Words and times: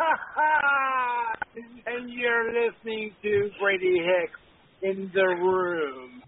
And 1.86 2.10
you're 2.10 2.52
listening 2.52 3.12
to 3.22 3.50
Brady 3.60 3.98
Hicks 3.98 4.40
in 4.82 5.10
the 5.12 5.26
room. 5.26 6.22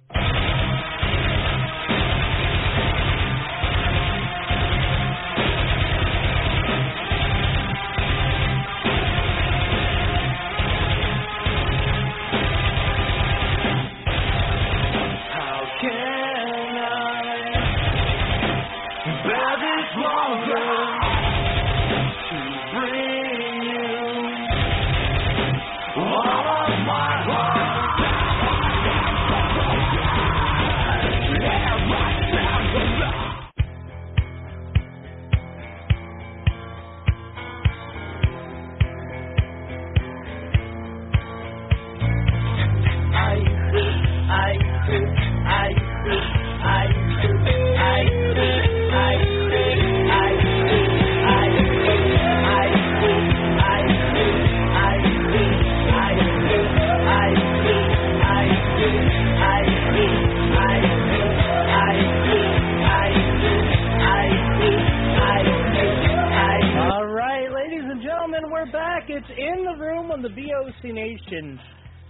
It's 69.22 69.38
in 69.38 69.64
the 69.64 69.78
room 69.78 70.10
on 70.10 70.20
the 70.20 70.28
VOC 70.28 70.92
Nation 70.92 71.60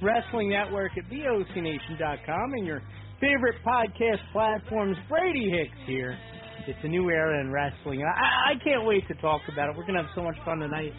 Wrestling 0.00 0.48
Network 0.48 0.92
at 0.96 1.04
VOCNation.com 1.12 2.52
and 2.54 2.66
your 2.66 2.80
favorite 3.20 3.56
podcast 3.66 4.20
platforms. 4.32 4.96
Brady 5.10 5.50
Hicks 5.50 5.76
here. 5.86 6.16
It's 6.66 6.78
a 6.82 6.88
new 6.88 7.10
era 7.10 7.38
in 7.42 7.52
wrestling. 7.52 8.02
I, 8.02 8.52
I 8.52 8.64
can't 8.64 8.86
wait 8.86 9.06
to 9.08 9.14
talk 9.16 9.42
about 9.52 9.68
it. 9.68 9.76
We're 9.76 9.82
going 9.82 9.96
to 9.96 10.04
have 10.04 10.10
so 10.14 10.22
much 10.22 10.36
fun 10.42 10.60
tonight. 10.60 10.92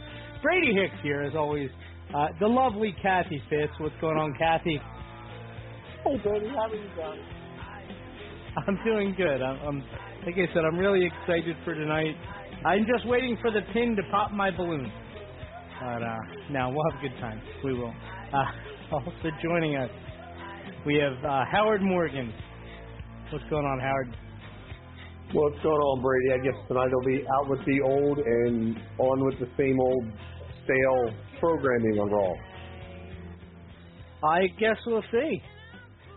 Brady 0.43 0.75
Hicks 0.75 1.01
here, 1.01 1.23
as 1.23 1.33
always. 1.35 1.71
Uh, 2.15 2.27
the 2.39 2.47
lovely 2.47 2.95
Kathy 3.01 3.41
Fitz. 3.49 3.73
What's 3.79 3.95
going 3.99 4.17
on, 4.17 4.35
Kathy? 4.37 4.79
Hey, 6.03 6.17
Brady, 6.21 6.47
how 6.49 6.69
are 6.69 6.75
you 6.75 6.89
doing? 6.95 7.25
I'm 8.67 8.77
doing 8.85 9.15
good. 9.17 9.41
I'm, 9.41 9.57
I'm 9.65 9.79
like 10.27 10.35
I 10.35 10.53
said, 10.53 10.63
I'm 10.63 10.77
really 10.77 11.07
excited 11.07 11.55
for 11.65 11.73
tonight. 11.73 12.15
I'm 12.63 12.85
just 12.85 13.07
waiting 13.07 13.35
for 13.41 13.49
the 13.49 13.61
pin 13.73 13.95
to 13.95 14.03
pop 14.11 14.31
my 14.31 14.51
balloon. 14.55 14.91
But 15.83 16.01
uh, 16.01 16.17
now 16.49 16.71
we'll 16.71 16.83
have 16.91 16.99
a 16.99 17.09
good 17.09 17.19
time. 17.19 17.41
We 17.61 17.73
will. 17.73 17.93
Uh, 18.33 18.45
also 18.93 19.29
joining 19.43 19.75
us, 19.75 19.89
we 20.85 20.95
have 20.95 21.21
uh, 21.25 21.43
Howard 21.51 21.81
Morgan. 21.81 22.33
What's 23.31 23.43
going 23.49 23.65
on, 23.65 23.81
Howard? 23.81 24.15
What's 25.33 25.61
going 25.61 25.75
on, 25.75 26.01
Brady? 26.01 26.39
I 26.39 26.45
guess 26.45 26.67
tonight 26.69 26.89
will 26.89 27.05
be 27.05 27.25
out 27.35 27.49
with 27.49 27.59
the 27.65 27.81
old 27.83 28.17
and 28.17 28.77
on 28.97 29.25
with 29.25 29.39
the 29.39 29.49
same 29.57 29.77
old 29.77 30.05
stale 30.63 31.09
programming 31.41 31.99
on 31.99 32.09
Raw. 32.09 32.33
I 34.23 34.47
guess 34.57 34.77
we'll 34.87 35.03
see. 35.11 35.41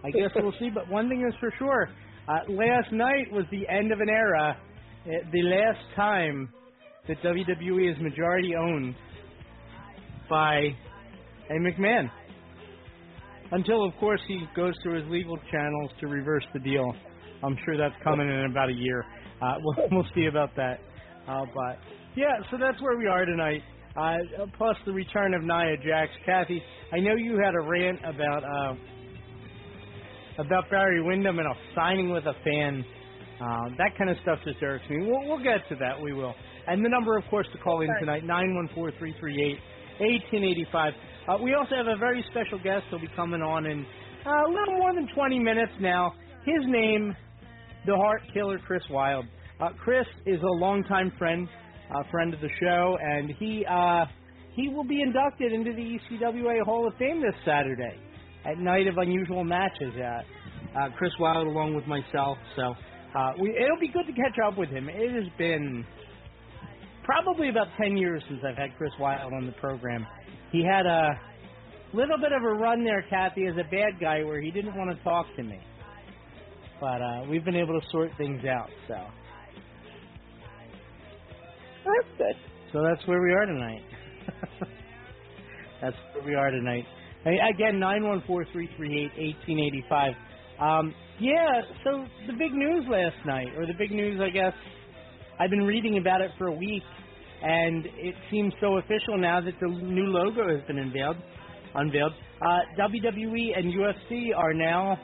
I 0.04 0.10
guess 0.12 0.30
we'll 0.36 0.54
see. 0.60 0.70
But 0.72 0.88
one 0.88 1.08
thing 1.08 1.26
is 1.26 1.34
for 1.40 1.52
sure: 1.58 1.88
uh, 2.28 2.52
last 2.52 2.92
night 2.92 3.32
was 3.32 3.44
the 3.50 3.66
end 3.68 3.90
of 3.90 3.98
an 3.98 4.10
era. 4.10 4.56
Uh, 5.06 5.10
the 5.32 5.42
last 5.42 5.84
time 5.96 6.50
that 7.08 7.20
WWE 7.22 7.90
is 7.90 8.00
majority 8.00 8.54
owned 8.54 8.94
by 10.28 10.74
a 11.50 11.54
McMahon. 11.54 12.10
Until, 13.52 13.84
of 13.84 13.94
course, 14.00 14.20
he 14.26 14.44
goes 14.56 14.74
through 14.82 15.02
his 15.02 15.10
legal 15.10 15.38
channels 15.50 15.90
to 16.00 16.08
reverse 16.08 16.44
the 16.52 16.58
deal. 16.60 16.92
I'm 17.42 17.56
sure 17.64 17.76
that's 17.76 17.94
coming 18.02 18.28
in 18.28 18.50
about 18.50 18.70
a 18.70 18.74
year. 18.74 19.04
Uh, 19.40 19.54
we'll, 19.62 19.88
we'll 19.92 20.06
see 20.14 20.26
about 20.26 20.54
that. 20.56 20.80
Uh, 21.28 21.44
but 21.54 21.78
yeah, 22.16 22.38
so 22.50 22.56
that's 22.58 22.80
where 22.82 22.96
we 22.98 23.06
are 23.06 23.24
tonight. 23.24 23.62
Uh, 23.96 24.16
plus 24.56 24.76
the 24.84 24.92
return 24.92 25.32
of 25.34 25.42
Nia 25.42 25.76
Jax. 25.84 26.10
Kathy, 26.26 26.62
I 26.92 26.98
know 26.98 27.14
you 27.14 27.40
had 27.42 27.54
a 27.54 27.66
rant 27.66 27.98
about 28.04 28.44
uh, 28.44 28.74
about 30.38 30.68
Barry 30.70 31.02
Windham 31.02 31.38
and 31.38 31.48
a 31.48 31.54
signing 31.74 32.10
with 32.10 32.24
a 32.26 32.34
fan. 32.44 32.84
Uh, 33.40 33.68
that 33.78 33.96
kind 33.96 34.10
of 34.10 34.16
stuff 34.22 34.38
just 34.44 34.62
irks 34.62 34.84
me. 34.90 34.98
We'll, 35.06 35.28
we'll 35.28 35.42
get 35.42 35.66
to 35.70 35.76
that. 35.76 36.00
We 36.00 36.12
will. 36.12 36.34
And 36.66 36.84
the 36.84 36.88
number, 36.88 37.16
of 37.16 37.24
course, 37.30 37.46
to 37.52 37.58
call 37.58 37.80
in 37.80 37.88
tonight 38.00 38.24
nine 38.24 38.54
one 38.54 38.68
four 38.74 38.92
three 38.98 39.14
three 39.18 39.42
eight 39.42 39.58
eighteen 40.00 40.44
eighty 40.44 40.66
five. 40.72 40.92
Uh, 41.28 41.38
we 41.42 41.54
also 41.54 41.74
have 41.74 41.88
a 41.88 41.96
very 41.96 42.24
special 42.30 42.58
guest. 42.62 42.84
He'll 42.90 43.00
be 43.00 43.08
coming 43.16 43.42
on 43.42 43.66
in 43.66 43.84
uh, 44.26 44.30
a 44.30 44.48
little 44.48 44.78
more 44.78 44.94
than 44.94 45.08
20 45.14 45.38
minutes 45.40 45.72
now. 45.80 46.14
His 46.44 46.64
name, 46.66 47.16
the 47.86 47.96
Heart 47.96 48.22
Killer, 48.32 48.58
Chris 48.64 48.82
Wylde. 48.90 49.26
Uh, 49.60 49.70
Chris 49.82 50.06
is 50.26 50.40
a 50.40 50.52
longtime 50.60 51.12
friend, 51.18 51.48
uh, 51.94 52.02
friend 52.10 52.32
of 52.32 52.40
the 52.40 52.48
show, 52.60 52.96
and 53.00 53.30
he 53.38 53.64
uh, 53.68 54.04
he 54.54 54.68
will 54.68 54.84
be 54.84 55.00
inducted 55.00 55.52
into 55.52 55.72
the 55.72 55.98
ECWA 55.98 56.62
Hall 56.62 56.86
of 56.86 56.94
Fame 56.98 57.20
this 57.20 57.34
Saturday 57.44 57.98
at 58.44 58.58
Night 58.58 58.86
of 58.86 58.98
Unusual 58.98 59.44
Matches. 59.44 59.92
Uh, 59.96 60.88
Chris 60.96 61.12
Wylde 61.18 61.46
along 61.46 61.74
with 61.74 61.86
myself. 61.86 62.38
So 62.54 62.74
we, 63.40 63.50
it'll 63.50 63.80
be 63.80 63.88
good 63.88 64.06
to 64.06 64.12
catch 64.12 64.36
up 64.46 64.58
with 64.58 64.68
him. 64.68 64.88
It 64.88 65.12
has 65.12 65.32
been 65.38 65.84
probably 67.06 67.48
about 67.48 67.68
10 67.80 67.96
years 67.96 68.22
since 68.28 68.40
I've 68.46 68.56
had 68.56 68.76
Chris 68.76 68.92
Wylde 69.00 69.32
on 69.32 69.46
the 69.46 69.52
program. 69.52 70.06
He 70.52 70.64
had 70.64 70.84
a 70.84 71.10
little 71.94 72.18
bit 72.18 72.32
of 72.32 72.42
a 72.42 72.52
run 72.60 72.84
there, 72.84 73.04
Kathy, 73.08 73.46
as 73.46 73.54
a 73.54 73.70
bad 73.70 73.98
guy 74.00 74.24
where 74.24 74.40
he 74.40 74.50
didn't 74.50 74.76
want 74.76 74.96
to 74.96 75.02
talk 75.04 75.26
to 75.36 75.42
me. 75.42 75.58
But 76.80 77.00
uh, 77.00 77.22
we've 77.30 77.44
been 77.44 77.56
able 77.56 77.80
to 77.80 77.86
sort 77.90 78.10
things 78.18 78.44
out, 78.44 78.68
so. 78.88 78.94
That's 81.84 82.18
good. 82.18 82.36
So 82.72 82.82
that's 82.82 83.06
where 83.06 83.22
we 83.22 83.32
are 83.32 83.46
tonight. 83.46 83.82
that's 85.80 85.96
where 86.12 86.24
we 86.24 86.34
are 86.34 86.50
tonight. 86.50 86.84
Hey, 87.24 87.38
Again, 87.54 87.78
nine 87.78 88.04
one 88.06 88.22
four 88.26 88.44
three 88.52 88.68
three 88.76 89.04
eight 89.04 89.12
eighteen 89.16 89.60
eighty 89.60 89.84
five. 89.88 90.12
Um, 90.60 90.94
yeah, 91.20 91.62
so 91.84 92.04
the 92.26 92.32
big 92.32 92.52
news 92.52 92.84
last 92.90 93.16
night, 93.24 93.48
or 93.56 93.66
the 93.66 93.74
big 93.78 93.90
news, 93.90 94.20
I 94.20 94.30
guess, 94.30 94.52
I've 95.38 95.50
been 95.50 95.64
reading 95.64 95.98
about 95.98 96.22
it 96.22 96.30
for 96.38 96.46
a 96.46 96.52
week, 96.52 96.82
and 97.42 97.84
it 97.84 98.14
seems 98.30 98.54
so 98.58 98.78
official 98.78 99.18
now 99.18 99.40
that 99.40 99.52
the 99.60 99.68
new 99.68 100.06
logo 100.06 100.48
has 100.48 100.66
been 100.66 100.78
unveiled. 100.78 101.16
Unveiled. 101.74 102.12
Uh, 102.40 102.60
WWE 102.78 103.58
and 103.58 103.74
UFC 103.74 104.34
are 104.34 104.54
now 104.54 104.98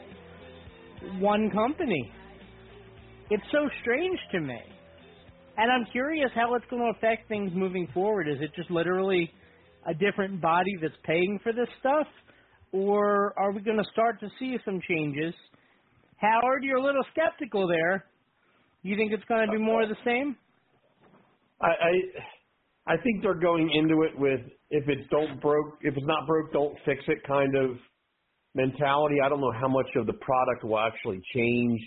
one 1.19 1.51
company. 1.51 2.11
It's 3.29 3.43
so 3.51 3.69
strange 3.81 4.17
to 4.31 4.39
me. 4.39 4.59
And 5.57 5.71
I'm 5.71 5.85
curious 5.91 6.31
how 6.33 6.55
it's 6.55 6.65
going 6.71 6.81
to 6.81 6.97
affect 6.97 7.27
things 7.27 7.51
moving 7.53 7.87
forward. 7.93 8.27
Is 8.27 8.37
it 8.41 8.49
just 8.55 8.71
literally 8.71 9.31
a 9.87 9.93
different 9.93 10.41
body 10.41 10.75
that's 10.81 10.95
paying 11.03 11.39
for 11.43 11.53
this 11.53 11.69
stuff? 11.79 12.07
Or 12.71 13.37
are 13.37 13.51
we 13.51 13.61
going 13.61 13.77
to 13.77 13.89
start 13.91 14.19
to 14.21 14.29
see 14.39 14.57
some 14.65 14.81
changes? 14.89 15.35
Howard, 16.17 16.63
you're 16.63 16.77
a 16.77 16.83
little 16.83 17.03
skeptical 17.11 17.67
there. 17.67 18.05
You 18.83 18.95
think 18.95 19.11
it's 19.13 19.23
going 19.25 19.45
to 19.47 19.51
be 19.51 19.57
more 19.57 19.81
of 19.83 19.89
the 19.89 19.95
same? 20.05 20.35
I, 21.61 21.67
I 21.67 22.93
I 22.93 22.97
think 22.97 23.21
they're 23.23 23.33
going 23.39 23.71
into 23.73 24.03
it 24.03 24.17
with 24.19 24.41
if 24.69 24.83
it's 24.89 25.09
don't 25.09 25.39
broke 25.41 25.77
if 25.81 25.95
it's 25.95 26.05
not 26.05 26.27
broke 26.27 26.51
don't 26.51 26.75
fix 26.85 27.01
it 27.07 27.19
kind 27.25 27.55
of 27.55 27.77
mentality. 28.55 29.15
I 29.23 29.29
don't 29.29 29.39
know 29.41 29.53
how 29.59 29.67
much 29.69 29.87
of 29.95 30.05
the 30.05 30.13
product 30.13 30.63
will 30.63 30.79
actually 30.79 31.21
change 31.33 31.79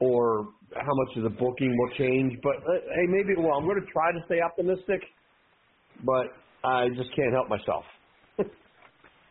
or 0.00 0.48
how 0.74 0.92
much 0.94 1.16
of 1.16 1.22
the 1.22 1.30
booking 1.30 1.74
will 1.78 1.96
change, 1.96 2.34
but 2.42 2.56
uh, 2.56 2.80
hey, 2.94 3.06
maybe 3.08 3.34
well, 3.38 3.56
I'm 3.58 3.64
going 3.64 3.80
to 3.80 3.86
try 3.92 4.12
to 4.12 4.18
stay 4.26 4.40
optimistic. 4.40 5.00
but 6.04 6.26
I 6.64 6.88
just 6.88 7.10
can't 7.16 7.32
help 7.32 7.48
myself. 7.48 7.84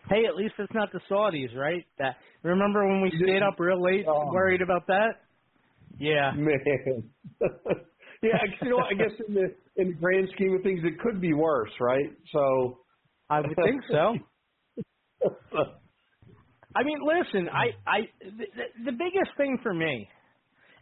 Hey, 0.09 0.25
at 0.27 0.35
least 0.35 0.55
it's 0.59 0.73
not 0.73 0.89
the 0.91 0.99
Saudis, 1.09 1.55
right? 1.55 1.85
That 1.97 2.17
remember 2.43 2.85
when 2.85 3.01
we 3.01 3.09
stayed 3.23 3.41
up 3.41 3.57
real 3.57 3.81
late, 3.81 4.03
Oh. 4.05 4.33
worried 4.33 4.61
about 4.61 4.85
that? 4.87 5.21
Yeah. 5.97 6.31
Man. 6.35 6.59
yeah, 8.21 8.39
you 8.61 8.69
know, 8.69 8.79
I 8.79 8.93
guess 8.93 9.11
in 9.27 9.33
the 9.33 9.53
in 9.75 9.87
the 9.89 9.93
grand 9.93 10.29
scheme 10.35 10.53
of 10.55 10.63
things, 10.63 10.81
it 10.83 10.99
could 10.99 11.19
be 11.21 11.33
worse, 11.33 11.71
right? 11.79 12.11
So. 12.31 12.79
I 13.29 13.39
would 13.41 13.55
think 13.55 13.81
so. 13.89 14.13
I 16.75 16.83
mean, 16.83 16.99
listen, 17.01 17.49
I, 17.49 17.71
I, 17.89 17.99
the, 18.21 18.45
the 18.85 18.91
biggest 18.91 19.31
thing 19.37 19.57
for 19.61 19.73
me, 19.73 20.07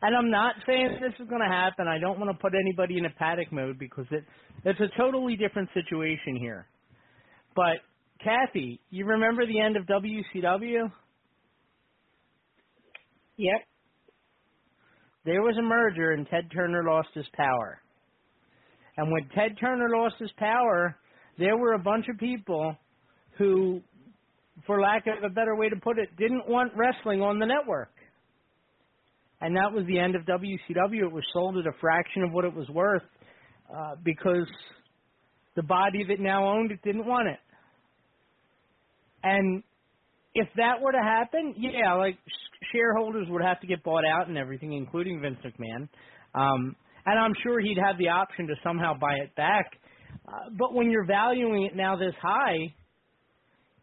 and 0.01 0.15
I'm 0.15 0.31
not 0.31 0.55
saying 0.65 0.97
this 1.01 1.13
is 1.19 1.27
going 1.29 1.41
to 1.41 1.47
happen. 1.53 1.87
I 1.87 1.99
don't 1.99 2.19
want 2.19 2.31
to 2.31 2.37
put 2.41 2.53
anybody 2.55 2.97
in 2.97 3.05
a 3.05 3.09
panic 3.11 3.51
mode 3.51 3.77
because 3.77 4.05
it, 4.11 4.23
it's 4.65 4.79
a 4.79 4.87
totally 4.97 5.35
different 5.35 5.69
situation 5.73 6.35
here. 6.37 6.67
But 7.55 7.77
Kathy, 8.23 8.79
you 8.89 9.05
remember 9.05 9.45
the 9.45 9.59
end 9.59 9.77
of 9.77 9.85
WCW? 9.85 10.91
Yep. 13.37 13.61
There 15.25 15.41
was 15.41 15.55
a 15.57 15.61
merger, 15.61 16.11
and 16.11 16.27
Ted 16.27 16.49
Turner 16.51 16.83
lost 16.83 17.09
his 17.13 17.27
power. 17.33 17.79
And 18.97 19.11
when 19.11 19.29
Ted 19.35 19.57
Turner 19.59 19.89
lost 19.95 20.15
his 20.19 20.31
power, 20.37 20.95
there 21.37 21.57
were 21.57 21.73
a 21.73 21.79
bunch 21.79 22.05
of 22.09 22.17
people 22.17 22.75
who, 23.37 23.81
for 24.65 24.81
lack 24.81 25.05
of 25.07 25.23
a 25.23 25.29
better 25.29 25.55
way 25.55 25.69
to 25.69 25.75
put 25.75 25.97
it, 25.97 26.09
didn't 26.17 26.47
want 26.47 26.73
wrestling 26.75 27.21
on 27.21 27.39
the 27.39 27.45
network. 27.45 27.91
And 29.41 29.55
that 29.55 29.71
was 29.71 29.85
the 29.87 29.97
end 29.97 30.15
of 30.15 30.23
WCW. 30.23 31.03
It 31.03 31.11
was 31.11 31.23
sold 31.33 31.57
at 31.57 31.65
a 31.65 31.75
fraction 31.79 32.23
of 32.23 32.31
what 32.31 32.45
it 32.45 32.53
was 32.53 32.69
worth 32.69 33.01
uh, 33.75 33.95
because 34.03 34.47
the 35.55 35.63
body 35.63 36.03
that 36.07 36.19
now 36.19 36.47
owned 36.47 36.71
it 36.71 36.79
didn't 36.83 37.05
want 37.05 37.27
it. 37.27 37.39
And 39.23 39.63
if 40.33 40.47
that 40.57 40.81
were 40.81 40.91
to 40.91 41.01
happen, 41.01 41.55
yeah, 41.57 41.93
like 41.93 42.17
shareholders 42.71 43.27
would 43.29 43.41
have 43.41 43.59
to 43.61 43.67
get 43.67 43.83
bought 43.83 44.05
out 44.05 44.27
and 44.27 44.37
everything, 44.37 44.73
including 44.73 45.21
Vince 45.21 45.37
McMahon. 45.45 45.87
Um, 46.33 46.75
and 47.05 47.19
I'm 47.19 47.33
sure 47.43 47.59
he'd 47.59 47.79
have 47.83 47.97
the 47.97 48.09
option 48.09 48.47
to 48.47 48.53
somehow 48.63 48.93
buy 48.99 49.15
it 49.23 49.35
back. 49.35 49.65
Uh, 50.27 50.49
but 50.57 50.73
when 50.73 50.91
you're 50.91 51.05
valuing 51.05 51.63
it 51.63 51.75
now 51.75 51.95
this 51.95 52.13
high, 52.21 52.73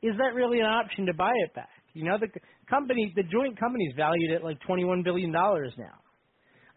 is 0.03 0.15
that 0.19 0.35
really 0.35 0.61
an 0.61 0.67
option 0.67 1.07
to 1.07 1.15
buy 1.15 1.33
it 1.45 1.55
back? 1.55 1.69
You 1.95 2.05
know, 2.05 2.17
the 2.19 2.29
company, 2.71 3.13
the 3.17 3.25
joint 3.25 3.59
company's 3.59 3.93
valued 3.97 4.33
at 4.33 4.45
like 4.45 4.61
21 4.67 5.03
billion 5.03 5.33
dollars 5.33 5.73
now. 5.77 5.99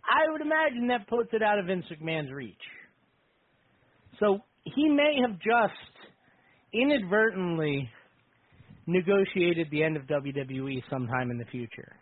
I 0.04 0.32
would 0.32 0.42
imagine 0.42 0.88
that 0.88 1.08
puts 1.08 1.30
it 1.34 1.44
out 1.44 1.60
of 1.60 1.68
Vince 1.68 1.86
McMahon's 1.92 2.32
reach. 2.32 2.56
So 4.20 4.40
he 4.64 4.90
may 4.90 5.18
have 5.22 5.38
just 5.38 6.10
inadvertently 6.74 7.90
negotiated 8.88 9.68
the 9.72 9.84
end 9.84 9.96
of 9.96 10.04
WWE 10.04 10.82
sometime 10.90 11.30
in 11.32 11.38
the 11.38 11.46
future. 11.46 11.94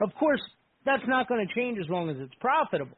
Of 0.00 0.10
course, 0.18 0.40
that's 0.84 1.02
not 1.06 1.28
going 1.28 1.46
to 1.46 1.54
change 1.54 1.78
as 1.82 1.88
long 1.88 2.10
as 2.10 2.16
it's 2.18 2.34
profitable. 2.40 2.96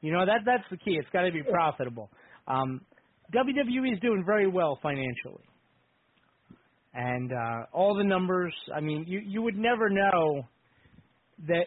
You 0.00 0.12
know 0.12 0.26
that 0.26 0.40
that's 0.44 0.64
the 0.70 0.76
key. 0.76 0.96
It's 0.98 1.08
got 1.12 1.22
to 1.22 1.32
be 1.32 1.42
profitable. 1.42 2.10
Um, 2.48 2.80
WWE 3.32 3.92
is 3.92 4.00
doing 4.00 4.24
very 4.26 4.48
well 4.48 4.78
financially, 4.82 5.44
and 6.92 7.32
uh, 7.32 7.66
all 7.72 7.96
the 7.96 8.04
numbers. 8.04 8.52
I 8.74 8.80
mean, 8.80 9.04
you 9.06 9.20
you 9.24 9.42
would 9.42 9.56
never 9.56 9.88
know 9.88 10.42
that 11.46 11.66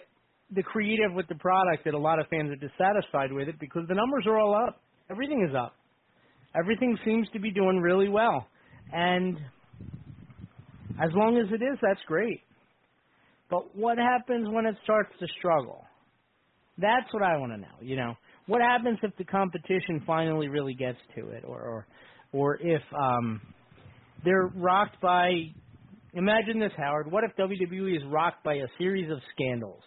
the 0.51 0.63
creative 0.63 1.13
with 1.13 1.27
the 1.27 1.35
product 1.35 1.85
that 1.85 1.93
a 1.93 1.97
lot 1.97 2.19
of 2.19 2.27
fans 2.27 2.51
are 2.51 2.55
dissatisfied 2.55 3.31
with 3.31 3.47
it 3.47 3.59
because 3.59 3.83
the 3.87 3.95
numbers 3.95 4.25
are 4.27 4.37
all 4.37 4.53
up. 4.53 4.81
Everything 5.09 5.47
is 5.49 5.55
up. 5.55 5.75
Everything 6.59 6.97
seems 7.05 7.27
to 7.31 7.39
be 7.39 7.51
doing 7.51 7.79
really 7.79 8.09
well, 8.09 8.47
and 8.91 9.37
as 11.01 11.09
long 11.13 11.37
as 11.37 11.47
it 11.51 11.63
is, 11.63 11.79
that's 11.81 12.01
great. 12.05 12.41
But 13.55 13.73
what 13.73 13.97
happens 13.97 14.49
when 14.51 14.65
it 14.65 14.75
starts 14.83 15.11
to 15.17 15.27
struggle? 15.39 15.85
That's 16.77 17.11
what 17.13 17.23
I 17.23 17.37
want 17.37 17.53
to 17.53 17.57
know. 17.57 17.77
You 17.81 17.95
know, 17.95 18.13
what 18.47 18.59
happens 18.59 18.99
if 19.01 19.15
the 19.17 19.23
competition 19.23 20.03
finally 20.05 20.49
really 20.49 20.73
gets 20.73 20.97
to 21.15 21.29
it, 21.29 21.45
or 21.47 21.61
or, 21.61 21.87
or 22.33 22.57
if 22.61 22.81
um, 22.99 23.39
they're 24.25 24.51
rocked 24.55 24.99
by? 24.99 25.31
Imagine 26.15 26.59
this, 26.59 26.73
Howard. 26.75 27.09
What 27.09 27.23
if 27.23 27.31
WWE 27.37 27.95
is 27.95 28.03
rocked 28.07 28.43
by 28.43 28.55
a 28.55 28.67
series 28.77 29.09
of 29.09 29.19
scandals 29.33 29.83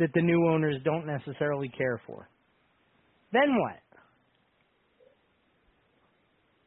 that 0.00 0.08
the 0.12 0.22
new 0.22 0.48
owners 0.48 0.76
don't 0.84 1.06
necessarily 1.06 1.68
care 1.68 2.00
for? 2.08 2.28
Then 3.32 3.54
what? 3.56 3.78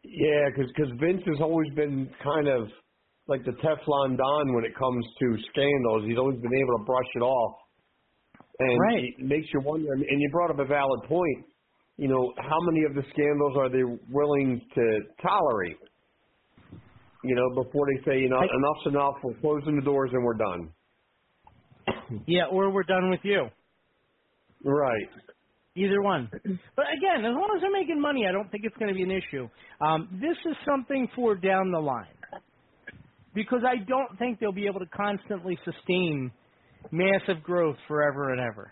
Yeah, 0.05 0.49
because 0.55 0.91
Vince 1.01 1.23
has 1.25 1.41
always 1.41 1.69
been 1.75 2.09
kind 2.23 2.47
of 2.47 2.69
like 3.27 3.43
the 3.45 3.51
Teflon 3.51 4.17
Don 4.17 4.53
when 4.53 4.65
it 4.65 4.75
comes 4.75 5.05
to 5.19 5.37
scandals. 5.51 6.03
He's 6.07 6.17
always 6.17 6.39
been 6.39 6.53
able 6.55 6.77
to 6.79 6.83
brush 6.85 7.11
it 7.15 7.21
off, 7.21 7.55
and 8.59 8.79
Right. 8.79 9.03
it 9.17 9.25
makes 9.25 9.47
you 9.53 9.61
wonder. 9.61 9.93
And 9.93 10.21
you 10.21 10.29
brought 10.31 10.51
up 10.51 10.59
a 10.59 10.65
valid 10.65 11.03
point. 11.07 11.45
You 11.97 12.07
know, 12.07 12.33
how 12.37 12.59
many 12.71 12.85
of 12.85 12.95
the 12.95 13.03
scandals 13.11 13.55
are 13.57 13.69
they 13.69 13.83
willing 14.11 14.59
to 14.73 14.99
tolerate? 15.21 15.77
You 17.23 17.35
know, 17.35 17.63
before 17.63 17.85
they 17.93 18.03
say, 18.03 18.19
you 18.19 18.29
know, 18.29 18.37
I- 18.37 18.45
enough's 18.45 18.87
enough. 18.87 19.15
We're 19.23 19.35
closing 19.35 19.75
the 19.75 19.81
doors 19.81 20.11
and 20.11 20.23
we're 20.25 20.33
done. 20.33 20.69
Yeah, 22.25 22.45
or 22.47 22.69
we're 22.71 22.83
done 22.83 23.09
with 23.09 23.21
you. 23.23 23.49
Right. 24.65 25.09
Either 25.75 26.01
one. 26.01 26.29
But 26.75 26.85
again, 26.97 27.25
as 27.25 27.33
long 27.33 27.49
as 27.55 27.61
they're 27.61 27.71
making 27.71 27.99
money, 27.99 28.27
I 28.27 28.31
don't 28.31 28.49
think 28.51 28.63
it's 28.65 28.75
going 28.77 28.89
to 28.89 28.93
be 28.95 29.03
an 29.03 29.11
issue. 29.11 29.47
Um, 29.81 30.07
this 30.21 30.37
is 30.45 30.55
something 30.65 31.07
for 31.15 31.35
down 31.35 31.71
the 31.71 31.79
line. 31.79 32.12
Because 33.33 33.61
I 33.67 33.83
don't 33.83 34.17
think 34.19 34.39
they'll 34.39 34.51
be 34.51 34.67
able 34.67 34.79
to 34.79 34.85
constantly 34.87 35.57
sustain 35.65 36.31
massive 36.91 37.41
growth 37.43 37.77
forever 37.87 38.31
and 38.31 38.39
ever. 38.39 38.71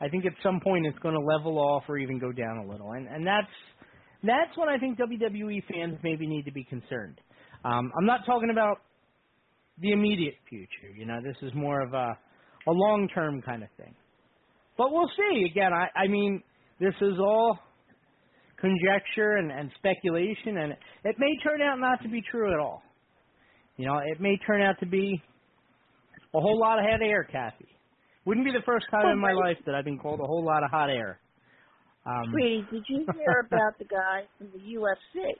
I 0.00 0.08
think 0.08 0.26
at 0.26 0.32
some 0.42 0.60
point 0.60 0.86
it's 0.86 0.98
going 0.98 1.14
to 1.14 1.20
level 1.20 1.58
off 1.58 1.84
or 1.88 1.96
even 1.96 2.18
go 2.18 2.32
down 2.32 2.58
a 2.58 2.66
little. 2.70 2.92
And, 2.92 3.06
and 3.06 3.26
that's, 3.26 3.46
that's 4.24 4.56
when 4.56 4.68
I 4.68 4.76
think 4.76 4.98
WWE 4.98 5.62
fans 5.72 5.96
maybe 6.02 6.26
need 6.26 6.44
to 6.44 6.52
be 6.52 6.64
concerned. 6.64 7.20
Um, 7.64 7.92
I'm 7.96 8.06
not 8.06 8.26
talking 8.26 8.50
about 8.50 8.78
the 9.78 9.92
immediate 9.92 10.34
future. 10.48 10.92
You 10.96 11.06
know, 11.06 11.20
this 11.22 11.36
is 11.42 11.52
more 11.54 11.80
of 11.80 11.94
a, 11.94 12.18
a 12.66 12.72
long-term 12.72 13.42
kind 13.42 13.62
of 13.62 13.68
thing. 13.76 13.94
But 14.76 14.90
we'll 14.90 15.10
see. 15.16 15.44
Again, 15.50 15.72
I, 15.72 15.86
I 15.96 16.08
mean, 16.08 16.42
this 16.80 16.94
is 17.00 17.18
all 17.18 17.58
conjecture 18.60 19.36
and, 19.36 19.52
and 19.52 19.70
speculation, 19.78 20.58
and 20.58 20.72
it 21.04 21.16
may 21.18 21.36
turn 21.44 21.62
out 21.62 21.78
not 21.78 22.02
to 22.02 22.08
be 22.08 22.22
true 22.30 22.52
at 22.52 22.58
all. 22.58 22.82
You 23.82 23.88
know, 23.88 23.98
it 23.98 24.20
may 24.20 24.36
turn 24.46 24.62
out 24.62 24.78
to 24.78 24.86
be 24.86 25.20
a 26.32 26.40
whole 26.40 26.56
lot 26.56 26.78
of 26.78 26.84
hot 26.84 27.02
air, 27.02 27.24
Kathy. 27.24 27.66
Wouldn't 28.24 28.46
be 28.46 28.52
the 28.52 28.62
first 28.64 28.86
time 28.92 29.08
in 29.08 29.18
my 29.18 29.32
life 29.32 29.56
that 29.66 29.74
I've 29.74 29.84
been 29.84 29.98
called 29.98 30.20
a 30.20 30.24
whole 30.24 30.44
lot 30.44 30.62
of 30.62 30.70
hot 30.70 30.88
air. 30.88 31.18
Um, 32.06 32.30
Sweetie, 32.30 32.64
did 32.70 32.84
you 32.86 33.04
hear 33.18 33.44
about 33.44 33.76
the 33.80 33.84
guy 33.86 34.22
from 34.38 34.50
the 34.52 34.60
UFC 34.60 35.34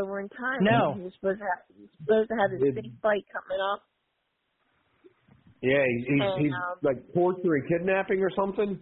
over 0.00 0.20
in 0.20 0.28
Thailand? 0.28 0.62
No. 0.62 0.94
He 0.96 1.02
was 1.02 1.12
supposed 1.20 1.40
to 1.40 1.44
have, 1.44 1.60
he 1.76 1.82
was 1.82 1.90
supposed 2.00 2.28
to 2.30 2.36
have 2.40 2.50
his 2.50 2.60
Did- 2.62 2.74
big 2.76 3.00
fight 3.02 3.26
coming 3.28 3.60
up. 3.74 3.82
Yeah, 5.60 5.84
he's 5.86 6.06
he's, 6.08 6.22
And, 6.22 6.40
he's 6.40 6.52
um, 6.54 6.78
like 6.82 6.96
torture 7.12 7.52
and 7.52 7.68
kidnapping 7.68 8.22
or 8.22 8.30
something. 8.34 8.80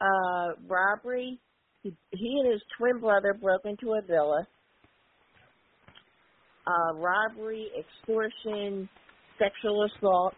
Uh, 0.00 0.56
robbery. 0.66 1.38
He, 1.82 1.92
he 2.08 2.40
and 2.42 2.50
his 2.50 2.62
twin 2.78 3.00
brother 3.00 3.34
broke 3.38 3.66
into 3.66 3.92
a 3.92 4.00
villa. 4.00 4.46
Uh, 6.66 6.94
robbery, 6.96 7.70
extortion, 7.78 8.88
sexual 9.38 9.84
assault. 9.86 10.34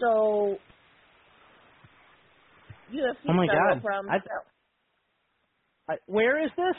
So, 0.00 0.58
UFC 2.90 3.30
Oh 3.30 3.34
my 3.34 3.46
God. 3.46 3.82
problem 3.82 4.14
I- 4.14 4.20
I, 5.88 5.98
where 6.06 6.44
is 6.44 6.50
this? 6.56 6.76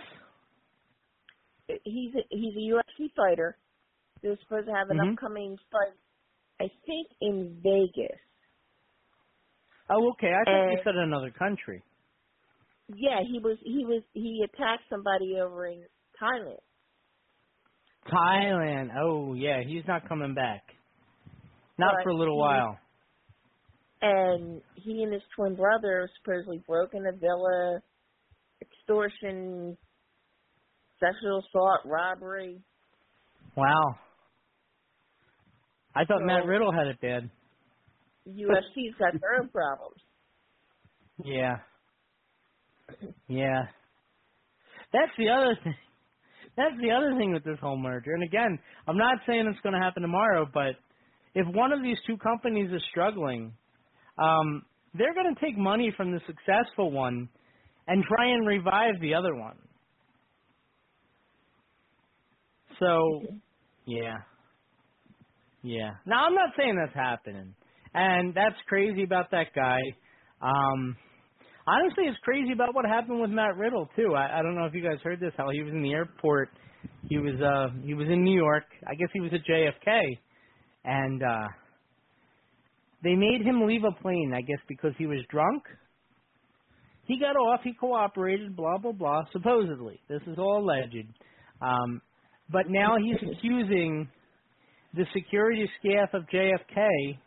he's 1.83 2.15
a, 2.15 2.21
he's 2.29 2.55
a 2.55 2.75
UFC 2.75 3.09
fighter. 3.15 3.57
They're 4.21 4.37
supposed 4.43 4.67
to 4.67 4.73
have 4.73 4.89
an 4.89 4.97
Mhm. 4.97 5.11
upcoming 5.11 5.57
fight, 5.71 5.97
I 6.59 6.69
think, 6.85 7.07
in 7.21 7.61
Vegas. 7.63 8.19
Oh, 9.89 10.11
okay. 10.11 10.31
I 10.33 10.45
thought 10.45 10.67
you 10.69 10.77
Uh, 10.77 10.83
said 10.83 10.95
another 10.95 11.31
country. 11.31 11.83
Yeah, 12.89 13.21
he 13.23 13.39
was 13.39 13.57
he 13.63 13.85
was 13.85 14.03
he 14.13 14.43
attacked 14.45 14.83
somebody 14.89 15.39
over 15.41 15.67
in 15.67 15.85
Thailand. 16.21 16.59
Thailand. 18.11 18.89
Oh, 18.99 19.33
yeah. 19.33 19.61
He's 19.65 19.83
not 19.87 20.07
coming 20.07 20.33
back. 20.33 20.63
Not 21.77 21.93
But 21.97 22.03
for 22.03 22.09
a 22.09 22.15
little 22.15 22.35
he- 22.35 22.39
while. 22.41 22.77
And 24.01 24.61
he 24.75 25.01
and 25.03 25.13
his 25.13 25.21
twin 25.35 25.55
brother 25.55 26.09
supposedly 26.21 26.61
broke 26.67 26.93
in 26.93 27.05
a 27.05 27.13
villa, 27.13 27.79
extortion, 28.61 29.77
sexual 30.99 31.39
assault, 31.39 31.79
robbery. 31.85 32.59
Wow. 33.55 33.95
I 35.95 36.03
thought 36.03 36.21
Matt 36.23 36.45
Riddle 36.45 36.73
had 36.73 36.87
it 36.87 36.99
bad. 36.99 37.29
UFC's 38.27 38.95
got 38.99 39.13
their 39.21 39.39
own 39.41 39.49
problems. 39.49 40.01
Yeah. 41.23 41.57
Yeah. 43.27 43.61
That's 44.91 45.11
the 45.17 45.29
other 45.29 45.57
thing. 45.63 45.75
That's 46.55 46.75
the 46.81 46.91
other 46.91 47.17
thing 47.17 47.33
with 47.33 47.43
this 47.43 47.57
whole 47.61 47.77
merger. 47.77 48.13
And 48.13 48.23
again, 48.23 48.59
I'm 48.87 48.97
not 48.97 49.19
saying 49.27 49.47
it's 49.47 49.61
going 49.61 49.73
to 49.73 49.81
happen 49.81 50.01
tomorrow, 50.01 50.47
but 50.53 50.75
if 51.33 51.47
one 51.55 51.71
of 51.71 51.81
these 51.81 51.97
two 52.05 52.17
companies 52.17 52.71
is 52.71 52.81
struggling, 52.91 53.53
um, 54.17 54.63
they're 54.93 55.13
going 55.15 55.33
to 55.33 55.41
take 55.41 55.57
money 55.57 55.91
from 55.97 56.11
the 56.11 56.19
successful 56.27 56.91
one 56.91 57.29
and 57.87 58.03
try 58.03 58.27
and 58.27 58.47
revive 58.47 59.01
the 59.01 59.15
other 59.15 59.35
one. 59.35 59.57
So, 62.79 63.21
yeah. 63.85 64.17
Yeah. 65.63 65.91
Now, 66.05 66.25
I'm 66.25 66.35
not 66.35 66.49
saying 66.57 66.75
that's 66.75 66.95
happening. 66.95 67.55
And 67.93 68.35
that's 68.35 68.55
crazy 68.67 69.03
about 69.03 69.31
that 69.31 69.47
guy. 69.55 69.79
Um, 70.41 70.97
honestly, 71.67 72.05
it's 72.05 72.17
crazy 72.23 72.51
about 72.53 72.73
what 72.73 72.85
happened 72.85 73.21
with 73.21 73.29
Matt 73.29 73.57
Riddle 73.57 73.89
too. 73.95 74.13
I, 74.15 74.39
I 74.39 74.41
don't 74.41 74.55
know 74.55 74.65
if 74.65 74.73
you 74.73 74.83
guys 74.83 74.99
heard 75.03 75.19
this. 75.19 75.33
How 75.37 75.49
he 75.49 75.61
was 75.61 75.73
in 75.73 75.81
the 75.81 75.91
airport. 75.91 76.49
He 77.09 77.17
was 77.17 77.39
uh 77.41 77.75
he 77.83 77.93
was 77.93 78.07
in 78.09 78.23
New 78.23 78.35
York. 78.35 78.65
I 78.87 78.95
guess 78.95 79.09
he 79.13 79.21
was 79.21 79.31
at 79.33 79.41
JFK, 79.45 80.01
and 80.85 81.23
uh 81.23 81.47
they 83.03 83.15
made 83.15 83.41
him 83.41 83.67
leave 83.67 83.83
a 83.83 84.01
plane. 84.01 84.33
I 84.35 84.41
guess 84.41 84.59
because 84.67 84.93
he 84.97 85.05
was 85.05 85.19
drunk. 85.29 85.63
He 87.05 87.19
got 87.19 87.35
off. 87.35 87.61
He 87.63 87.73
cooperated. 87.73 88.55
Blah 88.55 88.77
blah 88.77 88.93
blah. 88.93 89.23
Supposedly, 89.31 89.99
this 90.09 90.21
is 90.27 90.37
all 90.37 90.63
alleged. 90.63 91.07
Um, 91.61 92.01
but 92.51 92.69
now 92.69 92.95
he's 92.97 93.29
accusing 93.31 94.09
the 94.93 95.05
security 95.13 95.69
staff 95.79 96.09
of 96.13 96.23
JFK 96.33 97.17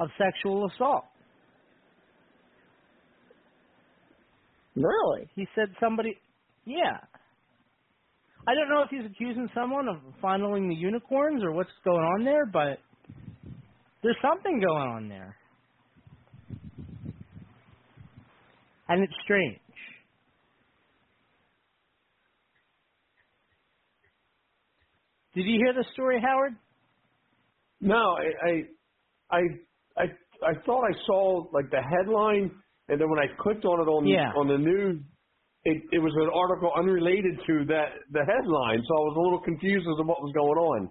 of 0.00 0.08
sexual 0.16 0.68
assault. 0.72 1.04
Really? 4.78 5.28
He 5.34 5.46
said 5.54 5.68
somebody, 5.80 6.16
yeah. 6.64 6.98
I 8.46 8.54
don't 8.54 8.70
know 8.70 8.82
if 8.82 8.90
he's 8.90 9.10
accusing 9.10 9.48
someone 9.54 9.88
of 9.88 9.96
fondling 10.22 10.68
the 10.68 10.74
unicorns 10.74 11.42
or 11.42 11.52
what's 11.52 11.70
going 11.84 11.98
on 11.98 12.24
there, 12.24 12.46
but 12.46 12.78
there's 14.02 14.16
something 14.22 14.60
going 14.60 14.88
on 14.88 15.08
there. 15.08 15.36
And 18.88 19.02
it's 19.02 19.12
strange. 19.24 19.58
Did 25.34 25.44
you 25.44 25.60
hear 25.64 25.74
the 25.74 25.84
story, 25.92 26.20
Howard? 26.24 26.54
No, 27.80 27.96
I, 28.16 28.48
I, 28.48 29.36
I, 29.36 29.40
I, 29.98 30.04
I 30.46 30.52
thought 30.64 30.84
I 30.84 30.94
saw 31.06 31.44
like 31.52 31.70
the 31.70 31.82
headline, 31.82 32.52
and 32.88 33.00
then 33.00 33.08
when 33.10 33.18
I 33.18 33.26
clicked 33.38 33.64
on 33.64 33.80
it 33.80 33.88
on 33.90 34.06
Yeah. 34.06 34.32
on 34.36 34.48
the 34.48 34.58
news, 34.58 35.02
it, 35.64 35.82
it 35.92 35.98
was 35.98 36.12
an 36.16 36.30
article 36.32 36.72
unrelated 36.76 37.40
to 37.46 37.64
that 37.66 37.88
the 38.10 38.24
headline, 38.24 38.82
so 38.86 38.94
I 38.96 39.00
was 39.00 39.16
a 39.16 39.20
little 39.20 39.40
confused 39.40 39.86
as 39.88 39.96
to 39.96 40.04
what 40.04 40.20
was 40.22 40.32
going 40.34 40.58
on. 40.58 40.90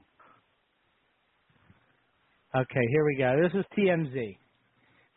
Okay, 2.55 2.85
here 2.91 3.05
we 3.05 3.15
go. 3.17 3.35
This 3.41 3.53
is 3.59 3.65
TMZ. 3.77 4.37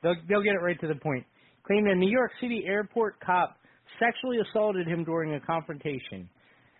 They'll, 0.02 0.14
they'll 0.28 0.42
get 0.42 0.54
it 0.54 0.62
right 0.62 0.78
to 0.80 0.88
the 0.88 0.96
point. 0.96 1.24
Claimed 1.66 1.88
a 1.88 1.94
New 1.94 2.10
York 2.10 2.32
City 2.40 2.64
airport 2.66 3.20
cop 3.20 3.56
sexually 3.98 4.38
assaulted 4.38 4.86
him 4.86 5.04
during 5.04 5.34
a 5.34 5.40
confrontation. 5.40 6.28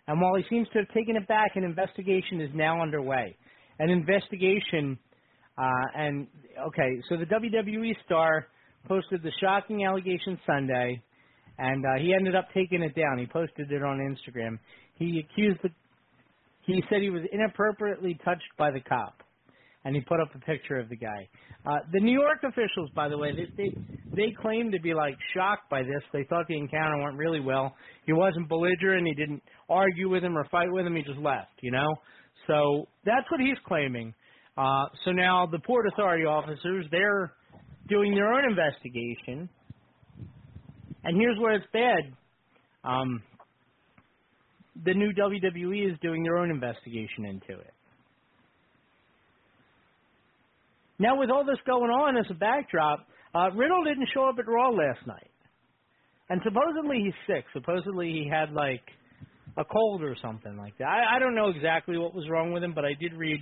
And 0.08 0.20
while 0.20 0.34
he 0.36 0.42
seems 0.50 0.66
to 0.72 0.80
have 0.80 0.88
taken 0.88 1.16
it 1.16 1.28
back, 1.28 1.52
an 1.54 1.64
investigation 1.64 2.40
is 2.40 2.50
now 2.54 2.82
underway. 2.82 3.36
An 3.78 3.90
investigation, 3.90 4.98
uh, 5.56 5.86
and 5.96 6.26
okay, 6.66 7.00
so 7.08 7.16
the 7.16 7.26
WWE 7.26 7.92
star 8.04 8.46
posted 8.86 9.22
the 9.22 9.32
shocking 9.40 9.84
allegation 9.84 10.38
Sunday, 10.46 11.02
and 11.58 11.84
uh, 11.84 12.00
he 12.00 12.14
ended 12.14 12.34
up 12.34 12.48
taking 12.54 12.82
it 12.82 12.94
down. 12.94 13.18
He 13.18 13.26
posted 13.26 13.70
it 13.70 13.82
on 13.82 13.98
Instagram. 13.98 14.58
He 14.94 15.24
accused 15.24 15.60
the, 15.62 15.70
he 16.66 16.82
said 16.88 17.00
he 17.00 17.10
was 17.10 17.22
inappropriately 17.32 18.18
touched 18.24 18.50
by 18.58 18.70
the 18.70 18.80
cop 18.80 19.22
and 19.84 19.94
he 19.94 20.00
put 20.02 20.20
up 20.20 20.28
a 20.34 20.38
picture 20.40 20.78
of 20.78 20.88
the 20.88 20.96
guy. 20.96 21.28
Uh, 21.66 21.78
the 21.92 22.00
New 22.00 22.12
York 22.12 22.38
officials, 22.42 22.90
by 22.94 23.08
the 23.08 23.16
way, 23.16 23.32
they, 23.32 23.46
they 23.56 23.70
they 24.14 24.34
claim 24.40 24.70
to 24.72 24.80
be 24.80 24.94
like 24.94 25.14
shocked 25.34 25.70
by 25.70 25.82
this. 25.82 26.02
They 26.12 26.24
thought 26.24 26.46
the 26.48 26.56
encounter 26.56 27.02
went 27.02 27.16
really 27.16 27.40
well. 27.40 27.74
He 28.06 28.12
wasn't 28.12 28.48
belligerent. 28.48 29.06
He 29.06 29.14
didn't 29.14 29.42
argue 29.68 30.08
with 30.08 30.22
him 30.22 30.36
or 30.36 30.46
fight 30.50 30.70
with 30.70 30.86
him. 30.86 30.96
He 30.96 31.02
just 31.02 31.18
left. 31.18 31.52
You 31.60 31.70
know, 31.72 31.94
so 32.46 32.88
that's 33.04 33.30
what 33.30 33.40
he's 33.40 33.58
claiming. 33.66 34.14
Uh, 34.56 34.86
so 35.04 35.12
now 35.12 35.46
the 35.50 35.58
Port 35.60 35.86
Authority 35.86 36.24
officers 36.24 36.86
they're 36.90 37.32
doing 37.90 38.14
their 38.14 38.32
own 38.32 38.44
investigation, 38.48 39.48
and 41.04 41.16
here's 41.16 41.38
where 41.38 41.52
it's 41.52 41.66
bad. 41.72 42.14
Um, 42.84 43.22
the 44.84 44.94
new 44.94 45.12
WWE 45.12 45.92
is 45.92 45.98
doing 46.00 46.22
their 46.22 46.38
own 46.38 46.50
investigation 46.50 47.26
into 47.26 47.60
it. 47.60 47.74
Now, 50.98 51.18
with 51.18 51.30
all 51.30 51.44
this 51.44 51.58
going 51.66 51.90
on 51.90 52.16
as 52.16 52.26
a 52.30 52.34
backdrop, 52.34 53.06
uh, 53.34 53.50
Riddle 53.54 53.84
didn't 53.84 54.08
show 54.12 54.28
up 54.28 54.36
at 54.38 54.46
Raw 54.46 54.70
last 54.70 55.06
night. 55.06 55.30
And 56.28 56.40
supposedly 56.44 57.02
he's 57.04 57.14
sick. 57.26 57.44
Supposedly 57.52 58.08
he 58.08 58.28
had, 58.30 58.52
like, 58.52 58.82
a 59.56 59.64
cold 59.64 60.02
or 60.02 60.14
something 60.22 60.56
like 60.56 60.76
that. 60.78 60.84
I, 60.86 61.16
I 61.16 61.18
don't 61.18 61.34
know 61.34 61.48
exactly 61.48 61.98
what 61.98 62.14
was 62.14 62.28
wrong 62.30 62.52
with 62.52 62.62
him, 62.62 62.74
but 62.74 62.84
I 62.84 62.94
did 63.00 63.14
read 63.14 63.40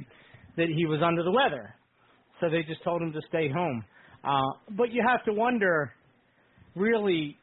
that 0.56 0.68
he 0.68 0.86
was 0.86 1.00
under 1.04 1.22
the 1.22 1.30
weather. 1.30 1.74
So 2.40 2.48
they 2.48 2.62
just 2.62 2.82
told 2.84 3.02
him 3.02 3.12
to 3.12 3.20
stay 3.28 3.50
home. 3.50 3.84
Uh, 4.24 4.74
but 4.76 4.92
you 4.92 5.02
have 5.06 5.24
to 5.24 5.32
wonder, 5.32 5.92
really, 6.74 7.40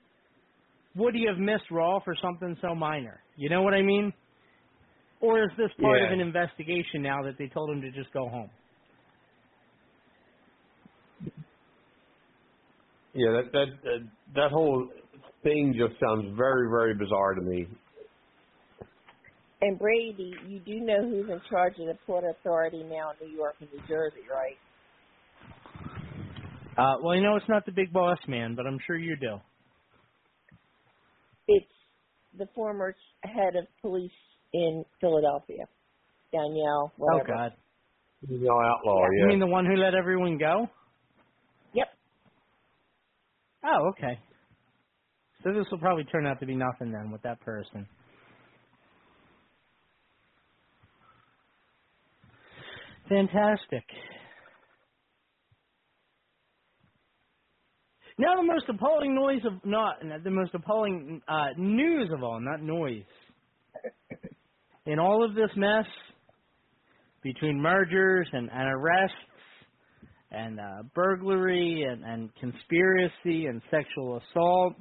would 0.96 1.16
he 1.16 1.26
have 1.28 1.38
missed 1.38 1.72
Raw 1.72 2.00
for 2.04 2.16
something 2.22 2.58
so 2.62 2.76
minor? 2.76 3.24
You 3.36 3.50
know 3.50 3.62
what 3.62 3.74
I 3.74 3.82
mean? 3.82 4.14
Or 5.22 5.44
is 5.44 5.50
this 5.58 5.72
part 5.82 6.02
Yeah. 6.02 6.08
of 6.08 6.12
an 6.12 6.20
investigation 6.20 7.02
now 7.02 7.24
that 7.24 7.38
they 7.38 7.48
told 7.48 7.70
him 7.70 7.82
to 7.82 7.92
just 7.92 8.12
go 8.14 8.30
home? 8.30 8.52
Yeah, 13.14 13.32
that 13.32 13.52
that 13.54 13.66
that, 13.84 14.00
that 14.36 14.52
whole 14.52 14.90
thing 15.42 15.74
just 15.78 16.00
sounds 16.02 16.36
very 16.38 16.70
very 16.70 16.94
bizarre 16.96 17.34
to 17.36 17.42
me. 17.42 17.68
And 19.62 19.80
Brady, 19.80 20.34
you 20.48 20.60
do 20.60 20.82
know 20.82 21.02
who's 21.02 21.30
in 21.30 21.42
charge 21.50 21.74
of 21.80 21.88
the 21.88 21.98
Port 22.06 22.26
Authority 22.30 22.84
now 22.84 23.12
in 23.20 23.28
New 23.30 23.36
York 23.36 23.56
and 23.62 23.70
New 23.72 23.80
Jersey, 23.88 24.28
right? 24.32 24.58
Uh, 26.78 26.96
well, 27.02 27.16
you 27.16 27.22
know 27.22 27.36
it's 27.36 27.48
not 27.48 27.66
the 27.66 27.72
big 27.72 27.94
boss 27.94 28.18
man, 28.28 28.56
but 28.56 28.66
I'm 28.68 28.80
sure 28.86 28.98
you 28.98 29.16
do. 29.16 29.38
It's 31.48 31.66
the 32.38 32.48
former 32.54 32.96
head 33.24 33.56
of 33.56 33.66
police 33.82 34.12
in 34.54 34.84
Philadelphia, 35.00 35.66
Danielle. 36.32 36.92
Whatever. 36.98 37.34
Oh 37.34 37.36
God! 37.36 37.52
You 38.28 38.40
know, 38.40 38.60
outlaw. 38.60 39.06
You 39.14 39.20
Yeah. 39.22 39.28
mean 39.28 39.40
the 39.40 39.48
one 39.48 39.66
who 39.66 39.76
let 39.76 39.94
everyone 39.96 40.38
go? 40.38 40.68
Yep. 41.74 41.88
Oh, 43.64 43.90
okay. 43.90 44.20
So 45.44 45.54
this 45.54 45.66
will 45.72 45.78
probably 45.78 46.04
turn 46.06 46.26
out 46.26 46.40
to 46.40 46.46
be 46.46 46.56
nothing 46.56 46.92
then 46.92 47.12
with 47.12 47.22
that 47.22 47.40
person. 47.42 47.88
Fantastic. 53.08 53.84
Now 58.18 58.36
the 58.36 58.44
most 58.44 58.66
appalling 58.70 59.14
noise 59.14 59.42
of 59.46 59.54
not 59.66 59.98
the 60.24 60.32
most 60.32 60.54
appalling 60.54 61.22
uh, 61.28 61.48
news 61.58 62.10
of 62.14 62.24
all, 62.24 62.40
not 62.40 62.62
noise. 62.62 63.04
In 64.86 65.00
all 65.00 65.26
of 65.26 65.36
this 65.36 65.50
mess 65.58 65.86
between 67.22 67.60
mergers 67.60 68.28
and, 68.32 68.50
and 68.52 68.70
arrests 68.70 69.16
and 70.32 70.60
uh, 70.60 70.84
burglary 70.94 71.86
and, 71.90 72.04
and 72.06 72.30
conspiracy 72.36 73.48
and 73.48 73.62
sexual 73.70 74.18
assault, 74.18 74.76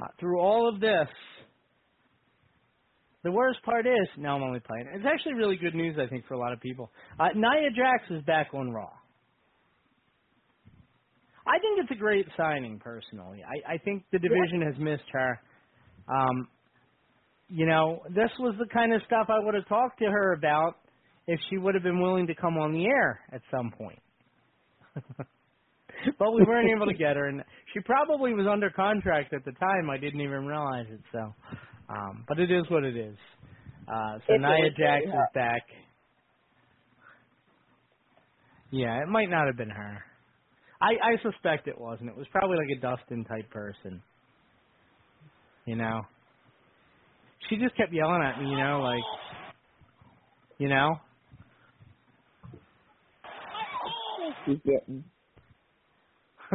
uh, 0.00 0.06
through 0.18 0.40
all 0.40 0.68
of 0.72 0.80
this, 0.80 1.08
the 3.22 3.30
worst 3.30 3.62
part 3.64 3.86
is, 3.86 4.08
no, 4.16 4.30
I'm 4.30 4.42
only 4.42 4.60
playing. 4.60 4.86
It's 4.94 5.04
actually 5.04 5.34
really 5.34 5.56
good 5.56 5.74
news, 5.74 5.96
I 6.00 6.08
think, 6.08 6.26
for 6.26 6.34
a 6.34 6.38
lot 6.38 6.52
of 6.52 6.60
people. 6.60 6.90
Uh, 7.20 7.28
Nia 7.34 7.70
Jax 7.70 8.10
is 8.10 8.22
back 8.24 8.48
on 8.54 8.70
Raw. 8.70 8.90
I 11.48 11.58
think 11.58 11.80
it's 11.80 11.90
a 11.90 11.98
great 11.98 12.26
signing, 12.36 12.78
personally. 12.78 13.42
I, 13.42 13.74
I 13.74 13.78
think 13.78 14.04
the 14.12 14.18
division 14.18 14.62
has 14.62 14.74
missed 14.78 15.08
her. 15.12 15.40
Um, 16.08 16.48
you 17.48 17.66
know, 17.66 18.02
this 18.10 18.30
was 18.38 18.54
the 18.58 18.66
kind 18.72 18.92
of 18.92 19.00
stuff 19.06 19.28
I 19.30 19.42
would 19.42 19.54
have 19.54 19.66
talked 19.68 19.98
to 20.00 20.04
her 20.04 20.34
about 20.34 20.76
if 21.26 21.40
she 21.48 21.56
would 21.56 21.74
have 21.74 21.82
been 21.82 22.00
willing 22.00 22.26
to 22.26 22.34
come 22.34 22.58
on 22.58 22.72
the 22.72 22.84
air 22.84 23.20
at 23.32 23.40
some 23.50 23.70
point. 23.70 23.98
but 26.18 26.32
we 26.32 26.44
weren't 26.44 26.70
able 26.76 26.86
to 26.86 26.94
get 26.94 27.16
her, 27.16 27.28
and 27.28 27.42
she 27.72 27.80
probably 27.80 28.34
was 28.34 28.46
under 28.50 28.70
contract 28.70 29.32
at 29.32 29.44
the 29.44 29.52
time. 29.52 29.90
I 29.90 29.96
didn't 29.96 30.20
even 30.20 30.44
realize 30.46 30.86
it. 30.90 31.00
So, 31.12 31.34
um, 31.88 32.24
but 32.28 32.38
it 32.38 32.50
is 32.50 32.64
what 32.68 32.84
it 32.84 32.96
is. 32.96 33.16
Uh, 33.88 34.18
so 34.26 34.34
It's 34.34 34.42
Nia 34.42 34.70
Jax 34.76 35.04
is 35.06 35.12
back. 35.34 35.62
Yeah, 38.70 39.02
it 39.02 39.08
might 39.08 39.30
not 39.30 39.46
have 39.46 39.56
been 39.56 39.70
her. 39.70 40.02
I 40.80 40.92
I 41.02 41.16
suspect 41.22 41.68
it 41.68 41.78
wasn't. 41.78 42.10
It 42.10 42.16
was 42.16 42.26
probably 42.30 42.56
like 42.56 42.68
a 42.76 42.80
Dustin 42.80 43.24
type 43.24 43.50
person. 43.50 44.02
You 45.66 45.76
know. 45.76 46.02
She 47.48 47.56
just 47.56 47.76
kept 47.76 47.92
yelling 47.92 48.22
at 48.22 48.40
me, 48.42 48.50
you 48.50 48.56
know, 48.56 48.80
like 48.80 49.02
you 50.58 50.68
know? 50.68 50.96
She's 54.44 54.58
getting. 54.64 55.04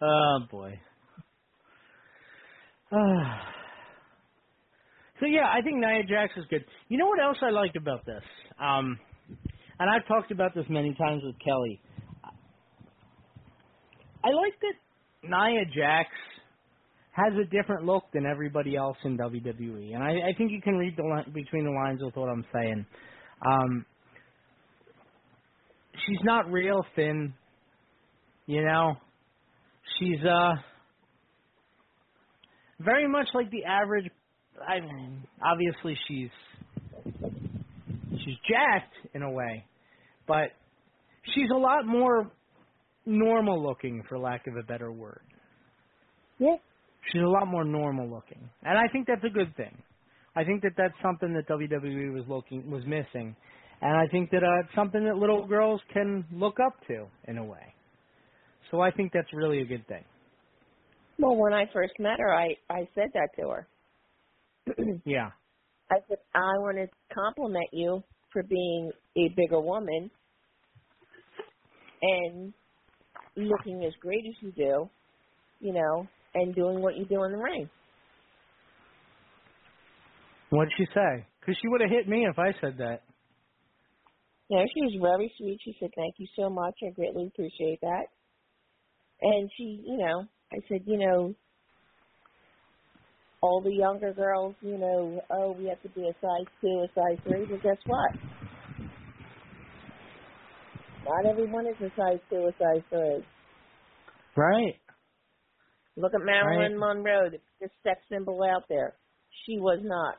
oh 0.00 0.38
boy. 0.50 0.80
so 2.90 2.98
yeah, 5.26 5.48
I 5.52 5.60
think 5.62 5.78
Nia 5.78 6.04
Jax 6.08 6.34
is 6.36 6.44
good. 6.50 6.64
You 6.88 6.98
know 6.98 7.06
what 7.06 7.20
else 7.20 7.38
I 7.42 7.50
liked 7.50 7.76
about 7.76 8.04
this? 8.06 8.22
Um, 8.60 8.98
and 9.78 9.90
I've 9.90 10.06
talked 10.06 10.30
about 10.30 10.54
this 10.54 10.64
many 10.68 10.94
times 10.94 11.22
with 11.24 11.36
Kelly. 11.44 11.80
I 14.24 14.28
like 14.30 14.54
that 14.60 15.28
Nia 15.28 15.64
Jax 15.66 16.08
has 17.12 17.32
a 17.40 17.44
different 17.44 17.84
look 17.84 18.04
than 18.12 18.26
everybody 18.26 18.76
else 18.76 18.96
in 19.04 19.16
WWE, 19.16 19.94
and 19.94 20.02
I, 20.02 20.28
I 20.30 20.34
think 20.36 20.50
you 20.50 20.60
can 20.60 20.74
read 20.76 20.96
the 20.96 21.02
li- 21.02 21.32
between 21.32 21.64
the 21.64 21.70
lines 21.70 22.02
with 22.02 22.14
what 22.16 22.28
I'm 22.28 22.44
saying. 22.52 22.86
Um, 23.46 23.86
she's 26.06 26.18
not 26.24 26.50
real 26.50 26.84
thin, 26.94 27.34
you 28.46 28.62
know. 28.64 28.96
She's 29.98 30.22
uh 30.24 30.54
very 32.80 33.08
much 33.08 33.28
like 33.34 33.50
the 33.50 33.64
average. 33.64 34.06
I 34.66 34.80
mean, 34.80 35.22
obviously 35.42 35.96
she's 36.08 36.30
she's 38.26 38.36
jacked 38.48 38.94
in 39.14 39.22
a 39.22 39.30
way, 39.30 39.64
but 40.26 40.48
she's 41.34 41.48
a 41.54 41.58
lot 41.58 41.86
more 41.86 42.30
normal 43.06 43.62
looking, 43.64 44.02
for 44.08 44.18
lack 44.18 44.46
of 44.46 44.56
a 44.56 44.62
better 44.62 44.92
word. 44.92 45.22
Yeah. 46.38 46.56
She's 47.12 47.22
a 47.22 47.28
lot 47.28 47.46
more 47.46 47.64
normal 47.64 48.10
looking, 48.10 48.50
and 48.64 48.76
I 48.76 48.88
think 48.92 49.06
that's 49.06 49.24
a 49.24 49.32
good 49.32 49.56
thing. 49.56 49.78
I 50.34 50.44
think 50.44 50.62
that 50.62 50.72
that's 50.76 50.94
something 51.02 51.32
that 51.34 51.48
WWE 51.48 52.12
was 52.12 52.24
looking 52.28 52.68
was 52.68 52.82
missing, 52.84 53.36
and 53.80 53.96
I 53.96 54.06
think 54.10 54.30
that 54.32 54.42
uh, 54.42 54.60
it's 54.64 54.74
something 54.74 55.04
that 55.04 55.16
little 55.16 55.46
girls 55.46 55.80
can 55.92 56.24
look 56.32 56.56
up 56.58 56.74
to 56.88 57.06
in 57.28 57.38
a 57.38 57.44
way. 57.44 57.74
So 58.70 58.80
I 58.80 58.90
think 58.90 59.12
that's 59.14 59.32
really 59.32 59.60
a 59.60 59.64
good 59.64 59.86
thing. 59.86 60.04
Well, 61.18 61.36
when 61.36 61.52
I 61.52 61.66
first 61.72 61.94
met 62.00 62.18
her, 62.18 62.34
I 62.34 62.56
I 62.68 62.88
said 62.94 63.08
that 63.14 63.28
to 63.40 63.48
her. 63.48 63.68
Yeah. 65.04 65.30
I 65.90 65.96
said 66.08 66.18
I 66.34 66.58
want 66.58 66.78
to 66.78 67.14
compliment 67.14 67.68
you 67.72 68.02
for 68.32 68.42
being 68.42 68.90
a 69.16 69.28
bigger 69.36 69.60
woman 69.60 70.10
and 72.02 72.52
looking 73.36 73.84
as 73.84 73.92
great 74.00 74.24
as 74.28 74.34
you 74.40 74.52
do, 74.52 74.88
you 75.60 75.72
know, 75.72 76.06
and 76.34 76.54
doing 76.54 76.82
what 76.82 76.96
you 76.96 77.04
do 77.06 77.24
in 77.24 77.32
the 77.32 77.38
ring. 77.38 77.68
What 80.50 80.68
did 80.68 80.72
she 80.76 80.86
say? 80.94 81.26
Because 81.40 81.56
she 81.60 81.68
would 81.68 81.80
have 81.80 81.90
hit 81.90 82.08
me 82.08 82.26
if 82.30 82.38
I 82.38 82.52
said 82.60 82.78
that. 82.78 83.02
Know, 84.48 84.64
she 84.72 84.80
was 84.82 84.94
very 85.02 85.32
sweet. 85.38 85.58
She 85.64 85.76
said, 85.80 85.90
"Thank 85.96 86.14
you 86.18 86.26
so 86.36 86.48
much. 86.48 86.74
I 86.86 86.90
greatly 86.90 87.26
appreciate 87.26 87.80
that." 87.80 88.06
And 89.20 89.50
she, 89.56 89.82
you 89.84 89.96
know, 89.96 90.24
I 90.52 90.58
said, 90.68 90.82
you 90.86 90.98
know, 90.98 91.34
all 93.46 93.62
the 93.62 93.72
younger 93.72 94.12
girls, 94.12 94.56
you 94.60 94.76
know, 94.76 95.20
oh, 95.30 95.52
we 95.52 95.68
have 95.68 95.80
to 95.82 95.88
be 95.90 96.02
a 96.02 96.12
size 96.20 96.50
two, 96.60 96.84
a 96.84 96.88
size 96.94 97.18
three. 97.22 97.46
But 97.48 97.62
guess 97.62 97.78
what? 97.86 98.10
Not 101.06 101.30
everyone 101.30 101.66
is 101.66 101.76
a 101.80 101.90
size 101.96 102.18
two, 102.28 102.48
a 102.48 102.52
size 102.58 102.82
three. 102.90 103.24
Right. 104.36 104.74
Look 105.96 106.12
at 106.14 106.24
Marilyn 106.24 106.78
Right. 106.78 106.96
Monroe, 106.96 107.30
the 107.30 107.38
biggest 107.60 107.78
sex 107.82 108.00
symbol 108.10 108.42
out 108.42 108.64
there. 108.68 108.94
She 109.46 109.58
was 109.58 109.78
not 109.82 110.16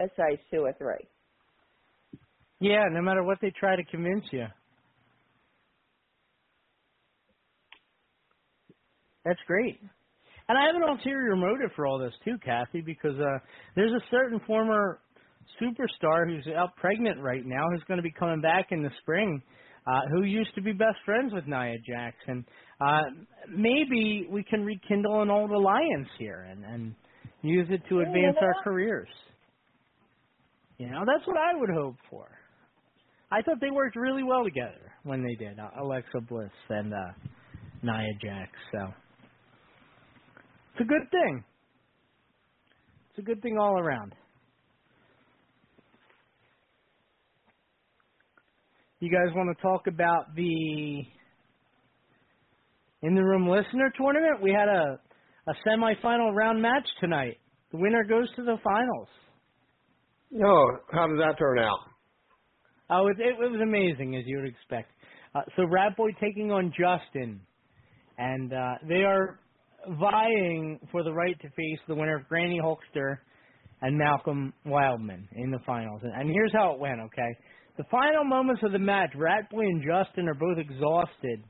a 0.00 0.10
size 0.16 0.38
two 0.52 0.62
or 0.62 0.74
three. 0.76 1.06
Yeah, 2.60 2.84
no 2.90 3.00
matter 3.00 3.22
what 3.22 3.38
they 3.40 3.52
try 3.58 3.76
to 3.76 3.84
convince 3.84 4.24
you. 4.32 4.46
That's 9.24 9.40
great. 9.46 9.80
And 10.52 10.58
I 10.58 10.66
have 10.66 10.76
an 10.76 10.82
ulterior 10.82 11.34
motive 11.34 11.70
for 11.74 11.86
all 11.86 11.98
this 11.98 12.12
too, 12.26 12.36
Kathy, 12.44 12.82
because 12.82 13.18
uh 13.18 13.38
there's 13.74 13.90
a 13.92 14.04
certain 14.10 14.38
former 14.46 15.00
superstar 15.58 16.26
who's 16.26 16.46
out 16.54 16.76
pregnant 16.76 17.22
right 17.22 17.40
now 17.42 17.64
who's 17.72 17.82
going 17.88 17.96
to 17.96 18.02
be 18.02 18.12
coming 18.12 18.42
back 18.42 18.66
in 18.70 18.82
the 18.82 18.90
spring, 19.00 19.40
uh 19.86 20.00
who 20.10 20.24
used 20.24 20.54
to 20.54 20.60
be 20.60 20.72
best 20.72 20.98
friends 21.06 21.32
with 21.32 21.46
Nia 21.46 21.76
Jax 21.88 22.16
and 22.26 22.44
uh 22.82 23.00
maybe 23.48 24.28
we 24.30 24.42
can 24.44 24.62
rekindle 24.62 25.22
an 25.22 25.30
old 25.30 25.52
alliance 25.52 26.08
here 26.18 26.46
and 26.50 26.66
and 26.66 26.94
use 27.40 27.68
it 27.70 27.80
to 27.88 28.00
advance 28.00 28.36
our 28.42 28.62
careers. 28.62 29.08
You 30.76 30.90
know, 30.90 31.02
that's 31.06 31.26
what 31.26 31.38
I 31.38 31.58
would 31.58 31.70
hope 31.70 31.96
for. 32.10 32.28
I 33.30 33.40
thought 33.40 33.58
they 33.62 33.70
worked 33.70 33.96
really 33.96 34.22
well 34.22 34.44
together 34.44 34.92
when 35.04 35.22
they 35.24 35.34
did, 35.34 35.58
uh, 35.58 35.70
Alexa 35.80 36.20
Bliss 36.28 36.50
and 36.68 36.92
uh 36.92 37.12
Nia 37.82 38.12
Jax. 38.22 38.50
So 38.70 38.92
it's 40.72 40.80
a 40.80 40.84
good 40.84 41.10
thing. 41.10 41.44
It's 43.10 43.18
a 43.18 43.22
good 43.22 43.42
thing 43.42 43.58
all 43.58 43.78
around. 43.78 44.14
You 49.00 49.10
guys 49.10 49.34
want 49.34 49.54
to 49.54 49.62
talk 49.62 49.86
about 49.88 50.34
the 50.36 51.02
in 53.02 53.14
the 53.14 53.22
room 53.22 53.48
listener 53.48 53.92
tournament? 53.96 54.40
We 54.42 54.52
had 54.52 54.68
a 54.68 54.98
a 55.48 55.54
semifinal 55.66 56.32
round 56.32 56.62
match 56.62 56.86
tonight. 57.00 57.38
The 57.72 57.78
winner 57.78 58.04
goes 58.04 58.28
to 58.36 58.44
the 58.44 58.56
finals. 58.62 59.08
Oh, 60.42 60.66
how 60.92 61.08
did 61.08 61.18
that 61.18 61.36
turn 61.38 61.58
out? 61.58 61.78
Oh, 62.90 63.08
it, 63.08 63.16
it 63.18 63.36
was 63.38 63.60
amazing 63.60 64.16
as 64.16 64.22
you 64.26 64.38
would 64.38 64.48
expect. 64.48 64.92
Uh, 65.34 65.40
so 65.56 65.64
Rat 65.64 65.96
Boy 65.96 66.10
taking 66.20 66.52
on 66.52 66.72
Justin, 66.72 67.40
and 68.18 68.52
uh, 68.52 68.74
they 68.88 69.02
are 69.02 69.40
vying 69.98 70.78
for 70.90 71.02
the 71.02 71.12
right 71.12 71.38
to 71.40 71.48
face 71.50 71.78
the 71.88 71.94
winner 71.94 72.16
of 72.16 72.28
Granny 72.28 72.60
Hulkster 72.62 73.18
and 73.80 73.98
Malcolm 73.98 74.52
Wildman 74.64 75.28
in 75.34 75.50
the 75.50 75.58
finals. 75.66 76.00
And, 76.02 76.30
here's 76.30 76.52
how 76.52 76.72
it 76.72 76.78
went. 76.78 77.00
Okay, 77.00 77.36
the 77.76 77.84
final 77.90 78.24
moments 78.24 78.62
of 78.64 78.72
the 78.72 78.78
match, 78.78 79.10
Ratboy 79.16 79.64
and 79.64 79.82
Justin 79.82 80.28
are 80.28 80.34
both 80.34 80.58
exhausted, 80.58 81.42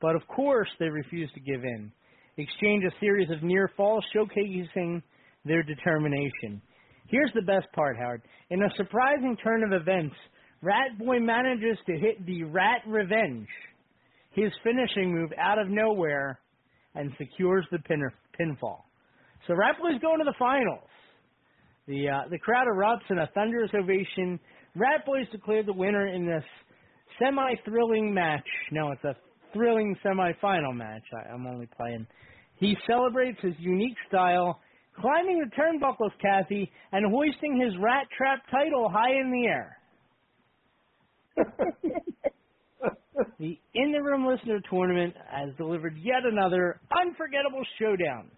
but 0.00 0.16
of 0.16 0.26
course 0.26 0.68
they 0.78 0.88
refuse 0.88 1.30
to 1.34 1.40
give 1.40 1.62
in. 1.62 1.92
Exchange 2.36 2.84
a 2.84 3.00
series 3.00 3.30
of 3.30 3.42
near 3.42 3.70
falls, 3.76 4.04
showcasing 4.14 5.02
their 5.44 5.62
determination. 5.62 6.62
Here's 7.08 7.32
the 7.34 7.42
best 7.42 7.66
part, 7.74 7.96
Howard. 7.96 8.22
In 8.50 8.62
a 8.62 8.74
surprising 8.76 9.36
turn 9.42 9.62
of 9.64 9.72
events, 9.72 10.14
Ratboy 10.62 11.22
manages 11.22 11.78
to 11.86 11.98
hit 11.98 12.24
the 12.26 12.44
Rat 12.44 12.82
Revenge, 12.86 13.48
his 14.32 14.52
finishing 14.62 15.14
move 15.14 15.30
out 15.38 15.58
of 15.58 15.68
nowhere, 15.68 16.38
and 16.94 17.12
secures 17.18 17.66
the 17.70 17.78
pin- 17.80 18.10
pinfall. 18.38 18.82
So 19.46 19.54
Rat 19.54 19.76
Boy's 19.80 20.00
going 20.00 20.18
to 20.18 20.24
the 20.24 20.34
finals. 20.38 20.88
The 21.86 22.08
uh, 22.08 22.28
the 22.30 22.38
crowd 22.38 22.66
erupts 22.66 23.10
in 23.10 23.18
a 23.18 23.26
thunderous 23.34 23.70
ovation. 23.74 24.38
Rat 24.76 25.06
Boy's 25.06 25.28
declared 25.32 25.66
the 25.66 25.72
winner 25.72 26.08
in 26.08 26.26
this 26.26 26.44
semi-thrilling 27.18 28.12
match. 28.12 28.46
No, 28.70 28.92
it's 28.92 29.04
a 29.04 29.16
thrilling 29.52 29.96
semi-final 30.02 30.72
match. 30.72 31.02
I, 31.14 31.32
I'm 31.32 31.46
only 31.46 31.66
playing. 31.76 32.06
He 32.56 32.76
celebrates 32.86 33.38
his 33.40 33.54
unique 33.58 33.96
style, 34.08 34.60
climbing 35.00 35.38
the 35.38 35.50
turnbuckles, 35.56 36.10
Kathy, 36.20 36.70
and 36.92 37.10
hoisting 37.10 37.60
his 37.60 37.72
Rat 37.80 38.06
Trap 38.16 38.40
title 38.50 38.88
high 38.90 39.12
in 39.12 39.30
the 39.30 39.46
air. 39.46 39.78
The 43.38 43.58
In 43.74 43.92
the 43.92 44.02
Room 44.02 44.26
Listener 44.26 44.60
Tournament 44.70 45.14
has 45.30 45.50
delivered 45.56 45.96
yet 46.02 46.24
another 46.24 46.80
unforgettable 47.00 47.62
showdown, 47.78 48.30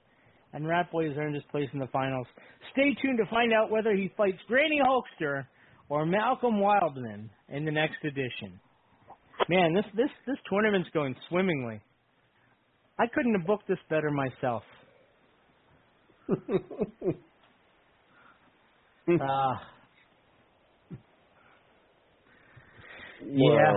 and 0.53 0.67
Rat 0.67 0.91
Boy 0.91 1.09
has 1.09 1.17
earned 1.19 1.35
his 1.35 1.45
place 1.51 1.69
in 1.73 1.79
the 1.79 1.87
finals. 1.89 2.27
Stay 2.73 2.97
tuned 3.03 3.19
to 3.19 3.31
find 3.31 3.53
out 3.53 3.71
whether 3.71 3.95
he 3.95 4.11
fights 4.17 4.39
Granny 4.49 4.81
Hulkster 4.85 5.47
or 5.89 6.07
Malcolm 6.07 6.61
Wildman 6.61 7.31
in 7.49 7.65
the 7.65 7.71
next 7.71 8.05
edition. 8.05 8.59
Man, 9.49 9.75
this 9.75 9.85
this 9.97 10.11
this 10.27 10.37
tournament's 10.49 10.89
going 10.95 11.15
swimmingly. 11.29 11.81
I 12.99 13.07
couldn't 13.15 13.35
have 13.39 13.47
booked 13.47 13.69
this 13.69 13.79
better 13.89 14.11
myself. 14.11 14.63
Ah, 19.21 19.61
yeah. 23.27 23.73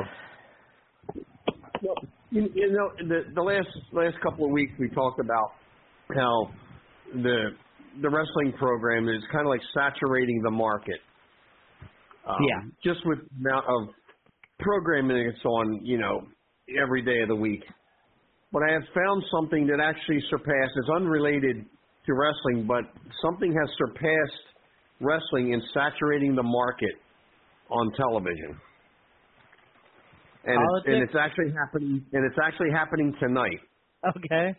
Well, 1.84 1.96
you, 2.32 2.50
you 2.56 2.72
know, 2.72 2.90
the 2.98 3.24
the 3.36 3.42
last 3.42 3.68
last 3.92 4.16
couple 4.24 4.46
of 4.46 4.52
weeks 4.52 4.72
we 4.80 4.90
talked 4.90 5.20
about 5.20 5.52
how 6.16 6.50
the 7.14 7.50
the 8.02 8.10
wrestling 8.10 8.54
program 8.58 9.08
is 9.10 9.22
kind 9.32 9.46
of 9.46 9.50
like 9.50 9.62
saturating 9.74 10.42
the 10.44 10.52
market. 10.52 11.00
Um, 12.28 12.38
Yeah. 12.42 12.94
Just 12.94 13.06
with 13.06 13.20
the 13.20 13.50
amount 13.50 13.66
of 13.68 13.96
programming 14.60 15.28
that's 15.28 15.46
on, 15.46 15.82
you 15.84 15.98
know, 16.00 16.22
every 16.82 17.02
day 17.04 17.22
of 17.22 17.28
the 17.28 17.36
week. 17.36 17.64
But 18.52 18.64
I 18.70 18.74
have 18.74 18.84
found 18.94 19.24
something 19.32 19.68
that 19.68 19.80
actually 19.84 20.22
surpasses, 20.30 20.90
unrelated 20.96 21.66
to 22.06 22.14
wrestling, 22.14 22.68
but 22.68 22.84
something 23.22 23.52
has 23.52 23.70
surpassed 23.78 24.44
wrestling 25.02 25.54
in 25.54 25.62
saturating 25.74 26.36
the 26.36 26.44
market 26.44 26.96
on 27.70 27.92
television. 27.94 28.60
And 30.46 30.58
it's, 30.60 30.88
and 30.88 31.04
it's 31.04 31.16
actually 31.20 31.54
happening. 31.58 32.06
And 32.12 32.26
it's 32.26 32.38
actually 32.44 32.72
happening 32.74 33.16
tonight. 33.20 33.60
Okay. 34.18 34.58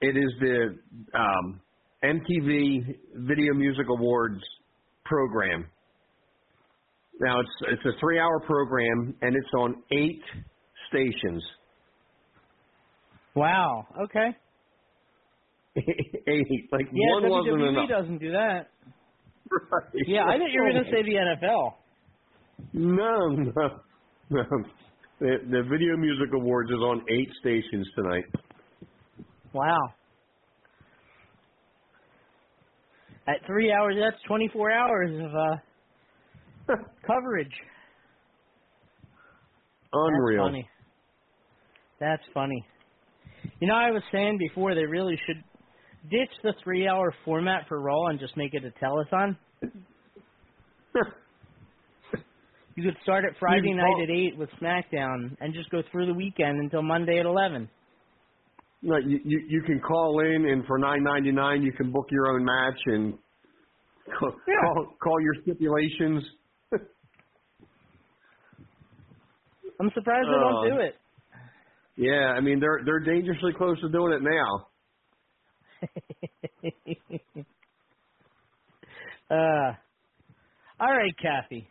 It 0.00 0.16
is 0.16 0.32
the 0.40 0.76
um, 1.18 1.60
MTV 2.04 2.96
Video 3.26 3.54
Music 3.54 3.86
Awards 3.88 4.42
program. 5.04 5.66
Now 7.20 7.40
it's 7.40 7.50
it's 7.72 7.82
a 7.86 7.98
three 8.00 8.18
hour 8.18 8.40
program 8.40 9.14
and 9.22 9.34
it's 9.36 9.48
on 9.58 9.82
eight 9.92 10.20
stations. 10.88 11.42
Wow. 13.34 13.86
Okay. 14.04 14.36
eight. 15.76 16.68
Like 16.72 16.86
Yeah, 16.92 17.14
one 17.20 17.30
wasn't 17.30 17.56
WWE 17.56 17.68
enough. 17.68 17.88
doesn't 17.88 18.18
do 18.18 18.32
that. 18.32 18.68
Right. 19.50 20.04
Yeah, 20.06 20.24
I 20.24 20.38
thought 20.38 20.50
you 20.50 20.62
were 20.62 20.72
going 20.72 20.84
to 20.84 20.90
say 20.90 21.02
the 21.02 21.16
NFL. 21.46 21.74
No, 22.72 23.28
no. 23.28 23.80
The, 25.20 25.36
the 25.48 25.62
Video 25.70 25.96
Music 25.96 26.28
Awards 26.34 26.70
is 26.70 26.78
on 26.78 27.02
eight 27.08 27.28
stations 27.40 27.88
tonight. 27.94 28.24
Wow. 29.52 29.78
At 33.28 33.36
three 33.46 33.72
hours, 33.72 33.94
that's 33.98 34.20
24 34.26 34.72
hours 34.72 35.10
of 35.24 35.34
uh, 35.34 36.76
coverage. 37.06 37.52
Unreal. 39.92 40.42
That's 40.42 40.50
funny. 40.50 40.68
That's 42.00 42.22
funny. 42.34 42.66
You 43.60 43.68
know, 43.68 43.76
I 43.76 43.92
was 43.92 44.02
saying 44.10 44.38
before 44.38 44.74
they 44.74 44.84
really 44.84 45.18
should 45.26 45.42
ditch 46.10 46.30
the 46.42 46.54
three-hour 46.62 47.14
format 47.24 47.62
for 47.68 47.80
Raw 47.80 48.06
and 48.08 48.18
just 48.18 48.36
make 48.36 48.52
it 48.52 48.64
a 48.64 48.84
telethon. 48.84 49.36
You 52.76 52.84
could 52.84 52.96
start 53.02 53.24
at 53.24 53.38
Friday 53.40 53.70
You 53.70 53.74
night 53.74 53.98
at 54.02 54.10
eight 54.10 54.36
with 54.38 54.48
SmackDown 54.62 55.36
and 55.40 55.52
just 55.54 55.70
go 55.70 55.82
through 55.92 56.06
the 56.06 56.14
weekend 56.14 56.58
until 56.60 56.82
Monday 56.82 57.18
at 57.20 57.26
eleven. 57.26 57.68
No, 58.82 58.96
you, 58.98 59.18
you 59.24 59.40
you 59.50 59.62
can 59.66 59.80
call 59.80 60.20
in 60.20 60.46
and 60.46 60.64
for 60.66 60.78
nine 60.78 61.02
ninety 61.02 61.32
nine 61.32 61.62
you 61.62 61.72
can 61.72 61.90
book 61.92 62.06
your 62.10 62.28
own 62.28 62.44
match 62.44 62.80
and 62.86 63.18
call 64.18 64.32
Yeah. 64.48 64.54
call, 64.60 64.96
call 65.02 65.20
your 65.22 65.34
stipulations. 65.42 66.22
I'm 69.80 69.90
surprised 69.94 70.30
they 70.30 70.38
don't 70.38 70.60
Uh, 70.62 70.70
do 70.74 70.78
it. 70.80 71.00
yeah, 71.96 72.32
I 72.36 72.40
mean 72.40 72.60
they're 72.60 72.80
they're 72.84 73.00
dangerously 73.00 73.52
close 73.58 73.78
to 73.82 73.88
doing 73.90 74.12
it 74.12 74.22
now. 74.22 74.68
uh, 79.30 79.72
all 80.80 80.92
right, 80.92 81.14
Kathy. 81.22 81.68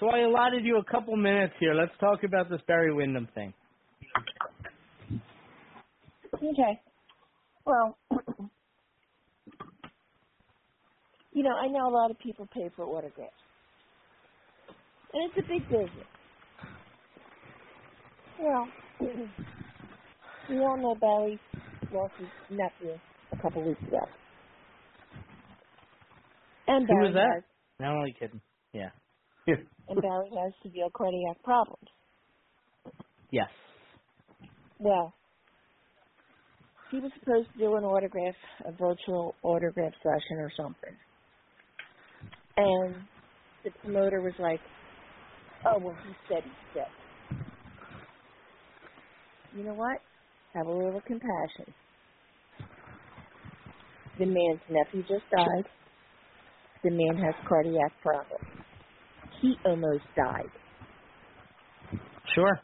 So 0.00 0.08
I 0.08 0.20
allotted 0.20 0.64
you 0.64 0.78
a 0.78 0.84
couple 0.90 1.14
minutes 1.14 1.52
here. 1.60 1.74
Let's 1.74 1.92
talk 2.00 2.24
about 2.24 2.48
this 2.48 2.62
Barry 2.66 2.92
Windham 2.92 3.28
thing. 3.34 3.52
Okay. 6.34 6.80
Well, 7.66 7.98
you 11.32 11.42
know, 11.42 11.50
I 11.54 11.68
know 11.68 11.86
a 11.86 11.92
lot 11.94 12.10
of 12.10 12.18
people 12.18 12.48
pay 12.54 12.70
for 12.74 12.86
autographs. 12.86 13.34
And 15.12 15.30
it's 15.30 15.38
a 15.38 15.42
big 15.52 15.68
business. 15.68 16.06
Well, 18.40 18.68
we 20.48 20.56
all 20.56 20.78
know 20.78 20.94
Barry 20.98 21.38
lost 21.92 22.14
his 22.18 22.28
nephew 22.48 22.98
a 23.32 23.36
couple 23.42 23.66
weeks 23.68 23.82
ago. 23.82 23.98
And 26.68 26.88
Who 26.88 26.94
Barry 26.94 27.08
was 27.08 27.14
that? 27.14 27.34
has 27.34 27.42
No, 27.80 27.86
I'm 27.88 27.96
only 27.98 28.14
kidding. 28.18 28.40
Yeah. 28.72 28.90
And 29.46 30.02
Barry 30.02 30.30
has 30.42 30.52
severe 30.62 30.88
cardiac 30.92 31.42
problems. 31.42 31.88
Yes. 33.30 33.48
Well, 34.78 35.14
he 36.90 36.98
was 36.98 37.12
supposed 37.20 37.48
to 37.52 37.58
do 37.58 37.76
an 37.76 37.84
autograph, 37.84 38.34
a 38.64 38.72
virtual 38.72 39.34
autograph 39.42 39.92
session 40.02 40.38
or 40.38 40.50
something. 40.56 40.96
And 42.56 42.94
the 43.64 43.70
promoter 43.82 44.20
was 44.20 44.32
like, 44.38 44.60
oh, 45.66 45.78
well, 45.78 45.96
he 46.06 46.12
said 46.28 46.42
he's 46.42 46.82
sick. 46.82 47.38
You 49.56 49.64
know 49.64 49.74
what? 49.74 49.98
Have 50.54 50.66
a 50.66 50.70
little 50.70 51.00
compassion. 51.06 51.72
The 54.18 54.26
man's 54.26 54.60
nephew 54.68 55.02
just 55.02 55.24
died. 55.30 55.64
The 56.82 56.90
man 56.90 57.16
has 57.22 57.34
cardiac 57.48 57.92
problems. 58.02 58.49
He 59.40 59.54
almost 59.64 60.04
died. 60.16 60.50
Sure. 62.34 62.60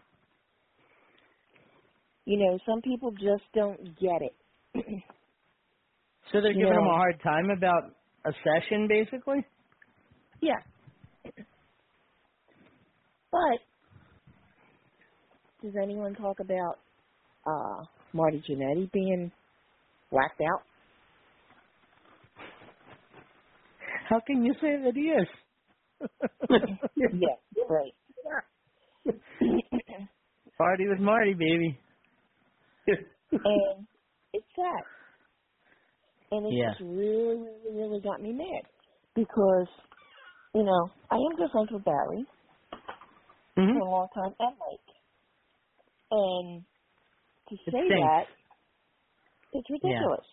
You 2.27 2.39
know, 2.39 2.59
some 2.67 2.83
people 2.83 3.13
just 3.13 3.45
don't 3.55 3.79
get 3.99 4.23
it. 4.23 4.85
So 6.33 6.41
they're 6.41 6.55
giving 6.55 6.75
Yeah. 6.75 6.79
him 6.79 6.87
a 6.87 6.95
hard 6.97 7.21
time 7.23 7.51
about 7.51 7.85
a 8.27 8.33
session, 8.45 8.89
basically. 8.89 9.47
Yeah. 10.43 10.61
But 13.33 13.61
does 15.63 15.75
anyone 15.83 16.15
talk 16.15 16.41
about 16.41 16.77
uh 17.47 17.85
Marty 18.13 18.43
Jannetty 18.49 18.91
being 18.93 19.33
whacked 20.11 20.41
out? 20.41 20.63
How 24.09 24.21
can 24.27 24.45
you 24.45 24.55
say 24.61 24.77
that 24.85 24.93
he 24.95 25.03
is? 25.03 25.29
yeah, 27.13 27.37
right. 27.69 27.95
Party 30.59 30.89
with 30.89 31.01
Marty, 31.01 31.35
baby. 31.35 31.81
and 33.45 33.87
it's 34.33 34.47
sad. 34.57 34.85
And 36.33 36.47
it 36.47 36.57
Yeah. 36.57 36.65
just 36.65 36.81
really, 36.81 37.37
really, 37.37 37.73
really 37.75 38.01
got 38.03 38.21
me 38.23 38.33
mad. 38.33 38.65
Because, 39.15 39.69
you 40.55 40.65
know, 40.65 40.93
I 41.11 41.17
am 41.17 41.37
good 41.37 41.51
friends 41.53 41.71
with 41.73 41.85
Barry 41.85 42.27
hmm 43.57 43.79
for 43.79 43.87
a 43.87 43.91
long 43.91 44.09
time 44.15 44.35
and 44.41 44.57
Mike. 44.59 44.97
And 46.13 46.65
to 47.51 47.57
say 47.73 47.93
that, 47.95 48.25
it's 49.53 49.71
ridiculous. 49.71 50.27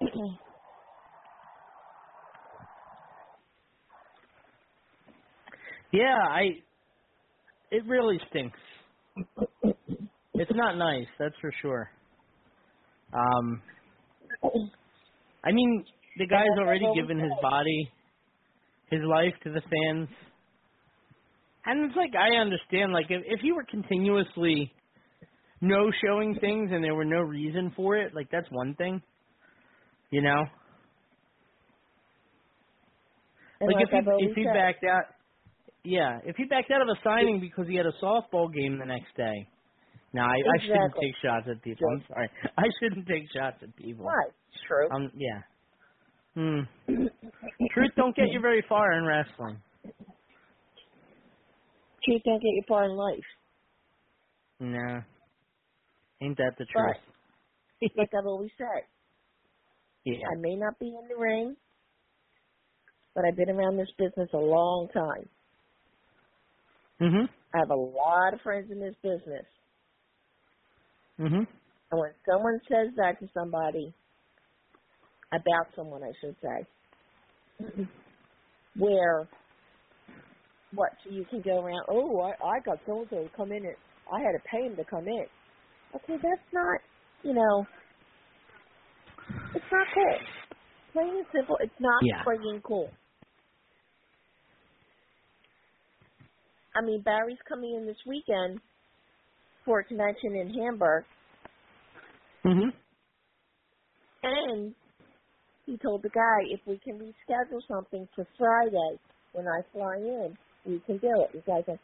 Yeah, 0.00 0.02
I. 5.92 6.42
It 7.70 7.84
really 7.86 8.18
stinks. 8.30 8.58
It's 10.34 10.50
not 10.54 10.76
nice, 10.76 11.06
that's 11.18 11.34
for 11.40 11.52
sure. 11.60 11.90
Um, 13.12 13.62
I 15.44 15.52
mean, 15.52 15.84
the 16.18 16.26
guy's 16.26 16.46
already 16.58 16.86
given 16.94 17.18
his 17.18 17.32
body, 17.42 17.90
his 18.90 19.00
life 19.02 19.34
to 19.44 19.50
the 19.50 19.60
fans, 19.60 20.08
and 21.66 21.84
it's 21.84 21.96
like 21.96 22.12
I 22.14 22.36
understand. 22.36 22.92
Like 22.92 23.06
if 23.10 23.22
if 23.26 23.40
you 23.42 23.54
were 23.54 23.64
continuously 23.64 24.72
no 25.60 25.90
showing 26.04 26.38
things 26.40 26.70
and 26.72 26.82
there 26.82 26.94
were 26.94 27.04
no 27.04 27.20
reason 27.20 27.72
for 27.76 27.96
it, 27.96 28.14
like 28.14 28.28
that's 28.30 28.48
one 28.50 28.74
thing, 28.76 29.02
you 30.10 30.22
know. 30.22 30.44
And 33.60 33.72
like 33.72 33.86
if 33.86 33.90
he 33.90 34.24
if 34.24 34.36
he 34.36 34.44
backed 34.44 34.84
out, 34.84 35.04
yeah, 35.88 36.18
if 36.24 36.36
he 36.36 36.44
backed 36.44 36.70
out 36.70 36.82
of 36.82 36.88
a 36.88 37.00
signing 37.02 37.40
because 37.40 37.66
he 37.66 37.76
had 37.76 37.86
a 37.86 37.92
softball 38.02 38.52
game 38.52 38.78
the 38.78 38.86
next 38.86 39.16
day. 39.16 39.48
No, 40.12 40.22
I, 40.22 40.34
I 40.56 40.60
shouldn't 40.62 40.94
take 41.00 41.14
shots 41.22 41.46
at 41.50 41.62
people. 41.62 41.86
I'm 41.94 42.04
sorry. 42.08 42.30
I 42.56 42.64
shouldn't 42.80 43.06
take 43.06 43.24
shots 43.34 43.56
at 43.62 43.74
people. 43.76 44.06
Right, 44.06 44.32
true. 44.66 44.88
Um, 44.94 45.10
yeah. 45.14 45.42
Hmm. 46.34 46.60
Truth 47.74 47.90
don't 47.96 48.14
get 48.14 48.28
you 48.30 48.40
very 48.40 48.64
far 48.68 48.92
in 48.92 49.04
wrestling. 49.04 49.60
Truth 52.04 52.22
don't 52.24 52.40
get 52.40 52.54
you 52.54 52.62
far 52.68 52.84
in 52.84 52.92
life. 52.92 53.28
No. 54.60 55.02
Ain't 56.20 56.36
that 56.38 56.52
the 56.58 56.64
truth? 56.66 56.96
Like 57.96 58.10
I've 58.18 58.26
always 58.26 58.50
said, 58.58 58.82
Yeah. 60.04 60.26
I 60.32 60.40
may 60.40 60.56
not 60.56 60.80
be 60.80 60.88
in 60.88 61.06
the 61.08 61.16
ring, 61.16 61.54
but 63.14 63.24
I've 63.24 63.36
been 63.36 63.50
around 63.50 63.76
this 63.76 63.90
business 63.96 64.28
a 64.34 64.36
long 64.38 64.88
time. 64.92 65.28
Mhm. 67.00 67.28
I 67.54 67.58
have 67.58 67.70
a 67.70 67.74
lot 67.76 68.34
of 68.34 68.40
friends 68.42 68.70
in 68.70 68.80
this 68.80 68.96
business. 69.02 69.46
Mhm. 71.18 71.46
And 71.90 72.00
when 72.00 72.12
someone 72.30 72.60
says 72.68 72.94
that 72.96 73.20
to 73.20 73.28
somebody, 73.34 73.94
about 75.32 75.68
someone, 75.76 76.02
I 76.02 76.12
should 76.20 76.36
say, 76.42 76.66
where 78.76 79.28
what 80.72 80.90
so 81.04 81.10
you 81.10 81.24
can 81.30 81.42
go 81.42 81.60
around. 81.62 81.84
Oh, 81.90 82.20
I, 82.20 82.32
I 82.44 82.60
got 82.64 82.78
so 82.86 83.00
and 83.00 83.08
so 83.10 83.24
to 83.24 83.30
come 83.36 83.52
in, 83.52 83.64
and 83.64 83.76
I 84.12 84.20
had 84.20 84.32
to 84.32 84.44
pay 84.50 84.66
him 84.66 84.76
to 84.76 84.84
come 84.84 85.06
in. 85.08 85.26
Okay, 85.96 86.16
that's 86.22 86.48
not, 86.52 86.80
you 87.24 87.34
know, 87.34 87.66
it's 89.54 89.64
not 89.72 89.86
cool. 89.94 90.18
Plain 90.92 91.16
and 91.18 91.26
simple, 91.34 91.56
it's 91.60 91.80
not 91.80 92.04
Yeah. 92.04 92.24
friggin' 92.26 92.62
cool. 92.62 92.90
I 96.78 96.84
mean, 96.84 97.02
Barry's 97.02 97.38
coming 97.48 97.74
in 97.74 97.86
this 97.86 97.96
weekend 98.06 98.60
for 99.64 99.80
a 99.80 99.84
convention 99.84 100.36
in 100.36 100.54
Hamburg, 100.54 101.04
Mhm. 102.44 102.72
and 104.22 104.74
he 105.66 105.76
told 105.78 106.02
the 106.02 106.10
guy 106.10 106.38
if 106.50 106.60
we 106.66 106.78
can 106.78 106.98
reschedule 106.98 107.62
something 107.66 108.06
for 108.14 108.26
Friday 108.38 109.00
when 109.32 109.46
I 109.48 109.62
fly 109.72 109.96
in, 109.96 110.38
we 110.64 110.80
can 110.80 110.98
do 110.98 111.10
it. 111.22 111.32
The 111.32 111.42
guy 111.42 111.62
said, 111.64 111.80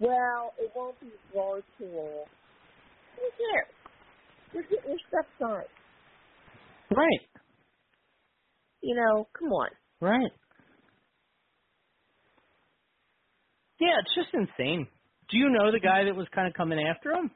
"Well, 0.00 0.54
it 0.58 0.74
won't 0.74 0.98
be 1.00 1.12
virtual." 1.34 2.28
Who 3.16 3.30
cares? 3.30 3.74
You're 4.52 4.62
getting 4.64 4.90
your 4.90 4.98
stuff 5.08 5.26
signed. 5.38 5.68
Right. 6.90 7.28
You 8.80 8.94
know, 8.96 9.26
come 9.32 9.52
on. 9.52 9.70
Right. 10.00 10.32
Yeah, 13.80 13.96
it's 14.00 14.14
just 14.14 14.34
insane. 14.34 14.86
Do 15.30 15.36
you 15.38 15.50
know 15.50 15.70
the 15.70 15.80
guy 15.80 16.04
that 16.04 16.16
was 16.16 16.26
kind 16.34 16.48
of 16.48 16.54
coming 16.54 16.78
after 16.80 17.12
him? 17.12 17.30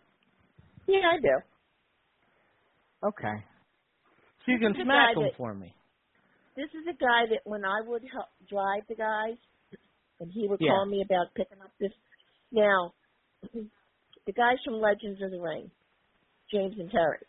Yeah, 0.86 1.00
I 1.12 1.20
do. 1.20 3.08
Okay. 3.08 3.44
So 4.44 4.52
you 4.52 4.58
can 4.58 4.72
This 4.72 4.82
smack 4.82 5.16
him 5.16 5.22
that- 5.24 5.36
for 5.36 5.54
me. 5.54 5.74
This 6.54 6.68
is 6.74 6.86
a 6.86 6.92
guy 6.92 7.26
that 7.30 7.40
when 7.44 7.64
I 7.64 7.80
would 7.86 8.02
help 8.12 8.28
drive 8.48 8.86
the 8.88 8.94
guys, 8.94 9.38
and 10.20 10.30
he 10.32 10.46
would 10.46 10.60
Yeah. 10.60 10.70
call 10.72 10.86
me 10.86 11.00
about 11.02 11.32
picking 11.34 11.60
up 11.62 11.70
this. 11.78 11.92
Now, 12.50 12.92
the 13.42 14.32
guys 14.32 14.58
from 14.64 14.74
Legends 14.74 15.22
of 15.22 15.30
the 15.30 15.40
Ring, 15.40 15.70
James 16.50 16.78
and 16.78 16.90
Terry, 16.90 17.26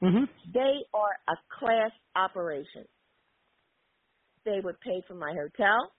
Mhm. 0.00 0.28
they 0.52 0.86
are 0.94 1.18
a 1.28 1.36
class 1.50 1.92
operation. 2.16 2.86
They 4.44 4.60
would 4.60 4.80
pay 4.80 5.02
for 5.02 5.14
my 5.14 5.32
hotel. 5.34 5.92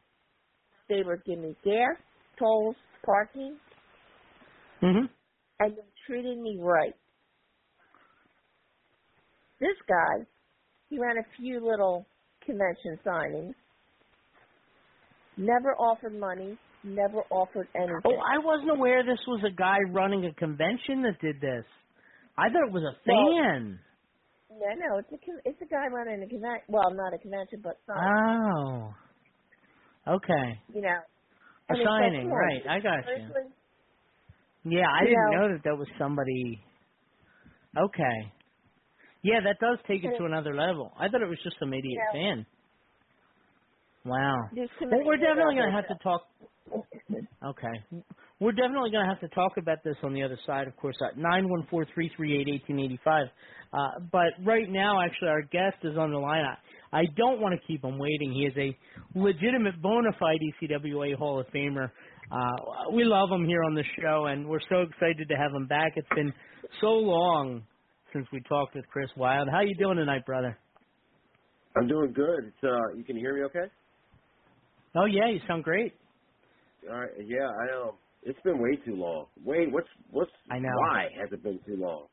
They 0.93 1.01
give 1.25 1.39
me 1.39 1.55
gas, 1.63 1.97
tolls, 2.37 2.75
parking, 3.03 3.57
Mhm. 4.81 5.09
and 5.59 5.75
they 5.75 5.81
treated 6.05 6.37
me 6.37 6.59
right. 6.61 6.93
This 9.59 9.77
guy, 9.87 10.25
he 10.89 10.99
ran 10.99 11.17
a 11.17 11.23
few 11.35 11.59
little 11.61 12.05
convention 12.41 12.99
signings, 13.03 13.55
never 15.35 15.73
offered 15.77 16.13
money, 16.13 16.59
never 16.83 17.23
offered 17.31 17.67
anything. 17.73 18.01
Oh, 18.05 18.17
I 18.19 18.37
wasn't 18.37 18.71
aware 18.71 19.03
this 19.03 19.25
was 19.25 19.43
a 19.43 19.49
guy 19.51 19.79
running 19.89 20.25
a 20.25 20.33
convention 20.33 21.01
that 21.03 21.19
did 21.19 21.41
this. 21.41 21.65
I 22.37 22.49
thought 22.49 22.67
it 22.67 22.71
was 22.71 22.83
a 22.83 22.93
fan. 23.03 23.79
no, 24.51 24.73
no, 24.75 24.97
it's 24.97 25.11
a 25.11 25.49
it's 25.49 25.61
a 25.61 25.65
guy 25.65 25.87
running 25.87 26.21
a 26.21 26.27
convention. 26.27 26.65
Well, 26.67 26.91
not 26.91 27.13
a 27.13 27.17
convention, 27.17 27.61
but 27.61 27.79
sign. 27.87 27.97
Oh. 27.97 28.93
Okay. 30.07 30.59
you 30.73 30.81
know, 30.81 30.99
A 31.69 31.73
like, 31.75 31.85
signing, 31.87 32.29
come 32.29 32.37
right. 32.37 32.61
I 32.69 32.79
got 32.79 32.99
you. 33.07 33.49
Yeah, 34.79 34.87
I 34.89 35.01
You 35.01 35.07
didn't 35.07 35.31
know- 35.31 35.47
know 35.47 35.53
that 35.53 35.61
there 35.63 35.75
was 35.75 35.87
somebody. 35.97 36.61
Okay. 37.77 38.31
Yeah, 39.23 39.39
that 39.45 39.57
does 39.59 39.79
take 39.87 40.03
it 40.03 40.17
to 40.17 40.25
another 40.25 40.53
level. 40.53 40.91
I 40.99 41.07
thought 41.09 41.21
it 41.21 41.29
was 41.29 41.39
just 41.43 41.57
some 41.59 41.73
idiot 41.73 41.97
Yeah. 42.13 42.35
fan. 42.35 42.45
Wow. 44.05 44.35
Well, 44.53 44.67
we're 45.05 45.17
definitely 45.17 45.55
going 45.55 45.69
to 45.69 45.75
have 45.75 45.87
to 45.87 45.95
talk. 46.03 46.27
Okay. 47.45 47.81
We're 48.39 48.51
definitely 48.51 48.91
going 48.91 49.05
to 49.07 49.09
have 49.09 49.21
to 49.21 49.29
talk 49.29 49.53
about 49.57 49.77
this 49.85 49.95
on 50.03 50.13
the 50.13 50.23
other 50.23 50.37
side, 50.45 50.67
of 50.67 50.75
course, 50.75 50.97
at 51.01 51.15
914-338-1885. 51.17 53.29
Uh, 53.71 53.99
but 54.11 54.33
right 54.43 54.69
now, 54.69 54.99
actually, 55.01 55.29
our 55.29 55.41
guest 55.43 55.77
is 55.83 55.97
on 55.97 56.11
the 56.11 56.17
line. 56.19 56.43
I, 56.93 57.03
don't 57.17 57.41
want 57.41 57.59
to 57.59 57.67
keep 57.67 57.83
him 57.83 57.97
waiting. 57.97 58.33
He 58.33 58.41
is 58.45 58.53
a 58.57 58.77
legitimate, 59.17 59.81
bona 59.81 60.11
fide 60.19 60.39
ECWA 60.61 61.15
Hall 61.15 61.39
of 61.39 61.47
Famer. 61.47 61.89
Uh, 62.31 62.91
we 62.91 63.03
love 63.03 63.29
him 63.31 63.45
here 63.45 63.63
on 63.63 63.73
the 63.75 63.83
show, 64.01 64.25
and 64.27 64.47
we're 64.47 64.59
so 64.69 64.81
excited 64.81 65.27
to 65.29 65.35
have 65.35 65.51
him 65.53 65.67
back. 65.67 65.93
It's 65.95 66.07
been 66.15 66.33
so 66.81 66.87
long 66.87 67.63
since 68.13 68.27
we 68.31 68.41
talked 68.41 68.75
with 68.75 68.85
Chris 68.91 69.09
Wylde. 69.17 69.49
How 69.51 69.61
you 69.61 69.75
doing 69.75 69.97
tonight, 69.97 70.25
brother? 70.25 70.57
I'm 71.75 71.87
doing 71.87 72.13
good. 72.13 72.45
It's, 72.47 72.63
uh, 72.63 72.95
you 72.95 73.03
can 73.03 73.17
hear 73.17 73.35
me 73.35 73.43
okay? 73.45 73.71
Oh, 74.95 75.05
yeah, 75.05 75.29
you 75.29 75.39
sound 75.47 75.63
great. 75.63 75.93
All 76.89 76.99
right. 76.99 77.09
Yeah, 77.25 77.47
I 77.47 77.65
know. 77.71 77.95
it's 78.23 78.39
been 78.41 78.59
way 78.59 78.75
too 78.85 78.95
long. 78.95 79.25
Wait, 79.43 79.71
what's 79.71 79.87
what's 80.11 80.31
I 80.51 80.59
know. 80.59 80.69
why 80.75 81.07
has 81.19 81.31
it 81.31 81.43
been 81.43 81.59
too 81.65 81.77
long? 81.77 82.07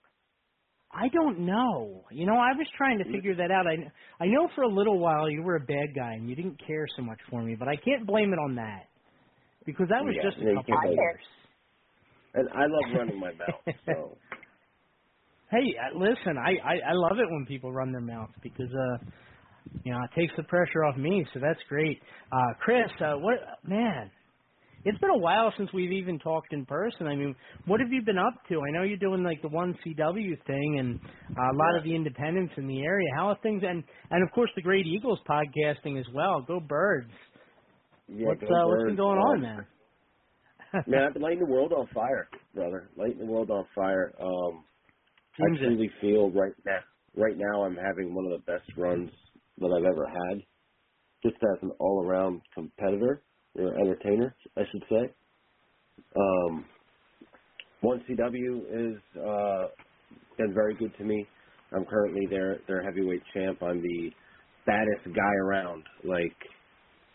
I 0.92 1.08
don't 1.08 1.40
know. 1.40 2.04
You 2.10 2.26
know, 2.26 2.34
I 2.34 2.52
was 2.56 2.66
trying 2.76 2.98
to 2.98 3.04
figure 3.12 3.36
that 3.36 3.50
out. 3.50 3.66
I 3.66 4.24
I 4.24 4.26
know 4.26 4.48
for 4.54 4.62
a 4.62 4.68
little 4.68 4.98
while 4.98 5.30
you 5.30 5.42
were 5.42 5.56
a 5.56 5.60
bad 5.60 5.94
guy 5.96 6.14
and 6.14 6.28
you 6.28 6.36
didn't 6.36 6.60
care 6.66 6.86
so 6.96 7.02
much 7.02 7.18
for 7.30 7.42
me, 7.42 7.56
but 7.58 7.68
I 7.68 7.76
can't 7.76 8.06
blame 8.06 8.32
it 8.32 8.38
on 8.38 8.56
that 8.56 8.88
because 9.66 9.88
that 9.90 10.04
was 10.04 10.16
Yeah, 10.16 10.22
just 10.22 10.36
a 10.42 10.46
couple 10.54 10.74
can't 10.74 10.94
years. 10.94 11.22
And 12.34 12.48
I 12.50 12.62
love 12.62 12.96
running 12.96 13.20
my 13.20 13.32
mouth. 13.32 13.64
So 13.86 14.12
Hey, 15.50 15.58
uh, 15.78 15.98
listen, 15.98 16.38
I, 16.38 16.52
I 16.64 16.74
I 16.90 16.92
love 16.94 17.18
it 17.18 17.30
when 17.30 17.46
people 17.46 17.72
run 17.72 17.92
their 17.92 18.00
mouths 18.00 18.34
because 18.42 18.68
uh 18.72 19.04
you 19.84 19.92
know 19.92 19.98
it 20.04 20.20
takes 20.20 20.32
the 20.36 20.44
pressure 20.44 20.84
off 20.84 20.96
me, 20.96 21.26
so 21.34 21.40
that's 21.40 21.60
great. 21.68 22.00
Uh 22.32 22.54
Chris, 22.60 22.90
uh 23.00 23.14
what 23.16 23.38
man? 23.64 24.10
It's 24.84 24.98
been 24.98 25.10
a 25.10 25.18
while 25.18 25.52
since 25.58 25.70
we've 25.74 25.92
even 25.92 26.18
talked 26.18 26.52
in 26.52 26.64
person. 26.64 27.06
I 27.06 27.14
mean, 27.14 27.34
what 27.66 27.80
have 27.80 27.90
you 27.92 28.02
been 28.02 28.18
up 28.18 28.34
to? 28.48 28.56
I 28.60 28.70
know 28.72 28.82
you're 28.82 28.96
doing 28.96 29.22
like 29.22 29.42
the 29.42 29.48
one 29.48 29.78
CW 29.84 30.46
thing 30.46 30.78
and 30.78 30.98
uh, 31.36 31.52
a 31.52 31.56
lot 31.56 31.76
of 31.76 31.84
the 31.84 31.94
independents 31.94 32.54
in 32.56 32.66
the 32.66 32.80
area. 32.82 33.08
How 33.16 33.28
are 33.28 33.38
things? 33.42 33.62
And 33.66 33.84
and 34.10 34.22
of 34.26 34.32
course 34.34 34.50
the 34.56 34.62
Great 34.62 34.86
Eagles 34.86 35.18
podcasting 35.28 35.98
as 36.00 36.06
well. 36.14 36.42
Go 36.46 36.60
Birds! 36.60 37.10
yeah, 38.08 38.26
what's 38.28 38.40
go 38.40 38.46
uh, 38.54 38.68
what's 38.68 38.82
Birds. 38.82 38.90
been 38.90 38.96
going 38.96 39.18
on 39.18 39.42
there? 39.42 39.68
Man, 40.86 41.04
I've 41.04 41.12
been 41.14 41.22
lighting 41.22 41.40
the 41.40 41.46
world 41.52 41.72
on 41.72 41.86
fire, 41.94 42.28
brother. 42.54 42.90
Lighting 42.96 43.18
the 43.18 43.26
world 43.26 43.50
on 43.50 43.66
fire. 43.74 44.12
Um, 44.20 44.64
I 45.40 45.46
Seems 45.46 45.58
it. 45.60 45.64
truly 45.64 45.90
feel 46.00 46.30
right 46.30 46.52
now. 46.64 46.80
Right 47.16 47.36
now, 47.36 47.64
I'm 47.64 47.76
having 47.76 48.14
one 48.14 48.26
of 48.26 48.32
the 48.32 48.44
best 48.52 48.70
runs 48.76 49.10
that 49.58 49.66
I've 49.66 49.84
ever 49.84 50.06
had, 50.06 50.40
just 51.22 51.36
as 51.42 51.58
an 51.62 51.70
all-around 51.80 52.40
competitor 52.54 53.22
or 53.56 53.74
entertainer, 53.80 54.34
I 54.56 54.62
should 54.72 54.84
say. 54.90 55.14
Um, 56.16 56.66
one 57.82 58.04
CW 58.08 58.94
is 58.94 59.02
uh, 59.18 59.68
been 60.38 60.54
very 60.54 60.74
good 60.76 60.92
to 60.98 61.04
me. 61.04 61.26
I'm 61.72 61.84
currently 61.86 62.26
their 62.30 62.58
their 62.68 62.82
heavyweight 62.82 63.22
champ. 63.34 63.62
I'm 63.62 63.82
the 63.82 64.10
baddest 64.66 65.06
guy 65.16 65.34
around. 65.44 65.84
Like 66.04 66.36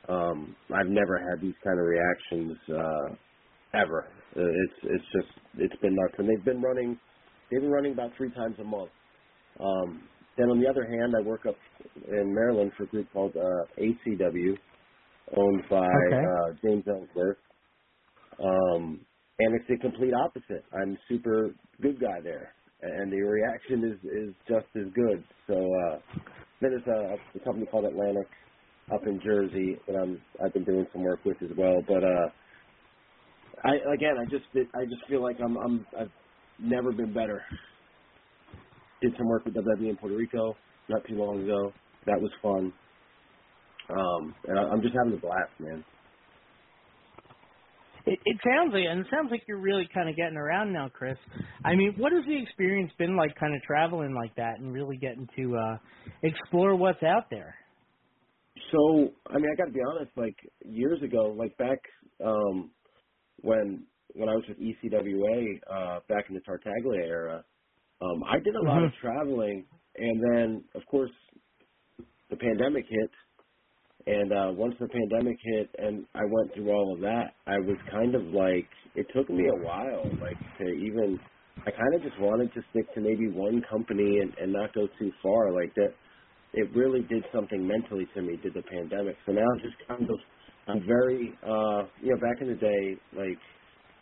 um, 0.10 0.56
I've 0.76 0.88
never 0.90 1.20
had 1.20 1.42
these 1.42 1.56
kind 1.64 1.80
of 1.80 1.86
reactions 1.86 2.58
uh, 2.70 3.32
ever. 3.82 4.08
It's 4.36 4.80
it's 4.84 5.06
just 5.14 5.40
it's 5.60 5.82
been 5.82 5.96
nuts, 5.96 6.16
and 6.20 6.30
they've 6.30 6.46
been 6.46 6.62
running 6.62 7.00
they've 7.52 7.62
been 7.62 7.72
running 7.72 7.94
about 7.94 8.12
three 8.18 8.32
times 8.34 8.56
a 8.60 8.64
month. 8.64 8.92
Um, 9.60 10.10
then 10.38 10.50
on 10.50 10.60
the 10.62 10.70
other 10.70 10.86
hand, 10.86 11.14
I 11.18 11.22
work 11.28 11.46
up 11.48 11.56
in 11.96 12.34
Maryland 12.36 12.72
for 12.78 12.84
a 12.84 12.88
group 12.88 13.08
called 13.14 13.36
uh, 13.36 13.82
ACW, 13.82 14.58
owned 15.38 15.64
by 15.70 15.78
Okay. 15.94 16.24
uh, 16.24 16.54
James 16.64 16.86
Ellsworth. 16.88 17.38
Um, 18.40 19.06
and 19.40 19.56
it's 19.56 19.68
the 19.70 19.78
complete 19.80 20.14
opposite. 20.14 20.66
I'm 20.74 20.98
super 21.10 21.56
good 21.82 22.00
guy 22.00 22.22
there, 22.24 22.56
and 22.82 23.12
the 23.12 23.22
reaction 23.22 23.86
is 23.86 24.00
is 24.10 24.36
just 24.48 24.68
as 24.76 24.92
good. 24.94 25.26
So 25.48 25.56
uh, 25.56 26.00
there's 26.62 26.84
a, 26.88 27.18
a 27.38 27.42
company 27.46 27.68
called 27.68 27.86
Atlantic 27.86 28.30
up 28.94 29.02
in 29.08 29.22
Jersey 29.24 29.82
that 29.88 29.96
I'm 29.96 30.22
I've 30.44 30.54
been 30.54 30.66
doing 30.66 30.88
some 30.94 31.04
work 31.04 31.22
with 31.26 31.42
as 31.44 31.52
well. 31.58 31.82
But 31.88 32.04
uh, 32.04 32.30
I 33.66 33.76
again, 33.96 34.18
I 34.22 34.26
just 34.30 34.46
I 34.76 34.86
just 34.86 35.08
feel 35.10 35.24
like 35.24 35.38
I'm 35.44 35.58
I'm 35.58 35.88
I've 36.00 36.12
never 36.60 36.94
been 36.94 37.14
better. 37.14 37.44
Did 39.02 39.14
some 39.18 39.28
work 39.28 39.46
with 39.46 39.56
WWE 39.56 39.90
in 39.90 39.98
Puerto 39.98 40.16
Rico 40.16 40.60
not 40.90 41.04
too 41.10 41.16
long 41.16 41.44
ago. 41.44 41.76
That 42.06 42.22
was 42.22 42.32
fun. 42.42 42.74
Um, 43.90 44.36
and 44.46 44.60
I, 44.60 44.64
I'm 44.64 44.82
just 44.82 44.96
having 44.96 45.18
a 45.18 45.22
blast, 45.22 45.52
man. 45.60 45.84
It, 48.06 48.20
it 48.24 48.38
sounds 48.44 48.72
like, 48.74 48.84
and 48.88 49.02
it 49.02 49.08
sounds 49.10 49.30
like 49.32 49.44
you're 49.48 49.60
really 49.60 49.88
kind 49.94 50.10
of 50.10 50.16
getting 50.16 50.38
around 50.38 50.72
now, 50.72 50.90
Chris. 50.94 51.18
I 51.64 51.76
mean, 51.76 51.96
what 51.98 52.12
has 52.14 52.24
the 52.26 52.42
experience 52.42 52.92
been 53.00 53.18
like, 53.18 53.36
kind 53.40 53.56
of 53.56 53.62
traveling 53.64 54.14
like 54.14 54.36
that, 54.36 54.60
and 54.60 54.72
really 54.72 54.98
getting 54.98 55.28
to 55.36 55.58
uh 55.58 55.78
explore 56.24 56.76
what's 56.76 57.02
out 57.04 57.26
there? 57.32 57.56
So, 58.72 59.10
I 59.28 59.38
mean, 59.38 59.48
I 59.52 59.56
got 59.56 59.66
to 59.66 59.72
be 59.72 59.82
honest. 59.88 60.12
Like 60.16 60.36
years 60.64 61.02
ago, 61.04 61.36
like 61.38 61.58
back 61.58 61.80
um, 62.24 62.72
when 63.42 63.86
when 64.14 64.30
I 64.30 64.34
was 64.36 64.44
with 64.48 64.60
ECWA 64.60 65.60
uh, 65.70 66.00
back 66.08 66.26
in 66.30 66.36
the 66.36 66.42
Tartaglia 66.42 67.02
era, 67.02 67.44
um, 68.02 68.24
I 68.24 68.40
did 68.40 68.56
a 68.56 68.64
lot 68.64 68.84
of 68.84 68.92
traveling, 69.02 69.66
and 69.98 70.24
then 70.32 70.64
of 70.76 70.86
course 70.86 71.12
the 72.30 72.38
pandemic 72.38 72.86
hit, 72.90 73.12
And 74.08 74.34
uh 74.34 74.52
once 74.58 74.76
the 74.80 74.88
pandemic 74.90 75.38
hit 75.44 75.70
and 75.78 76.08
I 76.16 76.24
went 76.26 76.54
through 76.56 76.72
all 76.72 76.96
of 76.96 77.02
that, 77.02 77.36
I 77.48 77.60
was 77.60 77.78
kind 77.92 78.16
of 78.16 78.24
like 78.34 78.70
it 78.96 79.08
took 79.16 79.30
me 79.30 79.46
a 79.48 79.64
while, 79.64 80.18
like 80.20 80.40
to 80.60 80.66
even 80.66 81.22
I 81.68 81.72
kind 81.72 81.94
of 81.96 82.02
just 82.02 82.20
wanted 82.20 82.54
to 82.56 82.62
stick 82.72 82.92
to 82.96 83.02
maybe 83.02 83.30
one 83.30 83.62
company 83.70 84.20
and, 84.22 84.34
and 84.40 84.54
not 84.54 84.74
go 84.74 84.88
too 85.00 85.12
far. 85.22 85.54
Like 85.54 85.74
that, 85.76 85.94
it 86.54 86.70
really 86.76 87.04
did 87.10 87.26
something 87.34 87.68
mentally 87.68 88.08
to 88.16 88.22
me. 88.24 88.38
Did 88.44 88.56
the 88.56 88.64
pandemic? 88.64 89.18
So 89.26 89.34
now 89.34 89.44
I'm 89.46 89.62
just 89.62 89.78
kind 89.88 90.04
of 90.10 90.20
I'm 90.68 90.82
very 90.88 91.40
uh 91.44 91.90
you 92.02 92.12
know 92.14 92.20
back 92.22 92.42
in 92.42 92.50
the 92.50 92.56
day 92.56 93.02
like 93.14 93.42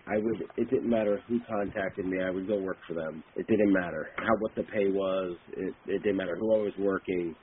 I 0.08 0.18
would 0.18 0.42
it 0.58 0.70
didn't 0.70 0.89
matter 0.89 1.22
who 1.28 1.39
contacted 1.50 2.06
me 2.06 2.24
I 2.24 2.32
would 2.32 2.48
go 2.48 2.60
work 2.60 2.80
for 2.88 2.96
them 2.96 3.24
it 3.36 3.48
didn't 3.48 3.74
matter 3.74 4.10
how 4.18 4.34
what 4.39 4.56
the 4.56 4.63
pay 4.63 4.88
was 4.89 5.38
it 5.50 5.76
it 5.86 6.04
didn't 6.04 6.18
matter 6.18 6.38
who 6.39 6.56
I 6.56 6.60
was 6.63 6.74
working 6.80 7.36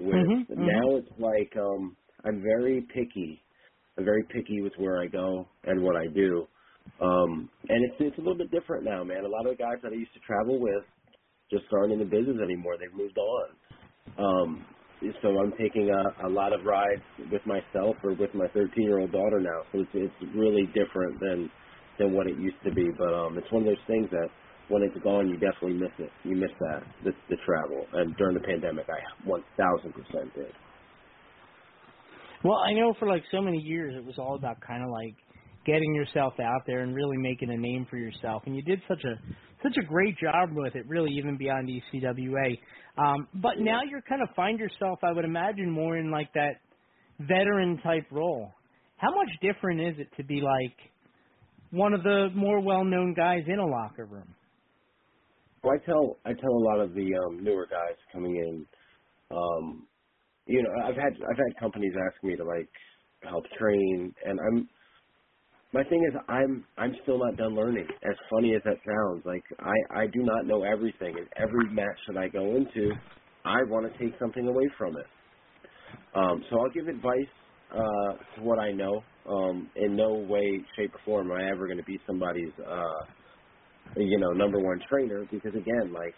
with 0.00 0.28
Mhm, 0.28 0.48
mhm. 0.58 0.80
now 0.80 0.96
it's 0.96 1.08
like 1.18 1.52
um 1.60 1.96
I'm 2.24 2.42
very 2.42 2.86
picky 2.94 3.42
I'm 3.98 4.04
very 4.04 4.24
picky 4.32 4.62
with 4.62 4.72
where 4.78 5.02
I 5.02 5.06
go 5.06 5.48
and 5.64 5.82
what 5.82 5.96
I 5.96 6.06
do 6.14 6.46
um 7.00 7.50
and 7.68 7.84
it's 7.84 7.96
it's 8.00 8.18
a 8.18 8.20
little 8.20 8.38
bit 8.38 8.50
different 8.50 8.84
now 8.84 9.04
man 9.04 9.24
a 9.24 9.28
lot 9.28 9.46
of 9.46 9.56
the 9.56 9.62
guys 9.62 9.78
that 9.82 9.92
I 9.92 9.96
used 9.96 10.14
to 10.14 10.20
travel 10.20 10.60
with 10.60 10.84
just 11.50 11.64
aren't 11.72 11.92
in 11.92 11.98
the 11.98 12.04
business 12.04 12.38
anymore 12.42 12.76
they've 12.78 12.94
moved 12.94 13.18
on 13.18 13.48
um 14.18 14.66
so 15.22 15.28
I'm 15.38 15.52
taking 15.58 15.90
a, 15.90 16.28
a 16.28 16.30
lot 16.30 16.52
of 16.52 16.64
rides 16.64 17.02
with 17.32 17.42
myself 17.46 17.96
or 18.04 18.14
with 18.14 18.34
my 18.34 18.48
13 18.54 18.70
year 18.84 19.00
old 19.00 19.12
daughter 19.12 19.40
now. 19.40 19.60
So 19.72 19.80
it's 19.80 19.90
it's 19.94 20.34
really 20.36 20.66
different 20.74 21.20
than 21.20 21.50
than 21.98 22.14
what 22.14 22.26
it 22.26 22.36
used 22.38 22.60
to 22.64 22.72
be. 22.72 22.86
But 22.98 23.12
um, 23.14 23.38
it's 23.38 23.50
one 23.52 23.62
of 23.62 23.68
those 23.68 23.86
things 23.86 24.08
that 24.10 24.28
when 24.68 24.82
it's 24.82 24.96
gone, 25.02 25.28
you 25.28 25.34
definitely 25.36 25.78
miss 25.78 25.92
it. 25.98 26.10
You 26.24 26.36
miss 26.36 26.52
that 26.60 26.80
the, 27.04 27.12
the 27.28 27.36
travel. 27.46 27.86
And 27.94 28.14
during 28.16 28.34
the 28.34 28.44
pandemic, 28.44 28.86
I 28.88 29.00
1,000 29.24 29.92
percent 29.92 30.34
did. 30.34 30.52
Well, 32.42 32.58
I 32.66 32.72
know 32.72 32.94
for 32.98 33.08
like 33.08 33.22
so 33.30 33.42
many 33.42 33.58
years 33.58 33.94
it 33.96 34.04
was 34.04 34.16
all 34.18 34.34
about 34.34 34.60
kind 34.66 34.82
of 34.82 34.90
like 34.90 35.14
getting 35.66 35.94
yourself 35.94 36.34
out 36.40 36.62
there 36.66 36.80
and 36.80 36.94
really 36.94 37.18
making 37.18 37.50
a 37.50 37.56
name 37.56 37.86
for 37.90 37.96
yourself, 37.98 38.42
and 38.46 38.56
you 38.56 38.62
did 38.62 38.80
such 38.88 39.02
a 39.04 39.20
such 39.62 39.76
a 39.76 39.86
great 39.86 40.16
job 40.18 40.48
with 40.52 40.74
it, 40.74 40.86
really 40.88 41.10
even 41.12 41.36
beyond 41.36 41.68
ECWA. 41.68 42.58
Um, 42.96 43.28
but 43.34 43.58
now 43.58 43.80
you're 43.88 44.00
kind 44.02 44.22
of 44.22 44.34
find 44.34 44.58
yourself, 44.58 44.98
I 45.02 45.12
would 45.12 45.26
imagine, 45.26 45.70
more 45.70 45.98
in 45.98 46.10
like 46.10 46.32
that 46.32 46.60
veteran 47.18 47.78
type 47.82 48.06
role. 48.10 48.50
How 48.96 49.14
much 49.14 49.28
different 49.42 49.82
is 49.82 49.94
it 49.98 50.08
to 50.16 50.24
be 50.24 50.40
like 50.40 50.76
one 51.70 51.92
of 51.92 52.02
the 52.02 52.28
more 52.34 52.60
well 52.60 52.84
known 52.84 53.14
guys 53.14 53.42
in 53.46 53.58
a 53.58 53.66
locker 53.66 54.06
room? 54.06 54.34
Well, 55.62 55.74
I 55.74 55.84
tell 55.84 56.16
I 56.24 56.32
tell 56.32 56.52
a 56.52 56.64
lot 56.64 56.80
of 56.80 56.94
the 56.94 57.10
um, 57.26 57.44
newer 57.44 57.66
guys 57.70 57.96
coming 58.12 58.36
in. 58.36 58.66
Um, 59.30 59.86
you 60.50 60.62
know, 60.64 60.70
I've 60.84 60.96
had 60.96 61.14
I've 61.14 61.38
had 61.38 61.60
companies 61.60 61.94
ask 62.08 62.22
me 62.24 62.36
to 62.36 62.44
like 62.44 62.68
help 63.24 63.44
train, 63.58 64.14
and 64.26 64.40
I'm 64.40 64.68
my 65.74 65.84
thing 65.84 66.02
is 66.08 66.16
I'm 66.28 66.66
I'm 66.78 66.94
still 67.02 67.18
not 67.18 67.36
done 67.36 67.54
learning. 67.56 67.88
As 68.04 68.16
funny 68.30 68.54
as 68.56 68.62
that 68.64 68.78
sounds, 68.86 69.24
like 69.26 69.44
I 69.60 70.02
I 70.02 70.06
do 70.08 70.20
not 70.24 70.46
know 70.46 70.64
everything, 70.64 71.16
and 71.18 71.28
every 71.36 71.70
match 71.74 72.00
that 72.08 72.18
I 72.18 72.28
go 72.28 72.56
into, 72.56 72.96
I 73.44 73.58
want 73.68 73.92
to 73.92 73.98
take 73.98 74.18
something 74.20 74.46
away 74.48 74.66
from 74.78 74.94
it. 74.98 75.06
Um, 76.14 76.44
so 76.50 76.58
I'll 76.60 76.70
give 76.74 76.88
advice 76.88 77.34
uh, 77.70 78.12
to 78.36 78.42
what 78.42 78.58
I 78.60 78.72
know. 78.72 79.06
Um, 79.26 79.70
in 79.76 79.96
no 79.96 80.26
way, 80.28 80.46
shape, 80.76 80.94
or 80.94 81.00
form 81.04 81.30
am 81.32 81.38
I 81.38 81.50
ever 81.50 81.66
going 81.66 81.78
to 81.78 81.84
be 81.84 81.98
somebody's 82.06 82.54
uh, 82.66 83.02
you 83.96 84.18
know 84.18 84.32
number 84.32 84.60
one 84.60 84.80
trainer 84.90 85.26
because 85.30 85.54
again, 85.54 85.92
like 85.92 86.16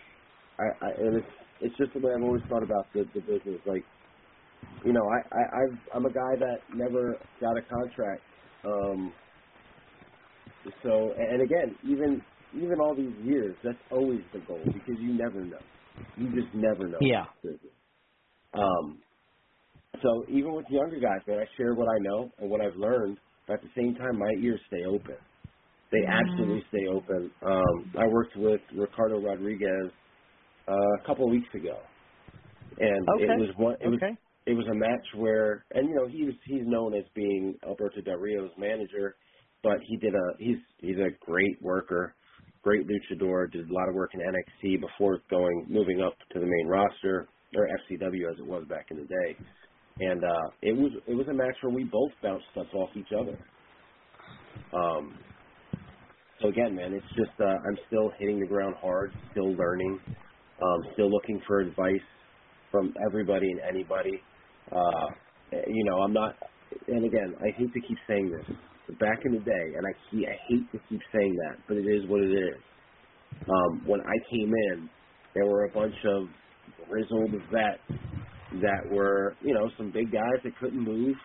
I, 0.61 0.65
I 0.87 0.91
and 0.99 1.17
it's 1.19 1.35
it's 1.61 1.79
just 1.79 1.93
the 1.95 2.01
way 2.01 2.13
I've 2.17 2.25
always 2.25 2.43
thought 2.49 2.65
about 2.65 2.93
the, 2.95 3.05
the 3.15 3.21
business. 3.23 3.63
Like 3.67 3.87
you 4.85 4.93
know, 4.93 5.03
I, 5.09 5.19
I 5.37 5.43
I've, 5.63 5.79
I'm 5.95 6.07
a 6.07 6.13
guy 6.13 6.35
that 6.41 6.59
never 6.69 7.21
got 7.41 7.57
a 7.59 7.63
contract. 7.63 8.25
Um, 8.65 9.15
so, 10.83 11.15
and 11.19 11.43
again, 11.43 11.79
even 11.83 12.25
even 12.53 12.81
all 12.83 12.97
these 12.97 13.17
years, 13.25 13.57
that's 13.65 13.83
always 13.91 14.23
the 14.33 14.41
goal 14.41 14.71
because 14.75 14.97
you 14.99 15.17
never 15.19 15.45
know. 15.47 15.65
You 16.17 16.29
just 16.31 16.55
never 16.55 16.89
know. 16.89 17.13
Yeah. 17.13 17.27
Um. 18.55 19.03
So 20.03 20.25
even 20.31 20.55
with 20.55 20.67
younger 20.71 21.01
guys, 21.01 21.21
man, 21.27 21.41
I 21.41 21.47
share 21.57 21.75
what 21.75 21.89
I 21.89 21.99
know 22.01 22.33
and 22.39 22.51
what 22.51 22.61
I've 22.63 22.77
learned. 22.77 23.19
But 23.47 23.55
at 23.57 23.63
the 23.63 23.71
same 23.77 23.95
time, 23.97 24.19
my 24.19 24.31
ears 24.43 24.61
stay 24.69 24.85
open. 24.89 25.19
They 25.93 26.01
absolutely 26.11 26.65
stay 26.69 26.87
open. 26.93 27.33
Um, 27.43 27.93
I 27.99 28.07
worked 28.09 28.37
with 28.37 28.61
Ricardo 28.75 29.21
Rodriguez 29.21 29.93
uh, 30.69 30.73
a 31.03 31.07
couple 31.07 31.27
of 31.27 31.33
weeks 31.33 31.49
ago, 31.55 31.91
and 32.79 33.11
Okay. 33.17 33.19
it 33.19 33.35
was 33.37 33.51
one. 33.57 33.77
It 33.81 33.89
was 33.89 34.01
okay. 34.01 34.17
It 34.47 34.55
was 34.55 34.67
a 34.71 34.75
match 34.75 35.07
where, 35.17 35.65
and 35.73 35.89
you 35.89 35.95
know, 35.95 36.09
he 36.09 36.25
was 36.25 36.35
he's 36.45 36.67
known 36.67 36.95
as 36.95 37.05
being 37.15 37.55
Alberto 37.67 38.01
Del 38.01 38.17
Rio's 38.17 38.51
manager, 38.59 39.17
but 39.63 39.79
he 39.87 39.97
did 39.97 40.15
a 40.15 40.37
he's 40.39 40.57
he's 40.79 40.97
a 40.97 41.11
great 41.25 41.61
worker, 41.63 42.15
great 42.63 42.87
luchador. 42.87 43.51
Did 43.53 43.69
a 43.69 43.73
lot 43.73 43.89
of 43.89 43.95
work 43.95 44.11
in 44.15 44.21
NXT 44.21 44.81
before 44.81 45.21
going 45.31 45.67
moving 45.69 46.01
up 46.01 46.15
to 46.33 46.41
the 46.41 46.47
main 46.47 46.67
roster 46.67 47.29
or 47.55 47.69
FCW 47.69 48.33
as 48.33 48.39
it 48.39 48.47
was 48.47 48.65
back 48.69 48.87
in 48.91 48.97
the 48.97 49.05
day, 49.05 49.37
and 50.01 50.25
uh, 50.25 50.49
it 50.63 50.77
was 50.77 50.91
it 51.07 51.15
was 51.15 51.29
a 51.29 51.35
match 51.35 51.55
where 51.61 51.73
we 51.73 51.85
both 51.85 52.11
bounced 52.23 52.47
stuff 52.53 52.67
off 52.75 52.91
each 52.97 53.13
other. 53.19 53.39
Um. 54.73 55.19
So 56.41 56.49
again, 56.49 56.75
man, 56.75 56.93
it's 56.93 57.07
just 57.17 57.41
uh, 57.41 57.45
I'm 57.45 57.79
still 57.87 58.11
hitting 58.19 58.41
the 58.41 58.47
ground 58.47 58.75
hard, 58.81 59.13
still 59.31 59.55
learning, 59.55 60.01
um, 60.61 60.81
still 60.95 61.09
looking 61.09 61.41
for 61.47 61.61
advice 61.61 62.01
from 62.73 62.93
everybody 63.07 63.47
and 63.49 63.61
anybody. 63.61 64.21
Uh, 64.71 65.07
you 65.67 65.85
know, 65.85 66.03
I'm 66.03 66.13
not, 66.13 66.37
and 66.89 67.05
again, 67.05 67.35
I 67.41 67.51
hate 67.59 67.73
to 67.73 67.81
keep 67.89 67.99
saying 68.09 68.31
this. 68.31 68.47
But 68.89 68.99
back 68.99 69.19
in 69.25 69.33
the 69.33 69.41
day, 69.41 69.67
and 69.77 69.87
I 69.87 69.93
keep, 70.11 70.27
I 70.29 70.37
hate 70.49 70.73
to 70.73 70.79
keep 70.89 71.01
saying 71.13 71.37
that, 71.47 71.59
but 71.69 71.77
it 71.77 71.87
is 71.87 72.09
what 72.09 72.21
it 72.23 72.33
is. 72.33 72.61
Um, 73.49 73.83
when 73.87 74.01
I 74.01 74.17
came 74.31 74.53
in, 74.73 74.91
there 75.35 75.47
were 75.47 75.65
a 75.65 75.71
bunch 75.71 75.95
of 76.07 76.29
grizzled 76.89 77.33
vets 77.53 77.81
that 78.63 78.91
were, 78.91 79.37
you 79.43 79.55
know, 79.55 79.71
some 79.79 79.91
big 79.93 80.13
guys 80.13 80.41
that 80.45 80.57
couldn't 80.61 80.83
move. 80.83 81.17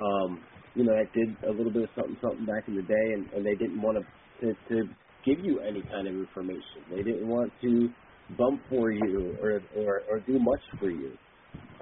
Um, 0.00 0.40
you 0.74 0.84
know, 0.84 0.94
that 0.94 1.12
did 1.14 1.36
a 1.48 1.52
little 1.52 1.72
bit 1.72 1.84
of 1.84 1.90
something, 1.96 2.16
something 2.22 2.46
back 2.46 2.68
in 2.68 2.76
the 2.76 2.82
day, 2.82 3.06
and, 3.14 3.26
and 3.34 3.46
they 3.46 3.56
didn't 3.56 3.82
want 3.82 3.98
to, 3.98 4.46
to 4.46 4.54
to 4.70 4.84
give 5.26 5.44
you 5.44 5.60
any 5.60 5.82
kind 5.90 6.08
of 6.08 6.14
information. 6.14 6.86
They 6.90 7.02
didn't 7.02 7.28
want 7.28 7.52
to 7.62 7.90
bump 8.38 8.62
for 8.70 8.92
you 8.92 9.36
or 9.42 9.62
or, 9.76 10.02
or 10.10 10.20
do 10.20 10.38
much 10.38 10.62
for 10.80 10.90
you. 10.90 11.12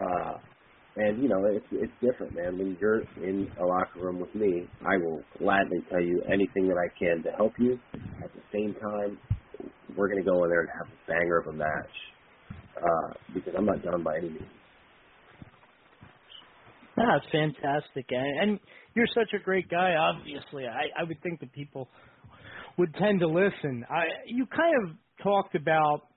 Uh, 0.01 0.35
and 0.97 1.23
you 1.23 1.29
know, 1.29 1.45
it's 1.45 1.67
it's 1.73 1.93
different, 2.01 2.35
man. 2.35 2.59
When 2.59 2.77
you're 2.81 3.03
in 3.23 3.49
a 3.61 3.65
locker 3.65 4.01
room 4.01 4.19
with 4.19 4.35
me, 4.35 4.67
I 4.87 4.97
will 4.97 5.23
gladly 5.39 5.79
tell 5.91 6.01
you 6.01 6.23
anything 6.33 6.69
that 6.69 6.77
I 6.79 6.89
can 6.99 7.23
to 7.25 7.31
help 7.37 7.53
you. 7.59 7.79
At 8.23 8.31
the 8.35 8.41
same 8.53 8.75
time, 8.75 9.19
we're 9.97 10.09
to 10.09 10.23
go 10.23 10.45
in 10.45 10.51
there 10.51 10.61
and 10.61 10.71
have 10.71 10.89
a 10.89 11.11
banger 11.11 11.39
of 11.39 11.47
a 11.49 11.53
match 11.53 11.97
uh, 12.77 13.15
because 13.35 13.53
I'm 13.57 13.67
not 13.67 13.83
done 13.83 14.03
by 14.03 14.17
any 14.19 14.31
means. 14.31 14.43
That's 16.97 17.27
fantastic, 17.31 18.07
and, 18.09 18.41
and 18.41 18.61
you're 18.95 19.07
such 19.15 19.39
a 19.39 19.45
great 19.45 19.69
guy. 19.69 19.95
Obviously, 19.97 20.65
I, 20.67 20.89
I 20.99 21.05
would 21.05 21.21
think 21.23 21.41
that 21.41 21.53
people 21.53 21.91
would 22.79 22.95
tend 22.95 23.21
to 23.21 23.29
listen. 23.29 23.85
I, 23.91 24.05
you 24.27 24.47
kind 24.47 24.75
of 24.83 24.97
talked 25.23 25.55
about 25.55 26.09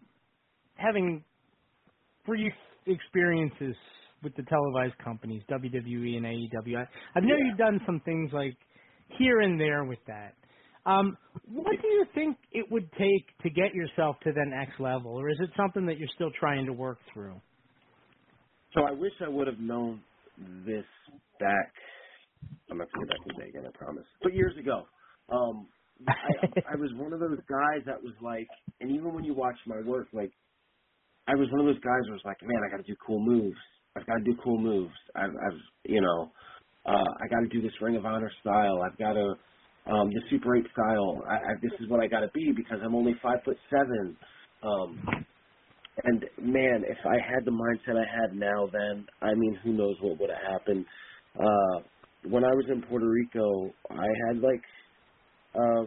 having 0.76 1.26
brief 2.26 2.54
experiences 2.86 3.76
with 4.24 4.36
the 4.36 4.44
televised 4.44 4.98
companies, 5.04 5.44
WWE 5.50 6.18
and 6.18 6.26
AEW. 6.26 6.78
I, 6.78 6.88
I 7.16 7.22
know 7.22 7.36
Yeah. 7.36 7.46
you've 7.46 7.58
done 7.58 7.80
some 7.86 8.02
things 8.06 8.32
like 8.34 8.58
here 9.18 9.42
and 9.42 9.60
there 9.60 9.84
with 9.86 10.00
that. 10.08 10.36
Um, 10.86 11.18
what 11.46 11.76
do 11.82 11.88
you 11.88 12.06
think 12.16 12.38
it 12.52 12.66
would 12.72 12.92
take 12.94 13.38
to 13.44 13.50
get 13.50 13.74
yourself 13.74 14.16
to 14.24 14.32
the 14.32 14.46
next 14.48 14.80
level, 14.80 15.20
or 15.20 15.30
is 15.30 15.38
it 15.42 15.50
something 15.58 15.86
that 15.88 15.98
you're 16.00 16.10
still 16.16 16.32
trying 16.40 16.66
to 16.66 16.74
work 16.74 17.00
through? 17.14 17.40
So 18.74 18.84
I 18.84 18.92
wish 18.92 19.14
I 19.26 19.30
would 19.30 19.48
have 19.48 19.60
known 19.60 20.02
this 20.66 20.86
back. 21.40 21.74
I'm 22.72 22.78
not 22.78 22.88
going 22.94 23.08
back 23.08 23.18
to 23.26 23.44
again, 23.50 23.66
I 23.68 23.78
promise. 23.78 24.06
But 24.22 24.34
years 24.34 24.56
ago, 24.58 24.84
um, 25.30 25.68
I, 26.08 26.74
I 26.74 26.76
was 26.76 26.92
one 26.96 27.14
of 27.14 27.20
those 27.20 27.40
guys 27.50 27.84
that 27.86 28.02
was 28.02 28.14
like, 28.22 28.48
and 28.80 28.92
even 28.92 29.14
when 29.14 29.24
you 29.24 29.34
watch 29.34 29.58
my 29.68 29.82
work, 29.86 30.08
like, 30.14 30.32
I 31.28 31.36
was 31.36 31.48
one 31.52 31.62
of 31.62 31.68
those 31.68 31.84
guys 31.84 32.02
who 32.08 32.14
was 32.14 32.22
like, 32.26 32.38
man, 32.44 32.60
I 32.66 32.72
got 32.72 32.78
to 32.78 32.92
do 32.92 32.96
cool 33.06 33.20
moves. 33.20 33.58
I've 34.00 34.08
got 34.08 34.18
to 34.20 34.26
do 34.26 34.38
cool 34.44 34.60
moves. 34.60 34.96
I've, 35.16 35.32
I've 35.32 35.60
you 35.86 36.02
know, 36.02 36.32
uh, 36.86 36.92
I 37.22 37.28
got 37.30 37.42
to 37.42 37.50
do 37.52 37.62
this 37.62 37.74
Ring 37.82 37.98
of 37.98 38.06
Honor 38.06 38.32
style. 38.42 38.82
I've 38.84 38.98
got 39.00 39.14
to 39.14 39.36
um, 39.88 40.10
the 40.10 40.22
Super 40.30 40.58
8 40.58 40.66
style. 40.72 41.24
I, 41.30 41.36
I, 41.36 41.54
this 41.62 41.74
is 41.82 41.90
what 41.90 42.02
I 42.04 42.08
got 42.08 42.22
to 42.22 42.32
be 42.34 42.54
because 42.56 42.80
I'm 42.84 42.96
only 42.96 43.14
five 43.24 43.40
foot 43.46 43.58
seven. 43.72 44.18
Um, 44.64 45.04
and 46.04 46.22
man, 46.40 46.84
if 46.88 46.98
I 47.06 47.16
had 47.16 47.46
the 47.46 47.52
mindset 47.52 47.98
I 47.98 48.06
had 48.22 48.36
now, 48.38 48.68
then 48.72 49.08
I 49.22 49.34
mean, 49.36 49.60
who 49.64 49.74
knows 49.74 49.96
what 50.02 50.20
would 50.20 50.30
have 50.32 50.54
happened. 50.60 50.86
Uh, 51.40 51.84
when 52.24 52.44
I 52.46 52.52
was 52.52 52.66
in 52.72 52.84
Puerto 52.84 53.08
Rico, 53.10 53.76
I 53.92 54.08
had 54.28 54.38
like 54.42 54.64
uh, 55.56 55.86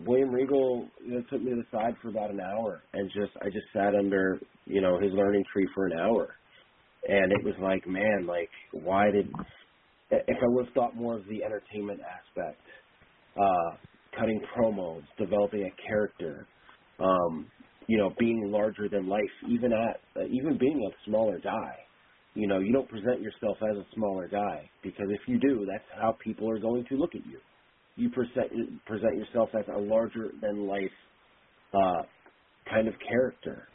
William 0.00 0.30
Regal 0.30 0.90
you 1.04 1.12
know, 1.14 1.22
took 1.30 1.42
me 1.42 1.50
to 1.50 1.56
the 1.56 1.64
side 1.72 1.94
for 2.02 2.10
about 2.10 2.30
an 2.30 2.40
hour, 2.40 2.84
and 2.94 3.10
just 3.10 3.32
I 3.42 3.46
just 3.46 3.66
sat 3.74 3.94
under 3.94 4.40
you 4.66 4.80
know 4.82 4.98
his 5.00 5.12
learning 5.12 5.44
tree 5.52 5.68
for 5.74 5.86
an 5.86 5.98
hour. 5.98 6.36
And 7.08 7.32
it 7.32 7.44
was 7.44 7.54
like, 7.60 7.86
man, 7.86 8.26
like 8.26 8.50
why 8.72 9.10
did 9.10 9.28
if 10.10 10.36
I 10.40 10.46
would 10.48 10.66
have 10.66 10.74
thought 10.74 10.96
more 10.96 11.18
of 11.18 11.24
the 11.26 11.42
entertainment 11.44 12.00
aspect, 12.00 12.62
uh, 13.36 13.76
cutting 14.18 14.40
promos, 14.56 15.02
developing 15.18 15.62
a 15.62 15.88
character, 15.88 16.48
um, 17.00 17.50
you 17.88 17.98
know, 17.98 18.12
being 18.18 18.50
larger 18.52 18.88
than 18.88 19.08
life, 19.08 19.22
even 19.48 19.72
at 19.72 20.00
uh, 20.16 20.26
even 20.26 20.58
being 20.58 20.80
a 20.90 21.10
smaller 21.10 21.38
guy. 21.42 21.76
You 22.34 22.48
know, 22.48 22.60
you 22.60 22.72
don't 22.72 22.88
present 22.88 23.20
yourself 23.20 23.58
as 23.62 23.76
a 23.76 23.86
smaller 23.94 24.28
guy 24.28 24.70
because 24.82 25.06
if 25.10 25.20
you 25.28 25.38
do, 25.40 25.66
that's 25.70 25.84
how 26.00 26.16
people 26.24 26.50
are 26.50 26.60
going 26.60 26.84
to 26.88 26.96
look 26.96 27.14
at 27.14 27.26
you. 27.26 27.40
You 27.96 28.10
present 28.10 28.84
present 28.86 29.16
yourself 29.18 29.50
as 29.58 29.66
a 29.74 29.78
larger 29.78 30.30
than 30.40 30.66
life 30.66 30.82
uh, 31.74 32.02
kind 32.70 32.88
of 32.88 32.94
character. 33.08 33.68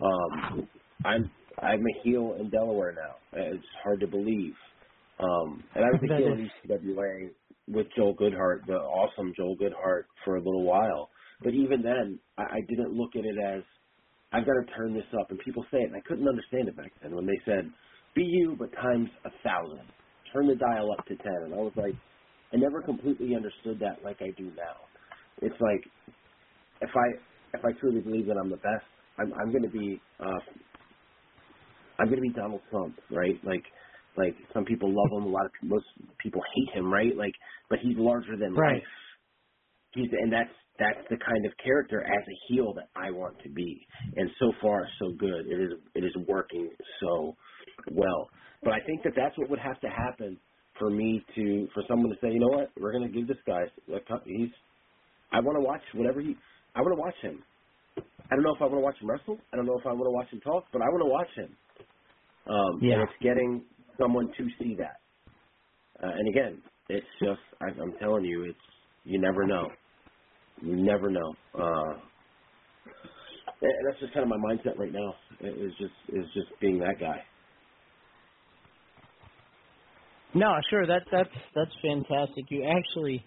Um, 0.00 0.68
I'm 1.04 1.30
I'm 1.60 1.80
a 1.80 2.02
heel 2.04 2.36
in 2.40 2.50
Delaware 2.50 2.94
now. 2.94 3.16
It's 3.32 3.64
hard 3.84 4.00
to 4.00 4.08
believe. 4.08 4.54
Um, 5.20 5.64
and 5.74 5.84
I 5.84 5.88
was 5.88 6.02
a 6.04 6.12
heel 6.16 6.32
in 6.32 6.50
ECWA 6.50 7.34
with 7.68 7.86
Joel 7.96 8.16
Goodhart, 8.16 8.66
the 8.66 8.74
awesome 8.74 9.32
Joel 9.36 9.56
Goodhart, 9.56 10.04
for 10.24 10.36
a 10.36 10.42
little 10.42 10.64
while. 10.64 11.10
But 11.42 11.54
even 11.54 11.82
then, 11.82 12.20
I, 12.38 12.42
I 12.42 12.60
didn't 12.68 12.94
look 12.94 13.12
at 13.16 13.24
it 13.24 13.36
as 13.58 13.62
I've 14.32 14.46
got 14.46 14.54
to 14.54 14.72
turn 14.76 14.94
this 14.94 15.08
up. 15.20 15.30
And 15.30 15.40
people 15.40 15.64
say 15.70 15.78
it, 15.78 15.88
and 15.92 15.96
I 15.96 16.02
couldn't 16.08 16.28
understand 16.28 16.68
it 16.68 16.76
back 16.76 16.92
then 17.02 17.14
when 17.14 17.26
they 17.26 17.40
said, 17.46 17.72
"Be 18.14 18.22
you, 18.24 18.56
but 18.58 18.72
times 18.74 19.08
a 19.24 19.30
thousand. 19.44 19.92
Turn 20.34 20.48
the 20.48 20.56
dial 20.56 20.92
up 20.92 21.04
to 21.06 21.16
ten. 21.16 21.40
And 21.46 21.54
I 21.54 21.58
was 21.58 21.74
like, 21.76 21.96
I 22.52 22.56
never 22.58 22.82
completely 22.82 23.34
understood 23.36 23.80
that 23.80 24.02
like 24.04 24.18
I 24.22 24.32
do 24.36 24.52
now. 24.56 24.90
It's 25.42 25.60
like 25.60 25.82
if 26.80 26.90
I 26.94 27.08
if 27.56 27.64
I 27.64 27.72
truly 27.80 28.02
believe 28.02 28.26
that 28.26 28.36
I'm 28.42 28.50
the 28.50 28.58
best, 28.58 28.86
I'm 29.18 29.32
I'm 29.34 29.50
going 29.52 29.64
to 29.64 29.70
be 29.70 30.02
uh, 30.20 30.40
I'm 31.98 32.06
going 32.06 32.16
to 32.18 32.22
be 32.22 32.30
Donald 32.30 32.62
Trump, 32.70 32.96
right? 33.10 33.36
Like 33.44 33.64
like 34.16 34.34
some 34.54 34.64
people 34.64 34.88
love 34.88 35.22
him, 35.22 35.28
a 35.28 35.32
lot 35.32 35.46
of 35.46 35.52
most 35.62 35.84
people 36.18 36.42
hate 36.54 36.78
him, 36.78 36.92
right? 36.92 37.16
Like, 37.16 37.34
but 37.70 37.78
he's 37.82 37.96
larger 37.98 38.36
than 38.36 38.54
Right. 38.54 38.76
life. 38.76 38.82
He's 39.94 40.08
and 40.12 40.32
that's 40.32 40.50
that's 40.78 41.00
the 41.10 41.16
kind 41.16 41.46
of 41.46 41.52
character 41.62 42.02
as 42.02 42.24
a 42.28 42.36
heel 42.48 42.74
that 42.74 42.88
I 42.96 43.10
want 43.10 43.38
to 43.44 43.48
be. 43.50 43.86
And 44.16 44.30
so 44.38 44.52
far, 44.60 44.86
so 45.00 45.12
good. 45.18 45.46
It 45.46 45.60
is 45.60 45.72
it 45.94 46.04
is 46.04 46.14
working 46.28 46.70
so 47.00 47.34
well. 47.92 48.28
But 48.62 48.72
I 48.74 48.80
think 48.86 49.02
that 49.04 49.12
that's 49.16 49.36
what 49.38 49.50
would 49.50 49.58
have 49.60 49.80
to 49.80 49.88
happen 49.88 50.38
for 50.78 50.90
me 50.90 51.24
to 51.36 51.68
for 51.74 51.82
someone 51.88 52.10
to 52.10 52.16
say, 52.20 52.32
you 52.32 52.40
know 52.40 52.48
what, 52.58 52.70
we're 52.78 52.92
going 52.92 53.10
to 53.10 53.18
give 53.18 53.28
this 53.28 53.38
guy. 53.46 53.62
He's 54.26 54.50
I 55.32 55.40
want 55.40 55.56
to 55.58 55.64
watch 55.64 55.82
whatever 55.94 56.20
he. 56.20 56.36
I 56.74 56.80
want 56.80 56.94
to 56.96 57.00
watch 57.00 57.16
him. 57.22 57.42
I 58.30 58.34
don't 58.36 58.44
know 58.44 58.54
if 58.54 58.60
I 58.62 58.66
want 58.66 58.76
to 58.76 58.80
watch 58.80 58.96
him 59.00 59.08
wrestle. 59.10 59.38
I 59.52 59.56
don't 59.56 59.66
know 59.66 59.78
if 59.78 59.86
I 59.86 59.92
want 59.92 60.06
to 60.06 60.10
watch 60.10 60.28
him 60.32 60.40
talk, 60.40 60.64
but 60.72 60.82
I 60.82 60.86
want 60.86 61.02
to 61.02 61.10
watch 61.10 61.32
him. 61.36 61.56
Um, 62.48 62.82
Yeah. 62.82 62.94
And 62.94 63.02
it's 63.02 63.12
getting 63.22 63.64
someone 64.00 64.28
to 64.38 64.48
see 64.58 64.76
that. 64.78 65.00
Uh, 66.02 66.12
and 66.12 66.28
again, 66.28 66.62
it's 66.88 67.06
just 67.20 67.40
I, 67.60 67.66
I'm 67.80 67.94
telling 68.00 68.24
you, 68.24 68.44
it's 68.44 68.58
you 69.04 69.20
never 69.20 69.46
know. 69.46 69.68
You 70.62 70.76
never 70.76 71.10
know. 71.10 71.34
Uh, 71.54 71.94
and 73.62 73.72
and 73.72 73.88
that's 73.88 74.00
just 74.00 74.14
kind 74.14 74.24
of 74.24 74.30
my 74.30 74.38
mindset 74.38 74.78
right 74.78 74.92
now. 74.92 75.14
Is 75.40 75.72
just 75.78 75.94
is 76.10 76.26
just 76.34 76.48
being 76.60 76.78
that 76.80 76.96
guy. 77.00 77.22
No, 80.34 80.52
sure. 80.70 80.86
That 80.86 81.02
that's 81.12 81.30
that's 81.54 81.72
fantastic. 81.82 82.46
You 82.50 82.64
actually 82.64 83.24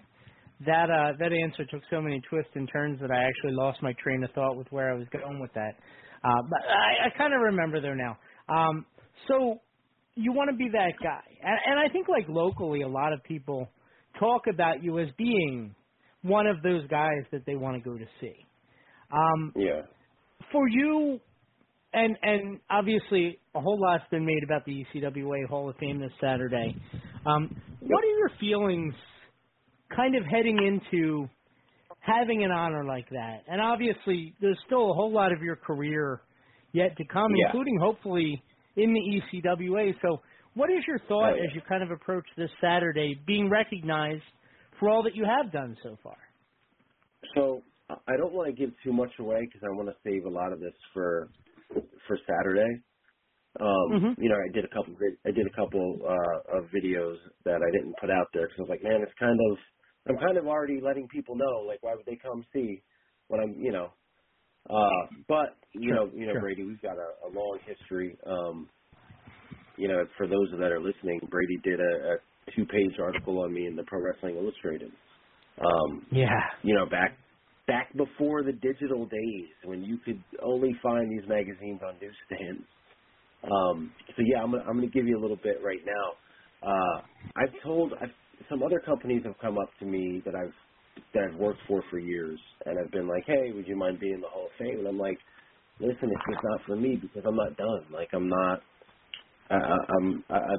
that 0.65 0.89
uh 0.89 1.13
that 1.19 1.33
answer 1.33 1.65
took 1.71 1.81
so 1.91 2.01
many 2.01 2.21
twists 2.29 2.51
and 2.55 2.69
turns 2.71 2.99
that 3.01 3.11
I 3.11 3.23
actually 3.23 3.53
lost 3.53 3.81
my 3.83 3.93
train 4.03 4.23
of 4.23 4.31
thought 4.31 4.57
with 4.57 4.67
where 4.71 4.93
I 4.93 4.97
was 4.97 5.07
going 5.13 5.41
with 5.41 5.53
that. 5.55 5.75
Uh 6.23 6.41
but 6.49 6.61
I, 6.69 7.07
I 7.07 7.17
kind 7.17 7.33
of 7.33 7.41
remember 7.41 7.81
there 7.81 7.95
now. 7.95 8.17
Um 8.49 8.85
so 9.27 9.61
you 10.15 10.33
want 10.33 10.49
to 10.51 10.57
be 10.57 10.69
that 10.73 10.93
guy. 11.01 11.23
And, 11.43 11.59
and 11.67 11.79
I 11.79 11.91
think 11.91 12.07
like 12.09 12.25
locally 12.29 12.81
a 12.81 12.87
lot 12.87 13.13
of 13.13 13.23
people 13.23 13.67
talk 14.19 14.43
about 14.53 14.83
you 14.83 14.99
as 14.99 15.09
being 15.17 15.75
one 16.23 16.47
of 16.47 16.61
those 16.63 16.87
guys 16.89 17.23
that 17.31 17.43
they 17.45 17.55
want 17.55 17.81
to 17.83 17.89
go 17.89 17.97
to 17.97 18.05
see. 18.21 18.35
Um 19.11 19.55
Yeah. 19.55 19.81
for 20.51 20.67
you, 20.69 21.19
and 21.93 22.17
and 22.21 22.59
obviously 22.69 23.39
a 23.55 23.61
whole 23.61 23.79
lot's 23.81 24.05
been 24.11 24.25
made 24.25 24.43
about 24.45 24.65
the 24.65 24.85
ECWA 24.95 25.47
Hall 25.49 25.69
of 25.69 25.77
Fame 25.77 25.99
this 25.99 26.11
Saturday. 26.21 26.77
Um, 27.25 27.51
what 27.79 28.03
are 28.03 28.17
your 28.19 28.31
feelings, 28.39 28.93
kind 29.95 30.15
of 30.15 30.23
heading 30.25 30.57
into 30.59 31.29
having 31.99 32.43
an 32.43 32.51
honor 32.51 32.85
like 32.85 33.09
that? 33.11 33.43
And 33.47 33.61
obviously, 33.61 34.35
there's 34.41 34.59
still 34.65 34.91
a 34.91 34.95
whole 34.95 35.13
lot 35.13 35.33
of 35.33 35.41
your 35.41 35.57
career 35.57 36.21
yet 36.73 36.97
to 36.97 37.05
come, 37.11 37.33
Yeah. 37.33 37.45
including 37.45 37.77
hopefully 37.81 38.43
in 38.83 38.93
the 38.93 39.21
ECWA. 39.41 39.93
So, 40.01 40.21
what 40.55 40.71
is 40.71 40.83
your 40.87 40.99
thought 41.07 41.31
Oh, 41.31 41.35
yeah. 41.35 41.43
as 41.43 41.53
you 41.55 41.61
kind 41.69 41.83
of 41.83 41.91
approach 41.91 42.25
this 42.37 42.51
Saturday, 42.61 43.15
being 43.27 43.49
recognized 43.49 44.23
for 44.79 44.89
all 44.89 45.03
that 45.03 45.15
you 45.15 45.25
have 45.25 45.51
done 45.53 45.77
so 45.83 45.97
far? 46.03 46.17
So 47.35 47.63
I 47.89 48.17
don't 48.17 48.33
want 48.33 48.49
to 48.49 48.59
give 48.59 48.73
too 48.83 48.93
much 48.93 49.11
away 49.19 49.41
because 49.45 49.61
I 49.63 49.75
want 49.77 49.89
to 49.89 49.95
save 50.03 50.25
a 50.25 50.29
lot 50.29 50.53
of 50.53 50.59
this 50.59 50.73
for 50.93 51.29
for 52.07 52.17
Saturday. 52.27 52.83
Um, 53.61 54.01
Mhm. 54.01 54.17
You 54.17 54.29
know, 54.29 54.37
I 54.37 54.51
did 54.53 54.65
a 54.65 54.69
couple. 54.69 54.95
I 55.25 55.31
did 55.31 55.47
a 55.47 55.55
couple 55.55 55.99
uh, 56.05 56.57
of 56.59 56.65
videos 56.73 57.17
that 57.45 57.61
I 57.61 57.71
didn't 57.77 57.95
put 58.01 58.09
out 58.11 58.27
there 58.33 58.47
because 58.47 58.59
I 58.59 58.63
was 58.63 58.69
like, 58.71 58.83
man, 58.83 59.01
it's 59.03 59.17
kind 59.19 59.39
of. 59.51 59.57
I'm 60.09 60.17
kind 60.17 60.37
of 60.37 60.47
already 60.47 60.81
letting 60.81 61.07
people 61.09 61.35
know, 61.37 61.65
like, 61.67 61.83
why 61.83 61.95
would 61.95 62.05
they 62.07 62.17
come 62.17 62.45
see 62.53 62.83
when 63.29 63.41
I'm, 63.41 63.53
you 63.61 63.71
know. 63.71 63.93
Uh, 64.69 65.23
but 65.27 65.57
you 65.73 65.91
Sure, 65.91 65.95
know, 65.95 66.11
you 66.13 66.27
know, 66.27 66.35
sure. 66.35 66.37
Brady, 66.37 66.63
we've 66.65 66.81
got 66.81 66.97
a, 66.97 67.27
a 67.27 67.29
long 67.29 67.59
history. 67.65 68.17
Um, 68.27 68.69
you 69.77 69.87
know, 69.89 70.05
for 70.17 70.27
those 70.27 70.49
that 70.59 70.71
are 70.71 70.81
listening, 70.81 71.21
Brady 71.29 71.57
did 71.63 71.79
a, 71.79 72.13
a 72.13 72.17
two-page 72.55 72.99
article 73.01 73.41
on 73.43 73.53
me 73.53 73.67
in 73.67 73.75
the 73.75 73.83
Pro 73.85 74.01
Wrestling 74.01 74.37
Illustrated. 74.37 74.91
Um, 75.59 76.07
Yeah. 76.11 76.41
you 76.63 76.75
know, 76.75 76.85
back 76.89 77.19
back 77.67 77.91
before 77.97 78.43
the 78.43 78.53
digital 78.53 79.05
days 79.05 79.49
when 79.65 79.83
you 79.83 79.99
could 79.99 80.23
only 80.43 80.71
find 80.83 81.11
these 81.11 81.27
magazines 81.29 81.81
on 81.85 81.99
newsstands. 82.01 82.67
Um, 83.43 83.95
so 84.15 84.23
yeah, 84.25 84.41
I'm 84.43 84.51
gonna, 84.51 84.63
I'm 84.63 84.77
going 84.77 84.89
to 84.89 84.93
give 84.97 85.07
you 85.07 85.17
a 85.19 85.21
little 85.21 85.37
bit 85.41 85.57
right 85.63 85.81
now. 85.85 86.69
Uh, 86.69 87.01
I've 87.37 87.53
told 87.63 87.93
I've, 88.01 88.09
some 88.49 88.63
other 88.63 88.81
companies 88.85 89.23
have 89.25 89.37
come 89.41 89.57
up 89.57 89.71
to 89.79 89.85
me 89.85 90.21
that 90.25 90.35
I've 90.35 90.53
that 91.13 91.29
I've 91.31 91.39
worked 91.39 91.61
for 91.67 91.83
for 91.91 91.99
years, 91.99 92.39
and 92.65 92.79
I've 92.79 92.91
been 92.91 93.07
like, 93.07 93.23
hey, 93.27 93.51
would 93.53 93.67
you 93.67 93.77
mind 93.77 93.99
being 93.99 94.15
in 94.15 94.21
the 94.21 94.29
Hall 94.29 94.47
of 94.47 94.53
Fame? 94.59 94.79
And 94.79 94.87
I'm 94.87 94.99
like, 94.99 95.17
listen, 95.79 96.09
it's 96.11 96.27
just 96.31 96.43
not 96.43 96.61
for 96.67 96.75
me 96.77 96.97
because 97.01 97.23
I'm 97.27 97.35
not 97.37 97.57
done. 97.57 97.87
Like 97.91 98.09
I'm 98.13 98.29
not. 98.29 98.59
I, 99.49 99.55
I'm. 99.57 100.25
I, 100.29 100.35
I, 100.37 100.55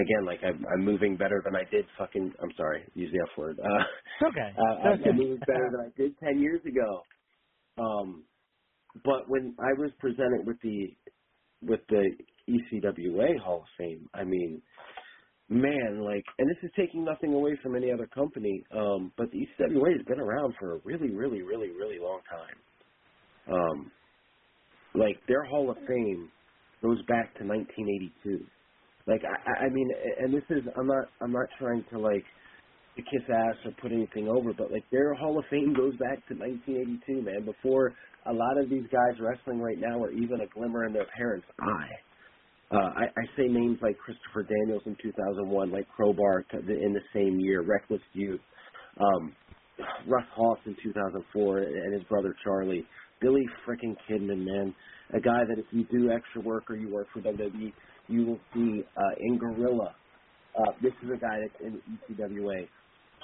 again, 0.00 0.26
like 0.26 0.40
I'm, 0.44 0.64
I'm 0.74 0.84
moving 0.84 1.16
better 1.16 1.42
than 1.44 1.56
I 1.56 1.64
did. 1.70 1.86
Fucking. 1.98 2.34
I'm 2.42 2.52
sorry, 2.56 2.90
use 2.94 3.10
the 3.12 3.26
F 3.32 3.38
word. 3.38 3.60
Uh, 3.60 3.84
It's 4.20 4.30
okay. 4.30 4.58
uh, 4.62 4.76
I'm 4.88 5.04
I'm 5.04 5.16
moving 5.16 5.44
better 5.46 5.70
than 5.72 5.80
I 5.92 6.02
did 6.02 6.18
ten 6.18 6.40
years 6.40 6.62
ago. 6.66 7.06
Um, 7.78 8.26
but 9.04 9.28
when 9.28 9.56
I 9.60 9.72
was 9.78 9.92
presented 10.00 10.46
with 10.46 10.58
the 10.62 10.88
with 11.62 11.80
the 11.88 12.10
ECWA 12.48 13.38
Hall 13.40 13.62
of 13.62 13.68
Fame, 13.78 14.08
I 14.14 14.24
mean, 14.24 14.62
man, 15.48 16.00
like, 16.04 16.24
and 16.38 16.48
this 16.48 16.58
is 16.62 16.70
taking 16.76 17.04
nothing 17.04 17.34
away 17.34 17.58
from 17.62 17.76
any 17.76 17.92
other 17.92 18.06
company, 18.06 18.64
um, 18.72 19.12
but 19.16 19.30
the 19.30 19.38
ECWA 19.38 19.92
has 19.96 20.06
been 20.06 20.20
around 20.20 20.54
for 20.58 20.76
a 20.76 20.78
really, 20.84 21.10
really, 21.10 21.42
really, 21.42 21.70
really 21.70 21.98
long 22.00 22.20
time. 22.30 23.54
Um, 23.54 23.92
like 24.94 25.16
their 25.28 25.44
Hall 25.44 25.70
of 25.70 25.76
Fame 25.86 26.30
goes 26.82 26.98
back 27.06 27.34
to 27.38 27.44
1982. 27.44 28.44
Like, 29.06 29.22
I, 29.22 29.66
I 29.66 29.68
mean, 29.70 29.88
and 30.20 30.34
this 30.34 30.42
is, 30.50 30.64
I'm 30.76 30.86
not, 30.86 31.06
I'm 31.22 31.32
not 31.32 31.46
trying 31.58 31.84
to 31.92 31.98
like 31.98 32.24
to 32.96 33.02
kiss 33.02 33.22
ass 33.28 33.56
or 33.64 33.72
put 33.80 33.92
anything 33.92 34.28
over, 34.28 34.52
but 34.56 34.72
like 34.72 34.84
their 34.90 35.14
Hall 35.14 35.38
of 35.38 35.44
Fame 35.50 35.74
goes 35.76 35.92
back 35.98 36.26
to 36.28 36.34
1982, 36.34 37.22
man. 37.22 37.44
Before 37.44 37.94
a 38.26 38.32
lot 38.32 38.58
of 38.58 38.70
these 38.70 38.86
guys 38.90 39.20
wrestling 39.20 39.60
right 39.60 39.78
now 39.78 40.02
are 40.02 40.12
even 40.12 40.40
a 40.40 40.48
glimmer 40.48 40.86
in 40.86 40.92
their 40.92 41.06
parents' 41.16 41.46
eye. 41.60 41.94
Uh, 42.72 42.90
I, 42.98 43.04
I 43.04 43.24
say 43.36 43.46
names 43.46 43.78
like 43.80 43.96
Christopher 43.98 44.42
Daniels 44.42 44.82
in 44.86 44.96
2001, 45.00 45.70
like 45.70 45.86
Crowbar 45.88 46.44
in 46.52 46.92
the 46.92 47.00
same 47.14 47.38
year, 47.38 47.62
Reckless 47.62 48.02
Youth, 48.12 48.40
um, 49.00 49.36
Russ 50.08 50.26
Haas 50.34 50.58
in 50.66 50.76
2004, 50.82 51.58
and 51.58 51.94
his 51.94 52.02
brother 52.04 52.34
Charlie, 52.42 52.84
Billy 53.20 53.44
frickin' 53.66 53.94
Kidman, 54.10 54.44
man, 54.44 54.74
a 55.14 55.20
guy 55.20 55.44
that 55.48 55.58
if 55.58 55.66
you 55.70 55.84
do 55.92 56.10
extra 56.10 56.40
work 56.42 56.64
or 56.68 56.76
you 56.76 56.92
work 56.92 57.06
for 57.12 57.20
WWE, 57.20 57.72
you 58.08 58.26
will 58.26 58.40
see 58.52 58.82
uh, 58.96 59.14
in 59.20 59.38
Gorilla. 59.38 59.94
Uh, 60.58 60.72
this 60.82 60.92
is 61.04 61.10
a 61.14 61.18
guy 61.18 61.38
that's 61.40 61.60
in 61.62 61.80
the 62.08 62.14
ECWA 62.14 62.66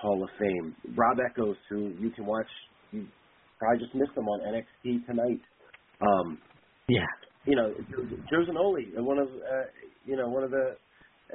Hall 0.01 0.22
of 0.22 0.30
Fame. 0.38 0.76
Rob 0.97 1.18
Eckos, 1.18 1.57
who 1.68 1.93
you 1.99 2.11
can 2.11 2.26
watch, 2.26 2.47
you 2.93 3.07
probably 3.59 3.84
just 3.84 3.95
missed 3.95 4.16
him 4.16 4.24
on 4.24 4.55
NXT 4.55 5.07
tonight. 5.07 5.40
Um, 6.01 6.38
Yeah. 6.88 7.07
You 7.47 7.57
know, 7.57 7.72
Joe 8.30 8.45
Zanoli, 8.49 8.93
one 8.97 9.18
of 9.18 9.28
uh, 9.28 9.66
you 10.05 10.16
know 10.16 10.28
one 10.28 10.45
of 10.45 10.51
the 10.51 10.76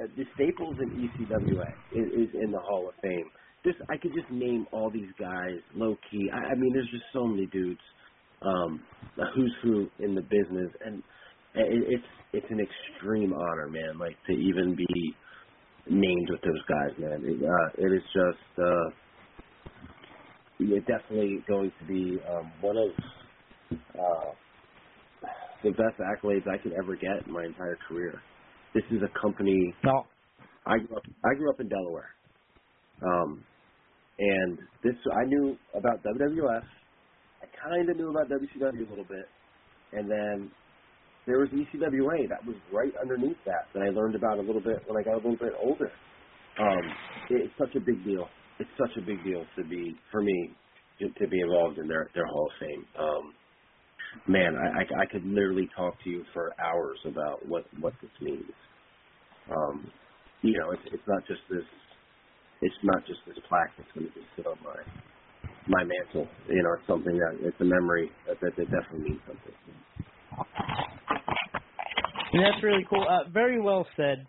uh, 0.00 0.06
the 0.16 0.24
staples 0.34 0.76
in 0.80 0.90
ECWA 0.90 1.68
is, 1.92 2.28
is 2.28 2.34
in 2.42 2.50
the 2.50 2.60
Hall 2.60 2.88
of 2.88 2.94
Fame. 3.02 3.30
Just 3.64 3.78
I 3.90 3.96
could 3.96 4.12
just 4.14 4.30
name 4.30 4.66
all 4.72 4.90
these 4.90 5.10
guys 5.18 5.58
low 5.74 5.96
key. 6.10 6.30
I, 6.32 6.52
I 6.52 6.54
mean, 6.54 6.72
there's 6.72 6.90
just 6.90 7.04
so 7.12 7.26
many 7.26 7.46
dudes, 7.46 7.80
um, 8.42 8.80
who's 9.34 9.54
who 9.62 9.88
in 9.98 10.14
the 10.14 10.22
business, 10.22 10.70
and 10.84 11.02
it, 11.54 11.84
it's 11.88 12.04
it's 12.32 12.46
an 12.50 12.60
extreme 12.60 13.32
honor, 13.32 13.68
man. 13.68 13.98
Like 13.98 14.16
to 14.28 14.32
even 14.32 14.76
be 14.76 15.14
named 15.90 16.28
with 16.30 16.40
those 16.42 16.62
guys, 16.68 16.98
man. 16.98 17.22
It, 17.24 17.42
uh, 17.42 17.86
it 17.86 17.92
is 17.92 18.02
just 18.14 18.58
uh, 18.58 18.90
it's 20.60 20.86
definitely 20.86 21.44
going 21.48 21.72
to 21.80 21.86
be 21.86 22.18
um, 22.28 22.52
one 22.60 22.76
of 22.76 22.90
uh, 23.98 24.30
the 25.64 25.70
best 25.72 25.98
accolades 26.00 26.46
I 26.48 26.62
could 26.62 26.72
ever 26.72 26.96
get 26.96 27.26
in 27.26 27.32
my 27.32 27.44
entire 27.44 27.78
career. 27.88 28.20
This 28.74 28.84
is 28.90 29.00
a 29.02 29.20
company. 29.20 29.74
No. 29.84 30.06
I 30.66 30.78
grew 30.78 30.96
up. 30.96 31.04
I 31.24 31.34
grew 31.36 31.50
up 31.50 31.60
in 31.60 31.68
Delaware, 31.68 32.10
um, 33.02 33.44
and 34.18 34.58
this 34.84 34.94
I 35.12 35.24
knew 35.26 35.56
about 35.74 36.02
WWF. 36.04 36.64
I 37.42 37.46
kind 37.62 37.90
of 37.90 37.96
knew 37.96 38.10
about 38.10 38.28
WCW 38.28 38.86
a 38.86 38.90
little 38.90 39.04
bit, 39.04 39.26
and 39.92 40.10
then 40.10 40.52
there 41.26 41.38
was 41.40 41.50
ECWA 41.50 42.28
that 42.30 42.44
was 42.46 42.56
right 42.72 42.92
underneath 43.00 43.38
that 43.46 43.68
that 43.74 43.82
I 43.82 43.90
learned 43.90 44.16
about 44.16 44.38
a 44.38 44.42
little 44.42 44.62
bit 44.62 44.82
when 44.86 44.98
I 45.00 45.04
got 45.04 45.14
a 45.14 45.22
little 45.22 45.38
bit 45.38 45.54
older. 45.62 45.90
Um, 46.60 46.84
it's 47.30 47.54
such 47.58 47.74
a 47.76 47.80
big 47.80 48.04
deal. 48.04 48.28
It's 48.60 48.70
such 48.78 48.96
a 48.98 49.06
big 49.06 49.24
deal 49.24 49.44
to 49.56 49.64
be 49.68 49.94
for 50.12 50.22
me 50.22 50.56
to, 51.00 51.06
to 51.08 51.28
be 51.28 51.40
involved 51.40 51.78
in 51.78 51.88
their 51.88 52.10
their 52.14 52.26
Hall 52.26 52.48
of 52.50 52.56
Fame. 52.60 52.84
Um, 52.98 53.34
man, 54.26 54.56
I, 54.56 54.80
I 54.80 55.02
I 55.02 55.06
could 55.06 55.24
literally 55.24 55.68
talk 55.76 55.94
to 56.04 56.10
you 56.10 56.24
for 56.32 56.52
hours 56.60 56.98
about 57.06 57.46
what 57.48 57.64
what 57.80 57.94
this 58.02 58.10
means. 58.20 58.52
Um, 59.50 59.90
you 60.42 60.58
know, 60.58 60.70
it's 60.72 60.82
it's 60.92 61.06
not 61.06 61.26
just 61.26 61.40
this. 61.50 61.64
It's 62.60 62.74
not 62.82 63.06
just 63.06 63.20
this 63.26 63.36
plaque 63.48 63.70
that's 63.78 63.90
going 63.94 64.06
to 64.06 64.12
just 64.14 64.26
sit 64.36 64.46
on 64.46 64.56
my 64.64 64.76
my 65.68 65.84
mantle. 65.84 66.28
You 66.48 66.62
know, 66.62 66.74
it's 66.78 66.86
something 66.86 67.16
that 67.16 67.38
it's 67.40 67.60
a 67.60 67.64
memory 67.64 68.10
that 68.26 68.36
that, 68.40 68.56
that 68.56 68.70
definitely 68.70 69.10
means 69.10 69.20
something. 69.26 69.54
And 72.32 72.44
that's 72.44 72.62
really 72.62 72.86
cool. 72.88 73.06
Uh, 73.08 73.28
very 73.30 73.60
well 73.60 73.86
said. 73.96 74.26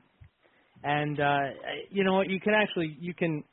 And 0.84 1.20
uh, 1.20 1.40
you 1.92 2.04
know? 2.04 2.22
You 2.22 2.40
can 2.40 2.54
actually 2.54 2.98
you 3.00 3.14
can 3.14 3.44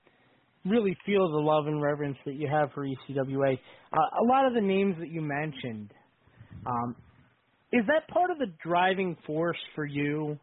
really 0.64 0.96
feel 1.04 1.30
the 1.30 1.38
love 1.38 1.66
and 1.66 1.82
reverence 1.82 2.16
that 2.24 2.34
you 2.34 2.48
have 2.48 2.70
for 2.72 2.86
ECWA. 2.86 3.54
Uh, 3.92 3.96
a 4.22 4.24
lot 4.24 4.46
of 4.46 4.54
the 4.54 4.60
names 4.60 4.96
that 4.98 5.10
you 5.10 5.20
mentioned, 5.20 5.92
um, 6.66 6.96
is 7.72 7.82
that 7.88 8.08
part 8.12 8.30
of 8.30 8.38
the 8.38 8.52
driving 8.64 9.16
force 9.26 9.58
for 9.74 9.86
you 9.86 10.38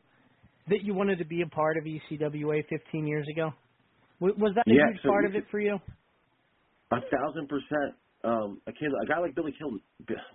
that 0.69 0.83
you 0.83 0.93
wanted 0.93 1.19
to 1.19 1.25
be 1.25 1.41
a 1.43 1.47
part 1.47 1.77
of 1.77 1.85
ECWA 1.85 2.63
15 2.69 3.07
years 3.07 3.27
ago? 3.31 3.51
Was 4.19 4.53
that 4.55 4.65
a 4.71 4.75
Yeah, 4.75 4.81
huge 4.81 4.97
so 5.03 5.09
part 5.09 5.25
of 5.25 5.35
it 5.35 5.45
for 5.51 5.59
you? 5.59 5.77
A 6.91 6.97
thousand 7.11 7.49
percent. 7.49 7.97
Um, 8.23 8.61
a 8.67 8.71
kid, 8.71 8.89
a 9.03 9.07
guy 9.07 9.19
like 9.19 9.35
Billy 9.35 9.53
Kidman, 9.61 9.81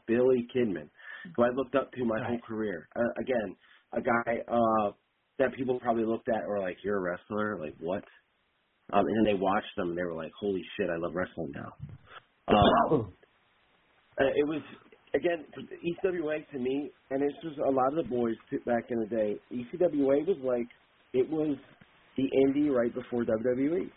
Billy 0.07 0.47
Kidman, 0.55 0.91
who 1.37 1.43
I 1.43 1.49
looked 1.55 1.75
up 1.75 1.91
to 1.93 2.05
my 2.05 2.21
whole 2.25 2.39
career. 2.41 2.89
Uh, 2.95 3.03
again, 3.21 3.57
a 3.93 4.01
guy 4.01 4.39
uh, 4.49 4.93
that 5.39 5.55
people 5.57 5.81
probably 5.81 6.05
looked 6.05 6.29
at 6.29 6.47
were 6.47 6.61
like, 6.61 6.77
"You're 6.85 6.99
a 6.99 7.01
wrestler? 7.01 7.59
Like 7.59 7.75
what?" 7.81 8.05
Um, 8.93 9.07
and 9.07 9.17
then 9.27 9.35
they 9.35 9.41
watched 9.41 9.75
them 9.77 9.91
and 9.91 9.99
they 9.99 10.05
were 10.05 10.15
like, 10.17 10.33
"Holy 10.41 10.63
shit, 10.77 10.89
I 10.91 10.99
love 10.99 11.15
wrestling 11.15 11.53
now." 11.55 11.75
Um, 12.49 13.15
uh, 14.21 14.25
it 14.37 14.47
was 14.49 14.63
again 15.15 15.45
ECWA 15.59 16.49
to 16.53 16.59
me, 16.59 16.91
and 17.11 17.23
this 17.23 17.33
was 17.45 17.59
a 17.59 17.71
lot 17.71 17.97
of 17.97 18.05
the 18.05 18.09
boys 18.09 18.37
back 18.67 18.85
in 18.91 19.01
the 19.01 19.07
day. 19.07 19.37
ECWA 19.53 20.27
was 20.27 20.39
like 20.43 20.69
it 21.15 21.29
was 21.31 21.57
the 22.17 22.29
indie 22.47 22.71
right 22.71 22.93
before 22.95 23.25
WWE 23.25 23.91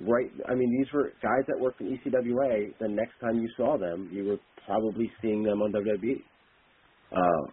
right 0.00 0.30
I 0.48 0.54
mean 0.54 0.70
these 0.78 0.92
were 0.92 1.12
guys 1.22 1.44
that 1.48 1.58
worked 1.58 1.80
in 1.80 1.98
ECWA 1.98 2.76
the 2.80 2.88
next 2.88 3.14
time 3.20 3.38
you 3.40 3.48
saw 3.56 3.78
them 3.78 4.10
you 4.12 4.24
were 4.24 4.38
probably 4.66 5.10
seeing 5.22 5.42
them 5.42 5.62
on 5.62 5.72
WWE 5.72 6.22
uh 7.12 7.50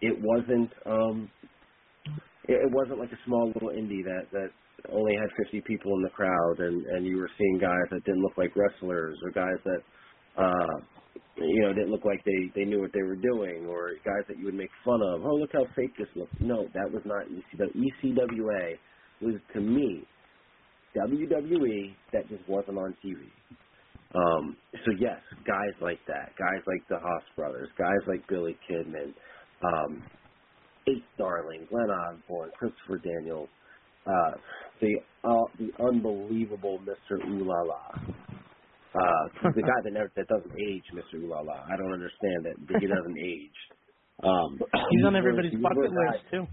it 0.00 0.16
wasn't 0.20 0.70
um 0.86 1.30
it, 2.48 2.54
it 2.54 2.72
wasn't 2.72 2.98
like 2.98 3.12
a 3.12 3.18
small 3.26 3.52
little 3.54 3.70
indie 3.70 4.02
that 4.02 4.26
that 4.32 4.48
only 4.92 5.14
had 5.14 5.30
50 5.44 5.60
people 5.66 5.94
in 5.94 6.02
the 6.02 6.10
crowd 6.10 6.56
and 6.58 6.84
and 6.86 7.06
you 7.06 7.16
were 7.16 7.30
seeing 7.38 7.58
guys 7.60 7.86
that 7.90 8.04
didn't 8.04 8.22
look 8.22 8.36
like 8.36 8.50
wrestlers 8.56 9.16
or 9.22 9.30
guys 9.30 9.60
that 9.64 9.80
uh 10.36 10.93
you 11.36 11.62
know 11.62 11.72
didn't 11.72 11.90
look 11.90 12.04
like 12.04 12.24
they 12.24 12.50
they 12.54 12.64
knew 12.64 12.80
what 12.80 12.92
they 12.92 13.02
were 13.02 13.16
doing 13.16 13.66
or 13.66 13.90
guys 14.04 14.24
that 14.28 14.38
you 14.38 14.44
would 14.44 14.54
make 14.54 14.70
fun 14.84 15.00
of 15.02 15.24
oh 15.24 15.34
look 15.34 15.50
how 15.52 15.64
fake 15.74 15.90
this 15.98 16.08
looks 16.14 16.32
no 16.40 16.68
that 16.74 16.90
was 16.90 17.02
not 17.04 17.26
ECW 17.26 17.74
ECWA 18.04 18.74
was 19.20 19.34
to 19.52 19.60
me 19.60 20.04
WWE 20.96 21.94
that 22.12 22.28
just 22.28 22.48
wasn't 22.48 22.78
on 22.78 22.94
TV. 23.04 23.16
Um, 24.14 24.56
so 24.84 24.92
yes, 24.98 25.18
guys 25.46 25.74
like 25.80 25.98
that, 26.06 26.30
guys 26.38 26.62
like 26.66 26.86
the 26.88 26.98
Haas 26.98 27.22
brothers, 27.34 27.68
guys 27.76 27.98
like 28.06 28.26
Billy 28.28 28.56
Kidman, 28.70 29.12
um, 29.64 30.02
Ace 30.88 31.02
Darling, 31.18 31.66
Glen 31.68 31.90
Osbourne, 31.90 32.50
Christopher 32.56 32.98
Daniels, 32.98 33.48
uh, 34.06 34.32
the 34.80 34.94
uh, 35.24 35.44
the 35.58 35.70
unbelievable 35.84 36.78
Mr. 36.84 37.18
Ooh 37.26 37.44
La 37.44 37.62
La. 37.62 38.33
Uh, 38.94 39.50
the 39.54 39.62
guy 39.66 39.78
that 39.82 39.92
never 39.92 40.10
that 40.16 40.28
doesn't 40.28 40.54
age, 40.70 40.84
Mr. 40.94 41.18
Ooh 41.22 41.28
La 41.28 41.40
La. 41.40 41.66
I 41.66 41.76
don't 41.76 41.92
understand 41.92 42.46
that 42.46 42.56
he 42.80 42.86
doesn't 42.94 43.18
age. 43.18 43.58
Um, 44.22 44.58
He's 44.90 45.04
on 45.04 45.16
everybody's 45.16 45.54
bucket 45.60 45.90
list 45.90 46.24
too. 46.30 46.46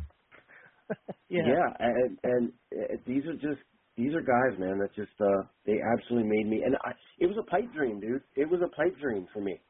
yeah. 1.30 1.44
yeah, 1.46 1.70
and 1.80 2.18
and 2.24 2.52
uh, 2.74 2.96
these 3.06 3.24
are 3.26 3.36
just 3.36 3.62
these 3.96 4.14
are 4.14 4.22
guys, 4.22 4.58
man, 4.60 4.80
that 4.80 4.94
just 4.96 5.14
uh 5.22 5.46
they 5.66 5.78
absolutely 5.94 6.28
made 6.28 6.48
me. 6.48 6.64
And 6.66 6.76
I, 6.84 6.92
it 7.20 7.28
was 7.28 7.38
a 7.38 7.50
pipe 7.50 7.72
dream, 7.74 8.00
dude. 8.00 8.24
It 8.36 8.50
was 8.50 8.62
a 8.66 8.76
pipe 8.76 8.98
dream 9.00 9.28
for 9.34 9.42
me 9.42 9.62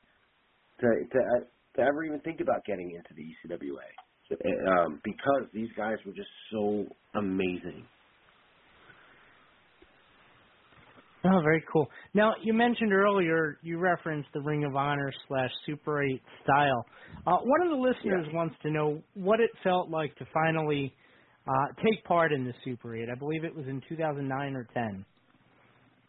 to 0.80 0.88
to 0.88 1.20
uh, 1.20 1.44
to 1.76 1.82
ever 1.82 2.04
even 2.06 2.20
think 2.22 2.40
about 2.42 2.64
getting 2.66 2.92
into 2.92 3.14
the 3.16 3.24
ECWA, 3.24 3.88
uh, 4.32 4.86
um, 4.86 5.02
because 5.04 5.50
these 5.54 5.70
guys 5.78 5.98
were 6.06 6.14
just 6.14 6.32
so 6.52 6.86
amazing. 7.16 7.86
Oh, 11.24 11.40
very 11.44 11.64
cool. 11.72 11.88
Now, 12.16 12.34
you 12.42 12.54
mentioned 12.54 12.94
earlier, 12.94 13.60
you 13.62 13.78
referenced 13.78 14.30
the 14.34 14.42
Ring 14.42 14.64
of 14.64 14.76
Honor 14.76 15.12
slash 15.28 15.52
Super 15.68 16.04
8 16.04 16.22
style. 16.44 16.86
Uh, 17.28 17.38
one 17.44 17.62
of 17.62 17.70
the 17.70 17.76
listeners 17.76 18.26
wants 18.34 18.56
to 18.64 18.72
know 18.72 19.04
what 19.14 19.40
it 19.40 19.52
felt 19.64 19.90
like 19.90 20.16
to 20.18 20.26
finally 20.34 20.94
uh, 21.48 21.68
take 21.84 22.04
part 22.06 22.32
in 22.34 22.44
the 22.44 22.54
Super 22.66 22.96
8. 22.96 23.08
I 23.10 23.20
believe 23.20 23.44
it 23.44 23.56
was 23.56 23.68
in 23.68 23.82
2009 23.88 24.56
or 24.56 24.68
10. 24.74 25.06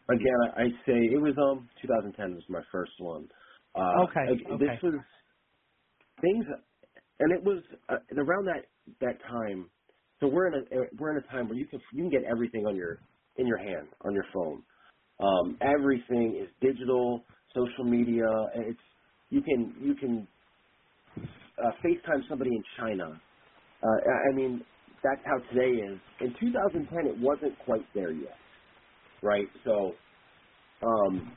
Again, 0.09 0.25
I, 0.57 0.63
say 0.85 0.99
it 1.13 1.21
was 1.21 1.33
um 1.37 1.69
2010 1.81 2.33
was 2.35 2.43
my 2.49 2.61
first 2.71 2.91
one. 2.99 3.27
Uh, 3.73 4.03
Okay, 4.03 4.19
ag- 4.33 4.51
okay. 4.51 4.65
This 4.65 4.83
was 4.83 4.95
things, 6.21 6.45
and 7.19 7.31
it 7.31 7.41
was 7.41 7.63
uh, 7.87 7.95
and 8.09 8.19
around 8.19 8.45
that 8.45 8.65
that 8.99 9.21
time. 9.29 9.69
So 10.19 10.27
we're 10.27 10.47
in 10.47 10.55
a 10.55 10.59
we're 10.99 11.17
in 11.17 11.23
a 11.23 11.27
time 11.27 11.47
where 11.47 11.57
you 11.57 11.65
can 11.67 11.79
you 11.93 12.03
can 12.03 12.09
get 12.09 12.23
everything 12.29 12.65
on 12.65 12.75
your 12.75 12.99
in 13.37 13.47
your 13.47 13.57
hand 13.57 13.87
on 14.01 14.13
your 14.13 14.25
phone. 14.33 14.61
Um, 15.23 15.57
everything 15.61 16.41
is 16.43 16.49
digital, 16.61 17.25
social 17.55 17.85
media. 17.85 18.25
It's 18.55 18.79
you 19.31 19.41
can 19.43 19.75
you 19.81 19.95
can 19.95 20.27
uh, 21.59 21.71
FaceTime 21.85 22.27
somebody 22.29 22.51
in 22.51 22.63
China. 22.77 23.21
Uh, 23.83 23.87
I 24.31 24.35
mean, 24.35 24.65
that's 25.03 25.21
how 25.25 25.39
today 25.53 25.71
is. 25.71 25.99
In 26.21 26.35
2010, 26.39 27.07
it 27.07 27.19
wasn't 27.19 27.57
quite 27.59 27.87
there 27.93 28.11
yet, 28.13 28.37
right? 29.23 29.47
So, 29.65 29.93
um, 30.83 31.35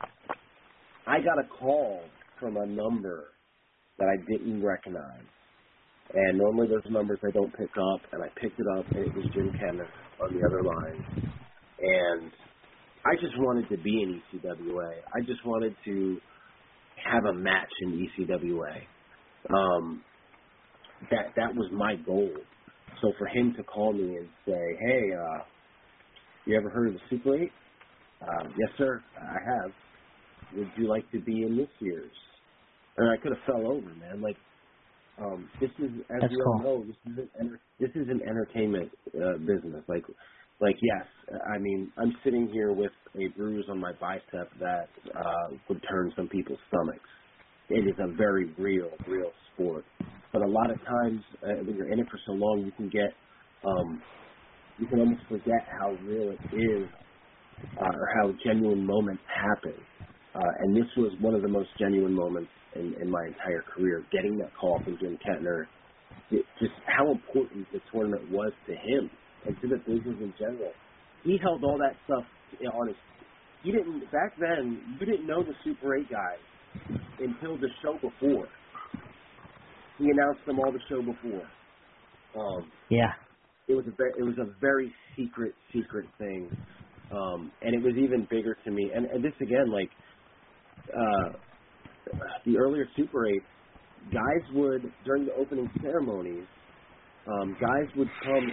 I 1.06 1.18
got 1.20 1.38
a 1.44 1.48
call 1.60 2.02
from 2.40 2.56
a 2.56 2.66
number 2.66 3.34
that 3.98 4.06
I 4.08 4.16
didn't 4.32 4.64
recognize, 4.64 5.26
and 6.14 6.38
normally 6.38 6.68
those 6.68 6.90
numbers 6.90 7.20
I 7.26 7.32
don't 7.32 7.52
pick 7.52 7.70
up, 7.94 8.02
and 8.12 8.22
I 8.24 8.28
picked 8.40 8.60
it 8.60 8.66
up, 8.78 8.86
and 8.94 9.06
it 9.06 9.14
was 9.14 9.26
Jim 9.34 9.52
Kettner 9.62 9.88
on 10.20 10.34
the 10.34 10.46
other 10.46 10.62
line, 10.64 11.04
and 11.80 12.32
I 13.12 13.16
just 13.20 13.34
wanted 13.38 13.68
to 13.70 13.78
be 13.82 14.02
in 14.02 14.22
ECWA. 14.34 15.00
I 15.14 15.20
just 15.26 15.40
wanted 15.46 15.76
to 15.86 16.20
have 16.96 17.24
a 17.26 17.34
match 17.34 17.70
in 17.82 18.08
ECWA. 18.18 18.88
Um, 19.54 20.04
that 21.10 21.32
that 21.36 21.54
was 21.54 21.70
my 21.72 21.96
goal. 21.96 22.46
So 23.02 23.12
for 23.18 23.26
him 23.28 23.54
to 23.56 23.64
call 23.64 23.92
me 23.94 24.16
and 24.16 24.30
say, 24.46 24.78
"Hey, 24.86 25.02
uh, 25.14 25.44
you 26.46 26.56
ever 26.56 26.70
heard 26.70 26.88
of 26.88 26.94
the 26.94 27.00
Super 27.10 27.36
8? 27.36 27.52
Uh, 28.22 28.48
yes, 28.58 28.70
sir, 28.78 29.04
I 29.16 29.38
have. 29.62 29.72
Would 30.52 30.72
you 30.76 30.88
like 30.88 31.10
to 31.12 31.20
be 31.22 31.42
in 31.44 31.56
this 31.56 31.70
year's? 31.80 32.16
And 32.96 33.10
I 33.10 33.16
could 33.22 33.32
have 33.36 33.44
fell 33.46 33.66
over, 33.72 33.94
man. 33.94 34.22
Like, 34.22 34.38
um, 35.18 35.50
this 35.60 35.70
is 35.78 35.92
as 36.10 36.22
That's 36.22 36.34
we 36.34 36.36
all 36.42 36.54
cool. 36.54 36.62
know, 36.62 36.84
this 36.86 36.96
is 37.06 37.18
an 37.18 37.30
enter- 37.40 37.62
this 37.80 37.90
is 37.94 38.08
an 38.08 38.22
entertainment 38.28 38.92
uh, 39.14 39.38
business. 39.38 39.84
Like, 39.88 40.04
like 40.60 40.76
yes, 40.80 41.06
I 41.54 41.58
mean, 41.58 41.90
I'm 41.98 42.12
sitting 42.24 42.48
here 42.52 42.72
with 42.72 42.92
a 43.14 43.28
bruise 43.36 43.66
on 43.68 43.78
my 43.78 43.92
bicep 44.00 44.50
that 44.60 44.88
uh, 45.14 45.56
would 45.68 45.82
turn 45.88 46.12
some 46.16 46.28
people's 46.28 46.58
stomachs. 46.68 47.00
It 47.68 47.86
is 47.86 47.96
a 47.98 48.14
very 48.16 48.52
real, 48.58 48.90
real 49.06 49.30
sport. 49.52 49.84
But 50.32 50.42
a 50.42 50.48
lot 50.48 50.70
of 50.70 50.78
times, 50.84 51.20
uh, 51.42 51.64
when 51.64 51.76
you're 51.76 51.92
in 51.92 51.98
it 51.98 52.06
for 52.10 52.18
so 52.26 52.32
long, 52.32 52.62
you 52.64 52.72
can 52.72 52.88
get, 52.88 53.12
um, 53.66 54.02
you 54.78 54.86
can 54.86 55.00
almost 55.00 55.22
forget 55.28 55.66
how 55.80 55.90
real 56.04 56.30
it 56.30 56.40
is, 56.52 56.88
uh, 57.80 57.84
or 57.84 58.08
how 58.20 58.32
genuine 58.44 58.86
moments 58.86 59.22
happen. 59.26 59.74
Uh, 60.34 60.52
and 60.60 60.76
this 60.76 60.88
was 60.96 61.12
one 61.20 61.34
of 61.34 61.42
the 61.42 61.48
most 61.48 61.68
genuine 61.78 62.14
moments 62.14 62.50
in, 62.74 62.94
in 63.00 63.10
my 63.10 63.24
entire 63.26 63.62
career. 63.74 64.04
Getting 64.12 64.36
that 64.38 64.50
call 64.60 64.80
from 64.84 64.96
Jim 65.00 65.18
Kettner 65.26 65.64
just 66.30 66.72
how 66.86 67.10
important 67.12 67.66
the 67.72 67.80
tournament 67.92 68.30
was 68.30 68.52
to 68.66 68.72
him 68.72 69.10
the 69.46 69.78
business 69.86 70.16
in 70.20 70.34
general. 70.38 70.72
He 71.24 71.38
held 71.42 71.62
all 71.64 71.78
that 71.78 71.96
stuff 72.04 72.24
on 72.74 72.88
his. 72.88 72.96
He 73.62 73.72
didn't 73.72 74.00
back 74.12 74.34
then. 74.38 74.96
You 75.00 75.06
didn't 75.06 75.26
know 75.26 75.42
the 75.42 75.54
Super 75.64 75.96
Eight 75.96 76.08
guys 76.10 76.42
until 77.18 77.58
the 77.58 77.68
show 77.82 77.94
before. 77.94 78.48
He 79.98 80.04
announced 80.10 80.44
them 80.46 80.58
all 80.58 80.72
the 80.72 80.80
show 80.88 81.00
before. 81.02 81.48
Um, 82.36 82.70
Yeah. 82.90 83.12
it 83.68 83.74
was 83.74 83.84
a 83.86 83.90
ve- 83.90 84.16
it 84.18 84.22
was 84.22 84.36
a 84.38 84.52
very 84.60 84.92
secret 85.16 85.54
secret 85.72 86.06
thing, 86.18 86.50
um, 87.10 87.52
and 87.62 87.74
it 87.74 87.82
was 87.82 87.94
even 87.96 88.26
bigger 88.30 88.56
to 88.64 88.70
me. 88.70 88.90
And, 88.94 89.06
and 89.06 89.24
this 89.24 89.32
again, 89.40 89.70
like 89.72 89.90
uh, 90.92 91.38
the 92.44 92.58
earlier 92.58 92.86
Super 92.96 93.26
Eight, 93.26 93.42
guys 94.12 94.44
would 94.54 94.82
during 95.04 95.26
the 95.26 95.32
opening 95.34 95.70
ceremonies, 95.82 96.46
um, 97.26 97.56
guys 97.60 97.88
would 97.96 98.10
come, 98.24 98.46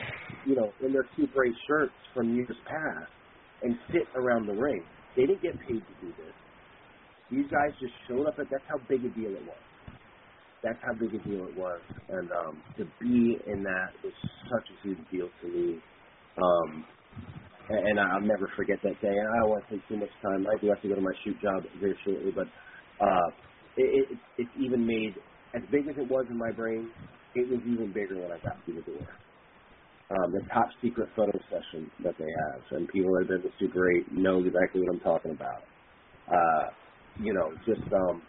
you 0.46 0.56
know, 0.56 0.72
in 0.86 0.94
their 0.94 1.08
Super 1.16 1.46
Eight 1.46 1.56
shirts 1.68 1.94
from 2.14 2.36
years 2.36 2.56
past 2.66 3.12
and 3.62 3.78
sit 3.92 4.08
around 4.16 4.48
the 4.48 4.54
ring. 4.54 4.84
They 5.16 5.26
didn't 5.26 5.42
get 5.42 5.60
paid 5.60 5.82
to 5.82 5.94
do 6.02 6.08
this. 6.18 6.34
These 7.32 7.46
guys 7.52 7.72
just 7.80 7.94
showed 8.08 8.28
up. 8.28 8.40
At, 8.40 8.48
that's 8.52 8.64
how 8.68 8.78
big 8.90 9.06
a 9.06 9.10
deal 9.10 9.32
it 9.32 9.46
was. 9.46 9.64
That's 10.64 10.80
how 10.82 10.94
big 10.94 11.14
a 11.14 11.20
deal 11.28 11.46
it 11.48 11.58
was, 11.58 11.82
and 12.10 12.32
um, 12.32 12.64
to 12.78 12.86
be 13.02 13.38
in 13.48 13.64
that 13.64 13.92
was 14.04 14.14
such 14.50 14.68
a 14.72 14.88
huge 14.88 15.00
deal 15.12 15.30
to 15.42 15.48
me. 15.48 15.80
Um, 16.42 16.86
and, 17.70 17.88
and 17.88 18.00
I'll 18.00 18.22
never 18.22 18.50
forget 18.56 18.78
that 18.84 19.00
day. 19.02 19.12
And 19.12 19.28
I 19.28 19.40
don't 19.42 19.50
want 19.50 19.64
to 19.70 19.76
take 19.76 19.88
too 19.88 19.98
much 19.98 20.10
time. 20.22 20.46
I 20.48 20.60
do 20.62 20.68
have 20.70 20.82
to 20.82 20.88
go 20.88 20.96
to 20.96 21.02
my 21.02 21.14
shoot 21.24 21.40
job 21.42 21.64
very 21.80 21.98
shortly, 22.06 22.32
but 22.32 22.48
uh, 23.04 23.30
it, 23.78 24.12
it, 24.12 24.18
it's 24.38 24.56
even 24.60 24.86
made 24.86 25.16
as 25.56 25.62
big 25.72 25.88
as 25.88 25.96
it 25.98 26.10
was 26.10 26.26
in 26.30 26.38
my 26.38 26.52
brain. 26.52 26.90
It 27.36 27.50
was 27.50 27.62
even 27.66 27.94
bigger 27.94 28.20
when 28.22 28.32
I 28.32 28.40
got 28.40 28.64
through 28.66 28.76
the 28.76 28.84
door. 28.84 29.08
Um, 30.12 30.32
the 30.34 30.42
top 30.54 30.70
secret 30.82 31.10
photo 31.16 31.34
session 31.50 31.92
that 32.04 32.16
they 32.18 32.30
have, 32.30 32.62
and 32.72 32.88
people 32.90 33.12
that 33.14 33.28
have 33.32 33.42
been 33.44 33.52
to 33.52 33.58
Super 33.60 33.92
8 33.92 34.14
know 34.14 34.40
exactly 34.40 34.82
what 34.82 34.96
I'm 34.96 35.02
talking 35.02 35.32
about. 35.34 35.64
Uh, 36.28 36.66
you 37.20 37.34
know, 37.34 37.56
just 37.68 37.84
um, 37.94 38.24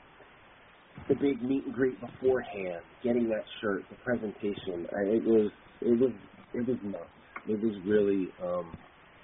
the 1.09 1.17
big 1.17 1.43
meet 1.43 1.65
and 1.67 1.75
greet 1.75 2.01
beforehand, 2.01 2.87
getting 3.03 3.29
that 3.29 3.45
shirt, 3.61 3.89
the 3.91 3.97
presentation. 3.97 4.87
I, 4.91 5.17
it 5.17 5.25
was, 5.25 5.53
it 5.83 5.99
was, 6.01 6.13
it 6.55 6.69
was 6.69 6.79
nuts. 6.83 7.11
It 7.49 7.61
was 7.61 7.77
really 7.87 8.33
um, 8.43 8.77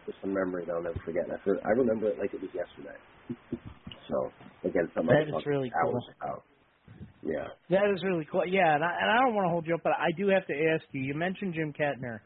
just 0.07 0.19
a 0.25 0.29
memory 0.29 0.65
that 0.67 0.73
I'll 0.75 0.83
never 0.83 1.01
forget. 1.05 1.25
I, 1.31 1.37
I 1.67 1.73
remember 1.73 2.09
it 2.11 2.19
like 2.19 2.35
it 2.35 2.43
was 2.43 2.51
yesterday. 2.55 2.99
So 4.11 4.33
again, 4.69 4.91
something 4.97 5.11
That 5.11 5.29
I 5.31 5.31
is 5.31 5.37
really 5.47 5.73
cool. 5.81 5.99
hours 5.99 6.05
about. 6.21 6.45
Yeah. 7.23 7.49
That 7.71 7.91
is 7.95 8.03
really 8.05 8.27
cool. 8.31 8.47
Yeah, 8.47 8.75
and 8.75 8.85
I, 8.85 8.91
and 9.01 9.11
I 9.11 9.19
don't 9.25 9.35
want 9.35 9.47
to 9.47 9.51
hold 9.51 9.67
you 9.67 9.75
up, 9.75 9.83
but 9.85 9.93
I 9.95 10.11
do 10.17 10.29
have 10.29 10.47
to 10.47 10.55
ask 10.75 10.85
you. 10.93 11.03
You 11.03 11.15
mentioned 11.15 11.55
Jim 11.55 11.73
Kettner. 11.73 12.21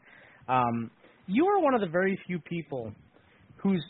Um, 0.47 0.91
you 1.27 1.45
are 1.47 1.61
one 1.61 1.75
of 1.75 1.81
the 1.81 1.87
very 1.89 2.19
few 2.27 2.39
people 2.41 2.93
who's 3.63 3.83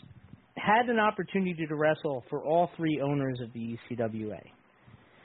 had 0.56 0.88
an 0.88 0.98
opportunity 0.98 1.66
to 1.68 1.76
wrestle 1.76 2.24
for 2.30 2.44
all 2.44 2.70
three 2.76 3.00
owners 3.04 3.40
of 3.42 3.52
the 3.52 3.76
ECWA. 3.90 4.40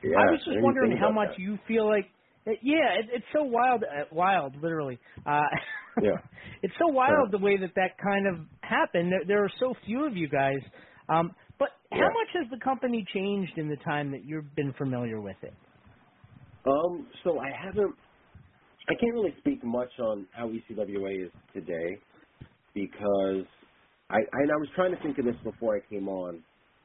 Yeah, 0.03 0.17
I 0.17 0.25
was 0.32 0.41
just 0.45 0.61
wondering 0.61 0.97
how 0.97 1.09
much 1.11 1.29
you 1.38 1.59
feel 1.67 1.88
like. 1.88 2.05
It, 2.45 2.59
yeah, 2.63 2.99
it, 2.99 3.05
it's 3.13 3.25
so 3.34 3.43
wild, 3.43 3.84
uh, 3.84 4.05
wild, 4.11 4.55
literally. 4.61 4.99
Uh, 5.25 5.41
Yeah. 6.01 6.17
it's 6.63 6.73
so 6.79 6.88
wild 6.93 7.32
the 7.32 7.39
way 7.39 7.57
that 7.57 7.71
that 7.75 7.91
kind 8.03 8.27
of 8.27 8.47
happened. 8.61 9.11
There, 9.11 9.25
there 9.27 9.43
are 9.45 9.51
so 9.59 9.75
few 9.86 10.07
of 10.07 10.17
you 10.17 10.29
guys. 10.29 10.59
Um, 11.09 11.34
but 11.59 11.69
how 11.91 12.07
much 12.09 12.29
has 12.41 12.49
the 12.51 12.63
company 12.63 13.05
changed 13.13 13.53
in 13.57 13.69
the 13.69 13.77
time 13.86 14.11
that 14.11 14.25
you've 14.25 14.55
been 14.55 14.73
familiar 14.77 15.21
with 15.21 15.38
it? 15.43 15.53
Um, 16.68 17.09
so 17.24 17.39
I 17.39 17.51
haven't. 17.66 17.95
I 18.89 18.93
can't 18.99 19.14
really 19.14 19.36
speak 19.39 19.64
much 19.64 19.91
on 19.99 20.28
how 20.34 20.49
ECWA 20.49 21.28
is 21.28 21.34
today 21.53 22.03
because 22.76 23.45
I, 24.09 24.16
I 24.18 24.39
and 24.43 24.51
I 24.51 24.55
was 24.57 24.70
trying 24.76 24.95
to 24.95 25.01
think 25.03 25.18
of 25.20 25.26
this 25.26 25.36
before 25.43 25.78
I 25.78 25.82
came 25.93 26.09
on. 26.09 26.43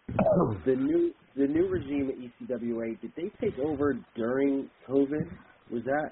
the 0.67 0.77
new 0.77 1.15
the 1.37 1.47
new 1.47 1.69
regime 1.69 2.11
at 2.11 2.19
ECWA 2.49 3.01
did 3.01 3.13
they 3.17 3.33
take 3.41 3.59
over 3.59 3.95
during 4.17 4.71
COVID? 4.89 5.33
Was 5.71 5.85
that 5.85 6.11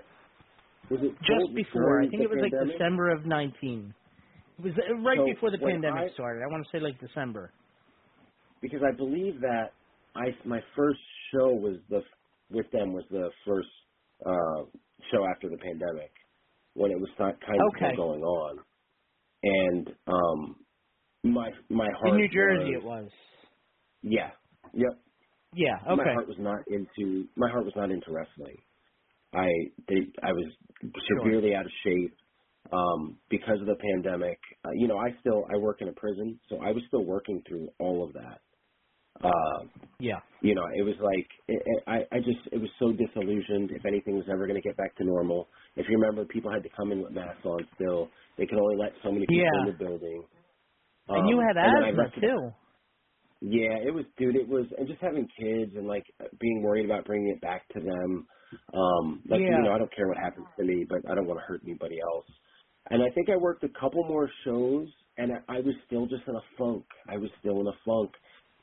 was 0.91 1.01
it 1.03 1.19
Just 1.27 1.55
before, 1.55 2.03
I 2.03 2.07
think 2.09 2.23
it 2.25 2.31
was 2.31 2.41
like? 2.43 2.57
December 2.59 3.11
of 3.11 3.27
19. 3.27 3.95
It 4.59 4.63
was 4.65 4.75
uh, 4.79 4.95
right 5.03 5.25
So 5.25 5.25
before 5.25 5.51
the 5.53 5.59
pandemic 5.59 6.07
I- 6.07 6.15
started. 6.15 6.43
I 6.45 6.53
want 6.53 6.65
to 6.67 6.71
say 6.79 6.83
like 6.83 7.01
December. 7.01 7.55
because 8.63 8.81
I 8.83 8.97
believe 8.97 9.41
that 9.43 9.75
I 10.17 10.29
my 10.47 10.61
first 10.77 11.01
show 11.33 11.51
was 11.55 11.79
the 11.91 12.03
with 12.51 12.71
them 12.73 12.93
was 12.95 13.05
the 13.11 13.31
first 13.47 13.69
uh, 14.27 14.65
show 15.13 15.27
after 15.35 15.51
the 15.51 15.59
pandemic 15.59 16.13
when 16.75 16.91
it 16.93 16.99
was 17.01 17.11
kind 17.19 17.65
of 17.65 17.71
Okay. 17.77 17.77
still 17.77 17.93
going 17.93 18.23
on, 18.23 18.59
and 19.45 19.89
um, 20.09 20.65
my 21.25 21.51
my 21.71 21.89
heart 22.01 22.05
In 22.05 22.17
New 22.17 22.29
Jersey, 22.29 22.71
was, 22.71 22.79
it 22.79 22.85
was. 22.85 23.11
yeah 24.03 24.31
yep 24.75 24.93
Yeah. 25.55 25.77
my 25.91 26.05
Okay. 26.05 26.15
heart 26.15 26.29
was 26.29 26.37
not 26.41 26.61
into 26.69 27.29
my 27.37 27.51
heart 27.51 27.65
was 27.65 27.75
not 27.77 27.91
into 27.91 28.13
wrestling. 28.13 28.59
I 29.35 29.49
they, 29.89 29.97
I 30.23 30.33
was 30.33 30.53
severely 31.09 31.55
out 31.55 31.67
of 31.67 31.73
shape 31.85 32.17
um, 32.73 33.19
because 33.31 33.61
of 33.61 33.67
the 33.67 33.77
pandemic. 33.77 34.39
Uh, 34.65 34.71
you 34.75 34.89
know, 34.89 34.99
I 34.99 35.11
still 35.21 35.45
I 35.53 35.59
work 35.59 35.79
in 35.83 35.89
a 35.89 35.93
prison, 35.93 36.41
so 36.49 36.57
I 36.59 36.73
was 36.73 36.83
still 36.89 37.05
working 37.05 37.43
through 37.49 37.69
all 37.79 38.05
of 38.07 38.15
that. 38.15 38.41
Uh, 39.23 39.67
Yeah. 40.01 40.21
you 40.41 40.55
know, 40.55 40.67
it 40.77 40.83
was 40.83 40.97
like 41.01 41.29
it, 41.49 41.63
it, 41.65 41.85
I 41.87 41.99
I 42.17 42.19
just 42.21 42.47
it 42.53 42.59
was 42.61 42.71
so 42.79 42.93
disillusioned. 42.93 43.71
If 43.73 43.87
anything 43.87 44.17
was 44.17 44.27
ever 44.33 44.47
going 44.47 44.61
to 44.61 44.69
get 44.69 44.77
back 44.77 44.97
to 44.97 45.05
normal, 45.05 45.49
if 45.77 45.87
you 45.89 45.97
remember, 45.99 46.27
people 46.27 46.53
had 46.53 46.63
to 46.65 46.71
come 46.77 46.93
in 46.93 47.03
with 47.03 47.13
masks 47.13 47.45
on. 47.45 47.67
Still, 47.77 48.11
they 48.39 48.47
could 48.47 48.59
only 48.59 48.77
let 48.79 48.93
so 49.05 49.13
many 49.13 49.29
people 49.33 49.59
Yeah. 49.59 49.61
in 49.61 49.67
the 49.67 49.73
building. 49.73 50.25
and 51.15 51.29
you 51.29 51.41
Um, 51.41 51.47
had 51.47 51.57
and 51.63 51.79
asthma 51.85 52.11
too. 52.21 52.53
yeah, 53.41 53.77
it 53.87 53.95
was, 53.95 54.07
dude. 54.19 54.37
It 54.37 54.49
was, 54.49 54.67
and 54.79 54.89
just 54.89 55.01
having 55.03 55.29
kids 55.39 55.73
and 55.77 55.87
like 55.87 56.05
being 56.41 56.63
worried 56.63 56.87
about 56.87 57.05
bringing 57.07 57.31
it 57.35 57.41
back 57.43 57.69
to 57.71 57.81
them. 57.81 58.27
Um, 58.75 59.23
like 59.29 59.43
Yeah. 59.43 59.49
you 59.49 59.63
know, 59.63 59.73
I 59.73 59.79
don't 59.79 59.95
care 59.95 60.09
what 60.09 60.17
happens 60.19 60.49
to 60.59 60.65
me, 60.65 60.87
but 60.89 61.01
I 61.11 61.15
don't 61.15 61.27
want 61.27 61.41
to 61.41 61.47
hurt 61.47 61.63
anybody 61.65 61.97
else. 62.01 62.27
And 62.91 63.03
I 63.03 63.11
think 63.15 63.29
I 63.31 63.37
worked 63.37 63.65
a 63.65 63.69
couple 63.81 64.05
more 64.09 64.31
shows, 64.45 64.89
and 65.19 65.33
I, 65.33 65.59
I 65.59 65.61
was 65.61 65.75
still 65.87 66.07
just 66.07 66.23
in 66.29 66.35
a 66.37 66.45
funk. 66.59 66.87
I 67.09 67.19
was 67.19 67.31
still 67.41 67.61
in 67.61 67.67
a 67.67 67.77
funk. 67.85 68.13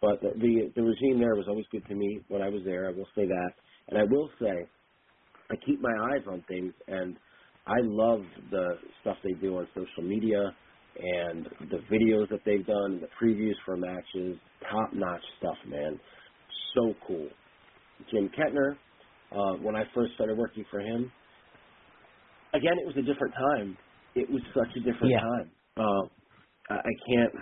But 0.01 0.21
the, 0.21 0.29
the 0.39 0.71
the 0.75 0.81
regime 0.83 1.19
there 1.19 1.35
was 1.35 1.45
always 1.47 1.65
good 1.71 1.85
to 1.87 1.95
me 1.95 2.21
when 2.27 2.41
I 2.41 2.49
was 2.49 2.61
there. 2.65 2.87
I 2.89 2.91
will 2.91 3.07
say 3.15 3.25
that, 3.25 3.51
and 3.89 3.99
I 3.99 4.03
will 4.03 4.29
say, 4.41 4.65
I 5.51 5.55
keep 5.65 5.79
my 5.81 5.93
eyes 6.13 6.23
on 6.31 6.43
things, 6.47 6.73
and 6.87 7.15
I 7.67 7.77
love 7.81 8.21
the 8.49 8.65
stuff 9.01 9.17
they 9.23 9.33
do 9.39 9.57
on 9.57 9.67
social 9.75 10.03
media 10.09 10.41
and 10.97 11.45
the 11.69 11.77
videos 11.91 12.29
that 12.29 12.41
they've 12.45 12.65
done, 12.65 13.01
the 13.01 13.07
previews 13.21 13.55
for 13.65 13.77
matches, 13.77 14.37
top 14.69 14.89
notch 14.93 15.21
stuff, 15.37 15.57
man. 15.67 15.99
So 16.75 16.93
cool. 17.07 17.29
Jim 18.11 18.29
Kettner, 18.37 18.75
uh, 19.31 19.57
when 19.61 19.75
I 19.75 19.83
first 19.95 20.13
started 20.15 20.37
working 20.37 20.65
for 20.71 20.79
him, 20.79 21.11
again, 22.53 22.73
it 22.81 22.87
was 22.87 22.95
a 22.97 23.01
different 23.01 23.33
time. 23.35 23.77
It 24.15 24.29
was 24.29 24.41
such 24.53 24.75
a 24.75 24.79
different 24.79 25.13
Yeah. 25.13 25.19
time. 25.19 25.51
Uh, 25.77 26.07
I, 26.69 26.75
I 26.75 26.93
can't. 27.09 27.33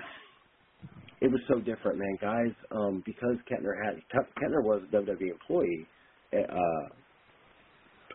It 1.21 1.31
was 1.31 1.41
so 1.47 1.59
different, 1.59 1.99
man. 1.99 2.17
Guys, 2.21 2.53
um, 2.71 3.03
because 3.05 3.35
Kettner 3.49 3.75
had 3.83 3.95
Kettner 4.13 4.63
was 4.63 4.81
a 4.87 4.95
WWE 4.95 5.31
employee, 5.31 5.87
uh, 6.33 6.87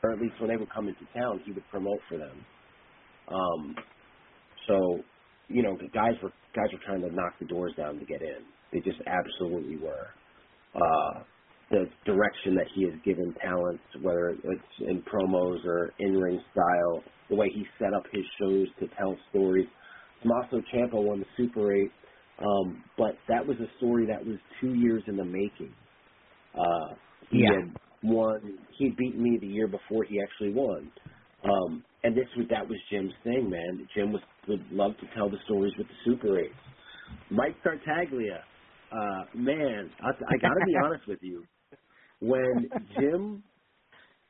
or 0.03 0.13
at 0.13 0.21
least 0.21 0.35
when 0.41 0.51
they 0.51 0.57
would 0.57 0.73
come 0.73 0.89
into 0.89 1.07
town, 1.15 1.41
he 1.45 1.53
would 1.53 1.69
promote 1.71 2.01
for 2.09 2.19
them. 2.19 2.45
Um, 3.29 3.75
so, 4.67 5.01
you 5.49 5.63
know, 5.63 5.77
guys 5.93 6.15
were 6.23 6.33
guys 6.55 6.69
were 6.73 6.81
trying 6.87 7.03
to 7.03 7.15
knock 7.15 7.35
the 7.39 7.47
doors 7.47 7.73
down 7.77 7.99
to 7.99 8.05
get 8.05 8.23
in. 8.23 8.45
They 8.73 8.81
just 8.81 9.01
absolutely 9.07 9.77
were. 9.77 10.09
Uh, 10.75 11.23
the 11.71 11.87
direction 12.05 12.55
that 12.55 12.67
he 12.75 12.85
has 12.85 12.95
given 13.05 13.35
talent, 13.43 13.81
whether 14.03 14.31
it's 14.31 14.63
in 14.81 15.03
promos 15.03 15.65
or 15.65 15.93
in 15.99 16.17
ring 16.17 16.41
style, 16.53 17.03
the 17.31 17.37
way 17.37 17.49
he 17.55 17.65
set 17.79 17.95
up 17.95 18.05
his 18.13 18.25
shows 18.41 18.69
to 18.81 18.87
tell 18.99 19.17
stories. 19.31 19.67
Tommaso 20.23 20.63
Ciampa 20.73 20.95
won 20.95 21.21
the 21.21 21.27
Super 21.37 21.75
8, 21.75 21.91
um, 22.41 22.85
but 22.99 23.17
that 23.29 23.47
was 23.47 23.59
a 23.59 23.79
story 23.79 24.07
that 24.09 24.25
was 24.27 24.39
two 24.61 24.75
years 24.75 25.03
in 25.09 25.17
the 25.17 25.25
making. 25.25 25.75
Uh, 26.55 26.95
he 27.31 27.43
Yeah. 27.43 27.53
had 27.53 27.75
won. 28.03 28.59
He 28.79 28.91
beat 28.99 29.17
me 29.17 29.39
the 29.41 29.49
year 29.49 29.69
before 29.69 30.05
he 30.05 30.21
actually 30.23 30.53
won. 30.55 30.93
Um, 31.45 31.85
and 32.05 32.17
this 32.17 32.29
was 32.37 32.47
that 32.51 32.69
was 32.69 32.79
Jim's 32.91 33.15
thing, 33.25 33.51
man. 33.51 33.89
Jim 33.97 34.13
was 34.13 34.23
would 34.49 34.67
love 34.73 34.93
to 35.01 35.07
tell 35.17 35.31
the 35.31 35.39
stories 35.47 35.75
with 35.79 35.89
the 35.89 35.95
Super 36.05 36.41
Eights. 36.41 36.55
Mike 37.31 37.57
Tartaglia, 37.65 38.45
uh, 38.93 39.25
man, 39.37 39.91
I, 40.01 40.09
I 40.11 40.39
got 40.43 40.55
to 40.55 40.63
be 40.65 40.75
honest 40.85 41.09
with 41.09 41.21
you. 41.23 41.45
When 42.21 42.71
Jim 42.99 43.45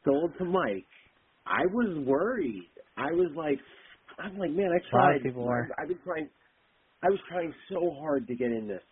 sold 0.05 0.33
to 0.39 0.45
Mike, 0.47 0.87
I 1.47 1.67
was 1.67 2.07
worried. 2.07 2.71
I 2.97 3.13
was 3.13 3.33
like, 3.37 3.59
I'm 4.19 4.39
like, 4.39 4.51
man, 4.53 4.71
I 4.73 4.91
A 4.93 4.97
lot 4.97 5.17
of 5.17 5.23
tried. 5.23 5.23
people. 5.23 5.49
I've 5.81 5.89
been 5.89 6.01
trying. 6.05 6.31
I 7.05 7.11
was 7.11 7.21
trying 7.29 7.55
so 7.71 7.93
hard 8.01 8.29
to 8.29 8.37
get 8.37 8.49
in 8.53 8.69
this, 8.69 8.83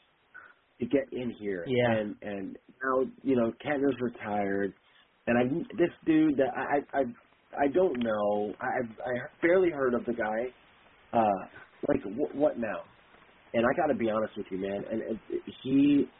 to 0.80 0.86
get 0.86 1.04
in 1.12 1.32
here. 1.40 1.72
Yeah. 1.72 1.86
And 1.86 2.16
and 2.22 2.58
now 2.84 3.10
you 3.22 3.36
know 3.36 3.52
Kettner's 3.64 3.96
retired, 4.00 4.74
and 5.28 5.38
I 5.38 5.44
this 5.78 5.90
dude 6.06 6.38
that 6.38 6.52
I 6.56 6.98
I 6.98 7.02
I 7.64 7.68
don't 7.74 7.98
know. 8.02 8.56
I 8.60 8.66
I 9.04 9.12
barely 9.42 9.70
heard 9.70 9.94
of 9.94 10.06
the 10.06 10.14
guy. 10.14 10.54
Uh, 11.12 11.48
like 11.88 12.02
wh- 12.04 12.34
what 12.36 12.58
now? 12.58 12.84
And 13.54 13.64
I 13.66 13.72
got 13.76 13.88
to 13.92 13.98
be 13.98 14.10
honest 14.10 14.34
with 14.36 14.46
you, 14.50 14.58
man. 14.60 14.84
And, 14.90 15.02
and 15.02 15.20
he, 15.62 16.12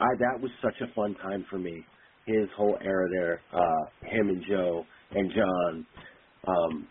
I 0.00 0.06
that 0.20 0.40
was 0.40 0.50
such 0.62 0.76
a 0.82 0.92
fun 0.94 1.14
time 1.16 1.46
for 1.50 1.58
me. 1.58 1.88
His 2.26 2.48
whole 2.56 2.78
era 2.82 3.08
there, 3.12 3.44
uh, 3.52 3.86
him 4.02 4.28
and 4.28 4.44
Joe 4.48 4.86
and 5.12 5.32
John, 5.32 5.86
um, 6.48 6.88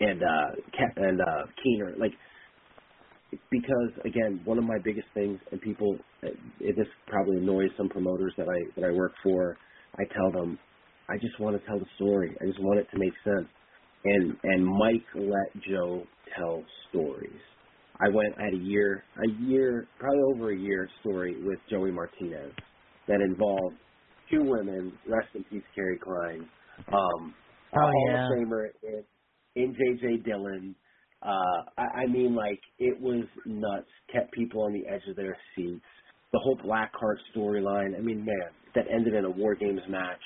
and 0.00 0.22
uh, 0.22 0.62
Ke- 0.72 0.96
and 0.96 1.20
uh, 1.20 1.46
Keener, 1.62 1.94
like 1.98 2.12
because 3.50 3.90
again, 4.04 4.40
one 4.44 4.58
of 4.58 4.64
my 4.64 4.78
biggest 4.84 5.06
things, 5.14 5.38
and 5.52 5.60
people, 5.60 5.98
it, 6.22 6.36
this 6.76 6.86
probably 7.06 7.36
annoys 7.38 7.70
some 7.76 7.88
promoters 7.88 8.32
that 8.38 8.46
I 8.48 8.80
that 8.80 8.86
I 8.86 8.92
work 8.92 9.12
for. 9.22 9.56
I 9.98 10.04
tell 10.14 10.30
them, 10.32 10.58
I 11.08 11.14
just 11.18 11.38
want 11.40 11.60
to 11.60 11.66
tell 11.66 11.78
the 11.78 11.86
story. 11.96 12.36
I 12.40 12.46
just 12.46 12.60
want 12.60 12.80
it 12.80 12.86
to 12.92 12.98
make 12.98 13.12
sense. 13.24 13.48
And 14.04 14.36
and 14.44 14.64
Mike 14.64 15.04
let 15.14 15.62
Joe 15.68 16.04
tell 16.36 16.62
stories. 16.90 17.40
I 18.00 18.08
went 18.08 18.34
I 18.38 18.44
had 18.44 18.54
a 18.54 18.64
year, 18.64 19.02
a 19.26 19.42
year, 19.42 19.88
probably 19.98 20.22
over 20.34 20.52
a 20.52 20.58
year 20.58 20.88
story 21.00 21.36
with 21.44 21.58
Joey 21.70 21.90
Martinez 21.90 22.52
that 23.08 23.20
involved 23.20 23.76
two 24.30 24.42
women. 24.44 24.92
Rest 25.08 25.28
in 25.34 25.44
peace, 25.44 25.62
Kerry 25.74 25.98
Klein. 25.98 26.48
Um, 26.92 27.34
Oh, 27.76 27.80
Hall 27.80 28.08
yeah. 28.08 28.24
of 28.24 28.32
Famer 28.32 28.68
in, 28.82 29.04
in 29.56 29.74
JJ 29.74 30.24
Dillon. 30.24 30.74
Uh, 31.22 31.62
I, 31.76 32.02
I 32.02 32.06
mean, 32.06 32.34
like 32.34 32.60
it 32.78 32.98
was 33.00 33.24
nuts. 33.44 33.88
Kept 34.12 34.32
people 34.32 34.62
on 34.62 34.72
the 34.72 34.86
edge 34.88 35.02
of 35.08 35.16
their 35.16 35.36
seats. 35.56 35.84
The 36.32 36.38
whole 36.38 36.56
Blackheart 36.58 37.16
storyline. 37.34 37.96
I 37.96 38.00
mean, 38.00 38.24
man, 38.24 38.50
that 38.74 38.84
ended 38.92 39.14
in 39.14 39.24
a 39.24 39.30
War 39.30 39.54
Games 39.54 39.80
match. 39.88 40.20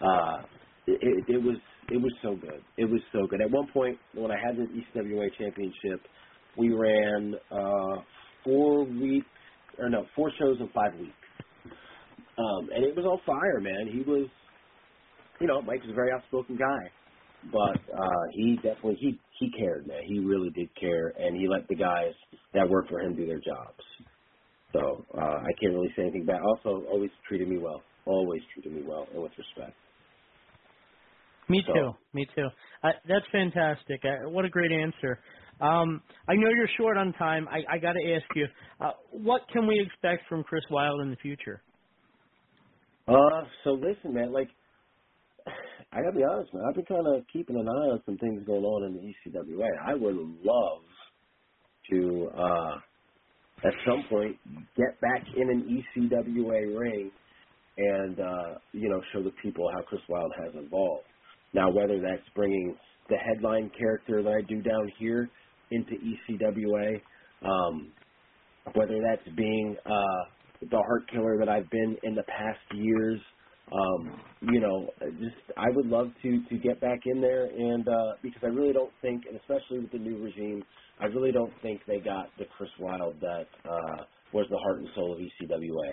Uh, 0.00 0.42
it, 0.86 0.98
it, 1.00 1.34
it 1.34 1.42
was 1.42 1.56
it 1.90 1.96
was 1.96 2.12
so 2.22 2.36
good. 2.36 2.62
It 2.76 2.84
was 2.84 3.00
so 3.12 3.26
good. 3.26 3.40
At 3.40 3.50
one 3.50 3.66
point, 3.72 3.98
when 4.14 4.30
I 4.30 4.36
had 4.36 4.56
the 4.56 4.66
ECWA 4.66 5.28
championship, 5.38 6.00
we 6.56 6.70
ran 6.70 7.34
uh, 7.50 8.02
four 8.44 8.84
weeks 8.84 9.26
or 9.78 9.88
no, 9.88 10.06
four 10.14 10.30
shows 10.38 10.58
in 10.60 10.68
five 10.68 10.94
weeks. 10.98 11.12
Um, 12.38 12.68
and 12.74 12.84
it 12.84 12.94
was 12.94 13.04
on 13.04 13.18
fire, 13.26 13.60
man. 13.60 13.90
He 13.92 14.00
was, 14.08 14.28
you 15.40 15.46
know, 15.46 15.60
Mike 15.62 15.80
was 15.82 15.90
a 15.90 15.94
very 15.94 16.12
outspoken 16.12 16.56
guy 16.56 16.90
but 17.50 17.80
uh 17.92 18.24
he 18.32 18.56
definitely 18.56 18.96
he 19.00 19.18
he 19.42 19.50
cared 19.58 19.86
man 19.86 20.02
he 20.06 20.18
really 20.20 20.50
did 20.50 20.68
care 20.78 21.08
and 21.18 21.36
he 21.36 21.46
let 21.48 21.66
the 21.68 21.74
guys 21.74 22.14
that 22.54 22.68
work 22.68 22.88
for 22.88 23.00
him 23.00 23.14
do 23.16 23.26
their 23.26 23.40
jobs 23.40 23.82
so 24.72 25.04
uh 25.18 25.38
i 25.48 25.52
can't 25.60 25.74
really 25.74 25.92
say 25.96 26.02
anything 26.02 26.24
bad 26.24 26.40
also 26.50 26.84
always 26.90 27.10
treated 27.28 27.48
me 27.48 27.58
well 27.58 27.82
always 28.06 28.42
treated 28.54 28.72
me 28.72 28.82
well 28.86 29.06
and 29.12 29.22
with 29.22 29.32
respect 29.38 29.74
Me 31.48 31.62
So- 31.66 31.74
too. 31.74 31.90
Me 32.14 32.26
too. 32.36 32.48
Uh, 32.84 32.92
that's 33.08 33.26
fantastic. 33.32 34.00
Uh, 34.04 34.30
what 34.30 34.44
a 34.44 34.48
great 34.48 34.70
answer. 34.72 35.18
Um, 35.60 36.00
I 36.28 36.34
know 36.34 36.48
you're 36.48 36.68
short 36.78 36.96
on 36.96 37.12
time. 37.14 37.46
I, 37.48 37.60
I 37.74 37.78
got 37.78 37.92
to 37.94 38.14
ask 38.14 38.24
you, 38.36 38.46
uh, 38.80 38.92
what 39.10 39.42
can 39.52 39.66
we 39.66 39.78
expect 39.80 40.28
from 40.28 40.44
Chris 40.44 40.64
Wylde 40.70 41.00
in 41.02 41.10
the 41.10 41.16
future? 41.16 41.60
uh 43.08 43.42
so 43.64 43.70
listen 43.72 44.14
man 44.14 44.32
like 44.32 44.48
i 45.92 46.02
gotta 46.02 46.16
be 46.16 46.24
honest 46.24 46.52
man 46.54 46.64
i've 46.68 46.76
been 46.76 46.86
kind 46.86 47.06
of 47.06 47.24
keeping 47.32 47.56
an 47.56 47.68
eye 47.68 47.88
on 47.94 48.02
some 48.06 48.18
things 48.18 48.44
going 48.46 48.64
on 48.64 48.86
in 48.88 48.94
the 48.94 49.30
ecwa 49.30 49.68
i 49.86 49.94
would 49.94 50.16
love 50.16 50.82
to 51.90 52.28
uh 52.36 52.76
at 53.64 53.74
some 53.86 54.04
point 54.10 54.36
get 54.76 55.00
back 55.00 55.22
in 55.36 55.50
an 55.50 55.84
ecwa 55.96 56.78
ring 56.78 57.12
and 57.76 58.20
uh, 58.20 58.58
you 58.72 58.88
know 58.88 59.00
show 59.12 59.22
the 59.22 59.32
people 59.42 59.70
how 59.74 59.82
Chris 59.82 60.02
Wylde 60.08 60.32
has 60.44 60.52
evolved. 60.54 61.06
Now, 61.54 61.70
whether 61.70 62.00
that's 62.00 62.28
bringing 62.34 62.76
the 63.08 63.16
headline 63.16 63.70
character 63.78 64.22
that 64.22 64.30
I 64.32 64.42
do 64.48 64.62
down 64.62 64.90
here 64.98 65.30
into 65.70 65.92
ECWA, 65.92 67.00
um, 67.44 67.92
whether 68.74 68.98
that's 69.02 69.36
being 69.36 69.76
uh, 69.86 70.24
the 70.62 70.76
heart 70.76 71.10
killer 71.12 71.38
that 71.40 71.48
I've 71.48 71.70
been 71.70 71.96
in 72.02 72.14
the 72.14 72.24
past 72.24 72.60
years, 72.74 73.20
um, 73.72 74.20
you 74.42 74.60
know, 74.60 74.90
just 75.20 75.36
I 75.56 75.66
would 75.74 75.86
love 75.86 76.08
to 76.22 76.44
to 76.50 76.58
get 76.58 76.80
back 76.80 77.00
in 77.06 77.20
there 77.20 77.46
and 77.46 77.88
uh, 77.88 78.12
because 78.22 78.42
I 78.44 78.48
really 78.48 78.72
don't 78.74 78.92
think, 79.02 79.24
and 79.28 79.38
especially 79.40 79.80
with 79.80 79.92
the 79.92 79.98
new 79.98 80.22
regime, 80.22 80.62
I 81.00 81.06
really 81.06 81.32
don't 81.32 81.52
think 81.62 81.82
they 81.86 82.00
got 82.00 82.28
the 82.38 82.46
Chris 82.56 82.70
Wylde 82.80 83.20
that 83.20 83.46
uh, 83.64 84.04
was 84.32 84.46
the 84.50 84.58
heart 84.58 84.80
and 84.80 84.88
soul 84.94 85.14
of 85.14 85.20
ECWA 85.20 85.92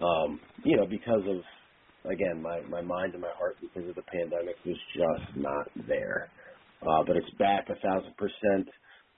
um, 0.00 0.40
you 0.64 0.76
know, 0.76 0.86
because 0.86 1.22
of 1.28 2.10
again 2.10 2.42
my 2.42 2.60
my 2.68 2.82
mind 2.82 3.12
and 3.14 3.22
my 3.22 3.32
heart 3.38 3.56
because 3.60 3.88
of 3.88 3.94
the 3.94 4.02
pandemic 4.02 4.56
was 4.64 4.78
just 4.96 5.36
not 5.36 5.68
there. 5.88 6.30
Uh, 6.82 7.02
but 7.06 7.16
it's 7.16 7.30
back 7.38 7.66
a 7.70 7.76
thousand 7.86 8.14
percent. 8.16 8.68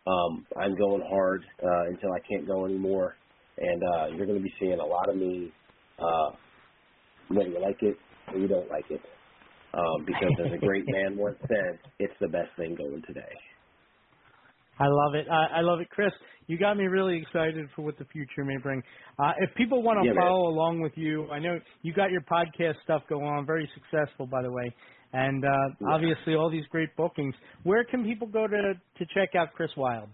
Um, 0.06 0.46
I'm 0.60 0.76
going 0.76 1.02
hard 1.08 1.44
uh, 1.62 1.84
until 1.88 2.10
I 2.12 2.20
can't 2.30 2.46
go 2.46 2.66
anymore, 2.66 3.16
and 3.58 3.82
uh, 3.94 4.06
you're 4.08 4.26
going 4.26 4.38
to 4.38 4.44
be 4.44 4.54
seeing 4.60 4.78
a 4.80 4.86
lot 4.86 5.08
of 5.08 5.16
me, 5.16 5.52
uh, 5.98 6.30
whether 7.28 7.48
you 7.48 7.60
like 7.60 7.82
it 7.82 7.96
or 8.32 8.38
you 8.38 8.48
don't 8.48 8.68
like 8.70 8.86
it, 8.90 9.00
um, 9.74 10.04
because 10.06 10.32
as 10.46 10.52
a 10.52 10.58
great 10.58 10.84
man 10.88 11.16
once 11.16 11.38
said, 11.48 11.78
it's 11.98 12.14
the 12.20 12.28
best 12.28 12.50
thing 12.56 12.74
going 12.76 13.02
today. 13.06 13.32
I 14.78 14.86
love 14.88 15.14
it. 15.14 15.26
I, 15.30 15.58
I 15.58 15.60
love 15.60 15.80
it, 15.80 15.88
Chris. 15.90 16.12
You 16.48 16.58
got 16.58 16.76
me 16.76 16.84
really 16.84 17.20
excited 17.20 17.68
for 17.76 17.82
what 17.82 17.98
the 17.98 18.04
future 18.06 18.44
may 18.44 18.56
bring. 18.56 18.82
Uh, 19.18 19.32
if 19.38 19.54
people 19.54 19.82
want 19.82 19.98
to 19.98 20.04
Yeah, 20.06 20.12
man. 20.12 20.22
follow 20.22 20.48
along 20.48 20.80
with 20.80 20.92
you, 20.96 21.28
I 21.30 21.38
know 21.38 21.58
you 21.82 21.92
got 21.92 22.10
your 22.10 22.22
podcast 22.22 22.74
stuff 22.82 23.02
going 23.08 23.24
on, 23.26 23.46
very 23.46 23.70
successful, 23.74 24.26
by 24.26 24.42
the 24.42 24.50
way, 24.50 24.74
and 25.12 25.44
uh, 25.44 25.48
Yeah. 25.80 25.94
obviously 25.94 26.34
all 26.34 26.50
these 26.50 26.66
great 26.70 26.88
bookings. 26.96 27.34
Where 27.62 27.84
can 27.84 28.02
people 28.04 28.26
go 28.26 28.46
to 28.46 28.74
to 28.74 29.06
check 29.14 29.34
out 29.36 29.52
Chris 29.54 29.70
Wylde? 29.76 30.10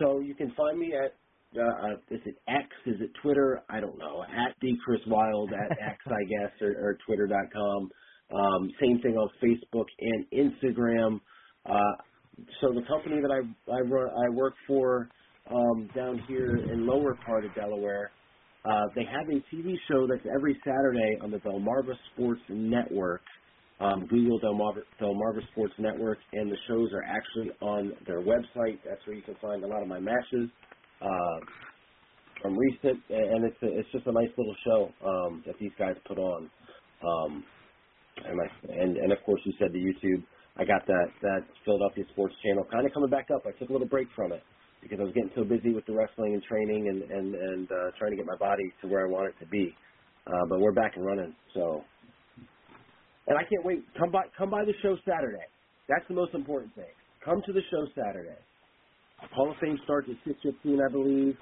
So 0.00 0.18
you 0.20 0.34
can 0.34 0.52
find 0.56 0.78
me 0.78 0.94
at 0.94 1.14
uh, 1.58 1.94
is 2.10 2.20
it 2.24 2.36
X? 2.48 2.66
Is 2.86 2.96
it 3.00 3.10
Twitter? 3.22 3.62
I 3.68 3.80
don't 3.80 3.98
know. 3.98 4.22
At 4.22 4.54
the 4.60 4.76
Chris 4.84 5.00
Wylde 5.06 5.52
at 5.52 5.72
X, 5.90 5.98
I 6.06 6.24
guess, 6.24 6.52
or, 6.60 6.70
or 6.70 6.98
Twitter.com. 7.06 7.90
Um, 8.34 8.70
same 8.80 9.00
thing 9.00 9.16
on 9.16 9.28
Facebook 9.42 9.86
and 10.00 10.26
Instagram. 10.32 11.20
Uh, 11.66 12.02
so 12.60 12.72
the 12.72 12.82
company 12.88 13.20
that 13.20 13.30
I 13.30 13.72
I, 13.72 13.80
run, 13.80 14.08
I 14.10 14.28
work 14.34 14.54
for 14.66 15.08
um, 15.50 15.88
down 15.94 16.22
here 16.26 16.56
in 16.56 16.86
lower 16.86 17.16
part 17.26 17.44
of 17.44 17.54
Delaware, 17.54 18.10
uh, 18.64 18.86
they 18.94 19.04
have 19.04 19.28
a 19.28 19.54
TV 19.54 19.74
show 19.90 20.06
that's 20.06 20.26
every 20.34 20.58
Saturday 20.64 21.18
on 21.22 21.30
the 21.30 21.38
Delmarva 21.38 21.94
Sports 22.12 22.40
Network. 22.48 23.22
Um, 23.80 24.06
Google 24.06 24.40
Delmarva, 24.40 24.82
Delmarva 25.00 25.46
Sports 25.52 25.74
Network, 25.78 26.18
and 26.32 26.50
the 26.50 26.56
shows 26.68 26.90
are 26.92 27.02
actually 27.02 27.50
on 27.60 27.92
their 28.06 28.20
website. 28.20 28.78
That's 28.88 29.04
where 29.04 29.16
you 29.16 29.22
can 29.22 29.34
find 29.42 29.64
a 29.64 29.66
lot 29.66 29.82
of 29.82 29.88
my 29.88 29.98
matches 29.98 30.48
uh, 31.00 31.38
from 32.42 32.58
recent, 32.58 33.00
and 33.08 33.44
it's 33.44 33.62
a, 33.62 33.78
it's 33.78 33.88
just 33.92 34.06
a 34.06 34.12
nice 34.12 34.30
little 34.36 34.56
show 34.64 34.80
um, 35.06 35.42
that 35.46 35.54
these 35.58 35.72
guys 35.78 35.96
put 36.06 36.18
on. 36.18 36.50
Um, 37.02 37.44
and, 38.24 38.36
my, 38.36 38.46
and 38.68 38.96
and 38.96 39.12
of 39.12 39.18
course, 39.24 39.40
you 39.44 39.52
said 39.58 39.72
the 39.72 39.80
YouTube. 39.80 40.22
I 40.56 40.64
got 40.64 40.86
that 40.86 41.08
that 41.22 41.40
Philadelphia 41.64 42.04
Sports 42.12 42.34
Channel 42.44 42.66
kind 42.70 42.86
of 42.86 42.92
coming 42.92 43.10
back 43.10 43.28
up. 43.34 43.42
I 43.46 43.52
took 43.58 43.70
a 43.70 43.72
little 43.72 43.88
break 43.88 44.08
from 44.14 44.32
it 44.32 44.42
because 44.82 45.00
I 45.00 45.04
was 45.04 45.12
getting 45.14 45.32
so 45.34 45.42
busy 45.42 45.72
with 45.72 45.86
the 45.86 45.94
wrestling 45.94 46.34
and 46.34 46.42
training 46.44 46.88
and 46.88 47.02
and 47.10 47.34
and 47.34 47.66
uh, 47.72 47.90
trying 47.98 48.12
to 48.12 48.16
get 48.16 48.26
my 48.26 48.36
body 48.38 48.72
to 48.82 48.88
where 48.88 49.06
I 49.06 49.10
want 49.10 49.28
it 49.28 49.36
to 49.44 49.48
be. 49.50 49.74
Uh, 50.26 50.44
but 50.48 50.60
we're 50.60 50.72
back 50.72 50.92
and 50.96 51.04
running, 51.04 51.34
so. 51.54 51.82
And 53.26 53.38
I 53.38 53.42
can't 53.48 53.64
wait. 53.64 53.84
Come 53.98 54.10
by 54.10 54.24
come 54.36 54.50
by 54.50 54.64
the 54.64 54.74
show 54.82 54.96
Saturday. 55.08 55.48
That's 55.88 56.04
the 56.08 56.14
most 56.14 56.34
important 56.34 56.74
thing. 56.74 56.92
Come 57.24 57.40
to 57.46 57.52
the 57.52 57.62
show 57.70 57.86
Saturday. 57.96 58.36
Hall 59.18 59.50
of 59.52 59.58
Fame 59.60 59.78
starts 59.84 60.08
at 60.10 60.16
six 60.26 60.38
fifteen, 60.42 60.80
I 60.80 60.90
believe. 60.92 61.36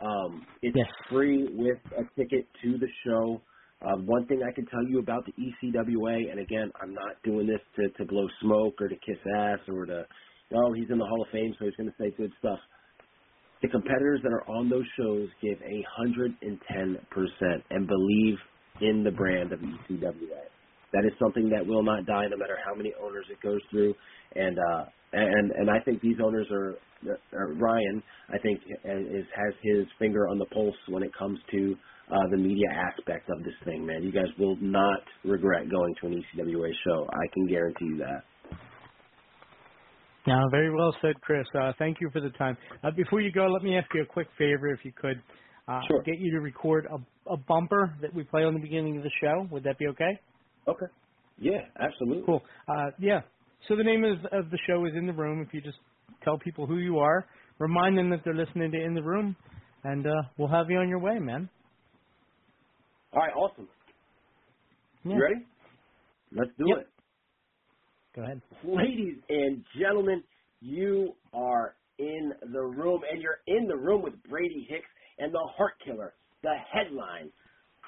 Um, 0.00 0.46
it's 0.62 0.78
Yes. 0.78 0.88
free 1.10 1.48
with 1.50 1.78
a 1.98 2.04
ticket 2.18 2.48
to 2.62 2.78
the 2.78 2.88
show. 3.06 3.42
Um, 3.86 4.06
one 4.06 4.26
thing 4.26 4.42
I 4.42 4.52
can 4.54 4.66
tell 4.66 4.84
you 4.88 5.00
about 5.00 5.24
the 5.26 5.32
ECWA, 5.34 6.30
and 6.30 6.40
again, 6.40 6.70
I'm 6.82 6.94
not 6.94 7.16
doing 7.24 7.46
this 7.46 7.60
to, 7.76 7.90
to 7.98 8.04
blow 8.06 8.26
smoke 8.42 8.74
or 8.80 8.88
to 8.88 8.96
kiss 8.96 9.18
ass 9.38 9.60
or 9.68 9.86
to, 9.86 10.06
oh, 10.54 10.72
he's 10.74 10.90
in 10.90 10.98
the 10.98 11.04
Hall 11.06 11.22
of 11.22 11.28
Fame, 11.32 11.54
so 11.58 11.66
he's 11.66 11.76
going 11.76 11.90
to 11.90 11.96
say 12.00 12.12
good 12.16 12.32
stuff. 12.40 12.58
The 13.62 13.68
competitors 13.68 14.20
that 14.24 14.32
are 14.32 14.48
on 14.50 14.68
those 14.70 14.86
shows 14.98 15.28
give 15.42 15.60
a 15.62 15.84
hundred 15.96 16.36
and 16.42 16.60
ten 16.72 16.96
percent 17.10 17.64
and 17.70 17.88
believe 17.88 18.36
in 18.80 19.04
the 19.04 19.12
brand 19.12 19.52
of 19.52 19.60
ECWA. 19.60 20.44
That 20.92 21.04
is 21.04 21.12
something 21.20 21.50
that 21.50 21.66
will 21.66 21.82
not 21.82 22.06
die, 22.06 22.26
no 22.28 22.36
matter 22.36 22.58
how 22.64 22.74
many 22.74 22.92
owners 23.02 23.26
it 23.30 23.40
goes 23.42 23.60
through. 23.70 23.94
And 24.34 24.58
uh, 24.58 24.84
and 25.12 25.50
and 25.52 25.70
I 25.70 25.80
think 25.84 26.00
these 26.00 26.16
owners 26.24 26.46
are, 26.50 26.78
are 27.32 27.52
Ryan. 27.54 28.02
I 28.30 28.38
think 28.38 28.60
is 28.66 29.26
has 29.34 29.54
his 29.62 29.86
finger 29.98 30.28
on 30.28 30.38
the 30.38 30.46
pulse 30.46 30.76
when 30.88 31.02
it 31.02 31.10
comes 31.18 31.38
to 31.52 31.76
uh, 32.10 32.16
the 32.30 32.36
media 32.36 32.68
aspect 32.72 33.28
of 33.30 33.44
this 33.44 33.54
thing. 33.64 33.86
Man, 33.86 34.02
you 34.02 34.12
guys 34.12 34.28
will 34.38 34.56
not 34.60 35.00
regret 35.24 35.70
going 35.70 35.94
to 36.00 36.06
an 36.06 36.24
ECWA 36.36 36.70
show. 36.86 37.06
I 37.10 37.26
can 37.34 37.46
guarantee 37.46 37.86
you 37.86 37.98
that. 37.98 38.22
Now, 40.26 40.44
very 40.50 40.74
well 40.74 40.94
said, 41.00 41.18
Chris. 41.22 41.46
Uh, 41.58 41.72
thank 41.78 41.98
you 42.00 42.10
for 42.12 42.20
the 42.20 42.30
time. 42.30 42.56
Uh, 42.84 42.90
before 42.94 43.22
you 43.22 43.32
go, 43.32 43.46
let 43.46 43.62
me 43.62 43.78
ask 43.78 43.86
you 43.94 44.02
a 44.02 44.06
quick 44.06 44.28
favor, 44.36 44.68
if 44.68 44.80
you 44.84 44.92
could. 44.92 45.22
Uh, 45.66 45.80
Sure. 45.86 46.02
Get 46.02 46.18
you 46.18 46.32
to 46.32 46.40
record 46.40 46.86
a, 46.86 47.32
a 47.32 47.36
bumper 47.36 47.94
that 48.02 48.12
we 48.14 48.24
play 48.24 48.44
on 48.44 48.54
the 48.54 48.60
beginning 48.60 48.96
of 48.96 49.02
the 49.02 49.10
show. 49.22 49.46
Would 49.50 49.64
that 49.64 49.78
be 49.78 49.86
okay? 49.88 50.18
Okay. 50.68 50.86
Yeah, 51.38 51.60
absolutely. 51.80 52.24
Cool. 52.26 52.42
Uh, 52.68 52.90
yeah. 52.98 53.20
So 53.68 53.76
the 53.76 53.84
name 53.84 54.04
of, 54.04 54.18
of 54.32 54.50
the 54.50 54.58
show 54.66 54.84
is 54.86 54.92
In 54.96 55.06
the 55.06 55.12
Room. 55.12 55.42
If 55.46 55.52
you 55.54 55.60
just 55.60 55.78
tell 56.22 56.38
people 56.38 56.66
who 56.66 56.78
you 56.78 56.98
are, 56.98 57.26
remind 57.58 57.96
them 57.96 58.10
that 58.10 58.20
they're 58.24 58.34
listening 58.34 58.70
to 58.72 58.80
In 58.82 58.94
the 58.94 59.02
Room, 59.02 59.36
and 59.84 60.06
uh, 60.06 60.10
we'll 60.36 60.48
have 60.48 60.66
you 60.70 60.78
on 60.78 60.88
your 60.88 60.98
way, 61.00 61.18
man. 61.18 61.48
All 63.12 63.20
right, 63.20 63.34
awesome. 63.34 63.68
Yeah. 65.04 65.14
You 65.16 65.22
ready? 65.22 65.46
Let's 66.32 66.50
do 66.58 66.66
Yep. 66.68 66.78
it. 66.78 66.86
Go 68.14 68.22
ahead. 68.22 68.42
Ladies 68.64 69.16
and 69.28 69.64
gentlemen, 69.80 70.22
you 70.60 71.14
are 71.32 71.76
in 71.98 72.32
the 72.52 72.60
room, 72.60 73.02
and 73.10 73.22
you're 73.22 73.40
in 73.46 73.66
the 73.66 73.76
room 73.76 74.02
with 74.02 74.14
Brady 74.28 74.66
Hicks 74.68 74.88
and 75.18 75.32
the 75.32 75.48
Heart 75.56 75.74
Killer, 75.84 76.14
the 76.42 76.54
headline, 76.72 77.30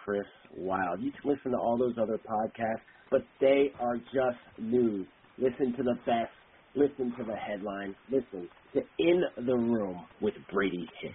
Chris 0.04 0.26
Wylde. 0.56 1.00
You 1.00 1.12
can 1.12 1.30
listen 1.30 1.52
to 1.52 1.58
all 1.58 1.76
those 1.76 1.94
other 2.00 2.18
podcasts, 2.18 2.80
but 3.10 3.22
they 3.40 3.72
are 3.80 3.96
just 3.96 4.38
news. 4.58 5.06
Listen 5.38 5.74
to 5.76 5.82
the 5.82 5.94
best. 6.06 6.30
Listen 6.74 7.12
to 7.18 7.24
the 7.24 7.34
headline. 7.34 7.94
Listen 8.10 8.48
to 8.74 8.80
In 8.98 9.22
the 9.46 9.54
Room 9.54 10.04
with 10.20 10.34
Brady 10.52 10.86
Hicks. 11.00 11.14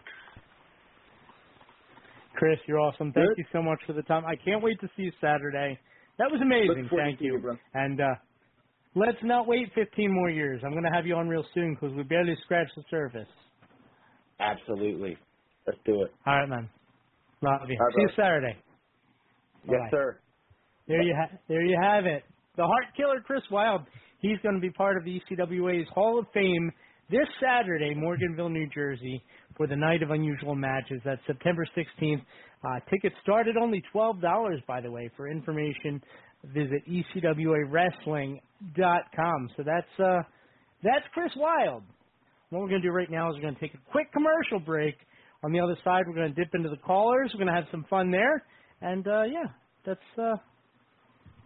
Chris, 2.36 2.60
you're 2.68 2.80
awesome. 2.80 3.14
Thank 3.14 3.30
Good. 3.30 3.38
you 3.38 3.46
so 3.54 3.62
much 3.62 3.80
for 3.88 3.94
the 3.94 4.02
time. 4.04 4.26
I 4.26 4.36
can't 4.36 4.62
wait 4.62 4.80
to 4.82 4.88
see 4.98 5.04
you 5.04 5.12
Saturday. 5.22 5.80
That 6.18 6.30
was 6.30 6.42
amazing. 6.42 6.90
Thank 6.96 7.22
you. 7.22 7.34
you, 7.34 7.40
bro. 7.40 7.56
And 7.74 8.02
uh, 8.02 8.16
let's 8.94 9.18
not 9.24 9.48
wait 9.48 9.72
15 9.74 10.14
more 10.14 10.30
years. 10.30 10.62
I'm 10.66 10.72
going 10.72 10.84
to 10.84 10.92
have 10.92 11.06
you 11.06 11.16
on 11.16 11.30
real 11.30 11.46
soon 11.54 11.76
because 11.76 11.96
we 11.96 12.04
barely 12.04 12.36
scratched 12.44 12.74
the 12.76 12.84
surface. 12.90 13.28
Absolutely. 14.40 15.18
Let's 15.66 15.80
do 15.86 16.04
it. 16.04 16.12
All 16.26 16.40
right, 16.40 16.50
man. 16.50 16.70
Love 17.42 17.70
you. 17.70 17.78
Right, 17.80 17.94
see 17.96 18.02
you. 18.02 18.10
Saturday. 18.16 18.58
Yes, 19.68 19.80
Bye-bye. 19.80 19.90
sir. 19.92 20.20
There 20.88 21.02
you 21.02 21.16
ha- 21.18 21.36
there 21.48 21.64
you 21.66 21.78
have 21.82 22.06
it. 22.06 22.24
The 22.58 22.64
Heart 22.66 22.86
Killer, 22.96 23.22
Chris 23.26 23.42
Wylde. 23.52 23.82
He's 24.20 24.38
going 24.44 24.56
to 24.56 24.62
be 24.62 24.70
part 24.72 24.98
of 24.98 25.04
the 25.04 25.20
ECWA's 25.20 25.88
Hall 25.94 26.20
of 26.20 26.26
Fame 26.34 26.72
this 27.10 27.28
Saturday, 27.42 27.94
Morganville, 27.96 28.50
New 28.52 28.68
Jersey, 28.74 29.22
for 29.58 29.68
the 29.68 29.76
Night 29.76 30.02
of 30.02 30.10
Unusual 30.12 30.56
Matches. 30.56 31.02
That's 31.06 31.22
September 31.28 31.66
16th. 31.78 32.22
Uh, 32.64 32.80
tickets 32.90 33.16
start 33.22 33.48
at 33.48 33.58
only 33.58 33.84
twelve 33.92 34.22
dollars, 34.22 34.60
by 34.68 34.82
the 34.82 34.90
way. 34.90 35.10
For 35.16 35.28
information, 35.30 36.02
visit 36.54 36.82
ecwawrestling.com. 36.90 39.50
So 39.58 39.64
that's 39.64 40.00
uh, 40.00 40.22
that's 40.84 41.06
Chris 41.14 41.32
Wylde. 41.36 41.84
What 42.50 42.62
we're 42.62 42.70
going 42.70 42.82
to 42.82 42.88
do 42.88 42.94
right 42.94 43.10
now 43.10 43.30
is 43.30 43.36
we're 43.36 43.42
going 43.42 43.56
to 43.56 43.60
take 43.62 43.74
a 43.74 43.92
quick 43.92 44.12
commercial 44.14 44.60
break. 44.60 44.96
On 45.44 45.52
the 45.52 45.60
other 45.60 45.76
side, 45.84 46.04
we're 46.08 46.16
going 46.16 46.34
to 46.34 46.42
dip 46.44 46.54
into 46.56 46.70
the 46.70 46.78
callers. 46.78 47.32
We're 47.34 47.44
going 47.44 47.54
to 47.54 47.60
have 47.62 47.70
some 47.72 47.86
fun 47.90 48.12
there, 48.12 48.44
and 48.86 49.08
uh, 49.08 49.24
yeah, 49.24 49.50
that's 49.86 50.10
uh, 50.22 50.38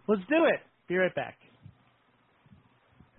let's 0.08 0.22
do 0.28 0.44
it. 0.52 0.60
Be 0.88 0.96
right 0.96 1.14
back. 1.14 1.36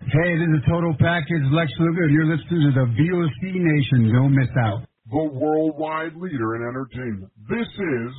Hey, 0.00 0.30
this 0.38 0.50
is 0.58 0.62
Total 0.68 0.94
Package 0.98 1.46
Lex 1.52 1.70
Luger. 1.78 2.08
You're 2.08 2.26
listening 2.26 2.62
to 2.68 2.72
the 2.74 2.86
VOC 2.90 3.42
Nation. 3.54 4.12
Don't 4.12 4.34
miss 4.34 4.50
out. 4.66 4.82
the 5.10 5.24
worldwide 5.32 6.14
leader 6.16 6.56
in 6.56 6.62
entertainment. 6.68 7.30
This 7.48 7.66
is 7.68 8.12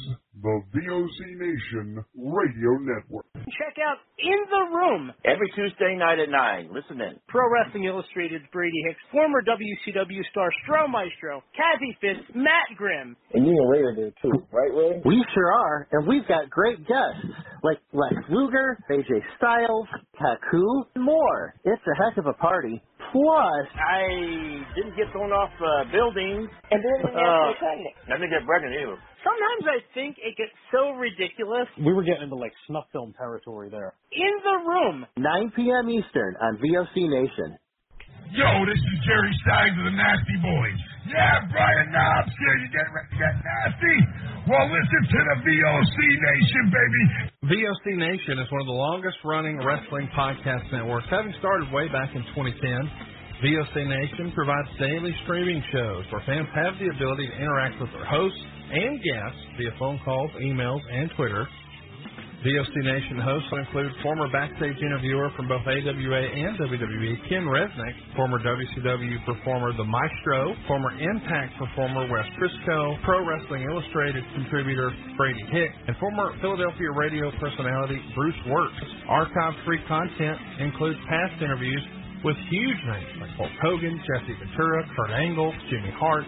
the 0.44 0.60
VOC 0.76 1.18
Nation 1.40 2.04
Radio 2.20 2.72
Network. 2.84 3.26
Check 3.36 3.80
out 3.80 3.98
In 4.20 4.40
the 4.52 4.64
Room, 4.76 5.12
Every 5.24 5.48
Tuesday 5.56 5.96
night 5.96 6.20
at 6.20 6.30
9. 6.30 6.70
Listen 6.76 7.00
in. 7.00 7.16
Pro 7.28 7.42
Wrestling 7.50 7.86
Illustrated's 7.86 8.44
Brady 8.52 8.76
Hicks, 8.88 9.00
former 9.12 9.42
WCW 9.42 10.20
star 10.32 10.50
Stro 10.68 10.90
Maestro, 10.92 11.42
Kathy 11.56 11.96
Fitz, 12.02 12.28
Matt 12.36 12.76
Grimm. 12.76 13.16
And 13.34 13.46
you 13.48 13.56
and 13.56 13.70
Ray 13.72 13.82
are 13.88 13.96
there 13.96 14.12
too, 14.22 14.36
right, 14.52 14.72
Ray? 14.76 15.02
We 15.06 15.24
sure 15.34 15.52
are, 15.54 15.88
and 15.92 16.08
we've 16.08 16.28
got 16.28 16.50
great 16.50 16.80
guests 16.88 17.24
like 17.64 17.80
Lex 17.94 18.16
Luger, 18.30 18.78
AJ 18.92 19.24
Styles, 19.38 19.88
Taku, 20.20 20.64
and 20.96 21.04
more. 21.04 21.56
It's 21.64 21.82
a 21.88 21.96
heck 22.04 22.18
of 22.18 22.26
a 22.28 22.34
party. 22.34 22.82
Plus, 23.14 23.68
I 23.78 24.66
didn't 24.76 24.98
get 24.98 25.06
thrown 25.14 25.32
off 25.32 25.52
uh, 25.62 25.86
buildings. 25.92 26.50
And 26.72 26.82
then 26.84 26.98
the 27.06 27.10
Uh, 27.14 27.22
national 27.22 27.56
pregnant. 27.62 27.96
I 28.10 28.14
didn't 28.18 28.30
get 28.34 28.46
pregnant 28.46 28.74
either. 28.82 28.98
Sometimes 29.24 29.64
I 29.72 29.80
think 29.96 30.20
it 30.20 30.36
gets 30.36 30.52
so 30.68 30.92
ridiculous. 31.00 31.72
We 31.80 31.96
were 31.96 32.04
getting 32.04 32.28
into 32.28 32.36
like 32.36 32.52
snuff 32.68 32.86
film 32.92 33.16
territory 33.16 33.72
there. 33.72 33.96
In 34.12 34.34
the 34.44 34.58
Room. 34.68 35.08
9 35.16 35.52
p.m. 35.56 35.90
Eastern 35.90 36.36
on 36.44 36.60
VOC 36.60 37.08
Nation. 37.08 37.56
Yo, 38.36 38.50
this 38.66 38.82
is 38.82 38.96
Jerry 39.08 39.32
Stein 39.46 39.78
of 39.80 39.86
the 39.88 39.96
Nasty 39.96 40.38
Boys. 40.42 40.80
Yeah, 41.06 41.46
Brian 41.54 41.88
Knobbs 41.94 42.34
here. 42.36 42.56
You 42.58 42.68
getting 42.74 42.94
ready 42.98 43.10
to 43.14 43.20
get 43.22 43.36
nasty? 43.46 43.98
Well, 44.50 44.66
listen 44.68 45.02
to 45.06 45.20
the 45.24 45.38
VOC 45.46 45.98
Nation, 46.02 46.64
baby. 46.74 47.04
VOC 47.48 47.86
Nation 47.96 48.42
is 48.44 48.48
one 48.52 48.62
of 48.66 48.68
the 48.68 48.76
longest 48.76 49.22
running 49.24 49.62
wrestling 49.62 50.10
podcast 50.18 50.66
networks, 50.74 51.08
having 51.14 51.32
started 51.40 51.72
way 51.72 51.88
back 51.94 52.12
in 52.12 52.26
2010. 52.36 52.60
VOC 53.46 53.76
Nation 53.88 54.32
provides 54.34 54.68
daily 54.80 55.14
streaming 55.24 55.62
shows 55.72 56.04
where 56.12 56.24
fans 56.26 56.48
have 56.58 56.74
the 56.82 56.90
ability 56.90 57.28
to 57.30 57.36
interact 57.38 57.80
with 57.80 57.92
their 57.94 58.08
hosts 58.08 58.40
and 58.74 58.98
guests 59.04 59.40
via 59.58 59.72
phone 59.78 60.00
calls, 60.04 60.32
emails, 60.42 60.82
and 60.92 61.12
Twitter. 61.16 61.48
VOC 62.44 62.76
Nation 62.84 63.24
hosts 63.24 63.48
will 63.56 63.64
include 63.64 63.92
former 64.04 64.28
backstage 64.28 64.76
interviewer 64.84 65.32
from 65.40 65.48
both 65.48 65.64
AWA 65.64 66.24
and 66.28 66.60
WWE, 66.60 67.16
Ken 67.32 67.48
Resnick, 67.48 67.96
former 68.20 68.36
WCW 68.44 69.16
performer 69.24 69.72
The 69.72 69.88
Maestro, 69.88 70.52
former 70.68 70.92
Impact 71.00 71.56
performer 71.56 72.04
Wes 72.12 72.28
Brisco, 72.36 73.00
Pro 73.06 73.24
Wrestling 73.24 73.64
Illustrated 73.64 74.26
contributor 74.36 74.92
Brady 75.16 75.46
Hick, 75.56 75.72
and 75.88 75.96
former 76.04 76.36
Philadelphia 76.42 76.92
radio 76.92 77.32
personality 77.40 78.02
Bruce 78.14 78.36
Wirtz. 78.52 78.76
Archive 79.08 79.56
free 79.64 79.80
content 79.88 80.36
includes 80.60 81.00
past 81.08 81.40
interviews 81.40 81.82
with 82.26 82.36
huge 82.52 82.82
names 82.92 83.24
like 83.24 83.32
Hulk 83.40 83.56
Hogan, 83.64 83.96
Jesse 84.04 84.36
Ventura, 84.36 84.84
Kurt 85.00 85.12
Angle, 85.12 85.54
Jimmy 85.72 85.96
Hart, 85.96 86.28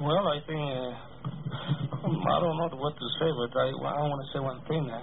Well, 0.00 0.24
I 0.32 0.40
think 0.48 0.56
uh, 0.56 0.96
I 2.32 2.36
don't 2.40 2.56
know 2.56 2.72
what 2.80 2.96
to 2.96 3.06
say, 3.20 3.28
but 3.36 3.52
I, 3.52 3.68
I 3.68 4.00
want 4.08 4.20
to 4.24 4.28
say 4.32 4.40
one 4.40 4.60
thing. 4.64 4.88
Uh, 4.88 4.96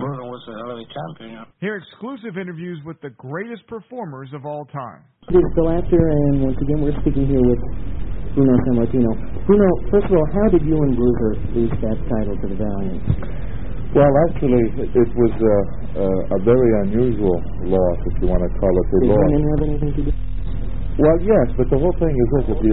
Bruno 0.00 0.32
was 0.32 0.40
a 0.48 0.56
hell 0.64 0.72
of 0.72 0.78
a 0.80 0.86
champion. 0.88 1.44
Hear 1.60 1.76
exclusive 1.76 2.40
interviews 2.40 2.80
with 2.88 2.96
the 3.04 3.12
greatest 3.20 3.68
performers 3.68 4.32
of 4.32 4.48
all 4.48 4.64
time. 4.72 5.04
This 5.28 5.44
is 5.44 5.50
Bill 5.52 5.68
Apter, 5.76 6.00
and 6.00 6.40
once 6.40 6.56
again, 6.56 6.80
we're 6.80 6.96
speaking 7.04 7.28
here 7.28 7.44
with 7.44 7.60
Bruno 8.32 8.56
Sammartino. 8.64 9.12
Bruno, 9.44 9.68
first 9.92 10.08
of 10.08 10.16
all, 10.16 10.28
how 10.32 10.48
did 10.56 10.64
you 10.64 10.72
and 10.88 10.96
Bruiser 10.96 11.32
lose 11.52 11.74
that 11.84 11.98
title 12.08 12.32
to 12.40 12.46
the 12.48 12.56
Valiant? 12.56 13.04
Well, 13.92 14.12
actually, 14.30 14.64
it 14.88 15.10
was 15.20 15.34
a, 15.36 15.56
a, 16.00 16.08
a 16.32 16.38
very 16.48 16.70
unusual 16.88 17.36
loss, 17.68 17.98
if 18.08 18.22
you 18.24 18.26
want 18.32 18.40
to 18.40 18.50
call 18.56 18.72
it 18.72 18.86
a 18.88 18.98
Did 19.04 19.10
loss. 19.12 19.20
women 19.20 19.42
have 19.52 19.62
anything 19.68 19.92
to 20.00 20.02
do? 20.08 20.12
Well, 20.96 21.18
yes, 21.20 21.46
but 21.60 21.66
the 21.68 21.76
whole 21.76 21.92
thing 22.00 22.14
is 22.14 22.28
this: 22.40 22.44
if 22.54 22.58
the 22.64 22.72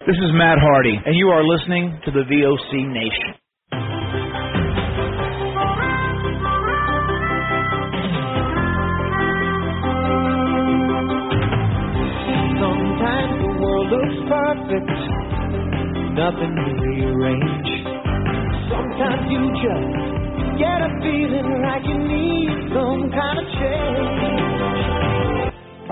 This 0.00 0.16
is 0.16 0.30
Matt 0.34 0.58
Hardy, 0.60 0.96
and 1.06 1.16
you 1.16 1.28
are 1.30 1.42
listening 1.42 1.98
to 2.04 2.10
the 2.12 2.20
VOC 2.28 2.92
Nation. 2.92 3.34
Sometimes 12.60 13.32
the 13.40 13.52
world 13.60 13.88
looks 13.90 14.18
perfect, 14.28 14.90
nothing 16.14 16.52
to 16.54 16.66
rearrange. 16.84 17.70
Sometimes 18.70 19.24
you 19.32 19.42
just 19.64 20.60
get 20.60 20.78
a 20.84 20.90
feeling 21.02 21.50
like 21.64 21.84
you 21.88 21.98
need 21.98 22.50
some 22.74 23.10
kind 23.10 23.38
of 23.40 23.46
change. 23.58 24.43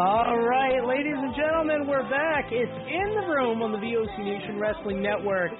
All 0.03 0.37
right, 0.37 0.83
ladies 0.85 1.15
and 1.15 1.33
gentlemen, 1.37 1.87
we're 1.87 2.03
back. 2.11 2.51
It's 2.51 2.75
in 2.91 3.15
the 3.15 3.27
room 3.31 3.63
on 3.63 3.71
the 3.71 3.79
VOC 3.79 4.19
Nation 4.19 4.59
Wrestling 4.59 5.01
Network 5.01 5.53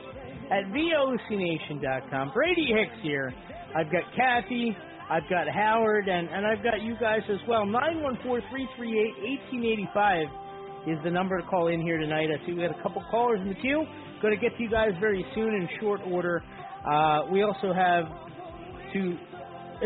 at 0.51 0.65
VOCNation.com. 0.75 2.33
Brady 2.35 2.67
Hicks 2.75 2.99
here. 3.05 3.33
I've 3.77 3.87
got 3.93 4.03
Kathy, 4.17 4.77
I've 5.09 5.31
got 5.31 5.47
Howard, 5.47 6.09
and, 6.09 6.29
and 6.29 6.45
I've 6.45 6.61
got 6.65 6.83
you 6.83 6.97
guys 6.99 7.21
as 7.31 7.39
well. 7.47 7.63
914-338-1885 9.47 10.25
is 10.89 10.99
the 11.05 11.11
number 11.13 11.41
to 11.41 11.47
call 11.47 11.69
in 11.69 11.81
here 11.81 11.99
tonight. 11.99 12.27
I 12.27 12.45
see 12.45 12.55
we 12.55 12.63
had 12.63 12.73
a 12.73 12.83
couple 12.83 13.01
callers 13.13 13.39
in 13.43 13.49
the 13.49 13.55
queue. 13.55 13.87
Going 14.23 14.35
to 14.35 14.41
get 14.41 14.57
to 14.57 14.63
you 14.65 14.71
guys 14.71 14.91
very 14.99 15.25
soon 15.37 15.55
in 15.55 15.69
short 15.81 16.01
order. 16.05 16.43
Uh, 16.85 17.27
we 17.31 17.43
also 17.43 17.73
have 17.73 18.07
to 18.93 19.17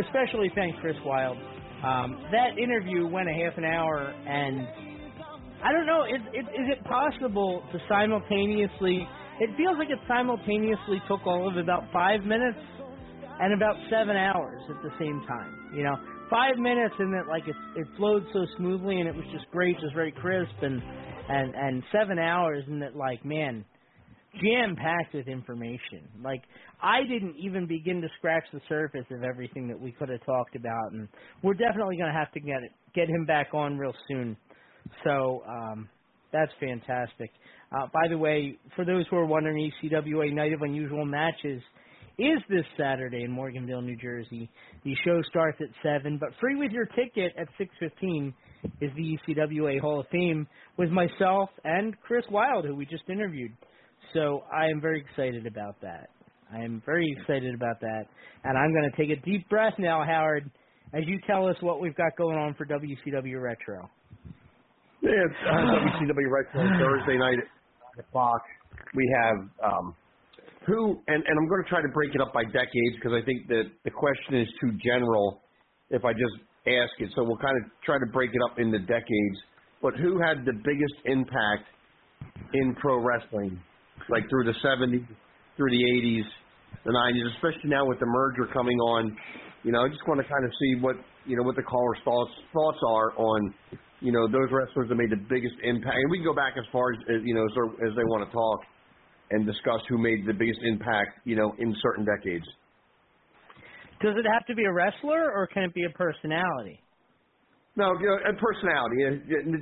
especially 0.00 0.50
thank 0.54 0.76
Chris 0.76 0.96
Wylde. 1.04 1.36
Um, 1.84 2.24
that 2.32 2.58
interview 2.58 3.06
went 3.06 3.28
a 3.28 3.32
half 3.32 3.58
an 3.58 3.64
hour, 3.64 4.08
and 4.08 4.66
I 5.62 5.72
don't 5.72 5.86
know. 5.86 6.04
Is, 6.04 6.22
is, 6.32 6.46
is 6.48 6.66
it 6.72 6.84
possible 6.84 7.62
to 7.72 7.78
simultaneously? 7.88 9.06
It 9.40 9.50
feels 9.56 9.76
like 9.78 9.90
it 9.90 9.98
simultaneously 10.08 11.02
took 11.08 11.26
all 11.26 11.48
of 11.48 11.56
about 11.56 11.84
five 11.92 12.22
minutes 12.22 12.58
and 13.40 13.52
about 13.52 13.76
seven 13.90 14.16
hours 14.16 14.62
at 14.70 14.82
the 14.82 14.90
same 14.98 15.22
time. 15.28 15.72
You 15.74 15.84
know, 15.84 15.96
five 16.30 16.56
minutes 16.56 16.94
and 16.98 17.12
that 17.12 17.28
like 17.28 17.46
it 17.46 17.56
it 17.76 17.86
flowed 17.96 18.24
so 18.32 18.46
smoothly 18.56 19.00
and 19.00 19.08
it 19.08 19.14
was 19.14 19.26
just 19.32 19.50
great, 19.50 19.78
just 19.80 19.94
very 19.94 20.12
crisp, 20.12 20.54
and 20.62 20.82
and 21.28 21.54
and 21.54 21.82
seven 21.92 22.18
hours 22.18 22.64
and 22.68 22.80
that 22.82 22.96
like 22.96 23.24
man, 23.24 23.64
jam 24.40 24.76
packed 24.76 25.14
with 25.14 25.28
information. 25.28 26.08
Like 26.22 26.42
I 26.82 27.02
didn't 27.02 27.36
even 27.36 27.66
begin 27.66 28.00
to 28.02 28.08
scratch 28.18 28.44
the 28.52 28.60
surface 28.68 29.06
of 29.10 29.22
everything 29.22 29.68
that 29.68 29.80
we 29.80 29.92
could 29.92 30.08
have 30.08 30.24
talked 30.24 30.56
about, 30.56 30.92
and 30.92 31.08
we're 31.42 31.54
definitely 31.54 31.96
going 31.96 32.12
to 32.12 32.18
have 32.18 32.32
to 32.32 32.40
get 32.40 32.62
it, 32.62 32.72
get 32.94 33.08
him 33.08 33.24
back 33.24 33.48
on 33.54 33.78
real 33.78 33.94
soon. 34.08 34.36
So 35.04 35.42
um, 35.48 35.88
that's 36.32 36.52
fantastic. 36.60 37.30
Uh, 37.72 37.86
by 37.92 38.08
the 38.08 38.18
way, 38.18 38.58
for 38.76 38.84
those 38.84 39.04
who 39.10 39.16
are 39.16 39.26
wondering, 39.26 39.72
ECWA 39.82 40.32
Night 40.32 40.52
of 40.52 40.62
Unusual 40.62 41.04
Matches 41.04 41.62
is 42.18 42.38
this 42.48 42.64
Saturday 42.78 43.24
in 43.24 43.30
Morganville, 43.30 43.82
New 43.82 43.96
Jersey. 43.96 44.48
The 44.84 44.94
show 45.04 45.20
starts 45.28 45.58
at 45.60 45.68
seven, 45.82 46.18
but 46.18 46.30
free 46.40 46.56
with 46.56 46.70
your 46.72 46.86
ticket 46.86 47.32
at 47.38 47.48
six 47.58 47.74
fifteen 47.78 48.32
is 48.80 48.90
the 48.96 49.18
ECWA 49.28 49.80
Hall 49.80 50.00
of 50.00 50.06
Fame 50.08 50.46
with 50.78 50.90
myself 50.90 51.50
and 51.64 51.94
Chris 52.00 52.24
Wylde, 52.30 52.64
who 52.64 52.74
we 52.74 52.86
just 52.86 53.04
interviewed. 53.08 53.52
So 54.14 54.44
I 54.54 54.66
am 54.66 54.80
very 54.80 55.00
excited 55.00 55.46
about 55.46 55.80
that. 55.82 56.08
I 56.53 56.59
am 56.62 56.82
very 56.86 57.07
excited 57.18 57.55
about 57.55 57.80
that, 57.80 58.05
and 58.44 58.57
I'm 58.57 58.72
going 58.72 58.90
to 58.90 58.97
take 58.97 59.16
a 59.16 59.20
deep 59.24 59.49
breath 59.49 59.74
now, 59.78 60.05
Howard, 60.05 60.51
as 60.92 61.03
you 61.07 61.18
tell 61.26 61.49
us 61.49 61.57
what 61.61 61.80
we've 61.80 61.97
got 61.97 62.16
going 62.16 62.38
on 62.38 62.55
for 62.55 62.66
WCW 62.66 63.42
Retro. 63.42 63.90
Yeah, 65.03 65.11
it's 65.11 65.34
uh, 65.44 66.05
WCW 66.05 66.30
Retro 66.30 66.62
Thursday 66.78 67.18
night 67.18 67.38
at 67.38 67.99
9 67.99 68.07
o'clock. 68.09 68.42
We 68.94 69.12
have 69.22 69.72
um, 69.72 69.94
who, 70.66 70.99
and, 71.07 71.22
and 71.22 71.38
I'm 71.38 71.49
going 71.49 71.62
to 71.62 71.68
try 71.68 71.80
to 71.80 71.88
break 71.88 72.14
it 72.14 72.20
up 72.20 72.32
by 72.32 72.42
decades 72.44 72.94
because 72.97 73.12
I 73.12 73.24
think 73.24 73.47
that 73.49 73.70
the 73.84 73.90
question 73.90 74.34
is 74.34 74.49
too 74.61 74.72
general 74.82 75.42
if 75.90 76.05
I 76.05 76.12
just 76.12 76.34
ask 76.66 76.90
it. 76.99 77.11
So 77.14 77.22
we'll 77.22 77.38
kind 77.38 77.57
of 77.62 77.70
try 77.84 77.99
to 77.99 78.07
break 78.12 78.30
it 78.34 78.40
up 78.51 78.59
into 78.59 78.78
decades. 78.80 79.38
But 79.80 79.94
who 79.94 80.18
had 80.20 80.44
the 80.44 80.55
biggest 80.64 80.94
impact 81.05 81.70
in 82.55 82.74
pro 82.80 82.99
wrestling, 82.99 83.61
like 84.11 84.28
through 84.28 84.44
the 84.44 84.59
70s, 84.64 85.07
through 85.57 85.70
the 85.70 85.82
80s, 85.82 86.26
the 86.84 86.92
90s, 86.92 87.34
especially 87.36 87.70
now 87.70 87.84
with 87.86 87.98
the 88.00 88.07
merger 88.07 88.46
coming 88.52 88.78
on? 88.78 89.16
You 89.64 89.72
know, 89.72 89.84
I 89.84 89.88
just 89.88 90.07
want 90.07 90.20
to 90.20 90.28
kind 90.28 90.44
of 90.44 90.50
see 90.61 90.80
what 90.80 90.96
you 91.26 91.36
know 91.36 91.42
what 91.42 91.57
the 91.57 91.62
callers' 91.62 91.98
thoughts 92.04 92.30
thoughts 92.52 92.78
are 92.86 93.18
on 93.18 93.54
you 94.00 94.12
know 94.12 94.28
those 94.28 94.48
wrestlers 94.52 94.88
that 94.88 94.94
made 94.94 95.11
the 95.11 95.22
biggest 95.28 95.57
impact. 95.62 95.96
And 95.96 96.11
we 96.11 96.18
can 96.18 96.26
go 96.26 96.34
back 96.34 96.54
as 96.57 96.64
far 96.70 96.92
as 96.92 96.98
you 97.24 97.34
know 97.34 97.44
as, 97.44 97.90
as 97.90 97.92
they 97.96 98.04
want 98.04 98.28
to 98.28 98.32
talk 98.32 98.61
and 99.30 99.46
discuss 99.46 99.80
who 99.88 99.98
made 99.98 100.26
the 100.26 100.32
biggest 100.32 100.61
impact, 100.62 101.18
you 101.24 101.34
know, 101.34 101.52
in 101.59 101.74
certain 101.82 102.04
decades. 102.04 102.46
Does 104.00 104.14
it 104.16 104.26
have 104.30 104.46
to 104.46 104.54
be 104.54 104.64
a 104.64 104.72
wrestler, 104.72 105.32
or 105.32 105.46
can 105.46 105.64
it 105.64 105.74
be 105.74 105.84
a 105.84 105.90
personality? 105.90 106.80
No, 107.76 107.92
you 108.00 108.07
know, 108.07 108.16
a 108.16 108.32
personality, 108.40 108.96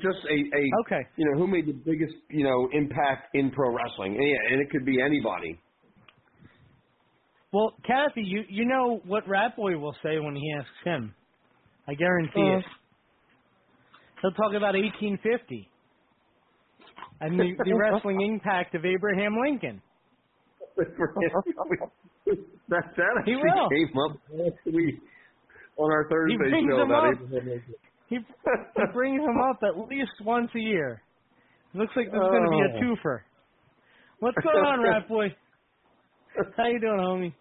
just 0.02 0.18
a, 0.30 0.34
a 0.34 0.62
okay. 0.86 1.02
You 1.16 1.26
know, 1.26 1.38
who 1.38 1.46
made 1.46 1.66
the 1.66 1.72
biggest 1.72 2.14
you 2.30 2.44
know 2.44 2.68
impact 2.72 3.34
in 3.34 3.50
pro 3.50 3.74
wrestling, 3.74 4.14
and, 4.14 4.22
yeah, 4.22 4.52
and 4.52 4.60
it 4.60 4.70
could 4.70 4.84
be 4.84 5.00
anybody. 5.00 5.58
Well, 7.54 7.72
Kathy, 7.86 8.22
you 8.22 8.42
you 8.48 8.64
know 8.66 9.00
what 9.06 9.28
Rat 9.28 9.54
Boy 9.54 9.78
will 9.78 9.94
say 10.02 10.18
when 10.18 10.34
he 10.34 10.42
asks 10.58 10.70
him. 10.84 11.14
I 11.86 11.94
guarantee 11.94 12.40
Uh. 12.42 12.58
it. 12.58 12.64
He'll 14.20 14.32
talk 14.32 14.54
about 14.56 14.74
1850 14.74 15.68
and 17.20 17.38
the, 17.38 17.52
the 17.64 17.74
wrestling 17.78 18.20
impact 18.22 18.74
of 18.74 18.84
Abraham 18.84 19.36
Lincoln. 19.40 19.80
that 20.76 20.88
that 22.68 23.22
He 23.24 23.34
actually 23.34 23.36
will. 23.36 23.68
came 23.68 23.98
up 24.10 24.16
last 24.32 24.74
week 24.74 24.96
on 25.76 25.92
our 25.92 26.08
Thursday 26.08 26.66
show 26.68 26.80
about 26.82 27.04
up. 27.04 27.12
Abraham 27.22 27.46
Lincoln. 27.46 27.74
He, 28.08 28.16
he 28.16 28.82
brings 28.92 29.20
him 29.22 29.38
up 29.48 29.60
at 29.62 29.78
least 29.88 30.10
once 30.24 30.50
a 30.56 30.60
year. 30.60 31.02
Looks 31.74 31.92
like 31.96 32.06
there's 32.10 32.20
going 32.20 32.44
to 32.44 32.50
be 32.50 32.60
a 32.60 32.78
Oh. 32.78 32.80
twofer. 32.96 33.20
What's 34.18 34.38
going 34.42 34.64
on, 34.64 34.80
Rat 34.82 35.08
Boy? 35.08 35.28
How 36.56 36.66
you 36.66 36.80
doing, 36.80 36.98
homie? 36.98 37.32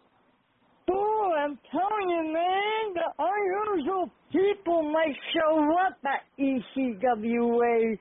I'm 1.44 1.60
telling 1.72 2.10
you, 2.10 2.34
man, 2.34 2.94
the 2.96 3.08
unusual 3.20 4.10
people 4.32 4.91
might 4.91 5.16
show 5.34 5.70
up 5.86 5.98
at 6.06 6.22
ECWA 6.39 7.98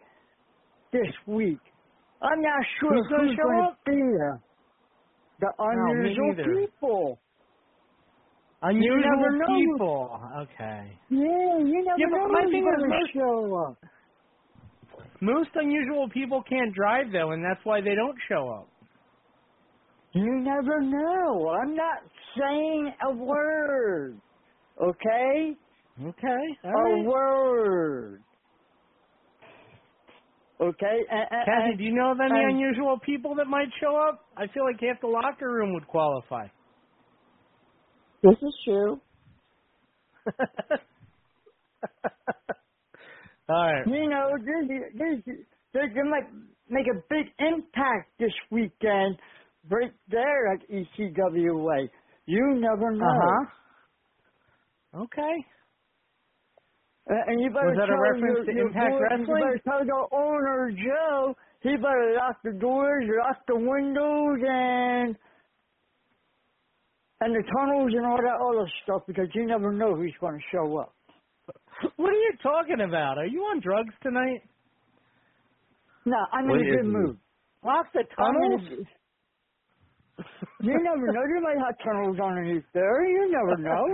this 0.93 1.13
week. 1.27 1.59
I'm 2.23 2.41
not 2.41 2.63
sure 2.79 2.95
Who's 2.95 3.09
gonna 3.11 3.23
who's 3.29 3.37
show 3.37 3.49
gonna 3.51 3.69
up? 3.69 3.79
be 3.85 3.93
there. 3.93 4.41
The 5.41 5.51
unusual 5.59 6.35
neither. 6.37 6.67
people. 6.67 7.19
Unusual 8.63 9.03
never 9.17 9.37
know. 9.39 9.47
people. 9.59 10.21
Okay. 10.43 10.99
Yeah, 11.11 11.59
you 11.59 11.83
never 11.85 11.99
Yeah, 11.99 12.07
know 12.07 12.29
my 12.29 12.43
thing 12.43 12.65
is 12.65 12.85
most- 12.89 13.13
show 13.13 13.67
up. 13.67 13.77
Most 15.21 15.51
unusual 15.57 16.09
people 16.11 16.43
can't 16.49 16.73
drive 16.75 17.11
though, 17.13 17.33
and 17.33 17.45
that's 17.45 17.65
why 17.65 17.81
they 17.81 17.95
don't 17.97 18.17
show 18.29 18.49
up. 18.51 18.69
You 20.15 20.41
never 20.41 20.81
know. 20.81 21.49
I'm 21.51 21.75
not 21.75 22.03
saying 22.39 22.93
a 23.09 23.13
word. 23.15 24.21
Okay? 24.83 25.57
Okay. 26.03 26.45
a 26.65 26.69
All 26.69 26.73
right. 26.73 27.05
word. 27.05 28.23
Okay? 30.61 30.99
And, 31.11 31.21
and, 31.31 31.45
Kathy, 31.47 31.71
and- 31.71 31.79
do 31.79 31.85
you 31.85 31.95
know 31.95 32.13
of 32.13 32.19
any 32.21 32.39
and- 32.41 32.53
unusual 32.53 32.99
people 33.05 33.35
that 33.37 33.47
might 33.47 33.69
show 33.81 33.97
up? 33.97 34.27
I 34.37 34.47
feel 34.53 34.65
like 34.65 34.81
half 34.81 35.01
the 35.01 35.07
locker 35.09 35.51
room 35.51 35.73
would 35.75 35.87
qualify. 35.87 36.47
This 38.23 38.37
is 38.43 38.55
true. 38.65 39.01
All 43.49 43.73
right. 43.73 43.87
You 43.87 44.09
know, 44.09 44.31
this, 44.39 45.25
this, 45.27 45.37
they're 45.75 45.93
going 45.93 46.07
to 46.07 46.21
make 46.69 46.87
a 46.87 47.01
big 47.11 47.27
impact 47.39 48.13
this 48.21 48.33
weekend 48.51 49.17
right 49.71 49.93
there 50.09 50.53
at 50.55 50.61
E 50.71 50.89
ECWA. 50.99 51.89
You 52.27 52.55
never 52.61 52.93
know. 52.93 53.07
Uh-huh. 53.07 53.67
Okay. 55.03 55.35
Uh, 57.11 57.15
and 57.27 57.41
you 57.41 57.51
better 57.51 57.67
Was 57.69 57.77
that 57.77 57.91
a 57.91 57.93
tell 57.93 57.99
reference 57.99 58.39
your, 58.39 58.45
to 58.47 58.53
your 58.53 58.69
Impact 58.69 58.95
boy- 58.95 59.01
Wrestling? 59.01 59.27
You 59.29 59.35
better 59.41 59.61
tell 59.65 59.85
the 59.85 60.17
owner 60.17 60.71
Joe. 60.73 61.35
He 61.63 61.77
better 61.77 62.15
lock 62.19 62.39
the 62.45 62.53
doors, 62.61 63.05
lock 63.25 63.39
the 63.47 63.57
windows, 63.57 64.41
and 64.49 65.17
and 67.21 67.35
the 67.35 67.43
tunnels 67.57 67.93
and 67.97 68.07
all 68.07 68.19
that 68.19 68.41
other 68.41 68.69
stuff 68.85 69.03
because 69.07 69.29
you 69.35 69.47
never 69.47 69.73
know 69.73 69.95
who's 69.97 70.15
going 70.21 70.39
to 70.39 70.45
show 70.53 70.79
up. 70.79 70.95
What 71.97 72.11
are 72.11 72.13
you 72.15 72.33
talking 72.43 72.81
about? 72.87 73.19
Are 73.19 73.27
you 73.27 73.41
on 73.43 73.61
drugs 73.61 73.95
tonight? 74.03 74.43
No, 76.07 76.17
I'm 76.33 76.47
What 76.47 76.61
in 76.61 76.63
a 76.63 76.67
good 76.71 76.87
mood. 76.87 77.19
Lock 77.65 77.87
the 77.95 78.05
I'm 78.19 78.37
in 78.43 78.53
a 78.55 78.59
tunnels? 78.59 78.87
You 80.61 80.79
never 80.83 81.07
know. 81.13 81.23
You 81.29 81.41
might 81.43 81.59
have 81.65 81.77
tunnels 81.85 82.19
underneath 82.23 82.65
there. 82.73 83.05
You 83.05 83.31
never 83.31 83.57
know. 83.63 83.85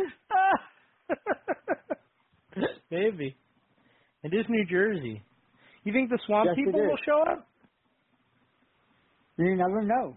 Maybe. 2.90 3.36
It 4.24 4.34
is 4.34 4.46
New 4.48 4.66
Jersey. 4.66 5.22
You 5.84 5.92
think 5.92 6.10
the 6.10 6.18
swamp 6.26 6.46
Yes, 6.46 6.56
people 6.56 6.80
will 6.80 6.98
show 7.06 7.22
up? 7.30 7.46
You 9.38 9.56
never 9.56 9.82
know. 9.82 10.16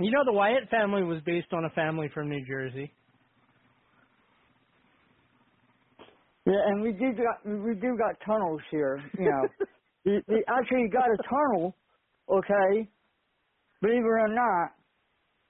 You 0.00 0.10
know, 0.10 0.24
the 0.24 0.32
Wyatt 0.32 0.68
family 0.70 1.02
was 1.04 1.20
based 1.24 1.52
on 1.52 1.64
a 1.64 1.70
family 1.70 2.08
from 2.12 2.28
New 2.28 2.44
Jersey. 2.46 2.92
Yeah, 6.46 6.54
and 6.66 6.82
we 6.82 6.92
do 6.92 7.12
got 7.12 7.44
we 7.44 7.74
do 7.74 7.96
got 7.96 8.16
tunnels 8.26 8.60
here. 8.70 9.00
You 9.18 9.26
know, 9.26 9.66
we, 10.06 10.22
we 10.26 10.44
actually 10.48 10.88
got 10.88 11.04
a 11.04 11.16
tunnel. 11.28 11.76
Okay, 12.28 12.88
believe 13.80 14.02
it 14.02 14.06
or 14.06 14.28
not, 14.28 14.72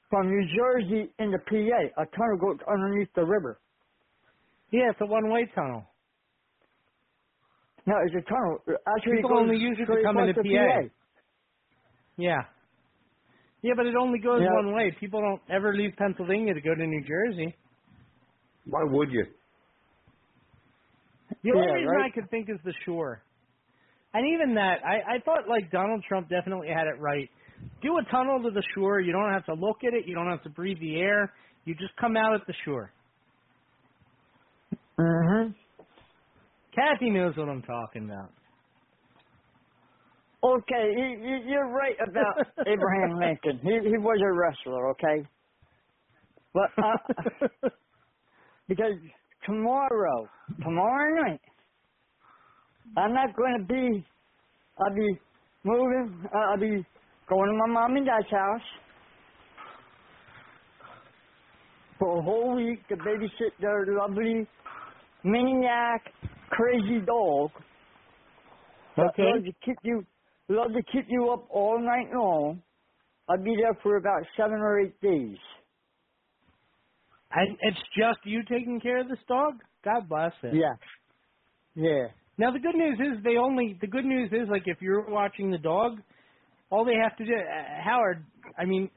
from 0.08 0.28
New 0.28 0.44
Jersey 0.56 1.12
into 1.18 1.38
PA, 1.38 2.02
a 2.02 2.06
tunnel 2.16 2.38
goes 2.40 2.58
underneath 2.70 3.08
the 3.14 3.24
river. 3.24 3.60
Yeah, 4.72 4.90
it's 4.90 5.00
a 5.00 5.06
one-way 5.06 5.50
tunnel. 5.54 5.84
No, 7.86 7.94
it's 8.04 8.14
a 8.14 8.28
tunnel. 8.28 8.58
Actually, 8.96 9.16
People 9.16 9.38
only 9.38 9.56
use 9.56 9.76
it 9.78 9.86
to 9.86 9.92
straight 9.92 10.04
come 10.04 10.18
into 10.18 10.34
the 10.34 10.42
PA. 10.42 10.88
Yeah. 12.16 12.42
Yeah, 13.62 13.72
but 13.76 13.86
it 13.86 13.94
only 13.96 14.18
goes 14.18 14.40
Yeah. 14.42 14.54
one 14.54 14.74
way. 14.74 14.90
People 15.00 15.20
don't 15.20 15.42
ever 15.50 15.74
leave 15.74 15.92
Pennsylvania 15.96 16.54
to 16.54 16.60
go 16.60 16.74
to 16.74 16.86
New 16.86 17.02
Jersey. 17.04 17.56
Why 18.64 18.84
would 18.84 19.10
you? 19.10 19.24
The 21.42 21.50
only 21.52 21.66
Yeah, 21.66 21.74
reason 21.74 21.90
right. 21.96 22.10
I 22.10 22.14
could 22.14 22.30
think 22.30 22.48
is 22.48 22.60
the 22.64 22.74
shore. 22.84 23.22
And 24.12 24.26
even 24.34 24.54
that, 24.54 24.84
I, 24.84 25.16
I 25.16 25.18
thought 25.24 25.48
like 25.48 25.70
Donald 25.70 26.02
Trump 26.08 26.28
definitely 26.28 26.68
had 26.68 26.86
it 26.86 26.98
right. 27.00 27.28
Do 27.82 27.98
a 27.98 28.10
tunnel 28.10 28.42
to 28.42 28.50
the 28.50 28.62
shore. 28.74 29.00
You 29.00 29.12
don't 29.12 29.32
have 29.32 29.44
to 29.46 29.54
look 29.54 29.78
at 29.86 29.94
it. 29.94 30.06
You 30.06 30.14
don't 30.14 30.28
have 30.28 30.42
to 30.42 30.50
breathe 30.50 30.78
the 30.80 31.00
air. 31.00 31.32
You 31.64 31.74
just 31.74 31.96
come 32.00 32.16
out 32.16 32.34
at 32.34 32.46
the 32.46 32.54
shore. 32.64 32.92
Mm-hmm. 34.98 35.52
Kathy 36.74 37.10
knows 37.10 37.36
what 37.36 37.48
I'm 37.48 37.62
talking 37.62 38.04
about. 38.04 38.30
Okay, 40.42 40.92
you, 40.96 41.04
you, 41.22 41.38
you're 41.48 41.68
right 41.68 41.96
about 42.00 42.46
Abraham 42.66 43.18
Lincoln. 43.18 43.60
He 43.62 43.90
he 43.90 43.98
was 43.98 44.18
a 44.22 44.32
wrestler, 44.32 44.90
okay. 44.90 45.28
But 46.54 46.70
uh, 46.82 47.68
because 48.68 48.94
tomorrow, 49.44 50.28
tomorrow 50.62 51.22
night, 51.22 51.40
I'm 52.96 53.12
not 53.12 53.36
going 53.36 53.58
to 53.58 53.64
be. 53.66 54.06
I'll 54.78 54.94
be 54.94 55.18
moving. 55.64 56.24
Uh, 56.34 56.38
I'll 56.38 56.58
be 56.58 56.86
going 57.30 57.50
to 57.50 57.56
my 57.56 57.72
mom 57.72 57.96
and 57.96 58.06
dad's 58.06 58.30
house 58.30 58.68
for 61.98 62.18
a 62.18 62.22
whole 62.22 62.56
week 62.56 62.86
to 62.88 62.96
babysit 62.96 63.52
their 63.60 63.86
lovely 63.86 64.46
maniac, 65.24 66.02
crazy 66.50 67.00
dog. 67.06 67.50
Okay. 68.98 69.22
Love 69.22 69.44
to 69.44 69.52
keep 69.64 69.76
you, 69.82 70.04
love 70.48 70.72
to 70.72 70.82
keep 70.92 71.06
you 71.08 71.30
up 71.30 71.46
all 71.50 71.80
night 71.80 72.12
long. 72.12 72.62
I'll 73.28 73.42
be 73.42 73.54
there 73.56 73.78
for 73.82 73.96
about 73.96 74.22
seven 74.36 74.58
or 74.58 74.80
eight 74.80 75.00
days. 75.00 75.38
And 77.32 77.56
it's 77.60 77.78
just 77.96 78.18
you 78.24 78.42
taking 78.42 78.80
care 78.80 79.00
of 79.00 79.08
this 79.08 79.18
dog? 79.28 79.54
God 79.84 80.08
bless 80.08 80.32
it. 80.42 80.54
Yeah. 80.54 80.74
Yeah. 81.76 82.08
Now 82.38 82.50
the 82.50 82.58
good 82.58 82.74
news 82.74 82.98
is 82.98 83.22
they 83.22 83.36
only 83.36 83.78
the 83.80 83.86
good 83.86 84.04
news 84.04 84.30
is 84.32 84.48
like 84.50 84.62
if 84.66 84.78
you're 84.80 85.08
watching 85.08 85.50
the 85.50 85.58
dog, 85.58 85.98
all 86.70 86.84
they 86.84 86.94
have 87.02 87.16
to 87.16 87.24
do 87.24 87.32
uh, 87.32 87.82
Howard, 87.84 88.24
I 88.58 88.64
mean 88.64 88.90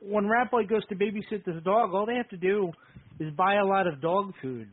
when 0.00 0.26
Rat 0.28 0.50
Boy 0.50 0.64
goes 0.66 0.84
to 0.88 0.94
babysit 0.96 1.44
this 1.44 1.62
dog, 1.64 1.94
all 1.94 2.04
they 2.06 2.16
have 2.16 2.28
to 2.30 2.36
do 2.36 2.70
is 3.20 3.32
buy 3.34 3.54
a 3.56 3.64
lot 3.64 3.86
of 3.86 4.00
dog 4.02 4.32
food. 4.42 4.68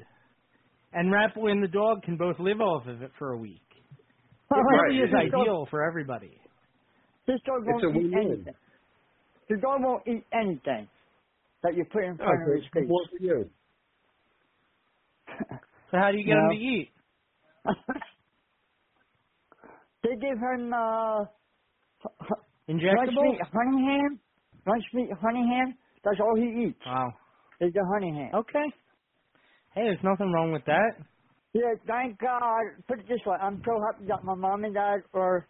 And 0.94 1.10
Rat 1.12 1.34
Boy 1.36 1.52
and 1.52 1.64
the 1.64 1.70
dog 1.70 2.04
can 2.04 2.18
both 2.18 2.38
live 2.40 2.60
off 2.60 2.86
of 2.88 3.02
it 3.02 3.12
for 3.18 3.32
a 3.32 3.38
week. 3.38 3.62
It 4.52 4.56
really 4.56 4.98
is 5.00 5.10
This 5.12 5.32
dog- 5.32 5.42
ideal 5.42 5.66
for 5.70 5.88
everybody. 5.88 6.38
This 7.28 7.40
dog 7.46 7.62
won't 7.66 7.84
eat 7.84 7.88
win-win. 8.12 8.26
anything. 8.34 8.54
The 9.50 9.58
dog 9.58 9.82
won't 9.84 10.04
eat 10.08 10.26
anything 10.34 10.88
that 11.64 11.76
you 11.78 11.86
put 11.86 12.04
in 12.04 12.12
Oh, 12.14 12.18
front 12.26 12.42
of 12.50 12.56
his 12.56 12.66
face. 12.74 12.84
What 12.88 13.10
for 13.10 13.24
you? 13.24 13.50
So 15.92 15.98
how 15.98 16.12
do 16.12 16.18
you 16.18 16.26
get 16.26 16.38
him 16.38 16.50
to 16.50 16.56
eat? 16.56 16.90
they 20.04 20.16
give 20.16 20.38
him 20.40 20.74
uh, 20.74 21.20
lunch 21.20 21.30
Injectable? 22.70 23.24
meat, 23.24 23.40
honey 23.54 23.86
ham, 23.86 24.20
lunch 24.66 24.84
meat, 24.94 25.10
honey 25.22 25.46
ham. 25.48 25.76
That's 26.04 26.20
all 26.20 26.36
he 26.36 26.68
eats. 26.68 26.80
Wow. 26.86 27.14
Is 27.60 27.74
the 27.74 27.86
honey 27.94 28.12
ham. 28.16 28.40
Okay. 28.40 28.68
Hey, 29.76 29.84
there's 29.84 30.04
nothing 30.04 30.32
wrong 30.32 30.52
with 30.52 30.66
that. 30.66 30.92
Yeah, 31.54 31.74
thank 31.88 32.20
God. 32.20 32.62
Put 32.88 33.00
it 33.00 33.08
this 33.08 33.20
way, 33.26 33.38
I'm 33.42 33.62
so 33.66 33.80
happy 33.86 34.06
that 34.08 34.24
my 34.24 34.36
mom 34.36 34.64
and 34.64 34.74
dad 34.74 35.02
are 35.14 35.48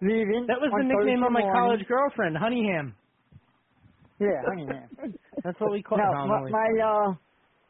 leaving. 0.00 0.46
That 0.48 0.60
was 0.60 0.70
the 0.76 0.84
nickname 0.84 1.20
Thursday 1.20 1.26
of 1.26 1.32
my 1.32 1.40
morning. 1.40 1.52
college 1.54 1.86
girlfriend, 1.88 2.36
Honey 2.36 2.68
Ham. 2.72 2.94
Yeah, 4.20 4.28
honey 4.46 4.66
ham. 4.70 5.14
That's 5.44 5.58
what 5.60 5.72
we 5.72 5.82
call 5.82 5.98
no, 5.98 6.04
it. 6.04 6.50
my, 6.50 6.50
my 6.50 6.84
uh, 6.84 7.14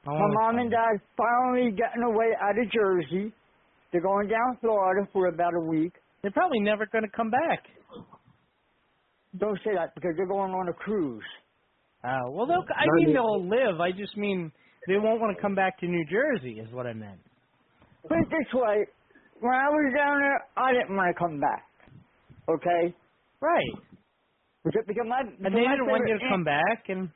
Oh, 0.07 0.19
my 0.19 0.29
mom 0.35 0.59
and 0.59 0.71
dad 0.71 1.01
finally 1.17 1.71
getting 1.71 2.03
away 2.03 2.37
out 2.43 2.59
of 2.59 2.71
Jersey. 2.71 3.33
They're 3.91 4.03
going 4.03 4.29
down 4.29 4.59
Florida 4.61 5.09
for 5.13 5.29
about 5.29 5.55
a 5.55 5.61
week. 5.61 5.95
They're 6.21 6.31
probably 6.31 6.61
never 6.61 6.87
going 6.87 7.05
to 7.05 7.11
come 7.11 7.31
back. 7.31 7.65
Don't 9.39 9.59
say 9.65 9.75
that 9.75 9.95
because 9.95 10.13
they're 10.17 10.27
going 10.27 10.53
on 10.53 10.69
a 10.69 10.73
cruise. 10.73 11.25
Oh, 12.05 12.31
well, 12.31 12.47
they'll, 12.47 12.65
I 12.77 12.85
mean 12.97 13.13
they'll 13.13 13.49
live. 13.49 13.81
I 13.81 13.91
just 13.91 14.17
mean 14.17 14.53
they 14.87 14.97
won't 14.97 15.21
want 15.21 15.37
to 15.37 15.43
come 15.43 15.55
back 15.55 15.79
to 15.81 15.87
New 15.87 16.05
Jersey, 16.07 16.61
is 16.61 16.73
what 16.73 16.87
I 16.87 16.93
meant. 16.93 17.21
Put 18.09 18.19
it 18.19 18.29
this 18.31 18.53
way, 18.53 18.87
when 19.41 19.55
I 19.55 19.69
was 19.69 19.93
down 19.97 20.21
there, 20.21 20.41
I 20.57 20.73
didn't 20.73 20.95
want 20.95 21.17
to 21.17 21.19
come 21.19 21.41
back. 21.41 21.65
Okay? 22.49 22.95
Right. 23.41 23.75
Because, 24.65 24.85
because 24.87 25.07
my, 25.09 25.21
And 25.21 25.37
because 25.39 25.53
they 25.53 25.65
my 25.65 25.73
didn't 25.73 25.89
want 25.89 26.05
you 26.07 26.15
favorite 26.15 26.29
to 26.29 26.33
come 26.33 26.45
back, 26.45 26.85
and 26.89 27.11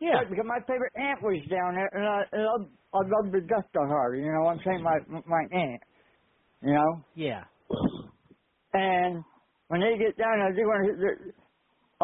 yeah. 0.00 0.20
Right, 0.20 0.28
because 0.28 0.44
my 0.46 0.60
favorite 0.66 0.92
aunt 0.96 1.22
was 1.22 1.40
down 1.48 1.74
there, 1.74 1.88
and 1.92 2.04
I, 2.04 2.20
and 2.32 2.42
I, 2.42 2.96
I 2.96 3.00
love 3.00 3.32
the 3.32 3.40
death 3.40 3.64
to 3.72 3.80
her. 3.80 4.14
You 4.16 4.32
know 4.32 4.44
what 4.44 4.56
I'm 4.56 4.60
saying? 4.64 4.82
My 4.82 4.98
my 5.26 5.42
aunt. 5.52 5.82
You 6.62 6.74
know? 6.74 7.04
Yeah. 7.14 7.44
And 8.74 9.24
when 9.68 9.80
they 9.80 9.98
get 9.98 10.18
down 10.18 10.38
there, 10.38 10.54
they're 10.54 10.66
going 10.66 10.98
to. 10.98 11.32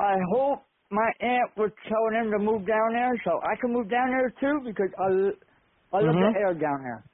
I 0.01 0.16
hope 0.32 0.64
my 0.90 1.10
aunt 1.20 1.51
would 1.59 1.72
tell 1.89 2.06
them 2.12 2.30
to 2.32 2.39
move 2.39 2.66
down 2.66 2.94
there, 2.94 3.14
so 3.24 3.40
I 3.43 3.56
can 3.60 3.72
move 3.72 3.90
down 3.90 4.10
there 4.10 4.30
too, 4.40 4.60
because 4.64 4.90
I, 4.98 5.97
I 5.97 6.01
love 6.02 6.18
Mhm. 6.18 6.20
the 6.20 6.30
air 6.39 6.55
down 6.55 6.82
there. 6.84 7.05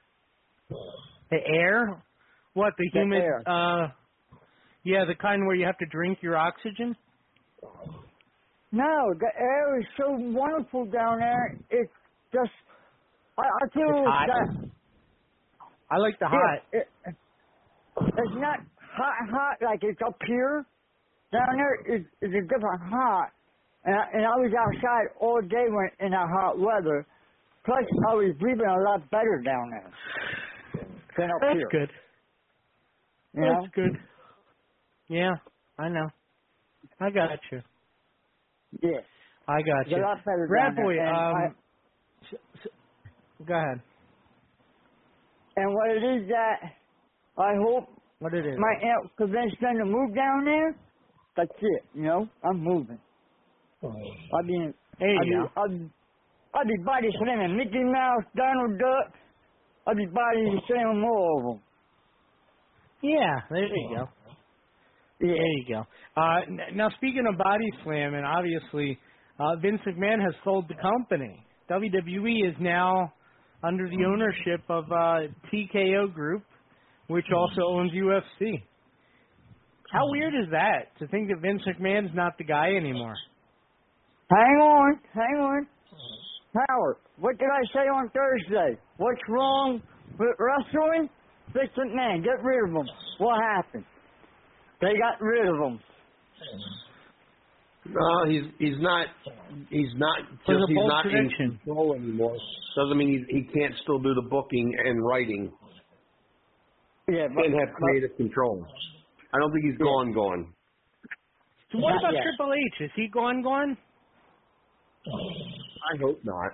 The 1.31 1.37
air? 1.47 2.03
What, 2.53 2.73
the 2.77 2.89
The 2.93 3.03
humid, 3.03 3.25
air. 3.25 3.45
uh, 3.45 3.89
yeah, 4.83 5.05
the 5.05 5.15
kind 5.15 5.45
where 5.47 5.55
you 5.55 5.65
have 5.65 5.77
to 5.79 5.87
drink 5.87 6.19
your 6.23 6.37
oxygen? 6.37 6.95
No, 8.71 9.13
the 9.19 9.31
air 9.39 9.79
is 9.79 9.87
so 9.97 10.11
wonderful 10.11 10.85
down 10.85 11.19
there. 11.19 11.57
It's 11.69 11.91
just, 12.33 12.51
I, 13.37 13.43
I 13.43 13.69
feel 13.73 13.85
It's 13.87 13.99
hot. 14.03 14.27
that. 14.27 14.49
I 15.91 15.97
like 15.97 16.19
the 16.19 16.27
hot. 16.29 16.59
it, 16.73 16.87
it's 17.99 18.35
not 18.35 18.59
hot, 18.99 19.15
hot 19.31 19.57
like 19.63 19.79
it's 19.83 20.01
up 20.05 20.17
here. 20.27 20.65
Down 21.31 21.47
there 21.55 21.95
is 21.97 22.05
is 22.21 22.31
a 22.35 22.41
different 22.43 22.81
hot. 22.91 23.31
And 23.85 23.95
I, 23.95 24.03
and 24.13 24.25
I 24.25 24.35
was 24.43 24.51
outside 24.53 25.07
all 25.21 25.41
day 25.41 25.65
when 25.71 25.89
in 26.05 26.11
that 26.11 26.27
hot 26.39 26.59
weather. 26.59 27.07
Plus, 27.65 27.85
I 28.09 28.13
was 28.15 28.35
breathing 28.39 28.65
a 28.67 28.81
lot 28.83 29.09
better 29.11 29.41
down 29.45 29.69
there 29.71 29.91
than 31.17 31.31
up 31.31 31.41
That's 31.41 31.53
here. 31.55 31.69
good. 31.71 31.89
You 33.33 33.41
know? 33.41 33.61
That's 33.61 33.73
good. 33.75 33.97
Yeah, 35.09 35.31
I 35.77 35.89
know. 35.89 36.07
I 36.99 37.09
got 37.11 37.39
you. 37.51 37.61
Yeah. 38.81 39.01
I 39.47 39.61
got 39.61 39.85
It's 39.85 39.93
a 39.93 39.95
you. 39.97 40.01
lot 40.01 40.17
better 40.25 40.47
down 40.55 40.75
there, 40.75 41.13
um, 41.13 41.35
I- 41.35 41.55
s- 42.25 42.39
s- 42.65 42.71
go 43.47 43.53
ahead. 43.55 43.81
And 45.57 45.73
what 45.73 45.91
it 45.91 46.03
is 46.03 46.29
that 46.29 46.61
I 47.37 47.53
hope 47.65 47.98
What 48.19 48.33
it 48.33 48.45
is? 48.45 48.57
my 48.57 48.73
aunt 48.83 49.11
convinced 49.17 49.57
them 49.61 49.77
to 49.77 49.85
move 49.85 50.15
down 50.15 50.45
there. 50.45 50.75
That's 51.37 51.51
it. 51.61 51.83
You 51.95 52.03
know, 52.03 52.27
I'm 52.43 52.63
moving. 52.63 52.99
I 53.83 54.41
mean, 54.43 54.73
There 54.99 55.09
you 55.09 55.19
I'll 55.19 55.25
be, 55.25 55.31
go. 55.31 55.61
I'll, 55.61 55.69
be- 55.69 55.91
I'll 56.53 56.65
be 56.65 56.83
body 56.85 57.07
slamming 57.23 57.57
Mickey 57.57 57.83
Mouse, 57.83 58.23
Donald 58.35 58.79
Duck. 58.79 59.13
I'll 59.87 59.95
be 59.95 60.05
body 60.07 60.61
slamming 60.67 61.01
more 61.01 61.39
of 61.39 61.45
them. 61.55 61.63
Yeah, 63.01 63.39
there 63.49 63.63
you 63.65 63.95
go. 63.95 64.09
Yeah. 65.21 65.27
There 65.27 65.35
you 65.35 65.65
go. 65.69 65.85
Uh, 66.21 66.41
n- 66.47 66.75
now, 66.77 66.89
speaking 66.97 67.25
of 67.31 67.37
body 67.37 67.65
slamming, 67.83 68.23
obviously, 68.25 68.99
uh, 69.39 69.55
Vince 69.61 69.81
McMahon 69.87 70.21
has 70.23 70.33
sold 70.43 70.65
the 70.67 70.75
company. 70.81 71.45
WWE 71.69 72.49
is 72.49 72.55
now 72.59 73.13
under 73.63 73.87
the 73.89 74.05
ownership 74.05 74.65
of 74.69 74.85
uh, 74.91 75.31
TKO 75.53 76.13
Group, 76.13 76.43
which 77.09 77.25
hmm. 77.27 77.35
also 77.35 77.61
owns 77.67 77.91
UFC. 77.91 78.63
How 79.91 80.05
hmm. 80.05 80.11
weird 80.11 80.33
is 80.35 80.49
that 80.51 80.97
to 80.99 81.07
think 81.07 81.27
that 81.29 81.41
Vince 81.41 81.61
McMahon's 81.67 82.15
not 82.15 82.37
the 82.37 82.45
guy 82.45 82.69
anymore? 82.75 83.15
Hang 84.31 84.57
on, 84.61 84.99
hang 85.13 85.41
on. 85.41 85.67
Howard, 86.53 86.97
what 87.19 87.37
did 87.37 87.47
I 87.47 87.61
say 87.73 87.87
on 87.89 88.09
Thursday? 88.09 88.79
What's 88.97 89.21
wrong 89.27 89.81
with 90.17 90.35
wrestling? 90.39 91.09
Fix 91.53 91.67
it, 91.77 91.95
man. 91.95 92.21
Get 92.23 92.43
rid 92.43 92.69
of 92.69 92.73
them. 92.73 92.87
What 93.19 93.39
happened? 93.41 93.85
They 94.81 94.93
got 94.97 95.21
rid 95.21 95.47
of 95.47 95.57
them. 95.57 95.79
No, 97.85 98.29
he's 98.29 98.43
he's 98.59 98.79
not 98.79 99.07
he's 99.69 99.93
not 99.95 100.19
just 100.47 100.59
he's 100.67 100.75
bold 100.75 100.89
not 100.89 101.05
in 101.05 101.29
control 101.37 101.95
anymore. 101.95 102.35
Doesn't 102.75 102.97
mean 102.97 103.25
he, 103.29 103.37
he 103.37 103.43
can't 103.43 103.73
still 103.83 103.99
do 103.99 104.13
the 104.13 104.27
booking 104.29 104.75
and 104.85 105.03
writing 105.03 105.51
Yeah, 107.11 107.27
but, 107.33 107.45
and 107.45 107.59
have 107.59 107.73
creative 107.75 108.15
control. 108.17 108.65
I 109.33 109.37
don't 109.39 109.51
think 109.51 109.65
he's 109.65 109.77
gone 109.77 110.13
gone. 110.13 110.53
So 111.71 111.79
what 111.79 111.91
Not 111.91 111.99
about 112.01 112.13
yet. 112.13 112.23
Triple 112.23 112.53
H? 112.53 112.81
Is 112.85 112.91
he 112.95 113.07
gone 113.07 113.41
gone? 113.43 113.77
I 115.07 115.97
hope 116.01 116.19
not. 116.23 116.51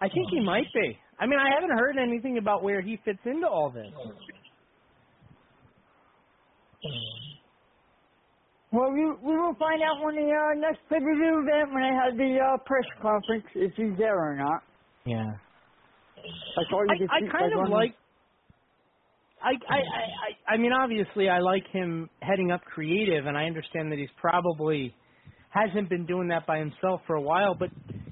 I 0.00 0.08
think 0.08 0.28
he 0.30 0.40
might 0.40 0.66
be. 0.74 0.96
I 1.18 1.26
mean, 1.26 1.38
I 1.38 1.50
haven't 1.54 1.76
heard 1.76 1.96
anything 1.98 2.38
about 2.38 2.62
where 2.62 2.80
he 2.80 2.98
fits 3.04 3.18
into 3.24 3.46
all 3.48 3.70
this. 3.70 3.92
well, 8.70 8.92
we, 8.92 9.04
we 9.22 9.34
will 9.36 9.54
find 9.58 9.82
out 9.82 10.04
when 10.04 10.14
the 10.14 10.30
uh, 10.30 10.60
next 10.60 10.78
pay-per-view 10.88 11.42
event, 11.42 11.72
when 11.74 11.82
they 11.82 11.96
have 11.96 12.16
the 12.16 12.38
uh, 12.38 12.56
press 12.64 12.84
conference, 13.02 13.44
if 13.54 13.72
he's 13.76 13.96
there 13.98 14.16
or 14.18 14.36
not. 14.36 14.62
Yeah. 15.04 15.24
That's 16.56 16.68
all 16.72 16.84
you 16.86 17.08
I, 17.10 17.16
I 17.16 17.20
kind 17.32 17.52
of 17.52 17.58
all- 17.60 17.70
like. 17.70 17.94
I, 19.42 19.52
I 19.72 19.76
I 19.76 20.54
I 20.54 20.56
mean, 20.56 20.72
obviously, 20.72 21.28
I 21.28 21.38
like 21.40 21.64
him 21.72 22.08
heading 22.20 22.50
up 22.50 22.62
creative, 22.62 23.26
and 23.26 23.36
I 23.36 23.44
understand 23.44 23.92
that 23.92 23.98
he's 23.98 24.08
probably 24.20 24.94
hasn't 25.50 25.88
been 25.88 26.06
doing 26.06 26.28
that 26.28 26.46
by 26.46 26.58
himself 26.58 27.00
for 27.06 27.16
a 27.16 27.22
while. 27.22 27.54
But 27.58 27.70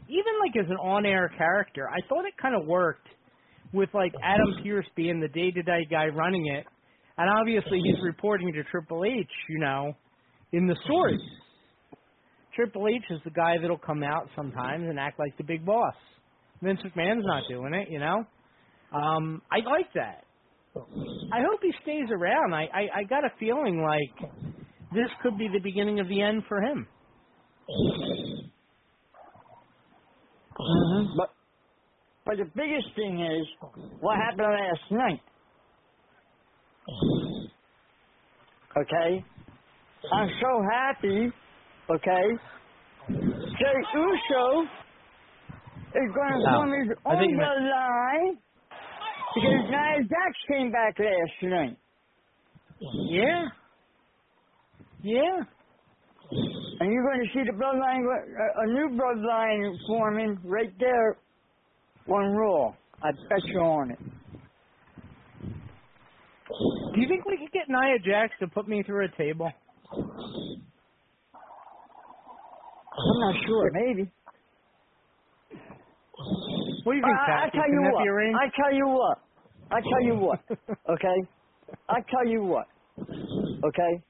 even 0.08 0.32
like 0.40 0.56
as 0.58 0.70
an 0.70 0.76
on-air 0.76 1.30
character, 1.36 1.88
I 1.88 1.98
thought 2.08 2.24
it 2.24 2.34
kind 2.40 2.54
of 2.54 2.66
worked 2.66 3.08
with 3.72 3.88
like 3.92 4.12
Adam 4.22 4.62
Pearce 4.62 4.86
being 4.94 5.20
the 5.20 5.28
day-to-day 5.28 5.86
guy 5.90 6.06
running 6.06 6.46
it, 6.46 6.64
and 7.18 7.28
obviously 7.38 7.80
he's 7.82 8.02
reporting 8.02 8.52
to 8.52 8.62
Triple 8.64 9.04
H, 9.04 9.26
you 9.48 9.58
know, 9.58 9.92
in 10.52 10.66
the 10.66 10.76
stories. 10.84 11.20
Triple 12.54 12.88
H 12.88 13.02
is 13.10 13.20
the 13.24 13.30
guy 13.30 13.56
that'll 13.60 13.76
come 13.78 14.02
out 14.02 14.28
sometimes 14.34 14.84
and 14.88 14.98
act 14.98 15.18
like 15.18 15.36
the 15.36 15.44
big 15.44 15.66
boss. 15.66 15.94
Vince 16.62 16.80
McMahon's 16.84 17.24
not 17.26 17.42
doing 17.50 17.74
it, 17.74 17.90
you 17.90 17.98
know. 17.98 18.24
Um, 18.94 19.42
I 19.50 19.56
like 19.56 19.92
that. 19.94 20.25
I 21.32 21.40
hope 21.40 21.60
he 21.62 21.72
stays 21.82 22.08
around. 22.10 22.54
I, 22.54 22.64
I 22.72 22.82
I 23.00 23.02
got 23.08 23.24
a 23.24 23.30
feeling 23.38 23.82
like 23.82 24.30
this 24.92 25.08
could 25.22 25.36
be 25.38 25.48
the 25.52 25.60
beginning 25.62 26.00
of 26.00 26.08
the 26.08 26.22
end 26.22 26.42
for 26.48 26.60
him. 26.60 26.86
Mm-hmm. 30.58 31.16
But 31.16 31.30
but 32.24 32.36
the 32.38 32.50
biggest 32.54 32.88
thing 32.96 33.20
is 33.20 33.46
what 34.00 34.16
happened 34.16 34.48
last 34.48 34.90
night. 34.90 35.20
Okay, 38.76 39.24
I'm 40.12 40.28
so 40.40 40.62
happy. 40.70 41.32
Okay, 41.90 42.26
Jey 43.08 43.78
Uso 43.94 44.62
is 45.94 46.12
going 46.14 46.40
to 46.42 46.50
form 46.52 46.72
his 46.72 46.96
I 47.06 47.12
own 47.14 47.18
think 47.20 47.30
you 47.32 47.36
meant- 47.38 47.70
line 47.70 48.38
because 49.36 49.68
Nia 49.68 50.00
Jax 50.08 50.32
came 50.48 50.72
back 50.72 50.98
last 50.98 51.42
night. 51.42 51.76
Yeah. 52.80 53.44
Yeah. 55.02 55.44
And 56.80 56.92
you're 56.92 57.04
going 57.04 57.20
to 57.20 57.28
see 57.32 57.44
the 57.44 57.52
bloodline, 57.52 58.02
a, 58.02 58.62
a 58.62 58.66
new 58.72 58.98
bloodline 58.98 59.76
forming 59.86 60.38
right 60.44 60.72
there 60.80 61.16
on 62.08 62.34
Raw. 62.34 62.74
I 63.02 63.12
bet 63.28 63.44
you 63.44 63.60
on 63.60 63.90
it. 63.90 63.98
Do 66.48 67.00
you 67.00 67.08
think 67.08 67.26
we 67.26 67.36
could 67.36 67.52
get 67.52 67.68
Nia 67.68 67.98
Jax 67.98 68.32
to 68.40 68.46
put 68.48 68.66
me 68.66 68.82
through 68.84 69.04
a 69.04 69.08
table? 69.18 69.52
I'm 72.98 73.20
not 73.20 73.34
sure. 73.46 73.70
Maybe. 73.72 74.10
What 76.84 76.92
do 76.92 76.98
you 76.98 77.04
think, 77.04 77.16
I, 77.16 77.46
I 77.46 77.50
tell 77.50 77.68
you 77.68 77.82
what. 77.92 78.02
I 78.40 78.48
tell 78.56 78.72
you 78.74 78.86
what. 78.88 79.18
I 79.70 79.80
tell 79.80 80.02
you 80.04 80.16
what. 80.16 80.40
Okay. 80.88 81.28
I 81.88 81.98
tell 82.10 82.26
you 82.30 82.44
what. 82.44 82.66
Okay. 83.00 84.02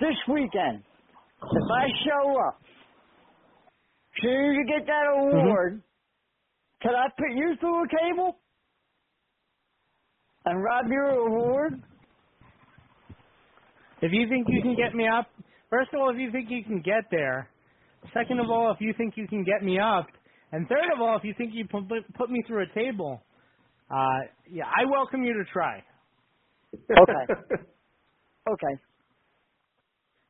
This 0.00 0.16
weekend, 0.28 0.82
if 1.42 1.70
I 1.72 1.86
show 2.04 2.36
up, 2.46 2.60
soon 4.20 4.50
as 4.50 4.56
you 4.56 4.66
get 4.66 4.86
that 4.86 5.04
mm-hmm. 5.08 5.38
award, 5.38 5.82
can 6.82 6.92
I 6.94 7.08
put 7.16 7.34
you 7.34 7.54
through 7.60 7.84
a 7.84 7.88
table 7.88 8.36
and 10.44 10.62
rob 10.62 10.86
your 10.88 11.10
award? 11.10 11.82
If 14.02 14.12
you 14.12 14.28
think 14.28 14.46
you 14.48 14.62
can 14.62 14.76
get 14.76 14.94
me 14.94 15.06
up, 15.06 15.28
first 15.68 15.90
of 15.92 16.00
all, 16.00 16.10
if 16.10 16.18
you 16.18 16.30
think 16.30 16.50
you 16.50 16.64
can 16.64 16.80
get 16.80 17.04
there. 17.10 17.48
Second 18.14 18.40
of 18.40 18.50
all, 18.50 18.72
if 18.72 18.80
you 18.80 18.94
think 18.96 19.14
you 19.16 19.28
can 19.28 19.44
get 19.44 19.62
me 19.62 19.78
up, 19.78 20.06
and 20.52 20.66
third 20.68 20.90
of 20.94 21.00
all, 21.00 21.16
if 21.18 21.24
you 21.24 21.34
think 21.36 21.52
you 21.54 21.66
put, 21.66 21.84
put 22.16 22.30
me 22.30 22.42
through 22.46 22.64
a 22.64 22.74
table, 22.74 23.22
uh, 23.90 24.20
yeah, 24.50 24.64
I 24.66 24.86
welcome 24.90 25.24
you 25.24 25.34
to 25.34 25.44
try. 25.52 25.84
Okay. 26.96 27.26
okay. 28.50 28.82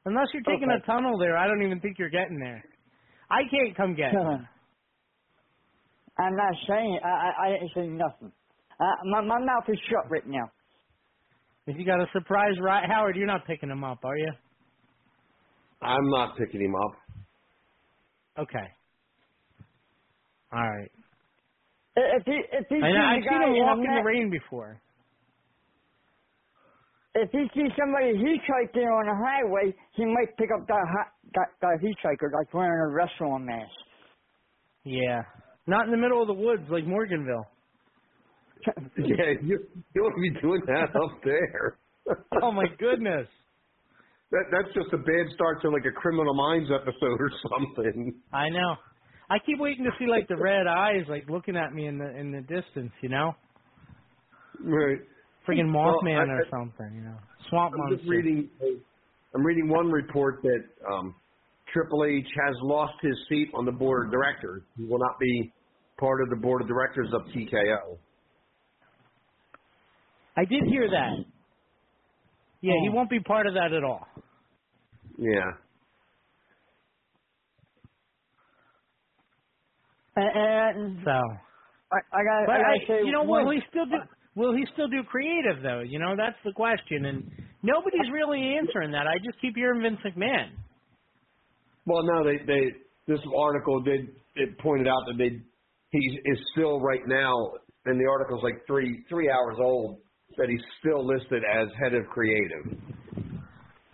Unless 0.07 0.29
you're 0.35 0.45
taking 0.45 0.69
Okay. 0.69 0.73
a 0.73 0.87
tunnel 0.87 1.19
there, 1.19 1.37
I 1.39 1.47
don't 1.49 1.63
even 1.65 1.81
think 1.81 1.99
you're 1.99 2.11
getting 2.11 2.41
there. 2.41 2.65
I 3.31 3.43
can't 3.51 3.77
come 3.77 3.95
get 3.97 4.19
you. 4.23 4.39
I'm 6.19 6.37
not 6.37 6.55
saying 6.69 7.01
I 7.05 7.09
I, 7.09 7.47
I 7.47 7.51
didn't 7.53 7.73
say 7.75 7.89
nothing. 7.89 8.33
Uh, 8.81 8.97
my 9.11 9.23
my 9.23 9.41
mouth 9.41 9.65
is 9.69 9.79
shut 9.91 10.11
right 10.11 10.27
now. 10.27 10.51
If 11.67 11.79
you 11.79 11.87
got 11.87 12.01
a 12.01 12.07
surprise, 12.13 12.57
right, 12.61 12.85
Howard, 12.91 13.17
you're 13.17 13.27
not 13.27 13.47
picking 13.47 13.71
him 13.71 13.85
up, 13.85 14.05
are 14.05 14.17
you? 14.19 14.33
I'm 15.83 16.11
not 16.11 16.39
picking 16.39 16.63
him 16.63 16.75
up. 16.77 16.93
Okay. 18.39 18.69
All 20.53 20.71
right. 20.71 20.93
If 22.17 22.25
he 22.25 22.39
if 22.53 22.67
he 22.69 22.77
sees 22.77 22.83
know, 22.83 22.89
a 22.89 23.15
I've 23.17 23.25
guy 23.25 23.31
seen 23.31 23.43
him 23.43 23.55
in 23.57 23.63
walk 23.63 23.79
in 23.79 23.95
the 23.95 24.03
rain 24.03 24.31
before. 24.31 24.81
if 27.15 27.29
he 27.33 27.45
sees 27.55 27.71
somebody 27.79 28.15
hitchhiking 28.15 28.87
on 28.87 29.05
the 29.07 29.17
highway, 29.19 29.75
he 29.97 30.05
might 30.07 30.37
pick 30.39 30.51
up 30.55 30.67
that 30.69 30.87
hi- 30.87 31.13
that, 31.35 31.49
that 31.61 31.79
hitchhiker 31.83 32.33
like 32.33 32.53
wearing 32.55 32.81
a 32.81 32.95
wrestling 32.95 33.45
mask. 33.47 33.71
Yeah. 34.85 35.23
Not 35.67 35.87
in 35.87 35.91
the 35.91 35.97
middle 35.99 36.23
of 36.23 36.29
the 36.29 36.35
woods 36.35 36.63
like 36.71 36.85
Morganville. 36.85 37.45
Yeah, 38.99 39.33
you 39.43 39.59
you 39.95 40.03
won't 40.03 40.17
be 40.21 40.41
doing 40.41 40.61
that 40.67 40.95
up 41.05 41.13
there. 41.25 41.79
Oh 42.43 42.53
my 42.53 42.67
goodness. 42.79 43.27
That 44.31 44.45
that's 44.53 44.73
just 44.75 44.93
a 44.93 44.99
bad 44.99 45.27
start 45.35 45.61
to 45.63 45.71
like 45.71 45.85
a 45.87 45.93
Criminal 45.93 46.35
Minds 46.35 46.71
episode 46.71 47.19
or 47.21 47.31
something. 47.57 48.15
I 48.33 48.49
know. 48.51 48.77
I 49.31 49.39
keep 49.39 49.59
waiting 49.61 49.85
to 49.85 49.91
see 49.99 50.07
like 50.11 50.27
the 50.29 50.37
red 50.37 50.67
eyes 50.67 51.05
like 51.09 51.29
looking 51.31 51.57
at 51.57 51.73
me 51.73 51.87
in 51.87 51.99
the 51.99 52.11
in 52.19 52.33
the 52.33 52.41
distance, 52.43 52.93
you 53.01 53.09
know? 53.09 53.35
Right. 54.63 54.99
Well, 55.49 55.57
Mothman 55.57 56.29
I- 56.29 56.33
or 56.35 56.45
something, 56.51 56.95
you 56.95 57.03
know. 57.03 57.17
Swamp 57.49 57.73
I'm 57.75 57.79
monster. 57.81 57.97
just 57.97 58.09
reading. 58.09 58.49
I'm 59.35 59.45
reading 59.45 59.69
one 59.69 59.91
report 59.91 60.43
that 60.43 60.65
um, 60.93 61.15
Triple 61.73 62.05
H 62.05 62.27
has 62.47 62.55
lost 62.63 62.95
his 63.03 63.15
seat 63.29 63.49
on 63.55 63.65
the 63.65 63.73
board 63.73 64.07
of 64.07 64.13
directors. 64.13 64.63
He 64.77 64.85
will 64.85 64.99
not 64.99 65.19
be 65.19 65.53
part 65.99 66.23
of 66.23 66.29
the 66.31 66.37
board 66.37 66.63
of 66.63 66.69
directors 66.69 67.09
of 67.13 67.23
TKO. 67.35 67.97
I 70.37 70.45
did 70.45 70.65
hear 70.69 70.89
that. 70.91 71.25
Yeah, 72.61 72.73
he 72.83 72.89
Oh. 72.91 72.93
won't 72.93 73.11
be 73.11 73.21
part 73.21 73.47
of 73.47 73.55
that 73.55 73.73
at 73.73 73.85
all. 73.85 74.07
Yeah. 75.19 75.51
And, 80.21 80.77
and 80.77 80.99
So, 81.05 81.11
I, 81.93 81.99
I 82.13 82.21
got. 82.25 82.39
but 82.47 82.53
I 82.53 82.59
I, 82.59 82.63
gotta 82.63 82.87
say, 82.89 83.07
you 83.07 83.13
know, 83.13 83.23
one, 83.25 83.45
will 83.47 83.53
he 83.53 83.61
still 83.71 83.87
do? 83.87 83.97
Will 84.37 84.55
he 84.55 84.65
still 84.75 84.89
do 84.89 85.03
creative 85.05 85.63
though? 85.63 85.81
You 85.81 85.99
know, 85.99 86.15
that's 86.17 86.37
the 86.45 86.53
question, 86.53 87.07
and 87.07 87.31
nobody's 87.63 88.11
really 88.13 88.57
answering 88.57 88.93
that. 88.93 89.07
I 89.07 89.19
just 89.25 89.41
keep 89.41 89.55
hearing 89.57 89.83
Vince 89.83 90.01
McMahon. 90.07 90.51
Well, 91.87 92.03
no, 92.05 92.25
they 92.25 92.39
they 92.47 92.63
this 93.07 93.21
article 93.37 93.83
did 93.83 94.09
it 94.37 94.59
pointed 94.61 94.87
out 94.89 95.03
that 95.09 95.17
they 95.19 95.41
he 95.91 95.99
is 96.25 96.39
still 96.53 96.81
right 96.81 97.03
now, 97.07 97.33
and 97.87 97.99
the 98.01 98.09
article's 98.11 98.43
like 98.43 98.65
three 98.67 99.05
three 99.09 99.31
hours 99.31 99.57
old. 99.61 99.99
That 100.39 100.49
he's 100.49 100.63
still 100.79 101.05
listed 101.05 101.43
as 101.45 101.69
head 101.83 101.93
of 101.95 102.07
creative. 102.07 102.79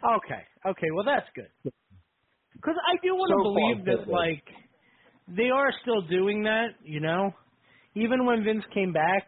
Okay, 0.05 0.43
okay, 0.67 0.91
well 0.95 1.05
that's 1.05 1.27
good. 1.35 1.49
Because 2.55 2.77
I 2.87 2.97
do 3.03 3.15
want 3.15 3.31
to 3.33 3.37
So 3.37 3.43
believe 3.43 3.85
that 3.87 4.05
good. 4.05 4.13
like 4.13 4.45
they 5.29 5.51
are 5.51 5.71
still 5.83 6.03
doing 6.03 6.45
that. 6.45 6.69
You 6.85 7.01
know, 7.01 7.33
even 7.95 8.27
when 8.27 8.45
Vince 8.45 8.65
came 8.75 8.93
back, 8.93 9.27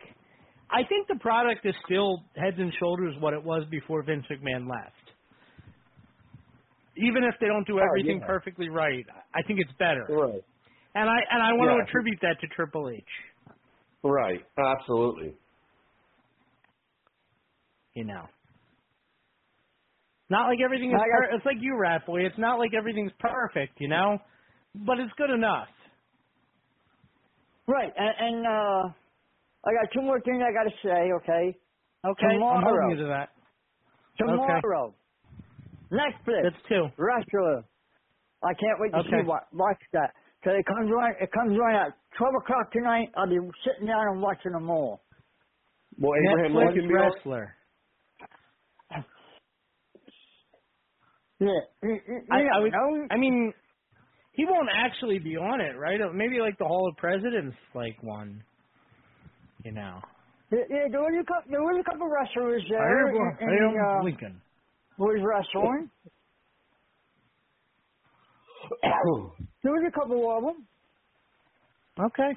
I 0.70 0.82
think 0.88 1.08
the 1.08 1.18
product 1.20 1.64
is 1.64 1.74
still 1.86 2.24
heads 2.36 2.56
and 2.58 2.72
shoulders 2.78 3.14
what 3.20 3.34
it 3.34 3.42
was 3.42 3.64
before 3.70 4.02
Vince 4.02 4.24
McMahon 4.30 4.68
left. 4.68 4.94
Even 6.96 7.24
if 7.24 7.34
they 7.40 7.46
don't 7.46 7.66
do 7.66 7.78
Oh, 7.78 7.84
everything 7.88 8.20
yeah. 8.20 8.26
perfectly 8.26 8.68
right, 8.68 9.06
I 9.34 9.42
think 9.46 9.60
it's 9.60 9.72
better. 9.78 10.06
Right. 10.08 10.44
And 10.94 11.08
I 11.08 11.18
and 11.30 11.42
I 11.42 11.52
want 11.52 11.70
Yeah. 11.70 11.76
to 11.84 11.88
attribute 11.88 12.18
that 12.22 12.40
to 12.40 12.46
Triple 12.48 12.90
H. 12.90 13.04
Right. 14.02 14.44
Absolutely. 14.58 15.34
You 17.94 18.04
know. 18.04 18.26
Not 20.30 20.48
like 20.48 20.58
everything 20.64 20.90
is. 20.92 21.00
Per- 21.00 21.34
it's 21.36 21.46
like 21.46 21.56
you, 21.60 21.76
Rat 21.78 22.04
Boy. 22.06 22.26
It's 22.26 22.38
not 22.38 22.58
like 22.58 22.72
everything's 22.74 23.12
perfect, 23.18 23.80
you 23.80 23.88
know, 23.88 24.18
but 24.74 24.98
it's 24.98 25.12
good 25.16 25.30
enough. 25.30 25.68
Right, 27.68 27.92
and, 27.96 28.14
and 28.20 28.46
uh, 28.46 28.94
I 29.66 29.70
got 29.74 29.92
two 29.94 30.02
more 30.02 30.20
things 30.20 30.42
I 30.42 30.52
got 30.52 30.70
to 30.70 30.76
say. 30.82 31.12
Okay. 31.22 31.58
Okay, 32.04 32.44
I'm 32.50 32.62
Tomorrow. 32.62 32.62
holding 32.62 32.90
you 32.90 32.96
to 32.98 33.04
that. 33.08 33.30
Tomorrow. 34.18 34.96
Netflix. 35.92 36.48
That's 36.50 36.56
two. 36.68 36.86
Wrestler. 36.98 37.64
I 38.42 38.54
can't 38.54 38.80
wait 38.80 38.94
to 38.94 39.00
Okay. 39.00 39.10
see 39.10 39.22
what 39.24 39.44
watch 39.52 39.80
that. 39.92 40.12
So 40.44 40.50
it 40.50 40.66
comes 40.66 40.90
right. 40.94 41.16
It 41.20 41.30
comes 41.32 41.58
right 41.58 41.88
at 41.88 41.98
twelve 42.18 42.34
o'clock 42.42 42.72
tonight. 42.72 43.10
I'll 43.16 43.28
be 43.28 43.38
sitting 43.64 43.86
down 43.88 44.08
and 44.12 44.22
watching 44.22 44.52
them 44.52 44.70
all. 44.70 45.04
Well, 45.98 46.12
Abraham 46.24 46.54
Netflix 46.54 46.56
Lincoln 46.56 46.88
be 46.88 46.94
on? 46.94 47.12
wrestler. 47.14 47.56
Yeah. 51.40 51.60
You, 51.82 52.00
you, 52.08 52.20
I, 52.30 52.40
I, 52.56 52.60
would. 52.60 52.74
I 53.10 53.16
mean, 53.18 53.54
he 54.38 54.44
won't 54.46 54.68
actually 54.72 55.18
be 55.18 55.36
on 55.36 55.60
it, 55.60 55.74
right? 55.76 55.98
Maybe 56.14 56.38
like 56.38 56.56
the 56.58 56.64
Hall 56.64 56.88
of 56.88 56.96
Presidents, 56.96 57.56
like 57.74 57.96
one. 58.02 58.40
You 59.64 59.72
know. 59.72 59.98
Yeah, 60.52 60.86
there 60.90 61.00
was 61.02 61.12
a 61.20 61.26
couple. 61.26 61.50
There 61.50 61.60
was 61.60 61.76
a 61.84 61.90
couple 61.90 62.06
wrestlers 62.08 62.62
there. 62.70 63.08
Abraham 63.10 63.36
and, 63.40 63.50
and, 63.50 63.76
uh, 63.76 64.04
Lincoln. 64.04 64.40
was 64.96 65.18
wrestling. 65.26 65.90
there 69.62 69.72
was 69.72 69.84
a 69.88 69.90
couple 69.98 70.30
of 70.36 70.42
them. 70.44 70.66
Okay. 71.98 72.30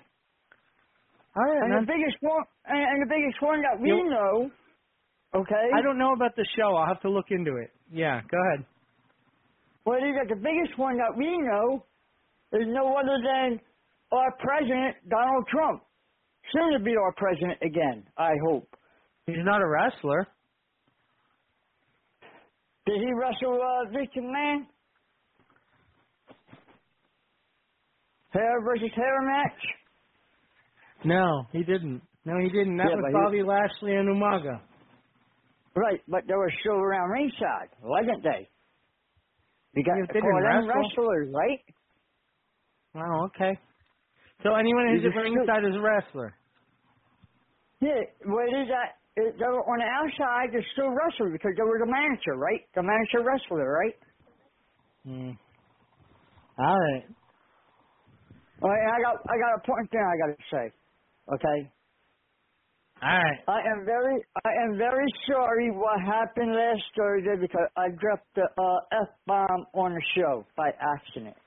All 1.36 1.44
right, 1.44 1.62
And 1.64 1.70
man. 1.74 1.82
the 1.86 1.88
biggest 1.94 2.18
one, 2.22 2.44
and, 2.66 2.80
and 2.82 3.02
the 3.04 3.14
biggest 3.14 3.42
one 3.42 3.62
that 3.62 3.80
we 3.80 3.90
You- 3.90 4.10
know. 4.10 4.52
Okay. 5.34 5.70
I 5.74 5.82
don't 5.82 5.98
know 5.98 6.12
about 6.14 6.36
the 6.36 6.46
show. 6.58 6.76
I'll 6.76 6.88
have 6.88 7.00
to 7.04 7.10
look 7.10 7.28
into 7.32 7.56
it. 7.56 7.72
Yeah, 7.90 8.20
go 8.30 8.38
ahead. 8.50 8.66
Well, 9.86 10.00
you 10.02 10.14
got 10.14 10.28
the 10.28 10.36
biggest 10.36 10.78
one 10.78 10.98
that 10.98 11.16
we 11.16 11.38
know 11.38 11.86
is 12.54 12.68
no 12.68 12.96
other 12.98 13.18
than 13.24 13.60
our 14.12 14.32
president, 14.40 14.96
Donald 15.10 15.46
Trump. 15.48 15.84
Soon 16.52 16.74
to 16.74 16.80
be 16.84 16.96
our 16.98 17.14
president 17.14 17.58
again, 17.62 18.04
I 18.18 18.32
hope. 18.48 18.68
He's 19.28 19.38
not 19.46 19.62
a 19.62 19.68
wrestler. 19.68 20.28
Did 22.86 22.98
he 23.00 23.14
wrestle 23.14 23.60
uh, 23.62 23.90
Vince 23.92 24.10
McMahon? 24.18 24.66
Hair 28.32 28.62
versus 28.64 28.90
hair 28.96 29.22
match? 29.22 29.62
No, 31.04 31.44
he 31.52 31.64
didn't. 31.64 32.02
No, 32.26 32.38
he 32.40 32.50
didn't. 32.50 32.78
That 32.78 32.88
Yeah, 32.90 32.96
was 32.96 33.04
but 33.04 33.12
he- 33.12 33.14
Bobby 33.14 33.44
Lashley 33.44 33.96
and 33.96 34.10
Umaga. 34.10 34.62
Right, 35.76 36.02
but 36.08 36.24
they 36.28 36.34
were 36.36 36.52
still 36.60 36.76
around 36.76 37.10
ringside, 37.12 37.70
wasn't 37.82 38.24
they? 38.24 38.50
You 39.74 39.84
got 39.86 39.96
Yeah, 39.98 40.06
to 40.08 40.14
they 40.14 40.20
call 40.20 40.34
them 40.36 40.68
wrestle. 40.68 40.82
wrestlers, 40.84 41.30
right? 41.34 41.64
Oh, 42.96 43.26
okay. 43.28 43.60
So 44.44 44.56
anyone 44.56 44.88
who's 44.90 45.06
at 45.06 45.16
ringside 45.20 45.66
is 45.70 45.76
a 45.76 45.82
wrestler. 45.82 46.36
Yeah, 47.82 48.02
well, 48.26 48.46
it 48.50 48.56
is 48.66 48.70
that 48.70 48.98
it, 49.18 49.36
they 49.40 49.46
were 49.50 49.66
on 49.66 49.80
the 49.80 49.90
outside, 49.90 50.50
they're 50.54 50.66
still 50.74 50.90
wrestlers 50.90 51.34
because 51.34 51.54
they 51.58 51.64
were 51.64 51.80
the 51.80 51.92
manager, 51.92 52.38
right? 52.38 52.62
The 52.76 52.84
manager 52.84 53.22
wrestler, 53.26 53.70
right? 53.70 53.98
Hmm. 55.06 55.32
All 56.60 56.80
right. 56.80 57.06
All 58.62 58.70
right, 58.70 58.88
I 58.96 59.02
got 59.02 59.16
I 59.30 59.36
got 59.38 59.58
a 59.58 59.62
point 59.68 59.92
thing 59.92 60.02
I 60.02 60.18
got 60.18 60.38
to 60.38 60.44
say. 60.52 60.66
Okay. 61.36 61.60
All 63.02 63.10
right. 63.10 63.42
I 63.48 63.60
am 63.74 63.86
very 63.86 64.24
I 64.46 64.52
am 64.66 64.78
very 64.78 65.08
sorry 65.30 65.72
what 65.72 66.00
happened 66.02 66.54
last 66.54 66.84
Thursday 66.98 67.36
because 67.42 67.68
I 67.78 67.90
dropped 68.00 68.28
the 68.36 68.44
uh, 68.44 69.02
f 69.04 69.10
bomb 69.28 69.66
on 69.76 69.94
the 69.96 70.04
show 70.16 70.48
by 70.58 70.72
accident. 70.80 71.38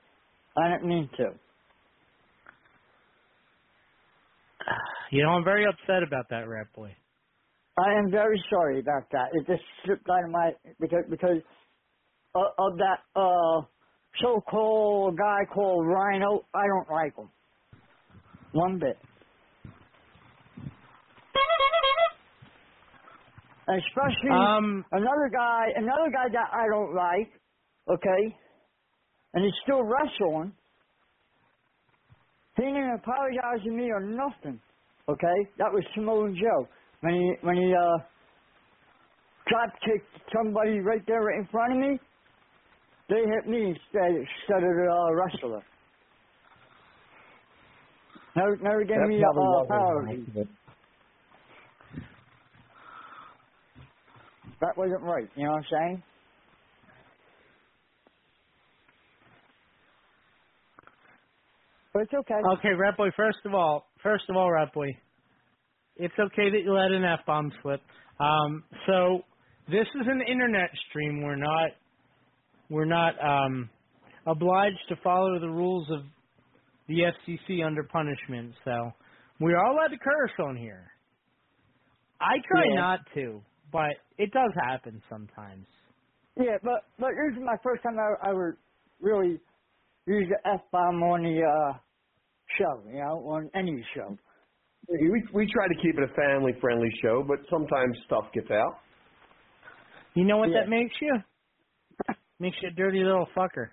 I 0.57 0.69
didn't 0.71 0.87
mean 0.87 1.09
to. 1.17 1.25
You 5.11 5.21
know, 5.23 5.29
I'm 5.29 5.43
very 5.43 5.65
upset 5.65 6.01
about 6.05 6.25
that, 6.31 6.49
Rat 6.49 6.67
Boy. 6.75 6.93
I 7.77 7.93
am 7.99 8.09
very 8.09 8.43
sorry 8.49 8.79
about 8.79 9.03
that. 9.11 9.29
It 9.33 9.45
just 9.47 9.61
slipped 9.85 10.09
out 10.09 10.23
of 10.25 10.31
my 10.31 10.51
because 10.79 11.03
because 11.09 11.37
of, 12.33 12.47
of 12.57 12.77
that 12.77 12.99
uh 13.15 13.61
so-called 14.21 15.17
guy 15.17 15.45
called 15.53 15.85
Rhyno. 15.85 16.43
I 16.53 16.65
don't 16.67 16.89
like 16.91 17.15
him 17.15 17.29
one 18.53 18.79
bit. 18.79 18.97
Especially 23.67 24.31
Um, 24.31 24.85
another 24.91 25.29
guy, 25.31 25.65
another 25.75 26.09
guy 26.11 26.29
that 26.31 26.49
I 26.53 26.67
don't 26.69 26.93
like. 26.95 27.31
Okay, 27.89 28.35
and 29.35 29.43
he's 29.43 29.53
still 29.63 29.83
wrestling. 29.83 30.53
He 32.57 32.63
didn't 32.63 32.99
apologize 33.03 33.63
to 33.65 33.71
me 33.71 33.91
or 33.91 33.99
nothing. 33.99 34.59
Okay, 35.07 35.37
that 35.59 35.71
was 35.71 35.83
Samoa 35.93 36.31
Joe 36.31 36.67
when 37.01 37.13
he 37.13 37.33
when 37.41 37.57
he 37.57 37.73
uh 37.73 37.97
drop 39.47 39.69
kicked 39.85 40.09
somebody 40.35 40.79
right 40.79 41.01
there 41.05 41.21
right 41.21 41.39
in 41.39 41.47
front 41.51 41.73
of 41.73 41.79
me. 41.79 41.99
They 43.09 43.21
hit 43.21 43.47
me 43.47 43.69
instead 43.69 44.11
instead 44.15 44.63
of 44.63 44.73
the 44.73 44.87
uh, 44.89 45.13
wrestler. 45.13 45.63
Never 48.35 48.57
never 48.57 48.83
gave 48.83 48.97
That 48.97 49.07
me 49.07 49.21
a 49.21 49.27
uh, 49.27 49.63
apology. 49.63 50.25
That 54.61 54.77
wasn't 54.77 55.03
right. 55.03 55.27
You 55.35 55.43
know 55.45 55.51
what 55.51 55.57
I'm 55.57 55.65
saying? 55.69 56.03
But 61.95 62.03
it's 62.03 62.13
okay. 62.13 62.41
Okay, 62.57 62.73
Rat 62.77 62.97
Boy. 62.97 63.07
First 63.15 63.37
of 63.45 63.53
all, 63.53 63.87
first 64.03 64.25
of 64.27 64.35
all, 64.35 64.51
Rat 64.51 64.73
Boy, 64.73 64.89
it's 65.95 66.13
okay 66.19 66.49
that 66.49 66.61
you 66.61 66.73
let 66.73 66.91
an 66.91 67.05
f 67.05 67.21
bomb 67.25 67.53
slip. 67.63 67.79
Um, 68.19 68.65
so 68.85 69.21
this 69.69 69.87
is 69.87 70.05
an 70.05 70.21
internet 70.29 70.71
stream. 70.89 71.21
We're 71.23 71.37
not 71.37 71.69
we're 72.69 72.83
not 72.83 73.13
um, 73.23 73.69
obliged 74.27 74.81
to 74.89 74.97
follow 75.01 75.39
the 75.39 75.47
rules 75.47 75.89
of 75.89 76.01
the 76.89 77.13
FCC 77.29 77.65
under 77.65 77.83
punishment. 77.83 78.55
So 78.65 78.91
we 79.39 79.53
are 79.53 79.65
allowed 79.65 79.87
to 79.87 79.97
curse 79.97 80.33
on 80.45 80.57
here. 80.57 80.91
I 82.19 82.35
try 82.45 82.63
Yeah. 82.71 82.75
not 82.75 82.99
to, 83.13 83.41
but 83.71 83.91
it 84.17 84.31
does 84.33 84.51
happen 84.67 85.01
sometimes. 85.09 85.65
Yeah, 86.35 86.57
but 86.61 86.83
but 86.99 87.11
this 87.11 87.37
is 87.37 87.41
my 87.41 87.55
first 87.63 87.83
time 87.83 87.95
I, 87.97 88.31
I 88.31 88.33
would 88.33 88.55
really 88.99 89.39
use 90.07 90.27
the 90.29 90.49
f 90.49 90.61
bomb 90.73 91.01
on 91.01 91.23
the 91.23 91.41
uh, 91.41 91.79
show. 92.57 92.83
You 92.87 92.99
know, 92.99 93.17
on 93.27 93.49
any 93.55 93.83
show. 93.95 94.17
We 94.87 95.23
we 95.33 95.51
try 95.51 95.67
to 95.67 95.75
keep 95.81 95.97
it 95.97 96.03
a 96.09 96.13
family 96.13 96.53
friendly 96.61 96.89
show, 97.01 97.23
but 97.27 97.39
sometimes 97.49 97.97
stuff 98.05 98.25
gets 98.33 98.51
out. 98.51 98.79
You 100.13 100.25
know 100.25 100.37
what 100.37 100.49
Yeah. 100.49 100.61
that 100.61 100.69
makes 100.69 100.95
you? 101.01 101.13
Makes 102.39 102.57
you 102.61 102.67
a 102.69 102.71
dirty 102.73 103.01
little 103.03 103.27
fucker. 103.35 103.69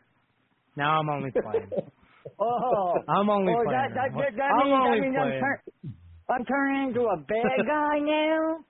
Now 0.77 0.99
I'm 1.01 1.09
only 1.09 1.31
playing. 1.31 1.71
Oh, 2.39 2.95
I'm 3.09 3.29
only 3.29 3.53
oh, 3.53 3.65
playing. 3.67 3.79
That, 3.83 3.95
that, 3.99 4.15
that, 4.15 4.37
that 4.37 4.51
I'm 4.55 4.71
means, 4.71 4.79
only 4.79 4.99
that 4.99 5.03
means 5.03 5.17
I'm, 5.19 5.27
playing. 5.27 5.43
turn, 5.43 5.59
I'm 6.31 6.45
turning 6.45 6.89
into 6.89 7.01
a 7.11 7.17
bad 7.17 7.67
guy 7.67 7.99
now. 7.99 8.63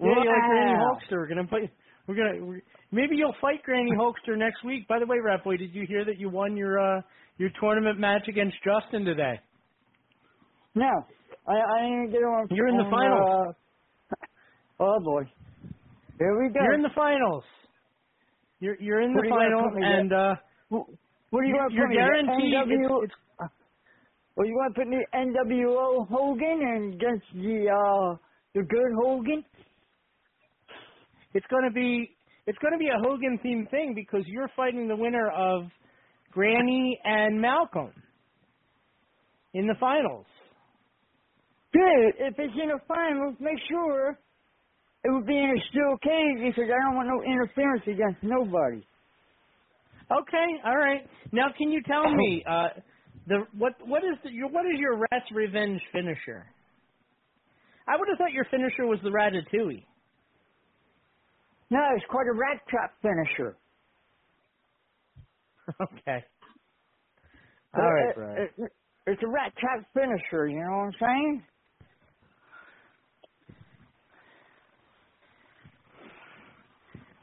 Yeah, 0.00 0.06
you're 0.06 0.16
like 0.16 0.50
Granny 0.50 0.72
Wow. 0.74 0.98
Hulkster. 0.98 1.12
We're 1.22 1.28
gonna 1.28 1.46
play. 1.46 1.70
We're 2.08 2.16
gonna. 2.16 2.44
We're, 2.44 2.62
maybe 2.90 3.14
you'll 3.14 3.36
fight 3.40 3.62
Granny 3.62 3.92
Hulkster 3.96 4.36
next 4.36 4.64
week. 4.64 4.88
By 4.88 4.98
the 4.98 5.06
way, 5.06 5.18
Rat 5.22 5.44
Boy, 5.44 5.56
did 5.56 5.72
you 5.72 5.86
hear 5.86 6.04
that 6.04 6.18
you 6.18 6.28
won 6.30 6.56
your 6.56 6.80
uh 6.80 7.00
your 7.38 7.50
tournament 7.60 7.98
match 7.98 8.28
against 8.28 8.56
Justin 8.64 9.04
today? 9.04 9.40
No, 10.74 10.90
I 11.46 11.52
I 11.52 11.80
didn't 11.82 12.10
get 12.10 12.22
on. 12.22 12.46
You're 12.50 12.68
in 12.68 12.76
the 12.76 12.90
finals. 12.90 13.54
Uh, 14.10 14.14
oh 14.80 14.98
boy, 15.04 15.22
here 16.18 16.38
we 16.40 16.48
go. 16.52 16.60
You're 16.62 16.74
in 16.74 16.82
the 16.82 16.94
finals. 16.94 17.44
You're 18.60 18.76
you're 18.80 19.00
in 19.02 19.14
What 19.14 19.24
the 19.24 19.30
finals, 19.30 19.72
and 19.76 20.12
uh, 20.12 20.34
What 20.70 21.40
are 21.40 21.44
you 21.44 21.54
going 21.54 21.70
to 21.70 21.76
put 21.76 21.88
me? 21.88 21.96
guaranteed. 21.96 22.54
NW, 22.54 23.04
It's, 23.04 23.12
it's, 23.40 23.52
well, 24.36 24.46
you 24.46 24.54
want 24.54 24.74
to 24.74 24.80
put 24.80 24.88
me 24.88 24.98
NWO 25.14 26.08
Hogan 26.08 26.58
and 26.62 26.94
against 26.94 27.26
the 27.34 27.70
uh 27.70 28.16
the 28.54 28.62
good 28.62 28.92
Hogan? 29.02 29.44
it's 31.34 31.46
going 31.50 31.64
to 31.64 31.70
be 31.72 32.16
it's 32.46 32.58
going 32.58 32.72
to 32.72 32.78
be 32.78 32.88
a 32.88 32.98
Hogan 33.02 33.38
themed 33.44 33.70
thing 33.70 33.92
because 33.94 34.22
you're 34.26 34.50
fighting 34.56 34.88
the 34.88 34.96
winner 34.96 35.30
of 35.30 35.64
Granny 36.34 36.98
and 37.04 37.40
Malcolm 37.40 37.92
in 39.54 39.66
the 39.68 39.74
finals. 39.78 40.26
Good. 41.72 42.14
If 42.18 42.34
it's 42.38 42.54
in 42.60 42.68
the 42.68 42.80
finals, 42.86 43.36
make 43.40 43.58
sure 43.70 44.18
it 45.04 45.10
would 45.12 45.26
be 45.26 45.36
in 45.38 45.50
a 45.56 45.60
steel 45.70 45.96
cage 46.02 46.42
because 46.42 46.70
I 46.70 46.84
don't 46.84 46.96
want 46.96 47.08
no 47.08 47.22
interference 47.22 47.82
against 47.86 48.22
nobody. 48.22 48.84
Okay, 50.10 50.48
all 50.66 50.76
right. 50.76 51.06
Now, 51.32 51.46
can 51.56 51.70
you 51.70 51.80
tell 51.82 52.14
me 52.14 52.44
uh, 52.48 52.68
the 53.26 53.44
what 53.56 53.72
what 53.86 54.02
is 54.04 54.18
the, 54.22 54.30
your 54.30 54.48
what 54.48 54.66
is 54.66 54.78
your 54.78 54.98
Rat's 54.98 55.30
Revenge 55.32 55.80
finisher? 55.92 56.46
I 57.88 57.96
would 57.98 58.08
have 58.08 58.18
thought 58.18 58.32
your 58.32 58.46
finisher 58.50 58.86
was 58.86 58.98
the 59.02 59.10
Ratatouille. 59.10 59.84
No, 61.70 61.80
it's 61.96 62.04
quite 62.10 62.26
a 62.26 62.36
rat 62.36 62.60
trap 62.68 62.92
finisher. 63.02 63.56
okay. 65.82 66.24
All 67.74 67.92
right, 67.94 68.12
It- 68.12 68.14
bro. 68.14 68.42
it- 68.42 68.54
it- 68.58 68.76
it's 69.06 69.22
a 69.22 69.28
rat 69.28 69.54
trap 69.56 69.86
finisher. 69.94 70.48
You 70.48 70.60
know 70.60 70.78
what 70.78 70.84
I'm 70.86 70.94
saying? 71.00 71.46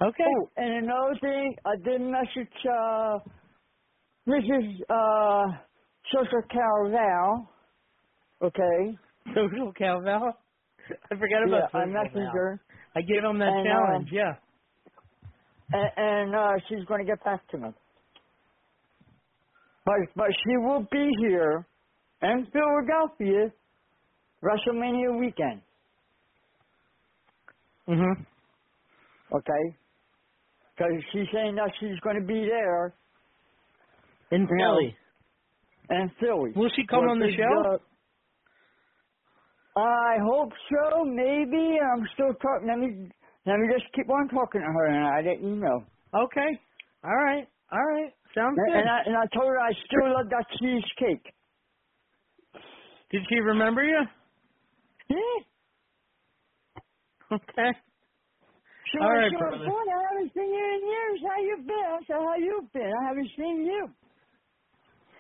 Okay. 0.02 0.24
Oh, 0.26 0.52
and 0.58 0.86
another 0.86 1.16
thing, 1.22 1.56
I 1.66 1.76
did 1.84 2.02
message 2.02 2.66
uh, 2.66 3.20
Mrs. 4.28 4.82
Uh, 4.90 5.58
Social 6.14 6.44
Carval. 6.52 7.50
Okay. 8.42 9.00
Social 9.36 9.74
Calvel. 9.80 10.34
I 11.12 11.16
forgot 11.16 11.44
about 11.48 11.64
yeah, 11.64 11.68
I 11.74 11.86
messaged 11.86 12.34
her, 12.34 12.62
I 12.96 13.02
gave 13.02 13.24
him 13.24 13.40
that 13.40 13.56
And, 13.56 13.64
challenge. 13.64 14.08
um, 14.08 14.12
yeah. 14.12 14.36
and, 15.74 15.92
and 15.98 16.36
uh, 16.36 16.54
she's 16.70 16.86
going 16.86 17.06
to 17.06 17.12
get 17.12 17.24
back 17.24 17.48
to 17.50 17.58
me. 17.60 17.70
But 19.86 19.96
but 20.16 20.28
she 20.44 20.58
will 20.58 20.88
be 20.92 21.10
here 21.20 21.68
in 22.22 22.48
Philadelphia 22.54 23.52
WrestleMania 24.44 25.20
weekend. 25.20 25.62
Mhm. 27.88 28.26
Okay. 29.34 29.78
Because 30.76 31.04
she's 31.12 31.28
saying 31.34 31.56
that 31.56 31.72
she's 31.80 32.00
going 32.02 32.20
to 32.22 32.26
be 32.26 32.46
there 32.48 32.96
In 34.32 34.48
Philly. 34.48 34.98
in 35.90 36.10
Philly. 36.20 36.52
Will 36.56 36.70
she 36.76 36.86
come 36.88 37.06
on 37.08 37.20
the 37.20 37.30
show? 37.30 37.80
I 39.76 40.18
hope 40.24 40.52
so. 40.70 41.06
Maybe 41.06 41.78
I'm 41.80 42.06
still 42.14 42.34
talking. 42.36 42.68
Let 42.68 42.80
me 42.80 43.10
let 43.46 43.58
me 43.60 43.68
just 43.74 43.92
keep 43.94 44.10
on 44.10 44.28
talking 44.30 44.62
to 44.62 44.68
her, 44.68 44.88
and 44.88 45.06
I 45.08 45.22
let 45.22 45.42
you 45.42 45.56
know. 45.56 45.86
Okay. 46.14 46.60
All 47.04 47.16
right. 47.16 47.48
All 47.72 47.86
right. 47.86 48.14
Sounds 48.36 48.58
And, 48.58 48.68
good. 48.74 48.80
and 48.80 48.90
I 48.90 49.00
and 49.06 49.16
I 49.18 49.26
told 49.36 49.48
her 49.48 49.60
I 49.60 49.72
still 49.74 50.14
love 50.14 50.28
that 50.30 50.46
cheesecake. 50.60 51.26
Did 53.12 53.22
she 53.30 53.40
remember 53.40 53.84
you? 53.84 54.02
Yeah. 55.10 55.40
Okay. 57.32 57.72
She 58.92 58.98
All 59.00 59.10
right, 59.10 59.32
brother. 59.40 59.66
"Boy, 59.68 59.84
I 59.88 60.02
haven't 60.12 60.34
seen 60.34 60.52
you 60.52 60.66
in 60.76 60.82
years. 60.88 61.20
How 61.24 61.40
you 61.42 61.58
been? 61.64 61.88
I 61.88 62.00
said, 62.08 62.16
how 62.20 62.36
you 62.38 62.70
been? 62.74 62.92
I 62.92 63.08
haven't 63.08 63.32
seen 63.38 63.66
you. 63.66 63.90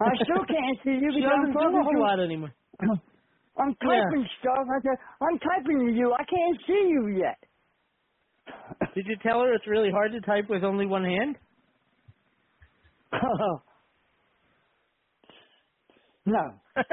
I 0.01 0.13
still 0.23 0.45
can't 0.45 0.77
see 0.83 0.97
you 0.99 1.11
because 1.15 1.31
I'm 1.31 1.43
doesn't 1.43 1.53
do 1.59 1.63
talking 1.63 1.79
a 1.79 1.83
whole 1.83 1.99
to 1.99 2.01
lot 2.01 2.19
anymore. 2.19 2.53
I'm 3.57 3.75
typing 3.75 4.25
stuff. 4.39 4.65
I 4.67 4.79
said, 4.81 4.97
I'm 5.21 5.39
typing 5.39 5.79
to 5.87 5.93
you. 5.93 6.13
I 6.13 6.23
can't 6.23 6.57
see 6.67 6.83
you 6.89 7.17
yet. 7.19 7.39
Did 8.95 9.05
you 9.07 9.15
tell 9.23 9.41
her 9.41 9.53
it's 9.53 9.67
really 9.67 9.91
hard 9.91 10.11
to 10.13 10.21
type 10.21 10.49
with 10.49 10.63
only 10.63 10.85
one 10.85 11.03
hand? 11.05 11.37
no. 16.25 16.59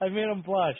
I 0.00 0.08
made 0.10 0.28
him 0.28 0.42
blush. 0.42 0.76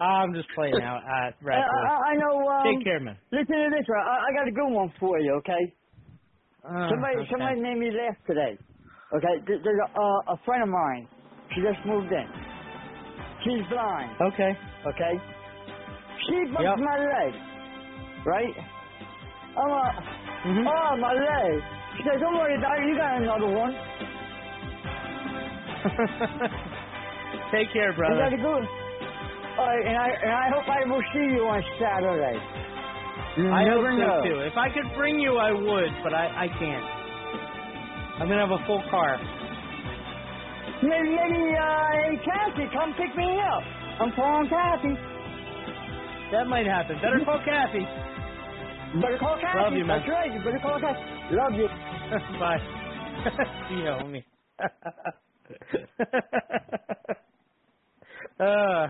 I'm 0.00 0.34
just 0.34 0.48
playing 0.54 0.80
out. 0.82 1.02
Uh, 1.52 1.54
I, 1.54 1.58
I, 1.58 2.12
I 2.12 2.16
know. 2.16 2.48
Um, 2.48 2.64
Take 2.64 2.82
care, 2.84 3.00
man. 3.00 3.18
Listen 3.32 3.56
to 3.56 3.70
this. 3.70 3.86
right? 3.88 4.06
I, 4.06 4.30
I 4.30 4.34
got 4.34 4.48
a 4.48 4.52
good 4.52 4.72
one 4.74 4.92
for 5.00 5.18
you. 5.20 5.34
Okay. 5.38 5.74
Uh, 6.64 6.88
somebody 6.90 7.16
okay. 7.22 7.30
somebody 7.30 7.60
made 7.60 7.78
me 7.78 7.90
laugh 7.92 8.16
today. 8.26 8.58
Okay. 9.16 9.34
There's 9.46 9.64
a, 9.64 10.00
uh, 10.00 10.34
a 10.34 10.36
friend 10.44 10.62
of 10.64 10.68
mine. 10.70 11.08
She 11.54 11.60
just 11.62 11.78
moved 11.86 12.12
in. 12.12 12.26
She's 13.44 13.62
blind. 13.70 14.16
Okay. 14.20 14.52
Okay. 14.86 15.14
She 16.26 16.34
bumped 16.54 16.62
Yep. 16.62 16.78
my 16.78 16.98
leg. 16.98 17.34
Right. 18.26 18.54
I'm 19.56 19.70
Mm-hmm. 20.44 20.66
oh 20.66 20.96
my 20.98 21.12
leg. 21.14 21.62
She 21.96 22.02
said, 22.04 22.20
"Don't 22.20 22.36
worry 22.36 22.56
about 22.56 22.78
it. 22.78 22.86
You 22.88 22.96
got 22.96 23.22
another 23.22 23.48
one." 23.48 23.72
Take 27.52 27.72
care, 27.72 27.90
You 27.92 27.96
brother. 27.96 28.16
got 28.18 28.32
a 28.32 28.36
good. 28.36 28.64
All 29.56 29.66
right, 29.66 29.84
and 29.86 29.96
I 29.96 30.08
and 30.20 30.32
I 30.32 30.46
hope 30.52 30.68
I 30.68 30.84
will 30.84 31.02
see 31.14 31.26
you 31.32 31.46
on 31.48 31.62
Saturday. 31.80 32.36
You 33.38 33.48
I 33.50 33.64
never 33.64 33.90
hope 33.92 34.00
so 34.00 34.06
know. 34.06 34.20
too. 34.24 34.38
If 34.44 34.56
I 34.56 34.68
could 34.68 34.88
bring 34.96 35.18
you, 35.20 35.38
I 35.38 35.52
would, 35.52 35.92
but 36.02 36.12
I 36.12 36.44
I 36.44 36.48
can't. 36.58 36.84
I'm 38.20 38.28
gonna 38.28 38.44
have 38.46 38.52
a 38.52 38.64
full 38.66 38.82
car. 38.90 39.16
Maybe, 40.82 41.08
maybe 41.16 41.56
uh, 41.56 42.20
Kathy, 42.20 42.68
come 42.72 42.92
pick 43.00 43.16
me 43.16 43.40
up. 43.40 43.64
I'm 44.00 44.12
calling 44.12 44.48
Kathy. 44.48 44.92
That 46.32 46.46
might 46.48 46.66
happen. 46.66 46.96
Better 47.00 47.20
call 47.24 47.40
Kathy. 47.44 47.80
Better 49.00 49.16
call 49.18 49.38
Kathy. 49.40 49.56
Love 49.60 49.72
you, 49.72 49.84
man. 49.86 50.00
That's 50.04 50.10
right. 50.10 50.32
You 50.32 50.40
better 50.44 50.60
call 50.60 50.76
Kathy. 50.80 51.00
Love 51.30 51.52
you. 51.54 51.68
Bye. 52.38 52.58
See 53.68 53.74
you, 53.76 53.84
homie. 53.84 54.24
uh, 58.40 58.88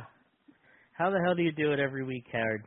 how 0.92 1.10
the 1.10 1.20
hell 1.24 1.34
do 1.34 1.42
you 1.42 1.52
do 1.52 1.72
it 1.72 1.80
every 1.80 2.04
week, 2.04 2.26
Howard? 2.32 2.64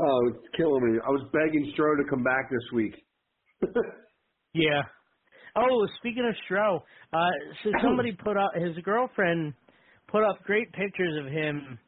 Oh, 0.00 0.28
it's 0.28 0.46
killing 0.56 0.92
me. 0.92 0.98
I 1.06 1.10
was 1.10 1.24
begging 1.32 1.72
Stro 1.76 1.96
to 1.96 2.04
come 2.10 2.22
back 2.22 2.50
this 2.50 2.72
week. 2.72 2.94
Yeah. 4.54 4.82
Oh, 5.56 5.86
speaking 5.98 6.26
of 6.28 6.34
Stro, 6.48 6.80
uh, 7.12 7.30
so 7.62 7.70
somebody 7.82 8.12
put 8.12 8.36
up 8.36 8.52
his 8.54 8.76
girlfriend 8.84 9.54
put 10.14 10.22
up 10.22 10.42
great 10.44 10.72
pictures 10.72 11.18
of 11.18 11.30
him. 11.30 11.78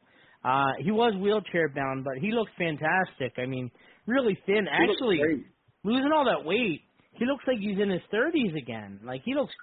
Uh, 0.43 0.71
he 0.79 0.91
was 0.91 1.13
wheelchair 1.21 1.69
bound, 1.69 2.03
but 2.03 2.15
he 2.19 2.31
looks 2.31 2.51
fantastic. 2.57 3.33
I 3.37 3.45
mean, 3.45 3.71
really 4.05 4.37
thin. 4.45 4.65
He 4.65 4.87
looks 4.87 4.99
Actually, 4.99 5.17
great. 5.19 5.45
Losing 5.87 6.11
all 6.11 6.25
that 6.25 6.43
weight, 6.45 6.81
he 7.13 7.25
looks 7.25 7.43
like 7.47 7.57
he's 7.59 7.79
in 7.79 7.89
his 7.89 8.01
thirties 8.11 8.53
again. 8.61 8.99
Like 9.03 9.21
he 9.25 9.33
looks. 9.33 9.53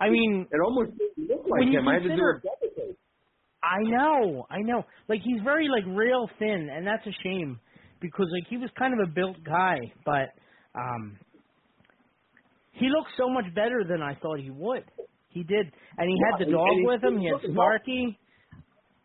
I 0.00 0.10
mean, 0.10 0.46
it 0.52 0.60
almost 0.64 0.92
didn't 0.98 1.28
look 1.28 1.46
like 1.48 1.66
him. 1.68 1.88
I 1.88 1.94
had 1.94 2.02
to 2.04 2.08
do 2.08 2.14
consider- 2.14 2.30
a 2.30 2.40
double. 2.42 2.94
I 3.64 3.80
know, 3.82 4.46
I 4.50 4.58
know. 4.60 4.84
Like 5.08 5.20
he's 5.24 5.40
very 5.42 5.68
like 5.68 5.84
real 5.86 6.28
thin, 6.38 6.68
and 6.70 6.86
that's 6.86 7.06
a 7.06 7.12
shame 7.24 7.58
because 8.00 8.26
like 8.30 8.46
he 8.50 8.58
was 8.58 8.68
kind 8.78 8.92
of 8.92 9.08
a 9.08 9.10
built 9.10 9.38
guy, 9.42 9.78
but 10.04 10.36
um 10.78 11.18
he 12.72 12.88
looked 12.88 13.10
so 13.16 13.28
much 13.28 13.46
better 13.54 13.84
than 13.88 14.02
I 14.02 14.14
thought 14.20 14.38
he 14.40 14.50
would. 14.50 14.84
He 15.28 15.42
did, 15.44 15.66
and 15.96 16.08
he 16.10 16.16
had 16.30 16.46
the 16.46 16.50
dog 16.52 16.68
he- 16.74 16.86
with 16.86 17.02
him. 17.02 17.18
He 17.18 17.26
had 17.28 17.40
Sparky. 17.52 18.18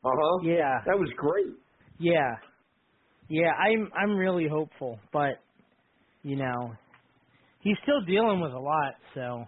Uh 0.03 0.09
huh. 0.13 0.39
Yeah, 0.43 0.79
That 0.85 0.97
was 0.97 1.09
great. 1.17 1.53
yeah, 1.99 2.35
yeah. 3.29 3.51
I'm 3.53 3.89
I'm 3.95 4.15
really 4.15 4.47
hopeful, 4.47 4.99
but 5.13 5.39
you 6.23 6.35
know, 6.37 6.73
he's 7.59 7.77
still 7.83 8.01
dealing 8.05 8.41
with 8.41 8.51
a 8.53 8.59
lot. 8.59 8.93
So 9.15 9.45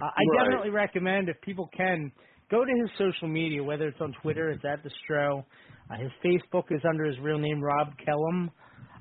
uh, 0.00 0.04
I 0.04 0.24
Right. 0.24 0.38
definitely 0.44 0.70
recommend 0.70 1.28
if 1.28 1.40
people 1.42 1.68
can 1.76 2.12
go 2.50 2.64
to 2.64 2.72
his 2.82 2.90
social 2.98 3.28
media, 3.28 3.62
whether 3.62 3.88
it's 3.88 4.00
on 4.00 4.14
Twitter, 4.22 4.50
it's 4.50 4.64
at 4.64 4.82
the 4.84 4.90
Stro. 5.04 5.44
Uh, 5.90 5.96
his 5.98 6.12
Facebook 6.24 6.64
is 6.70 6.82
under 6.88 7.04
his 7.04 7.18
real 7.20 7.38
name, 7.38 7.62
Rob 7.62 7.88
Kellum. 8.04 8.50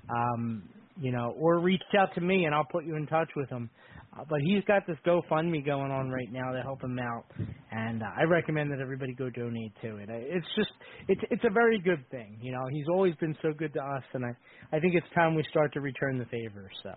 Um, 0.10 0.70
you 1.00 1.12
know, 1.12 1.34
or 1.38 1.60
reach 1.60 1.82
out 2.00 2.14
to 2.16 2.22
me 2.22 2.46
and 2.46 2.56
I'll 2.56 2.66
put 2.72 2.86
you 2.86 2.96
in 2.96 3.08
touch 3.08 3.30
with 3.36 3.50
him. 3.50 3.70
Uh, 4.18 4.24
but 4.30 4.40
he's 4.46 4.64
got 4.66 4.84
this 4.88 4.98
GoFundMe 5.06 5.66
going 5.66 5.92
on 5.92 6.10
right 6.10 6.32
now 6.32 6.52
to 6.52 6.62
help 6.64 6.84
him 6.84 6.98
out, 7.00 7.26
and 7.72 8.02
uh, 8.02 8.08
I 8.20 8.24
recommend 8.24 8.72
that 8.72 8.80
everybody 8.82 9.14
go 9.14 9.30
donate 9.30 9.74
to 9.84 9.98
it. 9.98 10.10
It's 10.10 10.48
just 10.56 10.72
it's 11.08 11.22
it's 11.32 11.44
a 11.46 11.54
very 11.54 11.80
good 11.82 12.04
thing. 12.12 12.40
You 12.42 12.54
know, 12.54 12.64
he's 12.72 12.88
always 12.90 13.16
been 13.16 13.36
so 13.42 13.54
good 13.58 13.74
to 13.74 13.80
us, 13.82 14.04
and 14.14 14.26
I 14.26 14.78
I 14.78 14.80
think 14.80 14.96
it's 14.96 15.08
time 15.16 15.36
we 15.36 15.44
start 15.52 15.74
to 15.74 15.82
return 15.82 16.18
the 16.18 16.26
favor. 16.26 16.70
So 16.84 16.90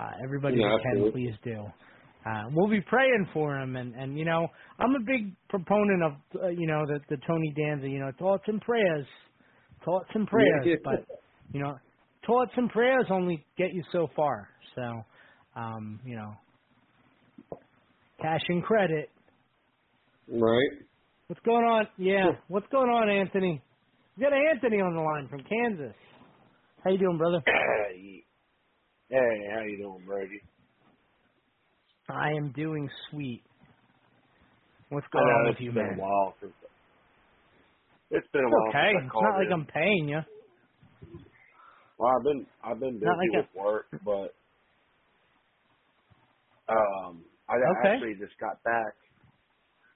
uh, 0.00 0.10
everybody 0.24 0.58
Yeah, 0.58 0.76
can, 0.82 0.92
absolutely. 0.92 1.12
please 1.12 1.34
do. 1.44 1.66
Uh, 2.26 2.44
we'll 2.54 2.68
be 2.70 2.82
praying 2.82 3.28
for 3.32 3.58
him, 3.58 3.76
and 3.76 3.94
and 3.94 4.18
you 4.18 4.26
know 4.26 4.46
I'm 4.78 4.94
a 4.94 5.04
big 5.06 5.34
proponent 5.48 6.02
of 6.02 6.12
uh, 6.42 6.48
you 6.48 6.66
know 6.66 6.84
the 6.86 7.00
the 7.08 7.16
Tony 7.26 7.54
Danza, 7.56 7.88
you 7.88 7.98
know 8.00 8.12
thoughts 8.18 8.44
and 8.48 8.60
prayers, 8.60 9.06
thoughts 9.84 10.10
and 10.14 10.26
prayers, 10.26 10.66
Yeah. 10.66 10.74
but 10.84 11.06
you 11.52 11.60
know 11.62 11.74
thoughts 12.26 12.52
and 12.56 12.68
prayers 12.70 13.06
only 13.10 13.46
get 13.56 13.72
you 13.72 13.82
so 13.92 14.08
far. 14.14 14.48
So 14.76 15.02
um, 15.56 16.00
you 16.04 16.16
know 16.16 16.32
cash 18.20 18.42
and 18.48 18.62
credit. 18.64 19.10
Right. 20.28 20.86
What's 21.28 21.42
going 21.44 21.64
on? 21.64 21.88
Yeah, 21.98 22.32
what's 22.48 22.66
going 22.72 22.90
on, 22.90 23.10
Anthony? 23.10 23.62
We 24.16 24.22
got 24.24 24.32
Anthony 24.34 24.78
on 24.82 24.94
the 24.94 25.02
line 25.02 25.28
from 25.28 25.44
Kansas. 25.44 25.96
How 26.84 26.90
you 26.90 26.98
doing, 26.98 27.18
brother? 27.18 27.42
Hey, 27.46 28.24
hey, 29.10 29.38
how 29.54 29.62
you 29.62 29.78
doing, 29.78 30.04
Brady? 30.06 30.40
I 32.10 32.30
am 32.36 32.52
doing 32.52 32.88
sweet. 33.10 33.44
What's 34.90 35.06
going 35.12 35.26
know 35.26 35.40
on 35.40 35.46
with 35.46 35.56
it's 35.56 35.60
you, 35.60 35.72
been 35.74 35.86
man? 35.86 35.98
a 35.98 36.00
while 36.00 36.34
since. 36.40 36.54
It's 38.10 38.28
been 38.32 38.44
a 38.44 38.50
It's 38.50 38.52
while 38.52 38.74
okay. 38.74 38.78
since 38.80 38.92
I 38.96 39.02
it's 39.08 39.20
not 39.20 39.36
like 39.38 39.48
in. 39.48 39.52
I'm 39.52 39.66
paying 39.66 40.08
you. 40.08 40.20
Well, 41.98 42.12
I've 42.16 42.24
been 42.24 42.46
I've 42.64 42.80
been 42.80 43.00
busy 43.00 43.30
like 43.34 43.34
with 43.34 43.46
work, 43.56 43.86
but 44.04 44.34
um, 46.68 47.24
I 47.50 47.56
Okay. 47.78 47.96
actually 47.96 48.14
just 48.20 48.38
got 48.40 48.62
back. 48.64 48.94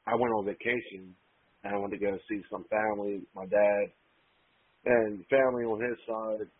I 0.07 0.15
went 0.17 0.35
on 0.35 0.47
vacation 0.47 1.17
and 1.65 1.75
I 1.75 1.79
went 1.79 1.93
to 1.93 1.99
go 2.01 2.19
see 2.31 2.43
some 2.51 2.67
family, 2.71 3.23
my 3.35 3.47
dad, 3.47 3.93
and 4.87 5.25
family 5.29 5.65
on 5.65 5.81
his 5.83 5.99
side. 6.07 6.51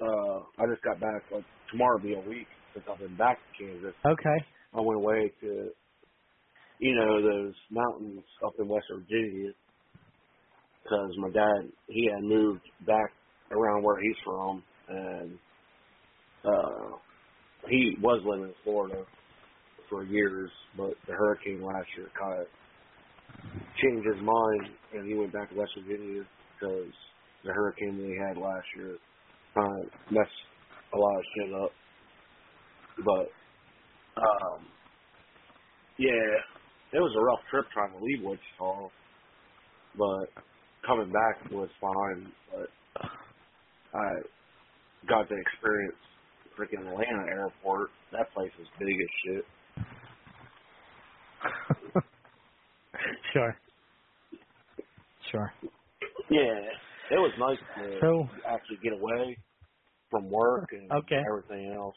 Uh, 0.00 0.40
I 0.58 0.66
just 0.72 0.82
got 0.84 1.00
back. 1.00 1.30
Like 1.30 1.44
tomorrow 1.70 1.98
will 1.98 2.04
be 2.08 2.14
a 2.14 2.20
week 2.20 2.48
since 2.74 2.86
I've 2.90 3.00
been 3.00 3.16
back 3.16 3.38
to 3.40 3.64
Kansas. 3.64 3.96
Okay. 4.06 4.38
I 4.74 4.80
went 4.80 4.98
away 4.98 5.32
to, 5.42 5.70
you 6.78 6.94
know, 6.96 7.22
those 7.22 7.54
mountains 7.70 8.24
up 8.46 8.54
in 8.58 8.68
West 8.68 8.86
Virginia 8.94 9.52
because 10.82 11.10
my 11.18 11.30
dad 11.30 11.72
he 11.88 12.08
had 12.14 12.24
moved 12.24 12.64
back 12.80 13.12
around 13.52 13.82
where 13.84 14.00
he's 14.00 14.16
from, 14.24 14.64
and 14.88 15.38
uh, 16.44 16.98
he 17.68 17.96
was 18.00 18.22
living 18.26 18.48
in 18.50 18.54
Florida 18.64 19.04
for 19.90 20.04
years, 20.04 20.50
but 20.76 20.92
the 21.06 21.12
hurricane 21.12 21.62
last 21.62 21.88
year 21.96 22.08
kind 22.18 22.40
of 22.40 22.46
changed 23.82 24.06
his 24.06 24.22
mind, 24.22 24.72
and 24.94 25.06
he 25.06 25.14
went 25.14 25.32
back 25.32 25.50
to 25.50 25.56
West 25.56 25.72
Virginia 25.76 26.22
because 26.54 26.92
the 27.44 27.52
hurricane 27.52 27.98
that 27.98 28.06
he 28.06 28.16
had 28.16 28.36
last 28.36 28.66
year 28.76 28.96
kind 29.54 29.68
of 29.82 29.86
messed 30.10 30.40
a 30.94 30.98
lot 30.98 31.16
of 31.18 31.24
shit 31.34 31.54
up. 31.54 31.72
But 33.04 33.26
um, 34.20 34.66
yeah, 35.98 36.30
it 36.92 36.98
was 36.98 37.14
a 37.16 37.24
rough 37.24 37.40
trip 37.50 37.66
trying 37.72 37.92
to 37.92 38.04
leave 38.04 38.24
Wichita, 38.24 38.88
but 39.98 40.42
coming 40.86 41.12
back 41.12 41.50
was 41.50 41.68
fine. 41.80 42.32
But 42.50 42.68
I 43.94 44.08
got 45.08 45.28
to 45.28 45.34
experience 45.36 46.00
freaking 46.58 46.86
Atlanta 46.86 47.24
airport. 47.30 47.90
That 48.12 48.32
place 48.34 48.52
is 48.60 48.66
big 48.78 48.88
as 48.88 49.10
shit. 49.24 49.44
Sure. 53.32 53.56
Sure. 55.30 55.52
Yeah, 56.28 56.40
it 57.10 57.18
was 57.18 57.32
nice 57.38 57.58
to 57.76 57.98
So- 58.00 58.28
actually 58.46 58.78
get 58.82 58.92
away 58.92 59.36
from 60.10 60.28
work 60.30 60.68
and 60.72 60.90
Okay. 60.92 61.22
everything 61.30 61.72
else. 61.72 61.94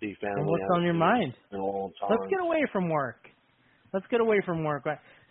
See 0.00 0.14
family. 0.14 0.40
And 0.40 0.46
what's 0.46 0.64
on 0.74 0.82
your 0.82 0.94
mind? 0.94 1.34
seen 1.50 1.58
In 1.58 1.60
a 1.60 1.64
long 1.64 1.92
time. 2.00 2.08
Let's 2.10 2.30
get 2.30 2.40
away 2.40 2.64
from 2.72 2.88
work. 2.88 3.28
Let's 3.92 4.06
get 4.06 4.20
away 4.20 4.40
from 4.46 4.64
work. 4.64 4.84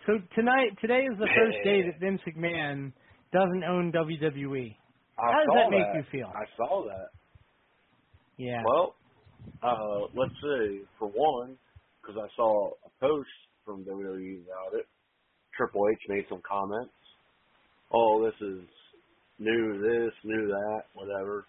So 0.06 0.18
tonight, 0.36 0.78
today 0.80 1.02
is 1.10 1.18
the 1.18 1.26
first 1.26 1.58
day 1.64 1.82
that 1.82 1.98
Vince 1.98 2.20
McMahon 2.26 2.92
doesn't 3.32 3.64
own 3.64 3.90
WWE. 3.92 4.76
I 5.18 5.22
How 5.22 5.32
does 5.38 5.46
saw 5.46 5.54
that 5.54 5.70
make 5.70 5.86
that. 5.86 5.96
you 5.96 6.02
feel? 6.12 6.28
I 6.34 6.44
saw 6.56 6.84
that. 6.86 7.08
Yeah. 8.36 8.62
Well, 8.64 8.94
uh, 9.62 10.06
let's 10.14 10.34
see. 10.40 10.82
For 10.98 11.08
one, 11.08 11.58
because 12.00 12.16
I 12.16 12.28
saw 12.36 12.70
a 12.86 12.90
post 13.00 13.28
from 13.70 13.84
WWE 13.84 14.42
about 14.44 14.78
it, 14.78 14.86
Triple 15.56 15.82
H 15.90 15.98
made 16.08 16.24
some 16.28 16.42
comments. 16.46 16.92
Oh, 17.92 18.24
this 18.24 18.34
is 18.40 18.62
new. 19.38 19.78
This, 19.80 20.12
new 20.24 20.46
that, 20.48 20.82
whatever. 20.94 21.46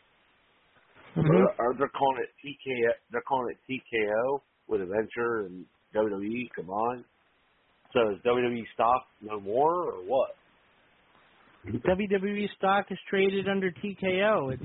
Mhm. 1.16 1.28
But 1.28 1.60
Are 1.64 1.74
they 1.74 1.86
calling 1.98 2.24
it 2.24 2.30
TKO. 2.42 2.92
They're 3.12 3.22
calling 3.22 3.54
it 3.54 3.58
TKO 3.68 4.42
with 4.68 4.82
Adventure 4.82 5.46
and 5.46 5.66
WWE 5.94 6.50
combined. 6.56 7.04
So 7.94 8.12
is 8.12 8.22
WWE 8.24 8.64
stock 8.74 9.06
no 9.22 9.40
more 9.40 9.92
or 9.92 10.04
what? 10.06 10.36
WWE 11.68 12.48
stock 12.58 12.86
is 12.90 12.98
traded 13.10 13.48
under 13.48 13.72
TKO. 13.72 14.54
It's 14.54 14.64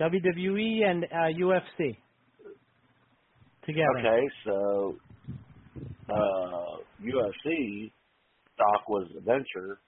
WWE 0.00 0.84
and 0.88 1.04
uh, 1.04 1.38
UFC 1.38 1.96
together. 3.66 3.98
Okay, 3.98 4.28
so 4.44 4.96
uh, 6.10 6.76
UFC 7.02 7.90
stock 8.54 8.88
was 8.88 9.08
Adventure, 9.16 9.78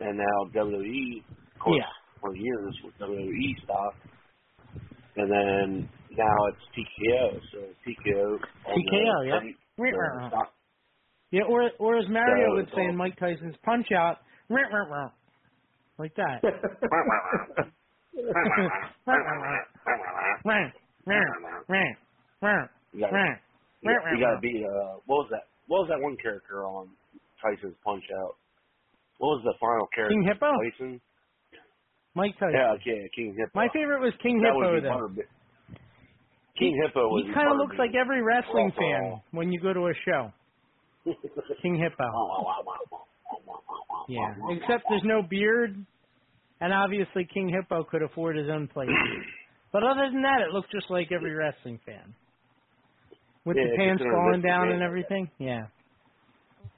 and 0.00 0.16
now 0.18 0.44
WWE, 0.54 1.22
of 1.54 1.58
course, 1.60 1.76
Yeah. 1.78 2.20
for 2.20 2.34
years 2.36 2.74
was 2.84 2.92
WWE 3.00 3.54
stock, 3.64 3.94
and 5.16 5.30
then 5.30 5.88
now 6.16 6.36
it's 6.48 6.64
TKO. 6.76 7.40
So 7.52 7.58
TKO. 7.86 8.38
TKO, 8.68 9.20
the- 9.20 9.26
yeah. 9.26 9.40
the 9.78 10.28
stock. 10.28 10.52
Yeah, 11.32 11.42
or 11.48 11.70
or 11.78 11.96
as 11.98 12.08
Mario 12.08 12.48
So 12.50 12.54
would 12.56 12.70
say 12.74 12.84
in 12.86 12.96
Mike 12.96 13.16
Tyson's 13.18 13.56
Punch 13.64 13.86
Out, 13.92 14.18
"Rah, 14.48 14.62
rah, 14.72 14.88
rah," 14.90 15.10
like 15.98 16.12
that. 16.16 16.42
Rah, 22.42 23.36
You 23.82 23.90
got 23.96 24.10
you, 24.12 24.20
gotta 24.20 24.40
be 24.40 24.64
uh, 24.64 25.00
what 25.06 25.24
was 25.24 25.28
that? 25.30 25.48
What 25.66 25.86
was 25.86 25.88
that 25.88 26.00
one 26.00 26.16
character 26.20 26.66
on 26.66 26.88
Tyson's 27.40 27.76
Punch 27.84 28.04
Out? 28.20 28.36
What 29.18 29.40
was 29.40 29.42
the 29.44 29.54
final 29.60 29.88
character? 29.94 30.12
King 30.12 30.24
Hippo? 30.24 30.50
Tyson. 30.52 31.00
Mike 32.14 32.34
Tyson. 32.40 32.56
Yeah, 32.56 32.76
okay, 32.76 33.08
King 33.14 33.34
Hippo. 33.38 33.52
My 33.54 33.68
favorite 33.72 34.00
was 34.00 34.12
King 34.22 34.42
that 34.42 34.52
Hippo 34.52 34.80
though. 34.80 35.22
King 36.58 36.76
Hippo 36.84 37.08
was 37.08 37.24
He 37.26 37.32
kind 37.32 37.48
of 37.48 37.56
looks 37.56 37.76
like 37.78 37.96
every 37.96 38.20
wrestling 38.20 38.72
fan 38.76 39.20
when 39.32 39.50
you 39.52 39.60
go 39.60 39.72
to 39.72 39.88
a 39.88 39.94
show. 40.04 40.32
King 41.62 41.76
Hippo. 41.80 42.04
Yeah, 44.08 44.34
except 44.50 44.84
there's 44.90 45.04
no 45.04 45.22
beard, 45.22 45.76
and 46.60 46.72
obviously 46.74 47.26
King 47.32 47.48
Hippo 47.48 47.84
could 47.84 48.02
afford 48.02 48.36
his 48.36 48.48
own 48.50 48.68
place. 48.68 48.88
but 49.72 49.82
other 49.82 50.10
than 50.12 50.22
that, 50.22 50.42
it 50.42 50.52
looks 50.52 50.68
just 50.72 50.90
like 50.90 51.08
every 51.12 51.32
wrestling 51.32 51.80
fan. 51.86 52.14
With 53.44 53.56
Yeah, 53.56 53.64
the 53.72 53.76
pants 53.76 54.02
falling 54.04 54.42
down 54.42 54.68
McMahon 54.68 54.74
and 54.74 54.82
everything. 54.82 55.30
Yeah. 55.38 55.64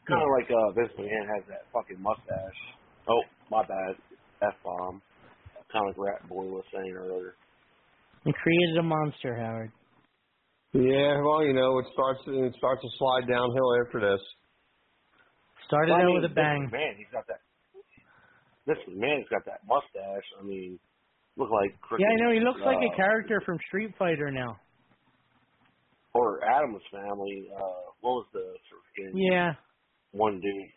Kind 0.08 0.22
of 0.22 0.28
like 0.38 0.50
uh, 0.50 0.70
Vince 0.78 0.92
McMahon 0.98 1.26
has 1.34 1.44
that 1.48 1.66
fucking 1.72 2.00
mustache. 2.00 2.60
Oh, 3.08 3.22
my 3.50 3.62
bad. 3.62 3.94
F 4.42 4.54
bomb. 4.64 5.02
Kind 5.72 5.88
of 5.88 5.96
like 5.96 5.98
Rat 5.98 6.28
Boy 6.28 6.44
was 6.46 6.64
saying 6.72 6.92
earlier. 6.94 7.34
He 8.24 8.32
created 8.32 8.76
a 8.78 8.82
monster, 8.82 9.34
Howard. 9.36 9.72
Yeah, 10.72 11.20
well, 11.20 11.44
you 11.44 11.52
know, 11.52 11.78
it 11.78 11.86
starts 11.92 12.20
it 12.26 12.54
starts 12.56 12.80
to 12.80 12.88
slide 12.98 13.28
downhill 13.28 13.70
after 13.84 14.00
this. 14.00 14.20
Started 15.66 15.92
Well, 15.92 16.00
I 16.00 16.02
out 16.02 16.06
mean, 16.06 16.22
with 16.22 16.30
a 16.30 16.34
bang. 16.34 16.68
Man, 16.72 16.94
he's 16.96 17.10
got 17.12 17.26
that. 17.28 17.40
This 18.66 18.78
man's 18.88 19.26
got 19.28 19.44
that 19.46 19.60
mustache. 19.68 20.24
I 20.40 20.44
mean, 20.44 20.78
look 21.36 21.50
like. 21.50 21.74
Yeah, 21.98 22.06
I 22.08 22.16
know. 22.24 22.32
He 22.32 22.40
looks 22.40 22.60
like 22.64 22.78
uh, 22.78 22.92
a 22.92 22.96
character 22.96 23.42
from 23.44 23.58
Street 23.68 23.92
Fighter 23.98 24.30
now. 24.30 24.56
Or 26.14 26.44
Addams 26.44 26.82
family. 26.92 27.48
Uh, 27.56 27.92
what 28.00 28.12
was 28.12 28.26
the 28.32 28.54
freaking 28.68 29.12
Yeah. 29.14 29.52
one 30.12 30.40
dude? 30.40 30.72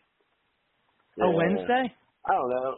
Oh, 1.20 1.30
Yeah. 1.30 1.36
Wednesday? 1.36 1.94
I 2.26 2.32
don't 2.32 2.50
know. 2.50 2.74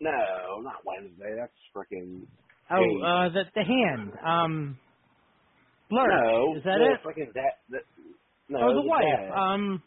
No, 0.00 0.60
not 0.62 0.82
Wednesday. 0.84 1.34
That's 1.38 1.52
freaking. 1.74 2.26
Oh, 2.70 3.02
uh, 3.02 3.28
the 3.30 3.44
the 3.54 3.64
hand. 3.64 4.12
Um, 4.24 4.78
Blur. 5.88 6.06
No, 6.10 6.56
Is 6.56 6.64
that 6.64 6.78
the 6.78 6.84
it? 6.92 7.00
Freaking 7.06 7.32
that. 7.34 7.52
that 7.70 7.82
no, 8.48 8.58
oh, 8.62 8.74
the, 8.74 8.82
the 8.82 8.88
wife. 8.88 9.04
Dad. 9.04 9.30
Um, 9.38 9.82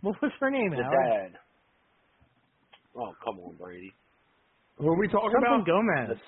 what 0.00 0.16
was 0.22 0.32
her 0.40 0.50
name, 0.50 0.70
the 0.70 0.82
Howard? 0.82 1.32
dad. 1.32 1.38
Oh, 2.96 3.12
come 3.24 3.38
on, 3.40 3.54
Brady. 3.56 3.92
Who 4.78 4.88
are 4.88 4.98
we 4.98 5.08
talking 5.08 5.30
Something 5.32 5.64
about? 5.64 5.66
Gomez. 5.66 6.18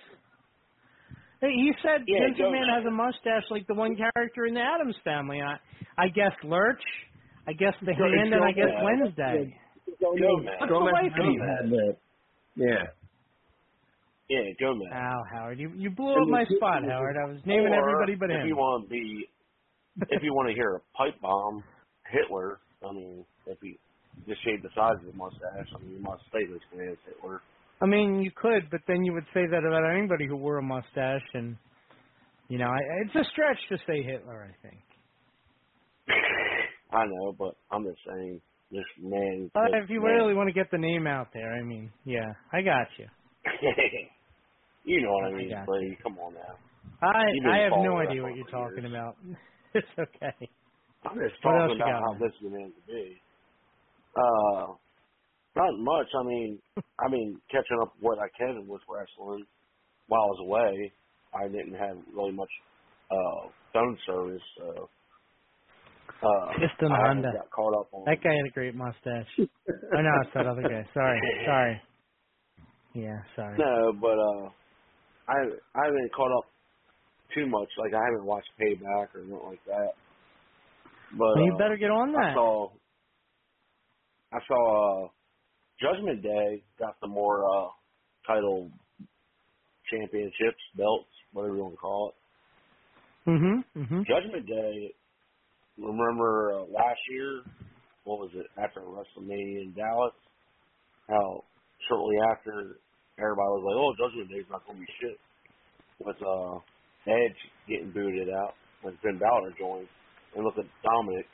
Hey, 1.43 1.51
he 1.59 1.73
said 1.83 2.07
Yeah, 2.07 2.21
Vince 2.31 2.39
Joe 2.39 2.53
has 2.55 2.87
a 2.87 2.91
mustache 2.91 3.43
like 3.51 3.67
the 3.67 3.75
one 3.75 3.97
character 3.99 4.47
in 4.47 4.55
the 4.55 4.63
Addams 4.63 4.95
Family. 5.03 5.41
I, 5.43 5.59
I 5.99 6.07
guess 6.09 6.31
Lurch, 6.45 6.81
I 7.49 7.53
guess 7.53 7.75
the 7.83 7.93
Joe- 7.99 8.07
Hand, 8.17 8.33
and 8.33 8.45
I 8.45 8.53
guess 8.53 8.71
Joe- 8.71 8.85
Wednesday. 8.87 9.59
Joe 10.01 10.37
Matt. 10.39 10.61
What's 10.61 10.71
the 10.71 10.79
life 10.79 11.13
of? 11.19 11.97
Yeah. 12.55 12.87
Yeah, 14.31 14.41
Joe 14.61 14.75
Matt. 14.77 14.93
Ow, 14.97 15.23
Howard, 15.35 15.59
you 15.59 15.73
you 15.77 15.91
blew 15.91 16.15
up 16.15 16.29
my 16.29 16.45
spot, 16.57 16.85
Howard. 16.89 17.17
I 17.19 17.27
was 17.29 17.41
naming 17.45 17.73
Or 17.75 17.79
everybody 17.91 18.15
but 18.15 18.31
if 18.31 18.43
him. 18.43 18.47
you 18.47 18.57
want 18.57 18.85
to 18.85 18.89
be, 18.89 19.29
if 20.11 20.23
you 20.23 20.33
want 20.35 20.49
to 20.49 20.55
hear 20.55 20.77
a 20.77 20.81
pipe 20.97 21.21
bomb, 21.21 21.65
Hitler. 22.09 22.59
I 22.89 22.93
mean, 22.93 23.25
if 23.47 23.59
you 23.63 23.75
just 24.29 24.43
shave 24.45 24.63
the 24.63 24.71
sides 24.75 25.01
of 25.01 25.11
the 25.11 25.17
mustache, 25.19 25.67
I 25.75 25.79
mean, 25.83 25.93
you 25.99 26.01
must 26.03 26.23
say 26.33 26.47
this 26.47 26.63
man 26.75 26.89
is 26.93 26.99
Hitler. 27.05 27.41
I 27.81 27.87
mean, 27.87 28.21
you 28.21 28.31
could, 28.35 28.71
but 28.71 28.81
then 28.87 29.05
you 29.05 29.13
would 29.13 29.27
say 29.35 29.47
that 29.51 29.65
about 29.67 29.91
anybody 29.97 30.27
who 30.27 30.37
wore 30.37 30.59
a 30.59 30.63
mustache, 30.63 31.27
and 31.35 31.57
you 32.49 32.59
know, 32.59 32.67
I, 32.67 32.79
it's 33.05 33.15
a 33.15 33.31
stretch 33.31 33.59
to 33.71 33.79
say 33.87 34.03
Hitler. 34.03 34.49
I 34.51 34.69
think. 34.69 34.83
I 36.93 37.05
know, 37.07 37.33
but 37.39 37.55
I'm 37.71 37.85
just 37.85 37.99
saying, 38.07 38.41
this 38.71 38.85
man. 39.01 39.51
But 39.55 39.69
this 39.73 39.85
if 39.85 39.91
you 39.91 40.01
man- 40.03 40.17
really 40.17 40.35
want 40.35 40.49
to 40.49 40.53
get 40.53 40.71
the 40.71 40.79
name 40.79 41.07
out 41.07 41.29
there, 41.33 41.53
I 41.53 41.63
mean, 41.63 41.93
yeah, 42.05 42.33
I 42.53 42.63
got 42.63 42.87
you. 42.99 43.07
you 44.85 45.03
know 45.03 45.13
what 45.13 45.25
I 45.25 45.29
I 45.29 45.33
mean, 45.37 45.51
got 45.51 45.67
buddy. 45.67 45.99
Come 46.03 46.19
on 46.19 46.35
now. 46.35 46.59
I 47.03 47.25
I 47.51 47.57
have 47.65 47.73
no 47.79 47.99
idea 47.99 48.23
what 48.23 48.37
you're 48.37 48.47
talking 48.47 48.87
about. 48.87 49.17
it's 49.75 49.87
okay. 49.99 50.51
I'm 51.05 51.19
just 51.19 51.43
What 51.43 51.53
talking 51.53 51.77
about 51.81 52.03
how 52.03 52.15
this 52.21 52.33
is 52.35 52.51
going 52.51 52.73
to 52.73 52.93
be. 52.93 53.21
Uh, 54.15 54.75
not 55.57 55.75
much. 55.79 56.09
I 56.19 56.25
mean, 56.27 56.61
I 57.01 57.11
mean, 57.11 57.41
catching 57.51 57.79
up 57.83 57.95
what 58.01 58.19
I 58.19 58.29
can 58.39 58.67
with 58.69 58.83
wrestling 58.89 59.47
while 60.09 60.23
I 60.23 60.27
was 60.27 60.41
away. 60.47 60.93
I 61.35 61.49
didn't 61.49 61.75
have 61.75 61.97
really 62.15 62.33
much 62.33 62.51
uh 63.11 63.51
phone 63.73 63.99
service, 64.07 64.43
so 64.59 64.91
uh, 66.23 66.53
Piston 66.53 66.95
I 66.95 67.01
Honda. 67.01 67.33
got 67.33 67.51
caught 67.51 67.81
up 67.81 67.89
on. 67.93 68.05
That 68.07 68.19
guy 68.25 68.31
had 68.35 68.47
a 68.49 68.53
great 68.55 68.75
mustache. 68.75 69.29
oh 69.95 70.03
no, 70.03 70.11
it's 70.23 70.33
that 70.35 70.47
other 70.47 70.65
guy. 70.65 70.89
Sorry, 70.95 71.27
sorry. 71.47 71.83
Yeah, 72.95 73.19
sorry. 73.37 73.59
No, 73.59 73.93
but 74.01 74.19
uh, 74.19 74.51
I 75.29 75.35
I 75.77 75.85
haven't 75.87 76.13
caught 76.17 76.39
up 76.39 76.53
too 77.35 77.47
much. 77.49 77.69
Like 77.79 77.95
I 77.95 78.05
haven't 78.05 78.27
watched 78.27 78.51
Payback 78.61 79.15
or 79.15 79.23
nothing 79.25 79.47
like 79.49 79.65
that. 79.67 79.93
But 81.19 81.25
Well, 81.35 81.45
you 81.45 81.55
uh, 81.55 81.59
better 81.59 81.77
get 81.79 81.91
on 81.91 82.13
that. 82.13 82.21
I 82.31 82.35
saw 82.35 82.71
I 84.33 84.39
saw 84.49 85.05
uh, 85.07 85.09
Judgment 85.83 86.23
Day 86.23 86.63
got 86.79 86.97
some 87.01 87.11
more 87.11 87.45
uh, 87.45 87.69
title 88.27 88.71
championships, 89.91 90.63
belts, 90.77 91.11
whatever 91.33 91.57
you 91.57 91.63
want 91.63 91.75
to 91.75 91.79
call 91.79 92.11
it. 92.11 93.31
Mhm. 93.31 93.65
Mhm. 93.77 94.07
Judgment 94.07 94.47
Day. 94.47 94.95
Remember 95.79 96.53
uh, 96.55 96.65
last 96.71 97.01
year? 97.11 97.43
What 98.05 98.19
was 98.19 98.31
it 98.35 98.47
after 98.59 98.81
WrestleMania 98.81 99.63
in 99.63 99.75
Dallas? 99.77 100.15
How 101.09 101.45
shortly 101.89 102.17
after 102.33 102.81
everybody 103.19 103.51
was 103.55 103.65
like, 103.65 103.79
"Oh, 103.79 103.95
Judgment 103.99 104.31
Day's 104.31 104.51
not 104.51 104.67
going 104.67 104.79
to 104.79 104.85
be 104.87 104.93
shit." 105.01 105.19
With 106.01 106.17
uh, 106.23 106.59
Edge 107.07 107.39
getting 107.69 107.93
booted 107.93 108.29
out 108.29 108.55
when 108.83 108.97
Finn 109.03 109.19
Balor 109.19 109.55
joined, 109.59 109.89
and 110.35 110.45
look 110.45 110.59
at 110.59 110.67
Dominik 110.85 111.27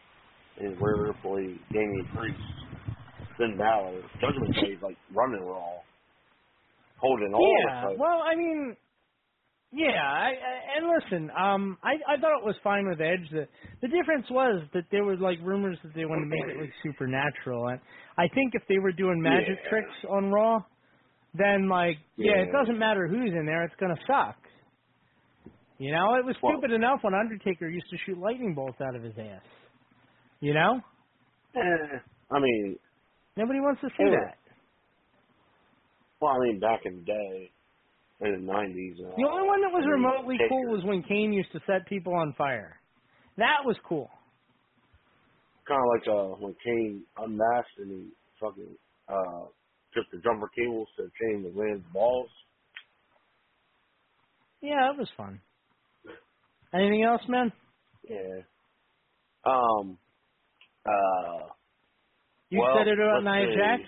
and 0.59 0.77
Rhea 0.81 1.13
Ripley, 1.13 1.59
Damian 1.73 2.09
Priest, 2.15 2.68
Finn 3.39 3.57
Balor. 3.57 4.03
Judgment 4.21 4.55
Day's 4.55 4.83
like 4.83 4.97
running 5.15 5.43
Raw, 5.47 5.79
holding 6.99 7.33
all 7.35 7.55
Yeah. 7.69 7.87
the. 7.89 7.97
Well, 7.99 8.21
I 8.23 8.35
mean, 8.35 8.77
yeah. 9.73 10.03
I, 10.03 10.31
I 10.35 10.77
and 10.77 10.87
listen, 11.03 11.31
um, 11.31 11.79
I 11.83 11.93
I 12.13 12.17
thought 12.21 12.39
it 12.39 12.45
was 12.45 12.57
fine 12.65 12.89
with 12.89 13.01
Edge. 13.01 13.29
The 13.31 13.47
the 13.83 13.89
difference 13.89 14.27
was 14.31 14.63
that 14.75 14.85
there 14.91 15.05
was 15.05 15.19
like 15.21 15.39
rumors 15.43 15.79
that 15.85 15.95
they 15.95 16.05
wanted 16.05 16.23
to 16.23 16.31
make 16.31 16.57
it 16.57 16.61
like 16.61 16.73
supernatural, 16.83 17.69
and 17.69 17.81
I 18.19 18.29
think 18.35 18.55
if 18.55 18.63
they 18.69 18.79
were 18.79 18.93
doing 18.93 19.21
magic 19.23 19.59
Yeah. 19.65 19.71
tricks 19.71 19.95
on 20.11 20.31
Raw, 20.31 20.61
then 21.35 21.69
like 21.69 21.99
yeah, 22.17 22.39
it 22.43 22.51
doesn't 22.53 22.79
matter 22.79 23.07
who's 23.07 23.31
in 23.33 23.47
there, 23.47 23.65
it's 23.65 23.77
gonna 23.77 23.97
suck. 24.07 24.37
You 25.79 25.93
know, 25.93 26.17
it 26.17 26.25
was 26.25 26.35
Well- 26.43 26.55
stupid 26.59 26.73
enough 26.73 27.05
when 27.05 27.15
Undertaker 27.15 27.69
used 27.69 27.89
to 27.91 27.97
shoot 27.99 28.19
lightning 28.19 28.53
bolts 28.55 28.81
out 28.81 28.97
of 28.97 29.03
his 29.05 29.17
ass. 29.17 29.43
You 30.41 30.55
know, 30.55 30.81
Eh, 31.55 31.99
I 32.33 32.39
mean, 32.41 32.77
nobody 33.39 33.61
wants 33.61 33.83
to 33.83 33.89
see 33.99 34.11
Yeah. 34.11 34.11
that. 34.11 34.39
well, 36.21 36.35
I 36.37 36.41
mean, 36.41 36.61
back 36.61 36.81
in 36.87 36.99
the 36.99 37.05
day, 37.05 37.53
in 38.21 38.33
the 38.47 38.53
nineties. 38.53 38.99
Uh, 39.05 39.11
The 39.17 39.29
only 39.29 39.47
one 39.49 39.63
that 39.63 39.73
was 39.73 39.87
remotely 39.87 40.39
Taker- 40.39 40.49
cool 40.49 40.69
was 40.73 40.85
when 40.85 41.03
Kane 41.05 41.33
used 41.33 41.53
to 41.53 41.61
set 41.67 41.87
people 41.89 42.15
on 42.15 42.35
fire. 42.39 42.81
That 43.39 43.65
was 43.65 43.77
cool. 43.89 44.11
kind 45.69 45.81
of 45.83 45.89
like 45.95 46.09
uh 46.09 46.37
when 46.45 46.57
Kane 46.65 47.07
unmasked 47.19 47.79
and 47.79 47.91
he 47.93 48.11
fucking 48.41 48.77
uh 49.09 49.47
took 49.95 50.07
the 50.13 50.19
jumper 50.25 50.49
cables 50.57 50.89
to 50.99 51.05
change 51.21 51.45
the 51.45 51.53
man's 51.55 51.85
balls. 51.93 52.31
Yeah, 54.63 54.89
that 54.93 54.99
was 54.99 55.11
fun. 55.17 55.43
Anything 56.75 57.05
else, 57.05 57.23
man? 57.29 57.53
Yeah. 58.09 58.43
Um. 59.45 59.99
Uh. 60.87 61.49
You 62.51 62.61
well, 62.61 62.77
said 62.79 62.89
it 62.89 62.99
about 62.99 63.25
Nia 63.25 63.47
see. 63.47 63.55
Jax? 63.57 63.83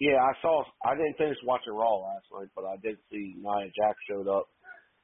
Yeah, 0.00 0.18
I 0.20 0.32
saw. 0.42 0.64
I 0.84 0.94
didn't 0.96 1.16
finish 1.18 1.36
watching 1.44 1.72
Raw 1.72 1.96
last 2.02 2.26
night, 2.32 2.48
but 2.54 2.64
I 2.64 2.76
did 2.82 2.98
see 3.10 3.34
Nia 3.38 3.66
Jax 3.76 3.96
showed 4.08 4.28
up 4.28 4.48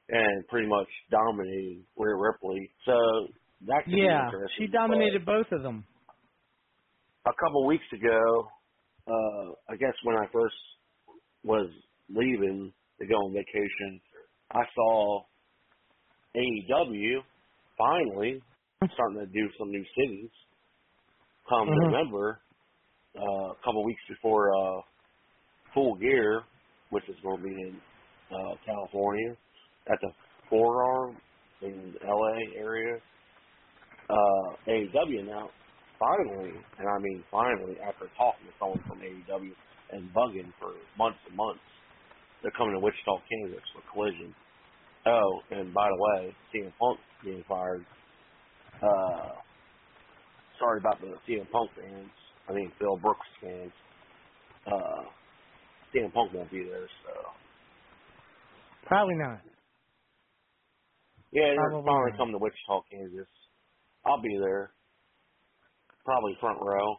and 0.09 0.47
pretty 0.47 0.67
much 0.67 0.87
dominated 1.11 1.85
Rhea 1.97 2.15
Ripley. 2.15 2.71
So 2.85 2.93
that 3.67 3.83
could 3.89 4.01
be 4.01 4.01
Yeah, 4.03 4.25
interesting. 4.25 4.55
she 4.57 4.67
dominated 4.67 5.25
both 5.25 5.47
of 5.51 5.63
them. 5.63 5.85
a 7.25 7.31
couple 7.39 7.65
weeks 7.67 7.85
ago, 7.93 8.47
uh, 9.07 9.51
I 9.69 9.75
guess 9.77 9.93
when 10.03 10.15
I 10.17 10.25
first 10.33 10.55
was 11.43 11.69
leaving 12.09 12.73
to 12.99 13.07
go 13.07 13.15
on 13.15 13.33
vacation, 13.33 14.01
I 14.51 14.63
saw 14.75 15.23
AEW 16.35 17.21
finally 17.77 18.41
starting 18.93 19.19
to 19.19 19.25
do 19.27 19.49
some 19.59 19.69
new 19.69 19.85
cities. 19.97 20.29
Come 21.49 21.69
Mhm. 21.69 21.75
November, 21.75 22.41
uh, 23.17 23.51
a 23.51 23.55
couple 23.65 23.85
weeks 23.85 24.01
before 24.09 24.51
uh, 24.55 24.81
Full 25.73 25.95
Gear, 25.97 26.43
which 26.91 27.07
is 27.09 27.15
going 27.23 27.37
to 27.37 27.43
be 27.43 27.51
in 27.55 27.81
uh, 28.31 28.55
California 28.65 29.37
at 29.91 29.99
the 30.01 30.11
Forum 30.49 31.17
in 31.61 31.95
LA 32.03 32.57
area. 32.57 33.01
Uh, 34.09 34.57
AEW 34.67 35.21
announced 35.21 35.55
finally, 35.99 36.51
and 36.77 36.87
I 36.89 36.99
mean 37.01 37.23
finally, 37.31 37.77
after 37.81 38.09
talking 38.17 38.47
to 38.47 38.53
someone 38.59 38.81
from 38.87 38.99
AEW 38.99 39.51
and 39.91 40.13
bugging 40.13 40.53
for 40.59 40.75
months 40.97 41.19
and 41.27 41.35
months, 41.37 41.61
they're 42.43 42.51
coming 42.57 42.75
to 42.75 42.81
Wichita, 42.81 43.21
Kansas 43.29 43.63
for 43.73 43.83
Collision. 43.93 44.35
Oh, 45.05 45.41
and 45.51 45.73
by 45.73 45.89
the 45.89 45.97
way, 45.99 46.35
CM 46.53 46.73
Punk 46.79 46.99
being 47.23 47.43
fired. 47.47 47.85
Uh, 48.81 49.41
sorry 50.61 50.79
about 50.81 51.01
the 51.01 51.17
CM 51.27 51.49
Punk 51.51 51.71
fans. 51.75 52.11
I 52.49 52.53
mean 52.53 52.71
Phil 52.79 52.97
Brooks 52.99 53.27
fans. 53.41 53.73
Uh, 54.67 55.03
CM 55.95 56.13
Punk 56.13 56.33
won't 56.33 56.51
be 56.51 56.63
there, 56.65 56.87
so 57.05 57.11
Probably 58.85 59.15
not. 59.15 59.41
yeah, 61.33 61.53
they're 61.53 61.77
Probably 61.77 61.83
finally 61.85 62.13
not. 62.13 62.17
coming 62.17 62.33
to 62.33 62.39
Wichita, 62.39 62.83
Kansas. 62.91 63.29
I'll 64.05 64.21
be 64.21 64.37
there. 64.41 64.73
Probably 66.05 66.37
front 66.41 66.59
row. 66.61 66.97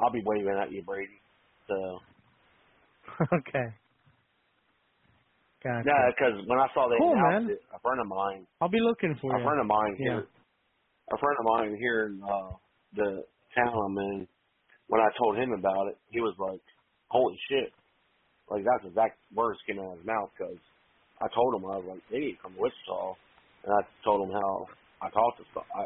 I'll 0.00 0.12
be 0.12 0.22
waving 0.24 0.58
at 0.62 0.72
you, 0.72 0.82
Brady. 0.84 1.20
So 1.68 1.98
okay. 3.38 3.76
Gotcha. 5.64 5.84
no, 5.84 5.94
because 6.14 6.46
when 6.48 6.58
I 6.60 6.68
saw 6.74 6.88
they 6.88 6.98
Cool, 6.98 7.16
announced 7.16 7.44
man. 7.46 7.48
it, 7.48 7.60
a 7.74 7.80
friend 7.80 8.00
of 8.00 8.08
mine, 8.08 8.46
I'll 8.60 8.70
be 8.70 8.80
looking 8.80 9.18
for 9.20 9.36
a 9.36 9.40
you. 9.40 9.44
friend 9.44 9.60
of 9.60 9.66
mine 9.66 9.96
Yeah. 9.98 10.20
here, 10.20 10.28
a 11.12 11.18
friend 11.18 11.36
of 11.40 11.46
mine 11.46 11.76
here 11.80 12.06
in 12.06 12.22
uh, 12.22 12.52
the 12.96 13.24
town 13.54 13.96
in, 13.98 14.28
when 14.88 15.00
I 15.00 15.10
told 15.18 15.36
him 15.36 15.52
about 15.52 15.88
it, 15.88 15.98
he 16.10 16.20
was 16.20 16.34
like, 16.38 16.62
"Holy 17.08 17.38
shit!" 17.48 17.72
Like 18.50 18.64
that's 18.64 18.88
exact 18.88 19.18
words 19.34 19.58
came 19.66 19.78
out 19.80 19.92
of 19.92 19.98
his 19.98 20.06
mouth 20.06 20.30
because 20.36 20.58
I 21.20 21.28
told 21.34 21.54
him 21.56 21.66
I 21.66 21.78
was 21.78 21.86
like, 21.88 22.02
"They 22.10 22.18
need 22.20 22.36
to 22.36 22.42
come 22.42 22.54
to 22.54 22.60
Wichita," 22.60 23.16
and 23.64 23.72
I 23.72 23.80
told 24.04 24.28
him 24.28 24.34
how 24.34 24.66
I 25.02 25.10
talked 25.10 25.38
to 25.40 25.60
I, 25.76 25.84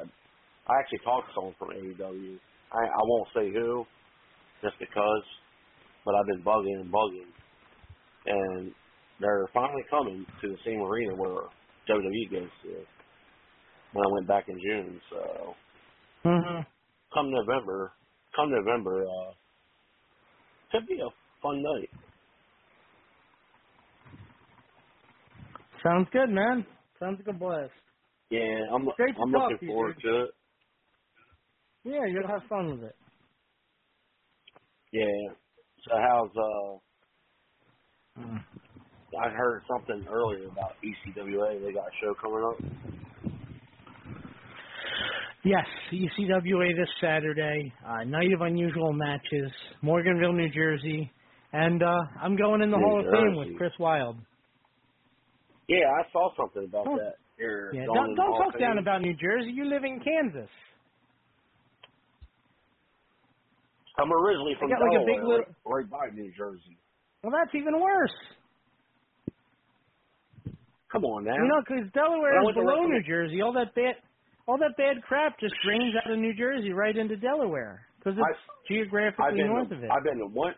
I 0.69 0.81
actually 0.81 1.05
talked 1.05 1.29
to 1.29 1.35
someone 1.35 1.57
from 1.59 1.71
AEW. 1.71 2.39
I 2.73 2.83
I 2.87 3.03
won't 3.05 3.29
say 3.35 3.53
who, 3.53 3.87
just 4.63 4.79
because, 4.81 5.25
but 6.05 6.15
I've 6.15 6.27
been 6.27 6.45
bugging 6.45 6.81
and 6.81 6.93
bugging, 6.93 7.33
and 8.27 8.75
they're 9.21 9.49
finally 9.55 9.85
coming 9.91 10.27
to 10.43 10.49
the 10.49 10.59
same 10.65 10.81
arena 10.83 11.15
where 11.17 11.49
WWE 11.89 12.33
goes 12.33 12.51
to. 12.65 12.87
When 13.93 14.07
I 14.07 14.13
went 14.13 14.29
back 14.29 14.49
in 14.49 14.61
June, 14.61 15.01
so 15.11 15.55
hmm 16.25 16.61
come 17.17 17.33
November, 17.33 17.95
come 18.37 18.53
November, 18.53 19.07
uh, 19.07 19.35
could 20.73 20.87
be 20.89 20.97
a 21.01 21.11
fun 21.43 21.63
night. 21.63 21.91
Sounds 25.85 26.09
good, 26.13 26.31
man. 26.31 26.67
Sounds 27.01 27.19
like 27.25 27.35
a 27.35 27.39
blast. 27.39 27.73
Yeah, 28.31 28.67
I'm 28.75 28.89
Great 28.97 29.17
I'm 29.23 29.33
looking 29.33 29.59
to 29.61 29.67
you, 29.67 29.75
forward 29.75 29.95
dude. 29.95 30.03
to 30.05 30.25
it. 30.25 30.31
Yeah, 31.85 32.07
you'll 32.09 32.29
have 32.29 32.49
fun 32.49 32.73
with 32.73 32.85
it. 32.91 32.97
Yeah. 34.93 35.35
So 35.85 35.93
how's 35.97 36.31
uh? 36.37 36.95
I 39.17 39.31
heard 39.31 39.63
something 39.69 40.07
earlier 40.09 40.49
about 40.49 40.77
ECWA. 40.85 41.63
They 41.63 41.73
got 41.73 41.89
a 41.89 41.97
show 42.03 42.15
coming 42.21 42.45
up. 42.53 42.65
Yes, 45.47 45.65
ECWA 45.93 46.75
this 46.77 46.89
Saturday. 47.01 47.73
Uh, 47.87 48.03
night 48.05 48.33
of 48.35 48.41
unusual 48.41 48.93
matches, 48.93 49.53
Morganville, 49.81 50.35
New 50.35 50.49
Jersey, 50.51 51.09
and 51.53 51.81
uh, 51.85 52.01
I'm 52.21 52.35
going 52.35 52.63
in 52.63 52.71
the 52.73 52.77
New 52.77 52.83
Hall 52.83 52.99
of 52.99 53.07
Fame 53.13 53.37
with 53.37 53.57
Chris 53.57 53.71
Wylde. 53.79 54.17
Yeah, 55.69 55.87
I 55.87 56.03
saw 56.13 56.31
something 56.37 56.65
about 56.65 56.87
Oh. 56.89 56.97
that. 56.97 57.15
Here, 57.39 57.71
Yeah, 57.75 57.85
don't, 57.85 58.17
don't 58.17 58.33
talk 58.43 58.59
down 58.59 58.79
about 58.79 59.03
New 59.03 59.13
Jersey. 59.15 59.53
You 59.53 59.67
live 59.69 59.85
in 59.85 60.01
Kansas. 60.01 60.51
I'm 64.01 64.11
originally 64.13 64.55
from 64.59 64.71
got 64.71 64.81
like 64.81 65.03
a 65.03 65.05
big 65.07 65.17
Delaware, 65.21 65.39
little- 65.39 65.55
right, 65.65 65.89
by 65.91 66.09
New 66.13 66.33
Jersey. 66.37 66.77
Well, 67.23 67.33
that's 67.39 67.55
even 67.55 67.79
worse. 67.79 68.15
Come 70.91 71.05
on 71.05 71.25
now. 71.25 71.35
You 71.35 71.45
know, 71.47 71.61
because 71.61 71.93
Delaware 71.93 72.41
is 72.49 72.55
below 72.55 72.83
New 72.87 73.03
Jersey. 73.07 73.43
All 73.43 73.53
that 73.53 73.75
bad, 73.75 73.95
all 74.47 74.59
that 74.59 74.77
bad 74.77 75.03
crap 75.03 75.39
just 75.41 75.55
drains 75.65 75.95
out 75.99 76.11
of 76.11 76.19
New 76.19 76.35
Jersey 76.35 76.73
right 76.73 76.97
into 76.97 77.17
Delaware 77.17 77.87
because 77.99 78.19
it's 78.19 78.23
I've 78.23 78.69
geographically 78.69 79.43
been 79.43 79.49
north 79.49 79.69
to, 79.71 79.75
of 79.75 79.83
it. 79.83 79.91
I've 79.91 80.05
been 80.05 80.19
to 80.19 80.27
one. 80.27 80.55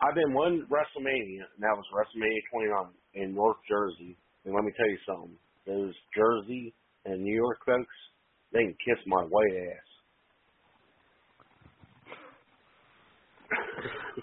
I've 0.00 0.14
been 0.14 0.32
one 0.32 0.66
WrestleMania, 0.70 1.44
and 1.44 1.60
that 1.60 1.74
was 1.76 1.84
WrestleMania 1.92 2.40
29 2.52 2.86
in 3.14 3.34
North 3.34 3.58
Jersey. 3.68 4.16
And 4.44 4.54
let 4.54 4.64
me 4.64 4.72
tell 4.76 4.88
you 4.88 4.98
something: 5.06 5.36
those 5.66 5.94
Jersey 6.16 6.72
and 7.04 7.22
New 7.22 7.34
York 7.34 7.58
folks, 7.66 7.96
they 8.52 8.60
can 8.60 8.74
kiss 8.84 8.98
my 9.06 9.22
white 9.22 9.52
ass. 9.52 9.88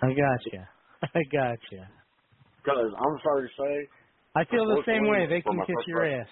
I 0.01 0.07
gotcha. 0.07 0.69
I 1.03 1.21
gotcha. 1.31 1.89
Because 2.63 2.91
I'm 2.97 3.17
sorry 3.23 3.47
to 3.47 3.53
say, 3.61 3.89
I 4.35 4.43
feel 4.45 4.65
the 4.65 4.81
same 4.87 5.07
way. 5.07 5.27
They 5.29 5.41
can 5.41 5.59
kiss 5.65 5.85
your 5.87 6.05
ass. 6.05 6.27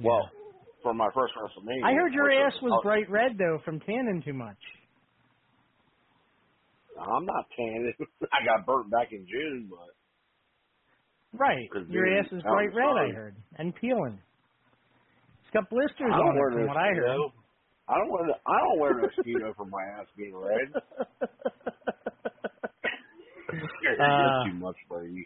well, 0.00 0.30
for 0.82 0.94
my 0.94 1.08
first 1.14 1.34
WrestleMania, 1.34 1.84
I 1.84 1.94
heard 1.94 2.12
your 2.12 2.30
ass 2.30 2.54
was 2.62 2.80
bright 2.82 3.10
red 3.10 3.38
though 3.38 3.58
from 3.64 3.80
tanning 3.80 4.22
too 4.24 4.32
much. 4.32 4.58
I'm 6.98 7.24
not 7.24 7.46
tanning. 7.56 7.94
I 8.22 8.44
got 8.44 8.66
burnt 8.66 8.90
back 8.90 9.08
in 9.12 9.26
June, 9.26 9.70
but 9.70 11.38
right, 11.38 11.68
Your 11.88 12.06
dude, 12.06 12.18
ass 12.18 12.32
is 12.32 12.42
I'm 12.44 12.52
bright 12.52 12.74
red. 12.74 12.86
I 12.86 13.12
heard 13.14 13.36
and 13.58 13.74
peeling. 13.74 14.18
It's 15.42 15.52
got 15.52 15.68
blisters 15.70 16.12
on 16.12 16.36
it 16.36 16.52
from 16.52 16.66
what 16.66 16.76
I 16.76 16.88
heard. 16.94 17.20
I 17.88 17.94
don't 17.98 18.10
wear. 18.10 18.24
I 18.46 18.58
don't 18.60 18.78
wear 18.78 18.94
no 18.94 19.08
speedo 19.18 19.54
for 19.56 19.66
my 19.66 19.82
ass 19.98 20.06
being 20.16 20.36
red. 20.36 20.72
Uh, 24.00 24.44
too 24.46 24.54
much 24.54 24.76
you. 25.10 25.24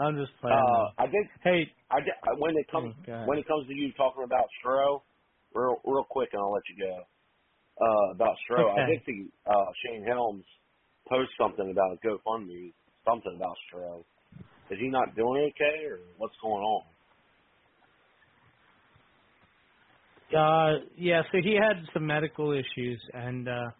I'm 0.00 0.16
just 0.18 0.38
playing. 0.40 0.68
Uh, 0.68 0.90
I 0.98 1.06
did. 1.06 1.26
Hey, 1.44 1.72
I 1.90 2.00
did, 2.00 2.14
when 2.38 2.56
it 2.58 2.66
comes 2.70 2.92
Oh, 3.08 3.24
when 3.24 3.38
it 3.38 3.48
comes 3.48 3.68
to 3.68 3.74
you 3.74 3.92
talking 3.94 4.24
about 4.24 4.46
Stro, 4.64 5.02
real 5.54 5.76
real 5.84 6.06
quick, 6.10 6.30
and 6.32 6.42
I'll 6.42 6.52
let 6.52 6.62
you 6.68 6.84
go. 6.84 7.04
Uh, 7.80 8.12
about 8.14 8.36
Stro, 8.48 8.70
I 8.78 8.82
Okay. 8.82 8.86
did 8.86 9.00
see 9.06 9.28
uh, 9.46 9.66
Shane 9.84 10.04
Helms 10.06 10.44
post 11.08 11.30
something 11.40 11.70
about 11.70 11.98
a 11.98 12.06
GoFundMe, 12.06 12.74
something 13.06 13.34
about 13.36 13.56
Stro. 13.72 14.04
Is 14.70 14.78
he 14.80 14.88
not 14.88 15.16
doing 15.16 15.52
okay, 15.54 15.86
or 15.86 16.00
what's 16.18 16.36
going 16.42 16.62
on? 16.62 16.84
Uh, 20.36 20.86
yeah, 20.96 21.22
so 21.32 21.38
he 21.42 21.54
had 21.54 21.84
some 21.94 22.06
medical 22.06 22.52
issues 22.52 23.00
and 23.14 23.48
uh 23.48 23.70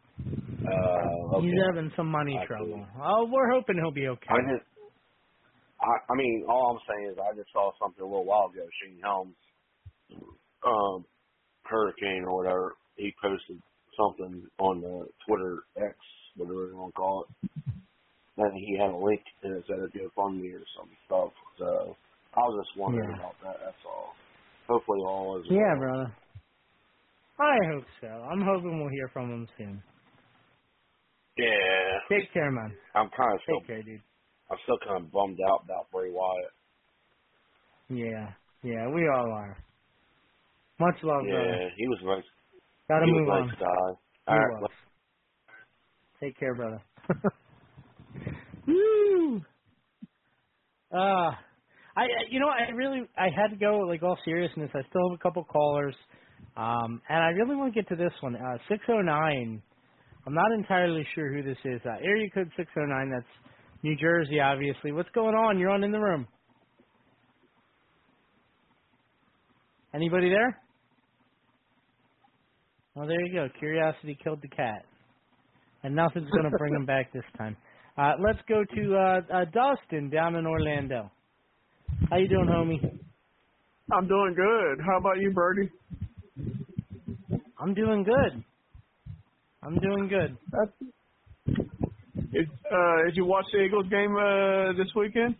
Uh, 0.67 1.39
okay. 1.39 1.43
he's 1.43 1.55
having 1.69 1.93
some 1.97 2.09
money 2.11 2.41
I 2.41 2.47
see. 2.59 2.75
trouble. 2.75 2.87
Oh, 3.03 3.29
we're 3.33 3.51
hoping 3.53 3.77
he'll 3.83 3.93
be 3.93 4.09
okay. 4.09 4.31
I 4.31 4.37
just, 4.53 4.70
I, 5.81 6.13
I 6.13 6.17
mean, 6.17 6.47
all 6.49 6.77
I'm 6.77 6.83
saying 6.89 7.13
is 7.13 7.19
I 7.19 7.37
just 7.37 7.53
saw 7.53 7.73
something 7.83 8.03
a 8.03 8.07
little 8.09 8.27
while 8.27 8.51
ago. 8.53 8.67
Shane 8.83 9.01
Helms, 9.03 9.37
um, 10.67 11.07
Hurricane 11.65 12.25
or 12.27 12.37
whatever, 12.37 12.77
he 12.97 13.13
posted 13.23 13.63
something 13.99 14.49
on 14.61 14.83
the 14.83 15.07
Twitter 15.27 15.65
X, 15.77 15.97
whatever 16.37 16.69
you 16.69 16.77
want 16.77 16.95
to 16.95 16.99
call 16.99 17.25
it. 17.25 17.31
And 18.39 18.53
he 18.55 18.79
had 18.81 18.91
a 18.91 18.97
link 18.97 19.23
and 19.43 19.57
it 19.59 19.65
said 19.69 19.79
a 19.81 19.89
GoFundMe 19.89 20.55
or 20.55 20.65
some 20.77 20.91
stuff. 21.07 21.33
So 21.59 21.97
I 22.35 22.41
was 22.41 22.67
just 22.67 22.79
wondering 22.79 23.11
Yeah. 23.11 23.19
about 23.19 23.37
that. 23.45 23.57
That's 23.65 23.85
all. 23.87 24.15
Hopefully, 24.69 25.01
all 25.07 25.41
is 25.41 25.47
Yeah, 25.49 25.77
well. 25.77 25.79
brother. 25.79 26.17
I 27.39 27.57
hope 27.73 27.85
so. 28.01 28.09
I'm 28.09 28.43
hoping 28.43 28.81
we'll 28.81 28.91
hear 28.91 29.11
from 29.13 29.31
him 29.33 29.49
soon. 29.59 29.85
Yeah, 31.39 31.99
Take 32.11 32.33
care, 32.33 32.51
man. 32.53 32.77
I'm 32.95 33.11
kind 33.17 33.35
of 33.35 33.41
still, 33.45 33.61
Take 33.61 33.67
care, 33.67 33.83
dude. 33.83 34.03
I'm 34.51 34.59
still 34.65 34.79
kind 34.87 35.05
of 35.05 35.13
bummed 35.13 35.39
out 35.51 35.63
about 35.65 35.91
Bray 35.93 36.11
Wyatt. 36.11 36.53
Yeah, 37.89 38.33
yeah, 38.63 38.89
we 38.89 39.09
all 39.09 39.31
are. 39.33 39.57
Much 40.79 40.97
love, 41.03 41.23
yeah, 41.27 41.35
brother. 41.35 41.71
he 41.77 41.87
was 41.87 41.99
a 42.03 42.07
nice. 42.07 42.25
Gotta 42.89 43.07
he 43.07 43.13
move 43.13 43.29
was 43.29 43.41
on. 43.43 43.47
nice 43.49 43.59
guy. 43.59 44.01
He 44.27 44.33
All 44.33 44.39
right, 44.39 44.61
was. 44.63 44.71
Take 46.21 46.39
care, 46.39 46.55
brother. 46.55 46.83
Woo! 48.67 49.41
Uh, 50.93 51.31
I, 51.97 52.07
you 52.31 52.41
know, 52.41 52.49
I 52.49 52.71
really, 52.73 53.03
I 53.17 53.29
had 53.35 53.49
to 53.49 53.57
go, 53.57 53.79
like, 53.89 54.03
all 54.03 54.19
seriousness. 54.25 54.71
I 54.75 54.81
still 54.89 55.11
have 55.11 55.19
a 55.19 55.23
couple 55.23 55.45
callers. 55.45 55.95
Um, 56.57 57.01
and 57.09 57.19
I 57.23 57.29
really 57.29 57.57
want 57.57 57.73
to 57.75 57.81
get 57.81 57.89
to 57.91 57.97
this 57.97 58.13
one. 58.21 58.37
Uh, 58.37 58.59
609. 58.69 59.63
I'm 60.27 60.35
not 60.35 60.53
entirely 60.53 61.07
sure 61.15 61.33
who 61.33 61.43
this 61.43 61.59
is. 61.65 61.81
Uh, 61.85 61.97
area 62.05 62.29
code 62.35 62.51
609. 62.57 63.11
That's 63.11 63.27
New 63.83 63.97
Jersey, 63.97 64.41
obviously. 64.41 64.93
What's 64.93 65.09
going 65.15 65.35
on? 65.35 65.59
You're 65.59 65.71
on 65.71 65.85
in 65.85 65.93
the 65.93 65.99
room. 65.99 66.27
Anybody 69.95 70.29
there? 70.29 70.61
Well, 72.95 73.07
there 73.07 73.21
you 73.25 73.33
go. 73.33 73.49
Curiosity 73.59 74.19
killed 74.23 74.41
the 74.43 74.49
cat, 74.49 74.85
and 75.83 75.95
nothing's 75.95 76.31
going 76.31 76.51
to 76.51 76.57
bring 76.59 76.75
him 76.75 76.85
back 76.85 77.13
this 77.13 77.25
time. 77.39 77.57
Uh, 77.97 78.13
let's 78.25 78.39
go 78.49 78.63
to 78.75 78.97
uh, 78.97 79.21
uh, 79.35 79.45
Dustin 79.47 80.11
down 80.11 80.37
in 80.37 80.47
Orlando. 80.47 81.11
How 82.11 82.17
you 82.19 82.29
doing, 82.29 82.47
homie? 82.47 82.99
I'm 83.93 84.07
doing 84.07 84.35
good. 84.37 84.85
How 84.87 84.99
about 84.99 85.19
you, 85.19 85.33
Birdie? 85.33 85.71
I'm 87.59 87.75
doing 87.75 88.05
good. 88.05 88.45
I'm 89.63 89.75
doing 89.79 90.09
good. 90.09 90.37
Did, 92.33 92.49
uh, 92.71 93.05
did 93.07 93.17
you 93.17 93.25
watch 93.25 93.47
the 93.53 93.59
Eagles 93.61 93.87
game 93.91 94.15
uh, 94.17 94.73
this 94.79 94.93
weekend? 94.95 95.35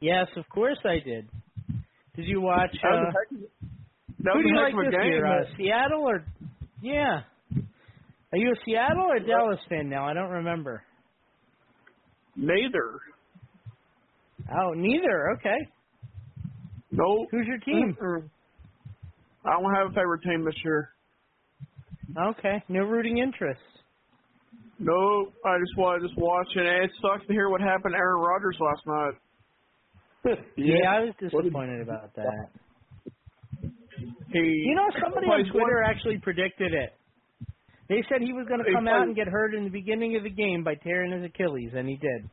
Yes, 0.00 0.26
of 0.36 0.48
course 0.48 0.78
I 0.84 0.98
did. 1.04 1.28
Did 2.16 2.26
you 2.26 2.40
watch? 2.40 2.70
That 2.82 2.90
was 2.90 3.14
Uh, 3.14 3.36
a 3.36 3.48
that 4.24 4.32
who 4.32 4.38
was 4.38 4.42
do 4.42 4.48
you 4.48 4.56
like 4.56 4.72
heck 4.72 4.74
of 4.74 4.80
a 4.80 4.90
this 4.90 5.00
game. 5.00 5.12
year? 5.12 5.26
Uh. 5.26 5.44
Seattle 5.56 6.02
or? 6.08 6.24
Yeah. 6.82 7.20
Are 8.32 8.38
you 8.38 8.50
a 8.50 8.56
Seattle 8.64 9.04
or 9.08 9.18
Dallas 9.20 9.60
fan 9.68 9.88
now? 9.88 10.04
I 10.06 10.14
don't 10.14 10.30
remember. 10.30 10.82
Neither. 12.34 13.00
Oh, 14.50 14.72
neither. 14.74 15.30
Okay. 15.38 15.68
Nope. 16.90 17.28
Who's 17.30 17.46
your 17.46 17.58
team? 17.58 17.96
I 19.44 19.50
don't 19.60 19.74
have 19.74 19.86
a 19.92 19.94
favorite 19.94 20.22
team 20.22 20.44
this 20.44 20.54
year. 20.64 20.90
Okay. 22.18 22.62
No 22.68 22.80
rooting 22.84 23.18
interest. 23.18 23.60
Nope. 24.78 25.32
I 25.44 25.58
just 25.58 25.76
want 25.76 26.02
just 26.02 26.14
watching. 26.16 26.62
It 26.62 26.90
sucks 27.00 27.26
to 27.26 27.32
hear 27.32 27.48
what 27.48 27.60
happened 27.60 27.94
to 27.94 27.98
Aaron 27.98 28.20
Rodgers 28.20 28.56
last 28.60 28.82
night. 28.86 29.14
Yeah, 30.56 30.90
I 30.90 31.00
was 31.06 31.14
disappointed 31.20 31.82
about 31.82 32.12
that. 32.16 32.50
He, 34.32 34.38
You 34.66 34.74
know, 34.74 34.88
somebody 35.00 35.28
on 35.28 35.44
Twitter 35.52 35.84
actually 35.84 36.18
predicted 36.18 36.74
it. 36.74 36.90
They 37.88 38.02
said 38.08 38.20
he 38.20 38.32
was 38.32 38.46
going 38.48 38.58
to 38.58 38.72
come 38.74 38.88
out 38.88 39.06
and 39.06 39.14
get 39.14 39.28
hurt 39.28 39.54
in 39.54 39.62
the 39.62 39.70
beginning 39.70 40.16
of 40.16 40.24
the 40.24 40.30
game 40.30 40.64
by 40.64 40.74
tearing 40.74 41.12
his 41.12 41.22
Achilles, 41.30 41.70
and 41.76 41.88
he 41.88 41.94
did. 41.94 42.28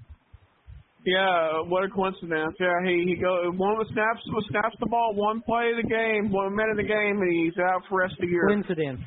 Yeah, 1.05 1.61
what 1.67 1.83
a 1.83 1.89
coincidence. 1.89 2.55
Yeah, 2.59 2.73
he 2.85 3.05
he 3.05 3.15
go 3.21 3.51
one 3.51 3.77
was 3.77 3.87
snaps 3.93 4.21
was 4.33 4.45
snaps 4.49 4.75
the 4.79 4.87
ball 4.87 5.13
one 5.13 5.41
play 5.41 5.69
of 5.69 5.77
the 5.77 5.87
game, 5.87 6.31
one 6.31 6.55
minute 6.55 6.71
of 6.71 6.77
the 6.77 6.89
game, 6.89 7.21
and 7.21 7.31
he's 7.31 7.53
out 7.59 7.83
for 7.89 7.99
the 7.99 8.07
rest 8.07 8.13
of 8.13 8.21
the 8.21 8.27
year. 8.27 8.47
Coincidence. 8.47 9.01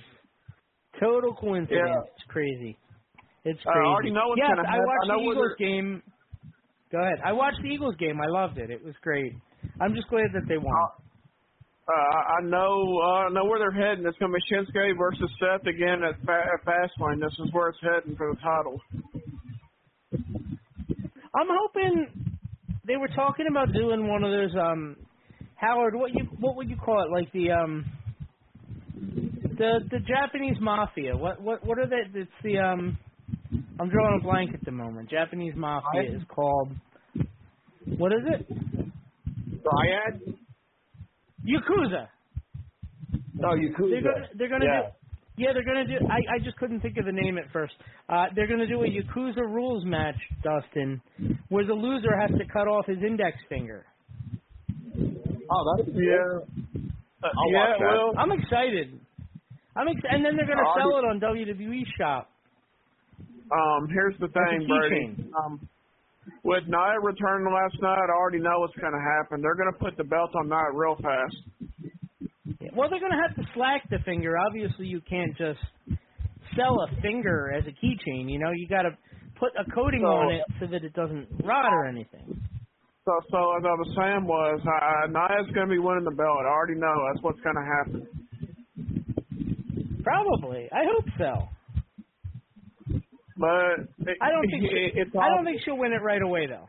Total 1.00 1.34
coincidence. 1.34 1.88
Yeah. 1.88 2.00
It's 2.14 2.26
crazy. 2.28 2.76
It's 3.46 3.62
I 3.62 3.72
crazy. 3.72 3.86
already 3.86 4.10
know 4.10 4.26
what's 4.26 4.42
yes, 4.42 4.50
gonna 4.58 4.66
I 4.66 4.78
watched 4.82 5.06
I 5.06 5.14
the 5.14 5.22
Eagles 5.22 5.54
game. 5.56 6.02
Go 6.90 6.98
ahead. 6.98 7.18
I 7.24 7.32
watched 7.32 7.62
the 7.62 7.68
Eagles 7.68 7.94
game. 7.94 8.18
I 8.20 8.26
loved 8.26 8.58
it. 8.58 8.70
It 8.70 8.84
was 8.84 8.94
great. 9.02 9.34
I'm 9.80 9.94
just 9.94 10.08
glad 10.08 10.34
that 10.34 10.48
they 10.48 10.58
won. 10.58 10.74
Uh, 11.86 11.92
I 11.94 12.42
know 12.42 12.98
uh, 12.98 13.26
I 13.26 13.28
know 13.30 13.44
where 13.44 13.60
they're 13.60 13.70
heading. 13.70 14.04
It's 14.04 14.18
going 14.18 14.32
to 14.32 14.38
be 14.38 14.42
Shinsuke 14.50 14.98
versus 14.98 15.30
Seth 15.38 15.64
again 15.66 16.02
at, 16.02 16.18
fa- 16.26 16.42
at 16.42 16.66
Fastlane. 16.66 17.20
This 17.20 17.38
is 17.38 17.52
where 17.52 17.68
it's 17.68 17.78
heading 17.80 18.16
for 18.16 18.34
the 18.34 18.40
title. 18.42 18.80
I'm 21.38 21.46
hoping 21.46 22.26
they 22.84 22.96
were 22.96 23.10
talking 23.14 23.46
about 23.48 23.72
doing 23.72 24.08
one 24.08 24.24
of 24.24 24.32
those 24.32 24.54
um 24.60 24.96
Howard, 25.54 25.94
what 25.94 26.12
you 26.12 26.26
what 26.40 26.56
would 26.56 26.68
you 26.68 26.76
call 26.76 27.00
it? 27.04 27.12
Like 27.12 27.32
the 27.32 27.52
um 27.52 27.84
the 29.56 29.80
the 29.90 30.00
Japanese 30.00 30.56
mafia. 30.60 31.16
What 31.16 31.40
what 31.40 31.64
what 31.64 31.78
are 31.78 31.86
they? 31.86 32.18
It's 32.18 32.30
the 32.42 32.58
um. 32.58 32.98
I'm 33.78 33.88
drawing 33.90 34.20
a 34.20 34.22
blank 34.22 34.54
at 34.54 34.64
the 34.64 34.70
moment. 34.72 35.10
Japanese 35.10 35.54
mafia 35.56 36.02
is 36.16 36.22
called. 36.28 36.72
What 37.98 38.12
is 38.12 38.22
it? 38.26 38.46
Triad. 39.62 40.20
Yakuza. 41.46 42.08
Oh, 43.44 43.54
Yakuza. 43.54 43.90
They're 43.90 44.02
gonna 44.02 44.26
they're 44.36 44.48
gonna 44.48 44.64
yeah. 44.64 44.80
do. 44.82 44.92
Yeah, 45.38 45.52
they're 45.52 45.64
gonna 45.64 45.86
do. 45.86 45.98
I 46.10 46.36
I 46.36 46.38
just 46.42 46.56
couldn't 46.56 46.80
think 46.80 46.96
of 46.96 47.04
the 47.04 47.12
name 47.12 47.36
at 47.36 47.50
first. 47.52 47.74
Uh, 48.08 48.26
they're 48.34 48.46
gonna 48.46 48.66
do 48.66 48.82
a 48.82 48.86
Yakuza 48.88 49.40
rules 49.42 49.84
match, 49.84 50.16
Dustin, 50.42 51.00
where 51.50 51.66
the 51.66 51.74
loser 51.74 52.16
has 52.18 52.30
to 52.30 52.44
cut 52.50 52.66
off 52.68 52.86
his 52.86 52.98
index 53.06 53.36
finger. 53.48 53.84
Oh, 54.98 55.76
that's 55.76 55.88
yeah. 55.92 56.40
I'll 57.22 57.52
yeah, 57.52 57.58
watch 57.58 57.78
that. 57.78 57.86
well, 57.86 58.12
I'm 58.18 58.32
excited. 58.32 59.00
I'm 59.76 59.88
ex- 59.88 60.00
and 60.10 60.24
then 60.24 60.36
they're 60.36 60.46
gonna 60.46 60.66
Oh, 60.66 60.74
sell 60.78 60.98
it 60.98 61.04
on 61.04 61.20
WWE 61.20 61.82
Shop. 61.98 62.30
Um, 63.52 63.88
here's 63.90 64.18
the 64.18 64.26
It's 64.26 64.36
a 64.36 64.58
thing, 64.58 64.66
Brady. 64.66 65.30
Um, 65.38 65.68
with 66.42 66.64
Nia 66.66 66.98
returning 67.02 67.52
last 67.52 67.80
night, 67.80 68.08
I 68.08 68.12
already 68.12 68.40
know 68.40 68.58
what's 68.60 68.74
going 68.76 68.92
to 68.92 69.04
happen. 69.18 69.40
They're 69.42 69.54
going 69.54 69.72
to 69.72 69.78
put 69.78 69.96
the 69.96 70.04
belt 70.04 70.30
on 70.34 70.48
Nia 70.48 70.72
real 70.74 70.96
fast. 70.96 71.36
Well, 72.74 72.90
they're 72.90 73.00
gonna 73.00 73.20
have 73.26 73.34
to 73.36 73.42
slack 73.54 73.88
the 73.88 73.98
finger. 74.04 74.36
Obviously, 74.36 74.86
you 74.86 75.00
can't 75.08 75.34
just 75.38 75.60
sell 76.54 76.76
a 76.82 77.00
finger 77.00 77.50
as 77.56 77.64
a 77.64 77.70
keychain. 77.72 78.28
You 78.30 78.38
know, 78.38 78.50
you 78.54 78.68
got 78.68 78.82
to 78.82 78.90
put 79.40 79.52
a 79.58 79.64
coating 79.72 80.02
So- 80.02 80.08
on 80.08 80.32
it 80.34 80.42
so 80.60 80.66
that 80.66 80.84
it 80.84 80.92
doesn't 80.92 81.26
rot 81.42 81.72
or 81.72 81.86
anything. 81.86 82.38
So, 83.06 83.12
so 83.30 83.38
as 83.56 83.62
I 83.64 83.72
was 83.80 83.94
saying 83.96 84.26
was, 84.26 84.60
uh, 84.66 85.06
Nia's 85.08 85.46
going 85.54 85.68
to 85.68 85.72
be 85.72 85.78
winning 85.78 86.04
the 86.04 86.10
belt. 86.10 86.42
I 86.44 86.48
already 86.50 86.74
know 86.74 86.92
that's 87.08 87.22
what's 87.22 87.40
going 87.40 87.54
to 87.56 87.64
happen. 87.64 88.06
Probably. 90.02 90.68
I 90.72 90.84
hope 90.92 91.04
so. 91.16 91.48
But 93.36 93.84
it, 94.08 94.16
I 94.22 94.30
don't 94.30 94.48
think 94.50 94.64
it, 94.70 94.70
she, 94.70 95.00
it's 95.00 95.10
I 95.14 95.28
don't 95.28 95.44
think 95.44 95.60
she'll 95.64 95.78
win 95.78 95.92
it 95.92 96.02
right 96.02 96.22
away 96.22 96.46
though. 96.46 96.68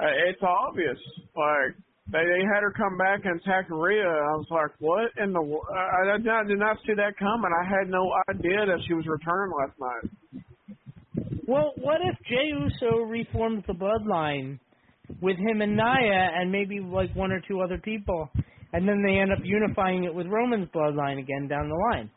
uh, 0.00 0.14
it's 0.28 0.42
obvious. 0.42 0.98
Like 1.36 1.76
they 2.12 2.24
they 2.24 2.42
had 2.44 2.62
her 2.62 2.72
come 2.76 2.96
back 2.96 3.24
and 3.24 3.40
attack 3.40 3.68
Rhea. 3.70 4.02
I 4.02 4.34
was 4.36 4.46
like, 4.50 4.70
what 4.80 5.10
in 5.22 5.32
the? 5.32 5.40
I, 5.40 6.14
I 6.14 6.16
did 6.16 6.26
not, 6.26 6.48
did 6.48 6.58
not 6.58 6.76
see 6.86 6.94
that 6.94 7.16
coming. 7.18 7.50
I 7.52 7.64
had 7.64 7.88
no 7.88 8.12
idea 8.30 8.66
that 8.66 8.80
she 8.86 8.94
was 8.94 9.06
returning 9.06 9.52
last 9.58 9.78
night. 9.78 10.04
Well, 11.46 11.72
what 11.76 12.00
if 12.00 12.16
Jey 12.28 12.52
Uso 12.54 12.98
reforms 13.04 13.64
the 13.66 13.74
bloodline 13.74 14.58
with 15.20 15.36
him 15.36 15.60
and 15.60 15.76
Nia 15.76 16.30
and 16.36 16.50
maybe 16.52 16.80
like 16.80 17.14
one 17.16 17.32
or 17.32 17.40
two 17.48 17.60
other 17.60 17.78
people, 17.78 18.30
and 18.72 18.88
then 18.88 19.02
they 19.04 19.18
end 19.18 19.32
up 19.32 19.40
unifying 19.42 20.04
it 20.04 20.14
with 20.14 20.26
Roman's 20.28 20.68
bloodline 20.68 21.18
again 21.18 21.48
down 21.48 21.68
the 21.68 21.74
line? 21.92 22.10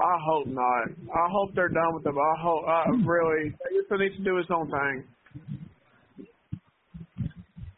I 0.00 0.16
hope 0.26 0.46
not. 0.48 0.88
I 1.14 1.28
hope 1.30 1.54
they're 1.54 1.68
done 1.68 1.94
with 1.94 2.04
them. 2.04 2.16
I 2.18 2.34
hope. 2.42 2.64
I 2.66 2.84
really. 3.04 3.54
Uso 3.72 3.96
needs 3.96 4.16
to 4.16 4.24
do 4.24 4.36
his 4.36 4.46
own 4.50 4.70
thing. 4.70 5.04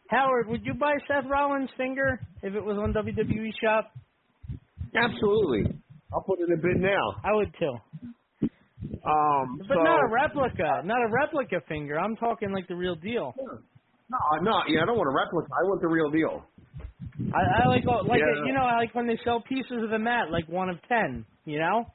Howard, 0.09 0.47
would 0.47 0.65
you 0.65 0.73
buy 0.73 0.93
Seth 1.07 1.25
Rollins' 1.29 1.69
finger 1.77 2.19
if 2.41 2.53
it 2.55 2.63
was 2.63 2.77
on 2.77 2.93
WWE 2.93 3.51
Shop? 3.61 3.91
Absolutely. 4.95 5.73
I'll 6.13 6.21
put 6.21 6.39
it 6.39 6.47
in 6.49 6.53
a 6.57 6.61
bid 6.61 6.77
now. 6.81 7.21
I 7.23 7.33
would 7.33 7.53
too. 7.59 7.75
Um, 9.05 9.59
But 9.67 9.75
so, 9.75 9.83
not 9.83 9.99
a 10.03 10.07
replica, 10.09 10.81
not 10.85 10.97
a 10.97 11.09
replica 11.11 11.61
finger. 11.67 11.99
I'm 11.99 12.15
talking 12.15 12.51
like 12.53 12.67
the 12.67 12.75
real 12.75 12.95
deal. 12.95 13.33
No, 14.09 14.17
no, 14.41 14.61
yeah, 14.69 14.83
I 14.83 14.85
don't 14.85 14.97
want 14.97 15.09
a 15.09 15.15
replica. 15.15 15.49
I 15.51 15.67
want 15.67 15.81
the 15.81 15.87
real 15.89 16.09
deal. 16.09 16.43
I, 17.33 17.63
I 17.63 17.67
like 17.67 17.83
all, 17.87 18.05
like 18.07 18.19
Yeah. 18.19 18.45
you 18.45 18.53
know, 18.53 18.61
I 18.63 18.77
like 18.77 18.95
when 18.95 19.07
they 19.07 19.19
sell 19.25 19.41
pieces 19.41 19.83
of 19.83 19.89
the 19.89 19.99
mat, 19.99 20.31
like 20.31 20.47
one 20.47 20.69
of 20.69 20.77
ten. 20.87 21.25
You 21.43 21.59
know? 21.59 21.85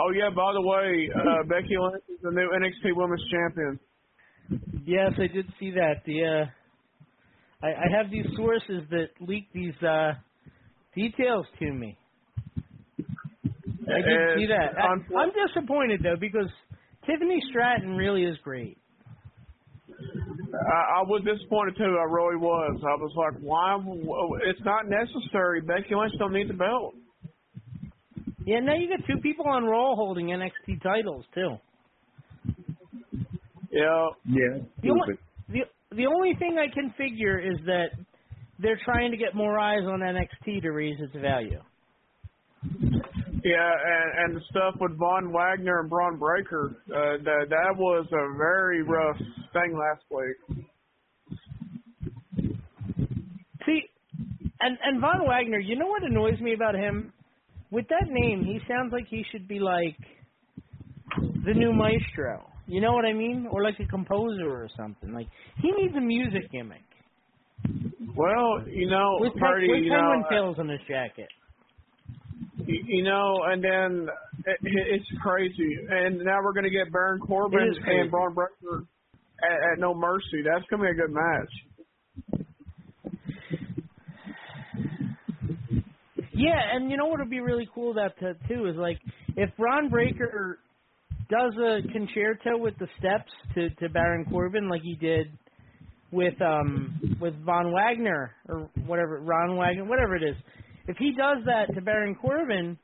Oh 0.00 0.10
yeah. 0.10 0.30
By 0.30 0.52
the 0.52 0.60
way, 0.62 1.08
uh, 1.14 1.42
Becky 1.48 1.76
Lynch 1.80 2.04
is 2.08 2.18
the 2.22 2.30
new 2.30 2.50
NXT 2.50 2.96
Women's 2.96 3.24
Champion. 3.30 3.80
Yes, 4.86 5.12
I 5.18 5.26
did 5.32 5.46
see 5.58 5.70
that. 5.72 6.02
The 6.04 6.24
uh, 6.24 7.66
I, 7.66 7.68
I 7.68 7.96
have 7.96 8.10
these 8.10 8.26
sources 8.36 8.82
that 8.90 9.08
leak 9.20 9.48
these 9.54 9.74
uh 9.82 10.12
details 10.94 11.46
to 11.58 11.72
me. 11.72 11.96
I 13.86 14.00
did 14.00 14.06
And 14.06 14.40
see 14.40 14.46
that. 14.46 14.78
I, 14.78 15.16
I'm 15.18 15.30
disappointed 15.46 16.00
though 16.02 16.16
because 16.18 16.48
Tiffany 17.06 17.40
Stratton 17.50 17.96
really 17.96 18.24
is 18.24 18.36
great. 18.42 18.78
I, 20.54 21.00
I 21.00 21.02
was 21.02 21.22
disappointed 21.24 21.76
too. 21.76 21.84
I 21.98 22.04
really 22.04 22.36
was. 22.36 22.80
I 22.82 22.94
was 22.96 23.12
like, 23.16 23.40
why? 23.42 23.76
It's 24.48 24.64
not 24.64 24.86
necessary. 24.88 25.60
Becky 25.60 25.94
Lynch 25.94 26.12
don't 26.18 26.32
need 26.32 26.48
the 26.48 26.54
belt. 26.54 26.94
Yeah, 28.44 28.60
now 28.60 28.74
you 28.74 28.88
got 28.88 29.06
two 29.06 29.20
people 29.22 29.46
on 29.48 29.64
Raw 29.64 29.94
holding 29.94 30.26
NXT 30.26 30.82
titles 30.82 31.24
too. 31.34 31.56
Yeah. 33.70 34.08
Yeah. 34.26 34.58
The 34.82 34.90
only, 34.90 35.14
the 35.48 35.60
the 35.96 36.06
only 36.06 36.34
thing 36.38 36.58
I 36.58 36.72
can 36.72 36.92
figure 36.96 37.38
is 37.40 37.58
that 37.66 37.88
they're 38.58 38.80
trying 38.84 39.10
to 39.10 39.16
get 39.16 39.34
more 39.34 39.58
eyes 39.58 39.84
on 39.84 40.00
NXT 40.00 40.62
to 40.62 40.70
raise 40.70 40.96
its 41.00 41.14
value. 41.14 41.60
Yeah, 43.44 43.72
and, 43.84 44.32
and 44.32 44.36
the 44.36 44.40
stuff 44.50 44.74
with 44.80 44.96
Von 44.98 45.32
Wagner 45.32 45.80
and 45.80 45.90
Bron 45.90 46.18
Breakker, 46.18 46.76
uh, 46.88 47.22
that 47.24 47.46
that 47.50 47.76
was 47.76 48.06
a 48.10 48.36
very 48.38 48.82
rough 48.82 49.18
thing 49.52 49.78
last 49.78 50.04
week. 50.10 50.66
See, 53.66 53.82
and 54.60 54.78
and 54.82 55.00
Von 55.00 55.26
Wagner, 55.26 55.58
you 55.58 55.76
know 55.78 55.86
what 55.86 56.02
annoys 56.02 56.40
me 56.40 56.54
about 56.54 56.74
him? 56.74 57.12
With 57.74 57.88
that 57.88 58.06
name, 58.08 58.44
he 58.44 58.60
sounds 58.68 58.92
like 58.92 59.06
he 59.10 59.24
should 59.32 59.48
be 59.48 59.58
like 59.58 59.96
the 61.44 61.54
new 61.54 61.72
maestro. 61.72 62.48
You 62.68 62.80
know 62.80 62.92
what 62.92 63.04
I 63.04 63.12
mean? 63.12 63.48
Or 63.50 63.64
like 63.64 63.74
a 63.80 63.86
composer 63.86 64.48
or 64.48 64.68
something. 64.76 65.12
Like 65.12 65.26
he 65.60 65.72
needs 65.72 65.94
a 65.96 66.00
music 66.00 66.50
gimmick. 66.52 66.86
Well, 68.16 68.62
you 68.68 68.88
know, 68.88 69.18
With, 69.20 69.34
Purdy, 69.34 69.66
with 69.68 69.82
you 69.82 69.90
penguin 69.90 70.20
know, 70.20 70.26
uh, 70.26 70.30
tails 70.30 70.56
on 70.60 70.68
his 70.68 70.80
jacket. 70.86 71.28
you, 72.66 73.02
know, 73.02 73.38
and 73.50 73.62
then 73.62 74.08
it, 74.46 74.58
it's 74.62 75.10
crazy. 75.22 75.76
And 75.90 76.18
now 76.18 76.38
we're 76.44 76.52
going 76.52 76.64
to 76.64 76.70
get 76.70 76.92
Baron 76.92 77.20
Corbin 77.20 77.60
It 77.60 77.70
is 77.72 77.78
crazy. 77.82 78.00
and 78.02 78.10
Bron 78.10 78.34
Breakker 78.34 78.84
at, 79.42 79.72
at 79.72 79.78
No 79.78 79.94
Mercy. 79.94 80.42
That's 80.44 80.64
going 80.70 80.80
to 80.82 80.86
be 80.86 80.92
a 80.92 81.06
good 81.06 81.12
match. 81.12 81.52
Yeah, 86.34 86.60
and 86.72 86.90
you 86.90 86.96
know 86.96 87.06
what 87.06 87.20
would 87.20 87.30
be 87.30 87.40
really 87.40 87.68
cool 87.74 87.92
about 87.92 88.12
that 88.20 88.36
too 88.48 88.66
is 88.66 88.76
like 88.76 88.98
if 89.36 89.50
Ron 89.58 89.88
Breaker 89.88 90.58
does 91.30 91.54
a 91.56 91.80
concerto 91.92 92.58
with 92.58 92.74
the 92.78 92.88
steps 92.98 93.30
to 93.54 93.70
to 93.70 93.88
Baron 93.88 94.26
Corbin 94.30 94.68
like 94.68 94.82
he 94.82 94.94
did 94.96 95.28
with 96.10 96.40
um 96.42 97.16
with 97.20 97.34
Von 97.44 97.72
Wagner 97.72 98.32
or 98.48 98.68
whatever 98.86 99.20
Ron 99.20 99.56
Wagner 99.56 99.84
whatever 99.84 100.16
it 100.16 100.22
is. 100.22 100.36
If 100.86 100.96
he 100.98 101.12
does 101.12 101.38
that 101.46 101.72
to 101.74 101.80
Baron 101.80 102.14
Corbin, 102.14 102.78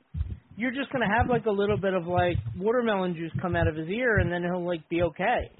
you're 0.57 0.73
just 0.73 0.91
gonna 0.93 1.09
have 1.19 1.29
like 1.29 1.47
a 1.47 1.51
little 1.51 1.77
bit 1.77 1.95
of 1.95 2.07
like 2.07 2.37
watermelon 2.57 3.15
juice 3.15 3.33
come 3.43 3.57
out 3.57 3.67
of 3.67 3.77
his 3.77 3.89
ear 3.89 4.19
and 4.19 4.33
then 4.33 4.43
he'll 4.43 4.67
like 4.67 4.89
be 4.89 5.03
okay. 5.03 5.51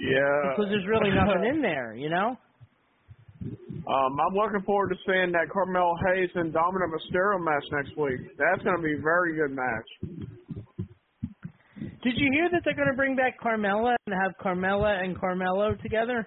Yeah. 0.00 0.54
Because 0.56 0.70
there's 0.70 0.86
really 0.88 1.10
nothing 1.14 1.44
in 1.48 1.62
there, 1.62 1.94
you 1.94 2.10
know? 2.10 2.36
Um, 3.90 4.16
I'm 4.20 4.34
looking 4.36 4.62
forward 4.64 4.90
to 4.90 4.96
seeing 5.04 5.32
that 5.32 5.50
Carmelo 5.52 5.94
Hayes 6.06 6.30
and 6.36 6.52
Dominik 6.54 6.92
Mysterio 6.94 7.42
match 7.42 7.64
next 7.72 7.96
week. 7.98 8.20
That's 8.38 8.62
going 8.62 8.76
to 8.76 8.82
be 8.82 8.94
a 8.94 9.02
very 9.02 9.34
good 9.34 9.50
match. 9.50 9.88
Did 12.02 12.14
you 12.16 12.28
hear 12.32 12.48
that 12.52 12.62
they're 12.64 12.74
gonna 12.76 12.96
bring 12.96 13.14
back 13.14 13.38
Carmella 13.40 13.94
and 14.06 14.14
have 14.22 14.32
Carmella 14.42 15.04
and 15.04 15.18
Carmelo 15.18 15.74
together? 15.82 16.26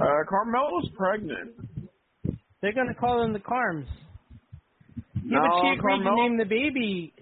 Uh, 0.00 0.04
Carmelo's 0.28 0.88
pregnant. 0.96 1.50
They're 2.62 2.72
gonna 2.72 2.94
call 2.94 3.22
them 3.22 3.32
the 3.32 3.40
Carms. 3.40 3.88
Yeah, 5.16 5.22
No, 5.24 5.40
but 5.40 5.60
she 5.60 5.68
agreed 5.78 6.00
Carmella- 6.02 6.16
to 6.16 6.22
name 6.22 6.36
the 6.38 6.44
baby. 6.44 7.12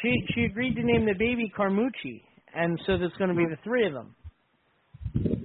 She 0.00 0.26
she 0.34 0.44
agreed 0.44 0.76
to 0.76 0.82
name 0.82 1.04
the 1.04 1.14
baby 1.18 1.52
Carmucci, 1.54 2.22
and 2.54 2.80
so 2.86 2.96
there's 2.96 3.12
gonna 3.18 3.34
be 3.34 3.44
the 3.44 3.56
three 3.62 3.86
of 3.86 3.92
them. 3.92 4.14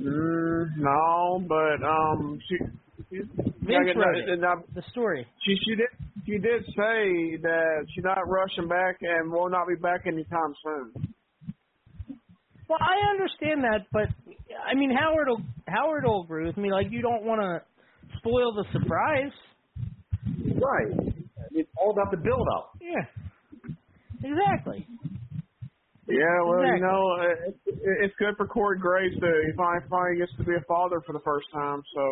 Mm, 0.07 0.77
no, 0.77 1.43
but 1.47 1.85
um, 1.85 2.39
she. 2.47 2.57
she 3.09 3.17
Vince 3.17 3.89
no, 3.95 4.01
wrote 4.01 4.17
it, 4.17 4.39
no, 4.39 4.63
the 4.73 4.83
story. 4.91 5.27
She 5.45 5.57
she 5.65 5.75
did 5.75 5.87
she 6.25 6.37
did 6.37 6.63
say 6.67 7.37
that 7.41 7.85
she's 7.93 8.03
not 8.03 8.19
rushing 8.27 8.67
back 8.67 8.97
and 9.01 9.31
will 9.31 9.49
not 9.49 9.67
be 9.67 9.75
back 9.75 10.01
anytime 10.05 10.53
soon. 10.63 11.13
Well, 12.69 12.79
I 12.81 13.09
understand 13.11 13.63
that, 13.63 13.87
but 13.91 14.07
I 14.65 14.75
mean 14.75 14.95
Howard 14.95 15.27
will 15.27 15.41
Howard 15.67 16.05
will 16.05 16.23
agree 16.23 16.45
with 16.45 16.57
me. 16.57 16.71
Like 16.71 16.87
you 16.89 17.01
don't 17.01 17.23
want 17.23 17.41
to 17.41 17.61
spoil 18.19 18.53
the 18.53 18.65
surprise. 18.71 19.31
Right. 20.55 21.13
It's 21.51 21.69
all 21.77 21.91
about 21.91 22.11
the 22.11 22.17
build 22.17 22.47
up. 22.55 22.77
Yeah. 22.81 23.03
Exactly. 24.23 24.87
Yeah, 26.07 26.37
well, 26.45 26.63
Exactly. 26.63 26.75
you 26.77 26.81
know, 26.81 27.01
it, 27.21 27.57
it- 27.67 27.99
it's 28.05 28.15
good 28.19 28.35
for 28.37 28.47
Corey 28.47 28.79
Graves 28.79 29.15
to 29.19 29.27
he 29.45 29.51
finally 29.57 29.87
finally 29.89 30.17
gets 30.19 30.31
to 30.37 30.43
be 30.45 30.55
a 30.55 30.63
father 30.67 31.01
for 31.05 31.13
the 31.13 31.21
first 31.25 31.47
time. 31.53 31.83
So 31.95 32.03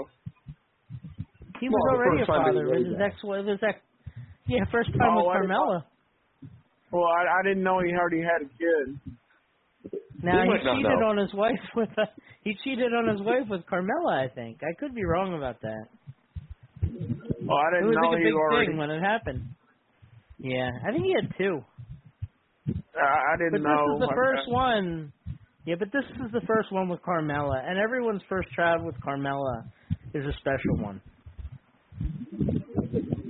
He 1.60 1.70
was 1.70 1.82
Well, 1.84 1.96
already 1.96 2.24
a 2.24 2.28
father 2.28 2.52
he 2.54 2.66
was 2.66 2.88
his 2.88 3.02
ex 3.02 3.16
with 3.24 3.48
his 3.48 3.60
ex 3.64 3.80
Yeah, 4.48 4.66
first 4.72 4.90
time 4.98 5.16
Oh, 5.16 5.18
with 5.18 5.28
I 5.32 5.38
Carmella. 5.38 5.86
well, 6.92 7.06
I, 7.06 7.40
I 7.40 7.44
didn't 7.44 7.64
know 7.64 7.80
he 7.80 7.92
already 7.94 8.22
had 8.22 8.42
a 8.46 8.50
kid. 8.50 9.00
Now 10.24 10.44
He 10.44 10.50
he, 10.50 10.60
cheated 10.60 11.02
on 11.04 11.18
his 11.18 11.34
wife 11.34 11.60
with 11.76 11.90
uh, 11.98 12.06
he 12.44 12.56
cheated 12.64 12.94
on 12.94 13.08
his 13.10 13.22
wife 13.26 13.48
with 13.50 13.62
Carmella, 13.66 14.26
I 14.26 14.30
think. 14.34 14.60
I 14.64 14.74
could 14.80 14.96
be 14.96 15.06
wrong 15.06 15.36
about 15.36 15.62
that. 15.62 15.88
Well, 17.48 17.58
I 17.58 17.72
It 17.80 17.84
didn't 17.84 17.86
was 17.86 17.96
know 17.96 18.12
like 18.12 18.20
a 18.20 18.22
he 18.22 18.24
big 18.24 18.34
already. 18.34 18.72
thing 18.72 18.78
when 18.78 18.92
it 18.92 19.02
happened. 19.02 19.44
Yeah, 20.40 20.70
I 20.88 20.92
think 20.92 21.06
he 21.06 21.14
had 21.16 21.32
two. 21.38 21.62
I, 22.96 23.34
I 23.34 23.38
didn't 23.38 23.54
but 23.54 23.62
know. 23.64 23.86
this 23.86 23.94
is 23.96 24.00
the 24.00 24.06
like 24.08 24.16
first 24.16 24.44
one. 24.50 25.14
Yeah, 25.66 25.76
but 25.80 25.90
this 25.92 26.06
is 26.06 26.32
the 26.32 26.42
first 26.48 26.72
one 26.72 26.90
with 26.90 27.02
Carmella, 27.02 27.64
and 27.68 27.80
everyone's 27.80 28.22
first 28.30 28.50
travel 28.54 28.86
with 28.86 28.96
Carmella 29.02 29.66
is 30.14 30.26
a 30.26 30.34
special 30.40 30.78
one. 30.78 31.02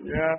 Yeah. 0.04 0.36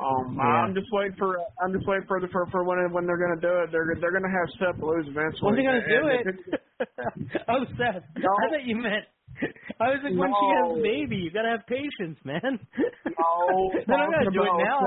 Um, 0.00 0.36
Yeah. 0.36 0.44
I'm 0.66 0.74
just 0.74 0.88
waiting 0.92 1.16
for 1.18 1.38
I'm 1.62 1.72
just 1.72 1.86
waiting 1.86 2.06
for 2.08 2.20
the 2.20 2.28
for, 2.28 2.46
for 2.50 2.64
when 2.64 2.78
when 2.92 3.06
they're 3.06 3.18
gonna 3.18 3.40
do 3.40 3.62
it. 3.62 3.70
They're 3.72 3.86
they're 4.00 4.12
gonna 4.12 4.32
have 4.32 4.48
Seth 4.58 4.82
lose 4.82 5.06
eventually. 5.08 5.40
When 5.42 5.56
they 5.56 5.64
gonna 5.64 5.88
do 5.88 6.08
it? 6.08 6.26
oh, 7.48 7.64
Seth. 7.78 8.04
No. 8.16 8.28
I 8.28 8.50
thought 8.50 8.64
you 8.64 8.76
meant. 8.76 9.04
I 9.80 9.90
was 9.90 10.00
like, 10.04 10.14
when 10.14 10.30
she 10.30 10.46
has 10.54 10.66
a 10.70 10.82
baby, 10.82 11.16
you 11.16 11.30
gotta 11.30 11.50
have 11.50 11.66
patience, 11.66 12.18
man. 12.24 12.58
No, 13.06 13.70
They're 13.86 13.98
not 13.98 14.10
gonna 14.10 14.30
do 14.30 14.42
it 14.42 14.56
now. 14.62 14.80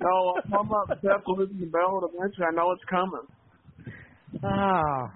No, 0.00 0.14
I'm 0.36 0.50
talking 0.50 0.70
about 0.70 0.98
Seth 1.00 1.24
losing 1.26 1.60
the 1.60 1.66
belt 1.66 2.04
eventually. 2.10 2.46
I 2.50 2.54
know 2.54 2.72
it's 2.72 2.84
coming. 2.90 3.26
Ah. 4.42 5.12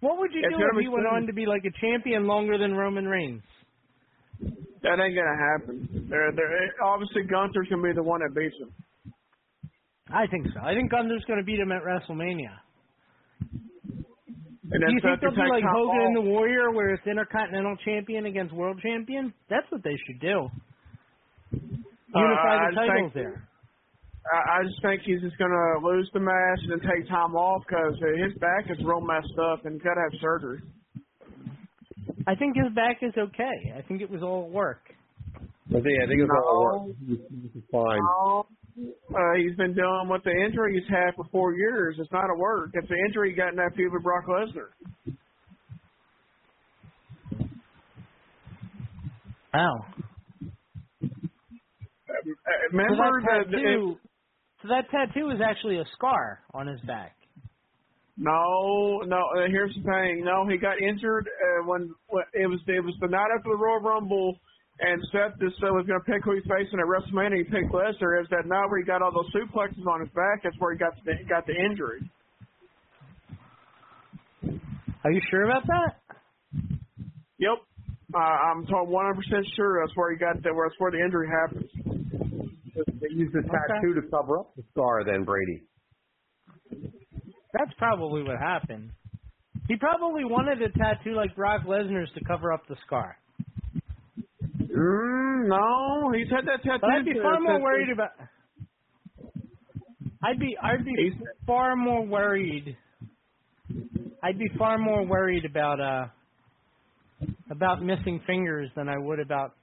What 0.00 0.18
would 0.18 0.32
you 0.32 0.40
It's 0.42 0.56
do 0.56 0.64
if 0.64 0.80
he 0.80 0.88
went 0.88 1.06
on 1.06 1.26
to 1.26 1.32
be 1.32 1.46
like 1.46 1.62
a 1.64 1.74
champion 1.80 2.26
longer 2.26 2.58
than 2.58 2.74
Roman 2.74 3.06
Reigns? 3.06 3.42
That 4.82 4.98
ain't 4.98 5.14
gonna 5.14 5.38
happen. 5.38 6.08
They're, 6.10 6.32
they're, 6.32 6.74
obviously, 6.82 7.22
Gunther's 7.22 7.68
gonna 7.70 7.82
be 7.82 7.92
the 7.94 8.02
one 8.02 8.20
that 8.20 8.34
beats 8.34 8.56
him. 8.58 8.72
I 10.12 10.26
think 10.26 10.46
so. 10.52 10.60
I 10.60 10.74
think 10.74 10.90
Gunther's 10.90 11.24
going 11.26 11.38
to 11.38 11.44
beat 11.44 11.58
him 11.58 11.72
at 11.72 11.82
WrestleMania. 11.82 12.52
And 14.70 14.78
Do 14.80 14.92
you 14.94 15.00
think 15.02 15.20
they'll 15.20 15.34
can 15.34 15.42
be 15.44 15.50
like 15.50 15.62
top 15.64 15.74
Hogan 15.74 16.00
off. 16.00 16.06
and 16.06 16.16
the 16.16 16.20
Warrior, 16.30 16.70
where 16.70 16.94
it's 16.94 17.06
Intercontinental 17.06 17.76
Champion 17.84 18.26
against 18.26 18.54
World 18.54 18.78
Champion? 18.80 19.32
That's 19.50 19.66
what 19.70 19.82
they 19.82 19.96
should 20.06 20.20
do. 20.20 20.46
Uh, 21.52 21.58
Unify 22.14 22.56
I 22.56 22.70
the 22.70 22.76
titles 22.76 23.12
think- 23.12 23.14
there. 23.14 23.48
I, 24.32 24.60
I 24.60 24.62
just 24.62 24.80
think 24.82 25.02
he's 25.02 25.20
just 25.20 25.36
gonna 25.36 25.82
lose 25.82 26.08
the 26.14 26.20
match 26.20 26.60
and 26.70 26.80
take 26.82 27.08
time 27.08 27.34
off 27.34 27.64
because 27.66 27.94
his 28.22 28.38
back 28.38 28.70
is 28.70 28.78
real 28.84 29.00
messed 29.00 29.34
up 29.50 29.66
and 29.66 29.74
he's 29.74 29.82
gotta 29.82 29.98
have 30.00 30.14
surgery. 30.20 30.60
I 32.28 32.36
think 32.36 32.54
his 32.56 32.72
back 32.72 32.98
is 33.02 33.12
okay. 33.18 33.74
I 33.76 33.82
think 33.82 34.00
it 34.00 34.08
was 34.08 34.22
all 34.22 34.48
work. 34.48 34.78
I 35.34 35.80
think 35.82 35.86
I 36.04 36.06
think 36.06 36.22
it's 36.22 36.30
all 36.30 36.86
No. 36.86 36.86
work. 36.86 36.96
This 37.08 37.50
is 37.56 37.64
fine. 37.72 37.98
No. 37.98 38.46
Uh, 38.78 39.34
he's 39.36 39.54
been 39.56 39.74
dealing 39.74 40.08
with 40.08 40.22
the 40.24 40.30
injury 40.30 40.80
he's 40.80 40.88
had 40.88 41.14
for 41.14 41.24
four 41.30 41.54
years. 41.54 41.96
It's 41.98 42.10
not 42.12 42.30
a 42.30 42.38
work. 42.38 42.70
It's 42.72 42.90
an 42.90 42.96
injury 43.06 43.30
he 43.30 43.36
got 43.36 43.50
in 43.50 43.56
that 43.56 43.74
feud 43.76 43.92
with 43.92 44.02
Brock 44.02 44.24
Lesnar. 44.26 44.70
Wow. 49.52 49.84
Uh, 51.02 51.06
So 52.72 52.76
Remember 52.78 53.20
that 53.20 53.50
the, 53.50 53.56
tattoo. 53.56 53.96
So 54.62 54.68
that 54.68 54.88
tattoo 54.90 55.30
is 55.30 55.40
actually 55.44 55.78
a 55.78 55.84
scar 55.94 56.40
on 56.54 56.66
his 56.66 56.80
back. 56.82 57.16
No, 58.16 59.02
no. 59.06 59.16
Uh, 59.36 59.48
here's 59.48 59.74
the 59.74 59.82
thing. 59.82 60.22
No, 60.24 60.46
he 60.48 60.56
got 60.56 60.80
injured 60.80 61.28
uh, 61.28 61.66
when, 61.66 61.90
when 62.08 62.24
it 62.34 62.46
was 62.46 62.60
it 62.68 62.84
was 62.84 62.94
the 63.00 63.08
night 63.08 63.28
after 63.36 63.50
the 63.50 63.56
Royal 63.56 63.80
Rumble, 63.80 64.36
and 64.82 64.98
Seth 65.14 65.38
just 65.38 65.62
uh, 65.62 65.70
was 65.70 65.86
going 65.86 66.00
to 66.02 66.06
pick 66.10 66.24
who 66.26 66.34
he's 66.34 66.42
facing 66.50 66.82
at 66.82 66.90
WrestleMania. 66.90 67.38
He 67.38 67.44
picked 67.44 67.70
Lesnar. 67.70 68.20
Is 68.20 68.26
that 68.34 68.46
now 68.46 68.66
where 68.66 68.82
he 68.82 68.84
got 68.84 69.00
all 69.00 69.14
those 69.14 69.30
suplexes 69.30 69.86
on 69.86 70.00
his 70.00 70.10
back. 70.10 70.42
That's 70.42 70.56
where 70.58 70.72
he 70.72 70.78
got 70.78 70.92
the, 71.06 71.14
got 71.28 71.46
the 71.46 71.54
injury. 71.54 72.02
Are 75.04 75.12
you 75.12 75.20
sure 75.30 75.44
about 75.44 75.66
that? 75.66 76.02
Yep. 77.38 77.58
Uh, 78.14 78.18
I'm 78.18 78.66
100 78.66 79.14
percent 79.14 79.46
sure 79.56 79.80
that's 79.80 79.96
where 79.96 80.10
he 80.10 80.18
got 80.18 80.42
that. 80.42 80.54
Where 80.54 80.68
that's 80.68 80.78
where 80.78 80.90
the 80.90 80.98
injury 80.98 81.28
happens. 81.30 81.70
They 83.00 83.14
used 83.14 83.32
the 83.34 83.42
tattoo 83.42 83.94
to 83.94 84.02
cover 84.10 84.38
up 84.38 84.54
the 84.56 84.62
scar, 84.72 85.04
then 85.04 85.24
Brady. 85.24 85.62
That's 87.52 87.72
probably 87.78 88.22
what 88.22 88.38
happened. 88.38 88.90
He 89.68 89.76
probably 89.76 90.24
wanted 90.24 90.60
a 90.60 90.70
tattoo 90.70 91.14
like 91.14 91.34
Brock 91.36 91.62
Lesnar's 91.66 92.10
to 92.14 92.24
cover 92.24 92.52
up 92.52 92.66
the 92.68 92.76
scar. 92.86 93.16
Mm, 94.74 95.48
no, 95.48 96.12
he's 96.16 96.30
had 96.30 96.46
that 96.46 96.62
tattoo. 96.62 96.78
But 96.80 96.90
I'd 96.90 97.04
be 97.04 97.14
far 97.22 97.40
more 97.40 97.60
worried 97.60 97.90
about. 97.90 98.10
I'd 100.24 100.38
be 100.38 100.56
I'd 100.62 100.84
be 100.84 101.12
far 101.46 101.76
more 101.76 102.06
worried. 102.06 102.76
I'd 104.22 104.38
be 104.38 104.48
far 104.56 104.78
more 104.78 105.04
worried 105.04 105.44
about 105.44 105.80
uh 105.80 106.06
about 107.50 107.82
missing 107.82 108.20
fingers 108.26 108.70
than 108.76 108.88
I 108.88 108.96
would 108.98 109.20
about 109.20 109.54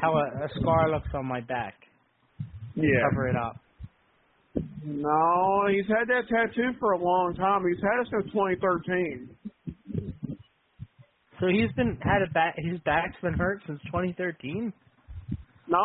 how 0.00 0.12
a, 0.12 0.44
a 0.44 0.48
scar 0.60 0.90
looks 0.90 1.08
on 1.14 1.26
my 1.26 1.40
back. 1.40 1.74
Yeah. 2.74 2.84
Cover 3.10 3.28
it 3.28 3.36
up. 3.36 3.56
No, 4.84 5.66
he's 5.70 5.86
had 5.86 6.08
that 6.08 6.28
tattoo 6.28 6.72
for 6.78 6.92
a 6.92 6.98
long 6.98 7.34
time. 7.34 7.64
He's 7.66 7.82
had 7.82 8.00
it 8.02 8.08
since 8.10 8.32
2013. 8.32 9.30
So 11.42 11.48
he's 11.48 11.72
been 11.74 11.98
had 12.02 12.22
a 12.22 12.30
back. 12.30 12.54
His 12.56 12.78
back's 12.86 13.18
been 13.20 13.34
hurt 13.34 13.62
since 13.66 13.80
2013. 13.86 14.72
No, 15.66 15.78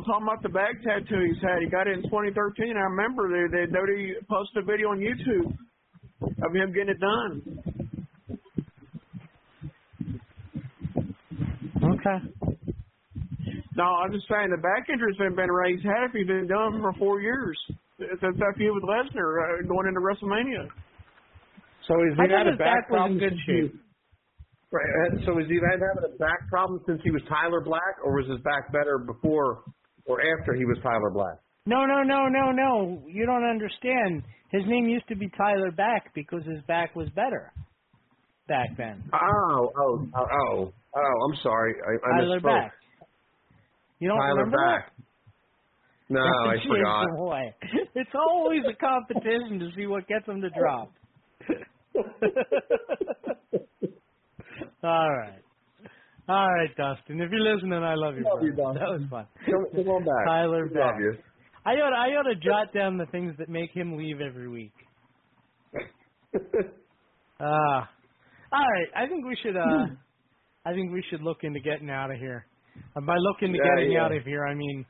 I'm 0.00 0.04
talking 0.04 0.24
about 0.24 0.42
the 0.42 0.48
back 0.48 0.80
tattoo 0.80 1.20
he's 1.28 1.42
had. 1.44 1.60
He 1.60 1.68
got 1.68 1.86
it 1.86 1.98
in 1.98 2.02
2013. 2.04 2.72
I 2.74 2.80
remember 2.88 3.28
they 3.28 3.52
they 3.52 3.66
Dodie 3.70 4.14
posted 4.30 4.64
a 4.64 4.66
video 4.66 4.96
on 4.96 5.04
YouTube 5.04 5.52
of 6.40 6.54
him 6.56 6.72
getting 6.72 6.88
it 6.88 7.00
done. 7.04 7.42
Okay. 11.84 12.18
No, 13.76 13.84
I'm 13.84 14.10
just 14.10 14.24
saying 14.24 14.48
the 14.56 14.62
back 14.62 14.88
injury's 14.88 15.18
been 15.18 15.36
been 15.36 15.52
raised. 15.52 15.84
Had 15.84 16.08
if 16.08 16.12
he's 16.16 16.26
been 16.26 16.48
done 16.48 16.80
for 16.80 16.94
four 16.94 17.20
years 17.20 17.58
since 17.98 18.38
that 18.40 18.54
feud 18.56 18.72
with 18.72 18.84
Lesnar 18.84 19.60
uh, 19.60 19.68
going 19.68 19.84
into 19.86 20.00
WrestleMania. 20.00 20.64
So 21.86 21.92
is 22.08 22.16
he 22.16 22.22
had 22.22 22.30
thought 22.30 22.46
a 22.48 22.50
his 22.52 22.58
back 22.58 22.88
back 22.88 22.88
in 22.88 22.96
problem? 22.96 23.18
good 23.18 23.36
shape. 23.44 23.83
Right. 24.74 24.90
and 25.12 25.22
So 25.24 25.38
is 25.38 25.46
he 25.46 25.54
been 25.54 25.78
having 25.78 26.02
a 26.02 26.18
back 26.18 26.50
problem 26.50 26.82
since 26.84 27.00
he 27.04 27.12
was 27.12 27.22
Tyler 27.28 27.60
Black, 27.60 27.94
or 28.04 28.16
was 28.18 28.28
his 28.28 28.40
back 28.40 28.72
better 28.72 28.98
before 28.98 29.62
or 30.04 30.18
after 30.20 30.52
he 30.54 30.64
was 30.64 30.76
Tyler 30.82 31.10
Black? 31.14 31.38
No, 31.66 31.86
no, 31.86 32.02
no, 32.02 32.26
no, 32.26 32.50
no. 32.50 33.00
You 33.06 33.24
don't 33.24 33.48
understand. 33.48 34.24
His 34.50 34.64
name 34.66 34.88
used 34.88 35.06
to 35.08 35.16
be 35.16 35.30
Tyler 35.38 35.70
Back 35.70 36.12
because 36.14 36.42
his 36.44 36.60
back 36.66 36.96
was 36.96 37.08
better 37.14 37.52
back 38.48 38.76
then. 38.76 39.04
Oh, 39.14 39.70
oh, 39.78 40.06
oh, 40.12 40.26
oh, 40.32 40.72
oh. 40.96 41.28
I'm 41.30 41.36
sorry. 41.42 41.74
I, 41.78 42.08
I 42.08 42.10
Tyler 42.20 42.40
misspoke. 42.40 42.42
Back. 42.42 42.72
You 44.00 44.08
don't 44.08 44.18
Tyler 44.18 44.44
remember 44.44 44.58
Back. 44.58 44.92
No. 46.08 46.20
I 46.20 46.56
forgot. 46.68 47.06
Boy. 47.16 47.54
It's 47.94 48.10
always 48.14 48.62
a 48.68 48.74
competition 48.74 49.60
to 49.60 49.70
see 49.76 49.86
what 49.86 50.08
gets 50.08 50.26
them 50.26 50.42
to 50.42 50.50
drop. 50.50 50.90
All 54.82 55.10
right. 55.10 55.40
All 56.28 56.48
right, 56.48 56.70
Dustin. 56.76 57.20
If 57.20 57.30
you're 57.30 57.54
listening, 57.54 57.74
I 57.82 57.94
love 57.94 58.16
you. 58.16 58.24
Love 58.24 58.42
you. 58.42 58.52
That 58.56 58.88
was 58.88 59.02
fun. 59.10 59.26
Come, 59.44 59.66
come 59.74 59.88
on 59.88 60.04
back. 60.04 60.26
Tyler 60.26 60.64
We 60.66 60.74
Back. 60.74 60.92
Love 60.94 61.00
you. 61.00 61.12
I 61.66 61.72
ought 61.72 61.92
I 61.94 62.08
ought 62.16 62.22
to 62.28 62.34
jot 62.36 62.72
down 62.74 62.96
the 62.98 63.06
things 63.06 63.34
that 63.38 63.48
make 63.48 63.70
him 63.72 63.96
leave 63.96 64.20
every 64.20 64.48
week. 64.48 64.74
Ah. 67.40 67.90
all 68.52 68.60
right. 68.70 68.88
I 68.96 69.06
think 69.08 69.24
we 69.26 69.36
should 69.42 69.56
uh 69.56 69.86
I 70.64 70.72
think 70.72 70.92
we 70.92 71.02
should 71.10 71.20
look 71.22 71.38
into 71.42 71.58
getting 71.60 71.90
out 71.90 72.10
of 72.12 72.18
here. 72.18 72.46
And 72.94 73.04
by 73.04 73.16
look 73.18 73.36
into 73.42 73.58
Yeah, 73.58 73.74
getting 73.76 73.92
yeah. 73.92 74.04
out 74.04 74.12
of 74.16 74.22
here, 74.24 74.46
I 74.46 74.54
mean 74.54 74.86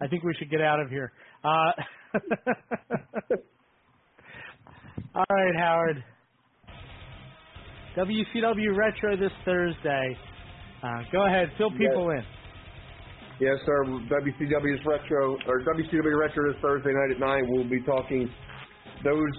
I 0.00 0.06
think 0.06 0.22
we 0.22 0.34
should 0.38 0.50
get 0.50 0.60
out 0.60 0.78
of 0.80 0.90
here. 0.90 1.12
Uh 1.42 1.72
All 5.14 5.24
right, 5.30 5.54
Howard. 5.58 6.04
WCW 7.96 8.76
Retro 8.76 9.16
this 9.16 9.32
Thursday. 9.44 10.18
Uh, 10.82 11.02
go 11.10 11.26
ahead, 11.26 11.50
fill 11.56 11.70
people 11.70 12.10
in. 12.10 12.24
Yes, 13.40 13.56
sir. 13.66 13.84
WCW's 13.84 14.80
retro 14.86 15.36
or 15.46 15.60
WCW 15.60 16.18
retro 16.18 16.52
this 16.52 16.60
Thursday 16.62 16.92
night 16.92 17.14
at 17.14 17.20
nine. 17.20 17.44
We'll 17.48 17.68
be 17.68 17.82
talking 17.82 18.30
those 19.04 19.36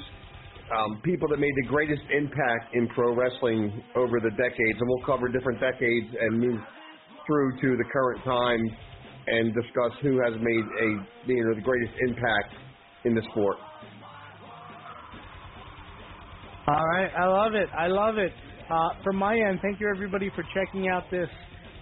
um, 0.76 1.02
people 1.04 1.28
that 1.30 1.40
made 1.40 1.54
the 1.64 1.68
greatest 1.68 2.04
impact 2.12 2.74
in 2.74 2.88
pro 2.90 3.16
wrestling 3.16 3.84
over 3.96 4.20
the 4.20 4.32
decades, 4.32 4.80
and 4.80 4.88
we'll 4.88 5.06
cover 5.06 5.30
different 5.30 5.60
decades 5.60 6.08
and 6.20 6.40
move 6.40 6.60
through 7.26 7.60
to 7.62 7.78
the 7.78 7.84
current 7.92 8.24
time 8.24 8.62
and 9.28 9.54
discuss 9.54 9.92
who 10.02 10.20
has 10.24 10.34
made 10.40 10.66
a 10.82 10.88
you 11.26 11.46
know 11.46 11.56
the 11.56 11.62
greatest 11.62 11.94
impact 12.08 12.54
in 13.06 13.16
the 13.16 13.22
sport. 13.32 13.58
All 16.68 16.86
right, 16.94 17.12
I 17.18 17.26
love 17.26 17.54
it. 17.56 17.70
I 17.78 17.88
love 17.88 18.18
it. 18.18 18.32
Uh, 18.70 18.90
from 19.04 19.16
my 19.16 19.34
end, 19.36 19.60
thank 19.62 19.80
you 19.80 19.90
everybody 19.94 20.30
for 20.36 20.44
checking 20.54 20.90
out 20.90 21.04
this 21.10 21.30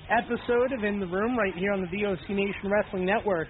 episode 0.10 0.72
of 0.78 0.84
In 0.84 1.00
the 1.00 1.08
Room 1.08 1.36
right 1.38 1.54
here 1.56 1.72
on 1.74 1.82
the 1.82 1.88
VOC 1.88 2.30
Nation 2.30 2.70
Wrestling 2.70 3.06
Network. 3.06 3.48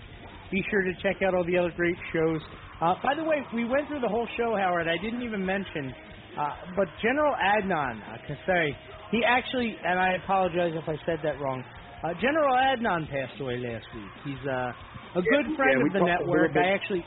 Be 0.51 0.63
sure 0.71 0.83
to 0.83 0.93
check 1.01 1.21
out 1.21 1.33
all 1.35 1.43
the 1.43 1.57
other 1.57 1.71
great 1.75 1.97
shows. 2.13 2.39
Uh, 2.81 2.95
by 3.03 3.13
the 3.15 3.23
way, 3.23 3.43
we 3.53 3.65
went 3.65 3.87
through 3.87 3.99
the 3.99 4.07
whole 4.07 4.27
show, 4.37 4.55
Howard. 4.55 4.87
I 4.87 4.95
didn't 4.97 5.21
even 5.23 5.45
mention, 5.45 5.93
uh, 6.39 6.55
but 6.77 6.87
General 7.01 7.33
Adnan, 7.43 7.99
I 8.07 8.17
can 8.25 8.37
say, 8.47 8.77
he 9.11 9.23
actually, 9.25 9.75
and 9.85 9.99
I 9.99 10.13
apologize 10.13 10.71
if 10.75 10.87
I 10.87 10.95
said 11.05 11.19
that 11.23 11.39
wrong. 11.41 11.63
Uh, 12.03 12.13
General 12.21 12.55
Adnan 12.55 13.09
passed 13.09 13.39
away 13.41 13.57
last 13.57 13.85
week. 13.93 14.11
He's 14.23 14.47
uh, 14.47 14.71
a 15.15 15.21
good 15.21 15.45
Yeah, 15.49 15.55
friend 15.57 15.83
we 15.83 15.87
of 15.89 15.93
the 15.93 16.05
network. 16.07 16.55
I 16.55 16.71
actually, 16.71 17.05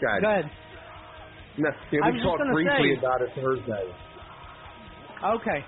Go 0.00 0.08
ahead. 0.08 0.22
go 0.22 0.28
ahead. 0.30 0.50
No, 1.58 1.68
yeah, 1.92 2.10
we 2.10 2.22
talked 2.22 2.40
briefly 2.52 2.94
say- 2.94 2.98
about 2.98 3.20
it 3.20 3.30
Thursday. 3.36 3.92
Okay, 5.24 5.64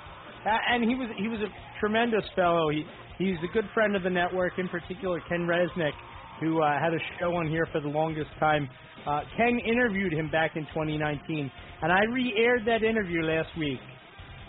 uh, 0.46 0.58
and 0.70 0.82
he 0.82 0.94
was 0.94 1.08
he 1.16 1.28
was 1.28 1.40
a 1.40 1.48
tremendous 1.80 2.24
fellow. 2.34 2.70
He 2.70 2.84
he's 3.18 3.38
a 3.42 3.52
good 3.52 3.68
friend 3.72 3.94
of 3.94 4.02
the 4.02 4.10
network, 4.10 4.58
in 4.58 4.68
particular 4.68 5.20
Ken 5.28 5.46
Resnick, 5.46 5.92
who 6.40 6.62
uh, 6.62 6.78
had 6.80 6.92
a 6.92 6.98
show 7.18 7.34
on 7.34 7.48
here 7.48 7.66
for 7.72 7.80
the 7.80 7.88
longest 7.88 8.30
time. 8.40 8.68
Uh, 9.06 9.20
Ken 9.36 9.58
interviewed 9.64 10.12
him 10.12 10.30
back 10.30 10.56
in 10.56 10.64
2019, 10.66 11.50
and 11.82 11.92
I 11.92 12.00
re-aired 12.12 12.64
that 12.66 12.82
interview 12.82 13.22
last 13.22 13.50
week 13.58 13.78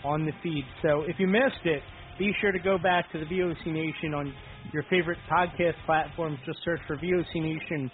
on 0.04 0.24
the 0.24 0.32
feed. 0.42 0.64
So 0.82 1.02
if 1.02 1.20
you 1.20 1.26
missed 1.26 1.64
it, 1.64 1.82
be 2.18 2.32
sure 2.40 2.52
to 2.52 2.58
go 2.58 2.78
back 2.78 3.12
to 3.12 3.18
the 3.18 3.26
VOC 3.26 3.66
Nation 3.66 4.14
on 4.14 4.32
your 4.72 4.82
favorite 4.90 5.18
podcast 5.30 5.74
platforms. 5.84 6.38
Just 6.46 6.58
search 6.64 6.80
for 6.86 6.96
VOC 6.96 7.34
Nation 7.34 7.90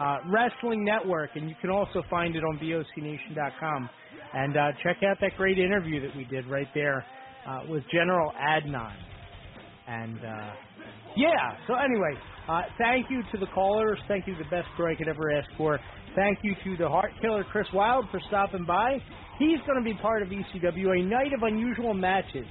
uh, 0.00 0.18
Wrestling 0.28 0.84
Network, 0.84 1.30
and 1.34 1.48
you 1.48 1.56
can 1.60 1.70
also 1.70 2.02
find 2.08 2.36
it 2.36 2.44
on 2.44 2.58
VOCNation.com. 2.58 3.90
And 4.34 4.56
uh, 4.56 4.72
check 4.82 4.96
out 5.08 5.18
that 5.20 5.36
great 5.36 5.58
interview 5.58 6.00
that 6.00 6.16
we 6.16 6.24
did 6.24 6.46
right 6.46 6.68
there 6.74 7.04
uh, 7.46 7.60
with 7.68 7.84
General 7.92 8.32
Adnan. 8.32 8.96
And 9.86 10.18
uh, 10.18 10.50
yeah, 11.16 11.56
so 11.66 11.74
anyway, 11.74 12.14
uh, 12.48 12.62
thank 12.78 13.10
you 13.10 13.22
to 13.32 13.38
the 13.38 13.46
callers. 13.54 13.98
Thank 14.08 14.26
you, 14.26 14.34
the 14.36 14.50
best 14.50 14.66
story 14.74 14.94
I 14.94 14.98
could 14.98 15.08
ever 15.08 15.30
ask 15.30 15.48
for. 15.56 15.78
Thank 16.16 16.38
you 16.42 16.54
to 16.64 16.76
the 16.82 16.88
Heart 16.88 17.12
Killer 17.20 17.44
Chris 17.50 17.66
Wylde 17.72 18.06
for 18.10 18.20
stopping 18.28 18.64
by. 18.64 18.98
He's 19.38 19.58
going 19.66 19.78
to 19.78 19.84
be 19.84 19.94
part 20.00 20.22
of 20.22 20.28
ECW, 20.28 21.00
a 21.00 21.04
night 21.04 21.32
of 21.32 21.42
unusual 21.42 21.94
matches 21.94 22.46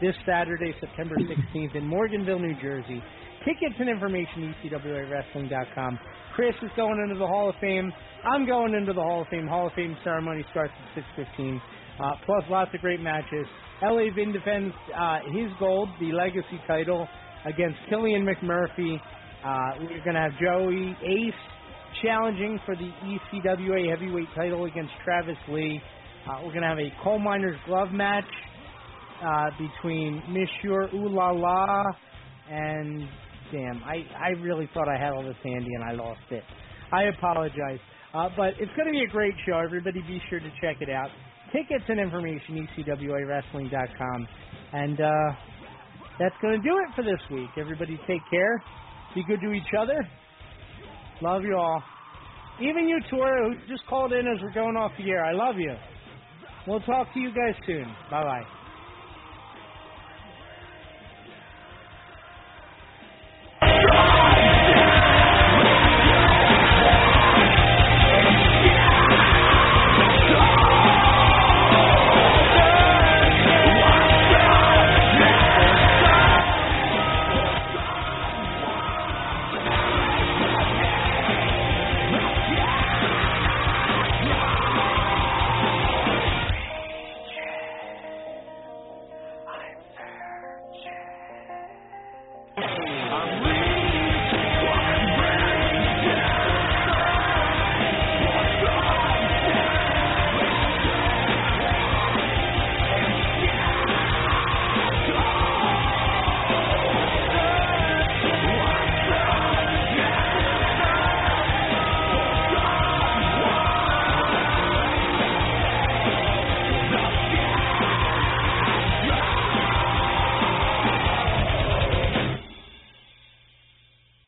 this 0.00 0.14
Saturday, 0.26 0.74
September 0.80 1.16
16th 1.16 1.74
in 1.74 1.84
Morganville, 1.84 2.40
New 2.40 2.54
Jersey. 2.60 3.02
Tickets 3.48 3.76
and 3.78 3.88
information, 3.88 4.54
ECWAWrestling.com. 4.62 5.98
Chris 6.36 6.54
is 6.60 6.68
going 6.76 7.00
into 7.02 7.18
the 7.18 7.26
Hall 7.26 7.48
of 7.48 7.54
Fame. 7.62 7.90
I'm 8.22 8.46
going 8.46 8.74
into 8.74 8.92
the 8.92 9.00
Hall 9.00 9.22
of 9.22 9.28
Fame. 9.28 9.46
Hall 9.46 9.68
of 9.68 9.72
Fame 9.72 9.96
ceremony 10.04 10.44
starts 10.50 10.74
at 10.94 11.02
6.15, 11.16 11.56
uh, 11.56 12.10
plus 12.26 12.44
lots 12.50 12.74
of 12.74 12.82
great 12.82 13.00
matches. 13.00 13.46
LA 13.82 14.12
Vin 14.14 14.32
defends 14.32 14.74
uh, 14.94 15.20
his 15.32 15.50
gold, 15.58 15.88
the 15.98 16.12
legacy 16.12 16.60
title, 16.66 17.08
against 17.46 17.78
Killian 17.88 18.26
McMurphy. 18.26 19.00
Uh, 19.42 19.80
we're 19.80 20.04
going 20.04 20.14
to 20.14 20.20
have 20.20 20.32
Joey 20.38 20.94
Ace 21.02 21.32
challenging 22.02 22.60
for 22.66 22.76
the 22.76 22.90
ECWA 23.02 23.88
heavyweight 23.88 24.28
title 24.36 24.66
against 24.66 24.92
Travis 25.06 25.38
Lee. 25.48 25.80
Uh, 26.28 26.42
we're 26.44 26.52
going 26.52 26.60
to 26.60 26.68
have 26.68 26.78
a 26.78 26.92
coal 27.02 27.18
miner's 27.18 27.58
glove 27.64 27.92
match 27.92 28.28
uh, 29.24 29.46
between 29.58 30.22
Monsieur 30.28 30.94
Ooh 30.94 31.08
La 31.08 31.30
La 31.30 31.82
and 32.50 33.08
damn, 33.52 33.82
I 33.84 34.04
I 34.18 34.28
really 34.40 34.68
thought 34.74 34.88
I 34.88 34.98
had 34.98 35.12
all 35.12 35.22
this 35.22 35.36
handy 35.44 35.74
and 35.74 35.84
I 35.84 35.92
lost 35.92 36.20
it. 36.30 36.44
I 36.92 37.04
apologize, 37.04 37.80
uh, 38.14 38.28
but 38.36 38.54
it's 38.58 38.72
going 38.76 38.86
to 38.86 38.92
be 38.92 39.02
a 39.02 39.08
great 39.10 39.34
show. 39.46 39.58
Everybody, 39.58 40.00
be 40.02 40.20
sure 40.30 40.40
to 40.40 40.50
check 40.60 40.80
it 40.80 40.90
out. 40.90 41.10
Tickets 41.52 41.84
and 41.88 41.98
information 41.98 42.68
ECWAWrestling.com, 42.76 44.28
and 44.72 45.00
uh, 45.00 45.12
that's 46.18 46.34
going 46.42 46.60
to 46.60 46.68
do 46.68 46.76
it 46.78 46.94
for 46.94 47.02
this 47.02 47.20
week. 47.30 47.50
Everybody, 47.56 47.98
take 48.06 48.22
care. 48.30 48.62
Be 49.14 49.24
good 49.24 49.40
to 49.40 49.52
each 49.52 49.72
other. 49.78 49.98
Love 51.22 51.42
you 51.42 51.56
all. 51.56 51.82
Even 52.60 52.88
you, 52.88 52.98
Tora, 53.10 53.50
who 53.50 53.68
just 53.68 53.86
called 53.86 54.12
in 54.12 54.26
as 54.26 54.42
we're 54.42 54.52
going 54.52 54.76
off 54.76 54.92
the 54.98 55.08
air. 55.10 55.24
I 55.24 55.32
love 55.32 55.56
you. 55.58 55.74
We'll 56.66 56.80
talk 56.80 57.12
to 57.14 57.20
you 57.20 57.30
guys 57.30 57.54
soon. 57.66 57.86
Bye 58.10 58.22
bye. 58.24 58.57